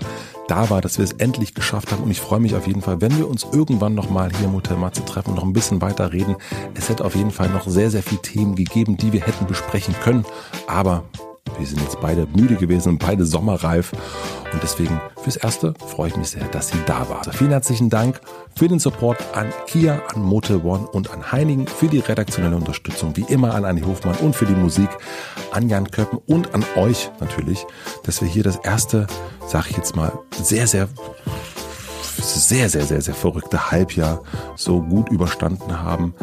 da 0.51 0.68
war, 0.68 0.81
dass 0.81 0.98
wir 0.98 1.05
es 1.05 1.12
endlich 1.12 1.55
geschafft 1.55 1.93
haben. 1.93 2.02
Und 2.02 2.10
ich 2.10 2.20
freue 2.20 2.40
mich 2.40 2.55
auf 2.55 2.66
jeden 2.66 2.82
Fall, 2.82 3.01
wenn 3.01 3.16
wir 3.16 3.28
uns 3.28 3.47
irgendwann 3.52 3.94
nochmal 3.94 4.31
hier 4.36 4.47
im 4.47 4.55
Hotel 4.55 4.77
Matze 4.77 5.05
treffen 5.05 5.31
und 5.31 5.36
noch 5.36 5.44
ein 5.44 5.52
bisschen 5.52 5.81
weiter 5.81 6.12
reden. 6.12 6.36
Es 6.74 6.89
hätte 6.89 7.05
auf 7.05 7.14
jeden 7.14 7.31
Fall 7.31 7.48
noch 7.51 7.66
sehr, 7.68 7.90
sehr 7.90 8.02
viele 8.02 8.22
Themen 8.22 8.56
gegeben, 8.56 8.97
die 8.97 9.12
wir 9.12 9.20
hätten 9.20 9.47
besprechen 9.47 9.94
können. 10.02 10.24
Aber 10.66 11.05
wir 11.59 11.67
sind 11.67 11.81
jetzt 11.83 12.01
beide 12.01 12.27
müde 12.35 12.57
gewesen 12.57 12.91
und 12.91 12.99
beide 12.99 13.25
sommerreif. 13.25 13.93
Und 14.53 14.62
deswegen 14.62 15.01
fürs 15.23 15.37
Erste 15.37 15.75
freue 15.87 16.09
ich 16.09 16.17
mich 16.17 16.29
sehr, 16.29 16.45
dass 16.49 16.69
sie 16.69 16.79
da 16.87 17.09
war. 17.09 17.19
Also 17.19 17.33
vielen 17.33 17.51
herzlichen 17.51 17.91
Dank 17.91 18.21
für 18.57 18.69
den 18.69 18.79
Support 18.79 19.19
an 19.35 19.53
Kia, 19.67 20.03
an 20.15 20.23
Motel 20.23 20.61
One 20.65 20.87
und 20.89 21.11
an 21.11 21.33
Heinigen, 21.33 21.67
für 21.67 21.89
die 21.89 21.99
redaktionelle 21.99 22.57
Unterstützung, 22.57 23.17
wie 23.17 23.25
immer 23.29 23.55
an 23.55 23.65
Anni 23.65 23.83
Hofmann 23.83 24.17
und 24.17 24.35
für 24.35 24.47
die 24.47 24.55
Musik 24.55 24.89
an 25.53 25.69
Jan 25.69 25.91
Köppen 25.91 26.19
und 26.27 26.55
an 26.55 26.65
euch 26.77 27.11
natürlich, 27.21 27.67
dass 28.05 28.21
wir 28.21 28.29
hier 28.29 28.43
das 28.43 28.57
erste, 28.57 29.07
sag 29.47 29.71
ich 29.71 29.77
jetzt 29.77 29.95
mal, 29.97 30.12
sehr, 30.43 30.67
sehr 30.67 30.89
sehr, 32.23 32.69
sehr, 32.69 32.85
sehr, 32.85 33.01
sehr 33.01 33.15
verrückte 33.15 33.71
Halbjahr 33.71 34.23
so 34.57 34.83
gut 34.83 35.11
überstanden 35.11 35.83
haben. 35.83 36.15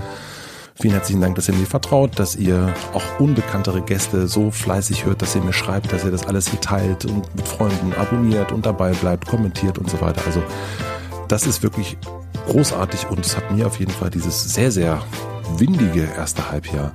Vielen 0.79 0.93
herzlichen 0.93 1.21
Dank, 1.21 1.33
dass 1.35 1.47
ihr 1.47 1.55
mir 1.55 1.65
vertraut, 1.65 2.19
dass 2.19 2.35
ihr 2.35 2.71
auch 2.93 3.19
unbekanntere 3.19 3.81
Gäste 3.81 4.27
so 4.27 4.51
fleißig 4.51 5.05
hört, 5.05 5.23
dass 5.23 5.33
ihr 5.33 5.41
mir 5.41 5.51
schreibt, 5.51 5.91
dass 5.91 6.05
ihr 6.05 6.11
das 6.11 6.27
alles 6.27 6.49
hier 6.49 6.61
teilt 6.61 7.03
und 7.05 7.35
mit 7.35 7.47
Freunden 7.47 7.93
abonniert 7.93 8.51
und 8.51 8.63
dabei 8.63 8.91
bleibt, 8.91 9.27
kommentiert 9.27 9.79
und 9.79 9.89
so 9.89 9.99
weiter. 10.01 10.21
Also 10.27 10.43
das 11.29 11.47
ist 11.47 11.63
wirklich 11.63 11.97
großartig 12.45 13.07
und 13.09 13.25
es 13.25 13.35
hat 13.35 13.49
mir 13.49 13.65
auf 13.65 13.79
jeden 13.79 13.91
Fall 13.91 14.11
dieses 14.11 14.53
sehr, 14.53 14.71
sehr 14.71 15.01
windige 15.57 16.07
erste 16.15 16.51
Halbjahr 16.51 16.91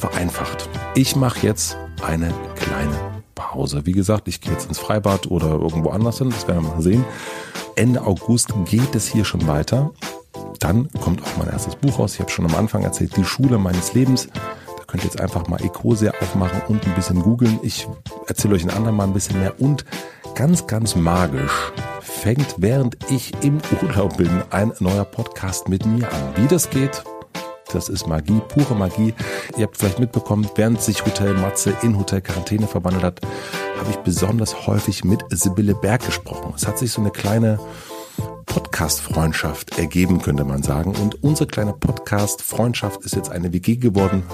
vereinfacht. 0.00 0.68
Ich 0.96 1.14
mache 1.14 1.46
jetzt 1.46 1.76
eine 2.02 2.34
kleine 2.56 2.96
Pause. 3.36 3.86
Wie 3.86 3.92
gesagt, 3.92 4.26
ich 4.26 4.40
gehe 4.40 4.52
jetzt 4.52 4.66
ins 4.66 4.80
Freibad 4.80 5.28
oder 5.28 5.50
irgendwo 5.50 5.90
anders 5.90 6.18
hin, 6.18 6.30
das 6.30 6.48
werden 6.48 6.64
wir 6.64 6.74
mal 6.74 6.82
sehen. 6.82 7.04
Ende 7.80 8.02
August 8.02 8.52
geht 8.66 8.94
es 8.94 9.08
hier 9.08 9.24
schon 9.24 9.46
weiter 9.46 9.90
dann 10.60 10.88
kommt 11.00 11.22
auch 11.22 11.36
mein 11.38 11.48
erstes 11.48 11.74
Buch 11.74 11.98
raus. 11.98 12.14
Ich 12.14 12.20
habe 12.20 12.30
schon 12.30 12.44
am 12.44 12.54
Anfang 12.54 12.84
erzählt, 12.84 13.16
die 13.16 13.24
Schule 13.24 13.58
meines 13.58 13.94
Lebens. 13.94 14.28
Da 14.76 14.84
könnt 14.86 15.02
ihr 15.02 15.10
jetzt 15.10 15.20
einfach 15.20 15.48
mal 15.48 15.60
Ecosia 15.62 16.12
aufmachen 16.20 16.60
und 16.68 16.86
ein 16.86 16.94
bisschen 16.94 17.22
googeln. 17.22 17.58
Ich 17.62 17.88
erzähle 18.26 18.54
euch 18.54 18.62
ein 18.62 18.70
andermal 18.70 19.06
ein 19.06 19.14
bisschen 19.14 19.40
mehr. 19.40 19.58
Und 19.58 19.84
ganz, 20.34 20.66
ganz 20.66 20.94
magisch 20.94 21.72
fängt, 22.02 22.56
während 22.58 22.98
ich 23.10 23.32
im 23.42 23.58
Urlaub 23.82 24.18
bin, 24.18 24.42
ein 24.50 24.72
neuer 24.80 25.06
Podcast 25.06 25.68
mit 25.68 25.86
mir 25.86 26.12
an. 26.12 26.36
Wie 26.36 26.46
das 26.46 26.68
geht, 26.68 27.02
das 27.72 27.88
ist 27.88 28.06
Magie, 28.06 28.40
pure 28.48 28.74
Magie. 28.74 29.14
Ihr 29.56 29.64
habt 29.64 29.76
vielleicht 29.76 29.98
mitbekommen, 29.98 30.48
während 30.54 30.80
sich 30.80 31.04
Hotel 31.04 31.34
Matze 31.34 31.76
in 31.82 31.98
Hotel 31.98 32.20
Quarantäne 32.20 32.66
verwandelt 32.66 33.04
hat, 33.04 33.20
habe 33.78 33.90
ich 33.90 33.96
besonders 33.96 34.66
häufig 34.66 35.04
mit 35.04 35.24
Sibylle 35.30 35.74
Berg 35.74 36.04
gesprochen. 36.04 36.52
Es 36.56 36.66
hat 36.66 36.78
sich 36.78 36.92
so 36.92 37.00
eine 37.00 37.10
kleine 37.10 37.58
Podcast-Freundschaft 38.50 39.78
ergeben, 39.78 40.20
könnte 40.20 40.44
man 40.44 40.62
sagen. 40.62 40.92
Und 40.96 41.22
unsere 41.22 41.46
kleine 41.46 41.72
Podcast-Freundschaft 41.72 43.04
ist 43.04 43.14
jetzt 43.14 43.30
eine 43.30 43.52
WG 43.52 43.76
geworden 43.76 44.24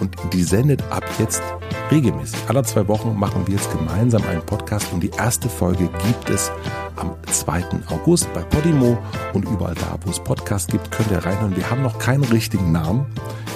und 0.00 0.16
die 0.32 0.42
sendet 0.42 0.82
ab 0.90 1.04
jetzt 1.18 1.42
regelmäßig. 1.90 2.38
Alle 2.48 2.62
zwei 2.62 2.88
Wochen 2.88 3.14
machen 3.18 3.46
wir 3.46 3.54
jetzt 3.54 3.70
gemeinsam 3.70 4.22
einen 4.24 4.40
Podcast 4.40 4.92
und 4.92 5.02
die 5.02 5.10
erste 5.10 5.48
Folge 5.50 5.90
gibt 6.06 6.30
es 6.30 6.50
am 6.96 7.14
2. 7.30 7.64
August 7.88 8.32
bei 8.32 8.40
Podimo 8.40 8.98
und 9.34 9.44
überall 9.44 9.74
da, 9.74 9.98
wo 10.04 10.10
es 10.10 10.20
Podcasts 10.20 10.68
gibt, 10.72 10.90
könnt 10.90 11.10
ihr 11.10 11.18
reinhören. 11.18 11.54
Wir 11.54 11.70
haben 11.70 11.82
noch 11.82 11.98
keinen 11.98 12.24
richtigen 12.24 12.72
Namen. 12.72 13.06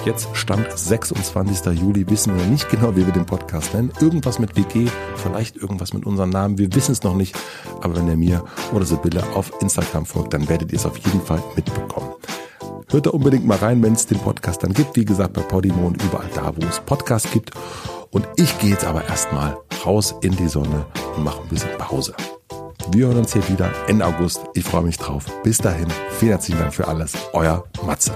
Jetzt 0.05 0.29
stand 0.33 0.67
26. 0.71 1.79
Juli, 1.79 2.09
wissen 2.09 2.35
wir 2.35 2.45
nicht 2.45 2.69
genau, 2.69 2.95
wie 2.95 3.05
wir 3.05 3.13
den 3.13 3.25
Podcast 3.25 3.73
nennen. 3.73 3.91
Irgendwas 3.99 4.39
mit 4.39 4.55
WG, 4.55 4.87
vielleicht 5.15 5.57
irgendwas 5.57 5.93
mit 5.93 6.07
unserem 6.07 6.31
Namen. 6.31 6.57
Wir 6.57 6.73
wissen 6.73 6.91
es 6.91 7.03
noch 7.03 7.15
nicht. 7.15 7.35
Aber 7.81 7.95
wenn 7.95 8.07
ihr 8.07 8.17
mir 8.17 8.43
oder 8.73 8.85
Sibylle 8.85 9.23
auf 9.35 9.51
Instagram 9.61 10.07
folgt, 10.11 10.33
dann 10.33 10.47
werdet 10.49 10.71
ihr 10.71 10.77
es 10.77 10.85
auf 10.85 10.97
jeden 10.97 11.21
Fall 11.21 11.41
mitbekommen. 11.55 12.09
Hört 12.89 13.05
da 13.05 13.11
unbedingt 13.11 13.45
mal 13.45 13.57
rein, 13.57 13.81
wenn 13.81 13.93
es 13.93 14.05
den 14.05 14.19
Podcast 14.19 14.63
dann 14.63 14.73
gibt. 14.73 14.95
Wie 14.97 15.05
gesagt, 15.05 15.33
bei 15.33 15.41
Podimo 15.41 15.87
und 15.87 16.03
überall 16.03 16.29
da, 16.35 16.53
wo 16.55 16.65
es 16.67 16.79
Podcasts 16.81 17.31
gibt. 17.31 17.51
Und 18.11 18.27
ich 18.35 18.59
gehe 18.59 18.71
jetzt 18.71 18.85
aber 18.85 19.05
erstmal 19.05 19.57
raus 19.85 20.13
in 20.21 20.35
die 20.35 20.49
Sonne 20.49 20.85
und 21.15 21.23
mache 21.23 21.41
ein 21.41 21.47
bisschen 21.47 21.77
Pause. 21.77 22.13
Wir 22.91 23.07
hören 23.07 23.19
uns 23.19 23.31
hier 23.31 23.47
wieder 23.47 23.71
Ende 23.87 24.05
August. 24.05 24.41
Ich 24.53 24.65
freue 24.65 24.83
mich 24.83 24.97
drauf. 24.97 25.25
Bis 25.43 25.59
dahin, 25.59 25.87
vielen 26.17 26.31
herzlichen 26.31 26.59
Dank 26.59 26.73
für 26.73 26.87
alles. 26.87 27.13
Euer 27.31 27.63
Matze. 27.85 28.11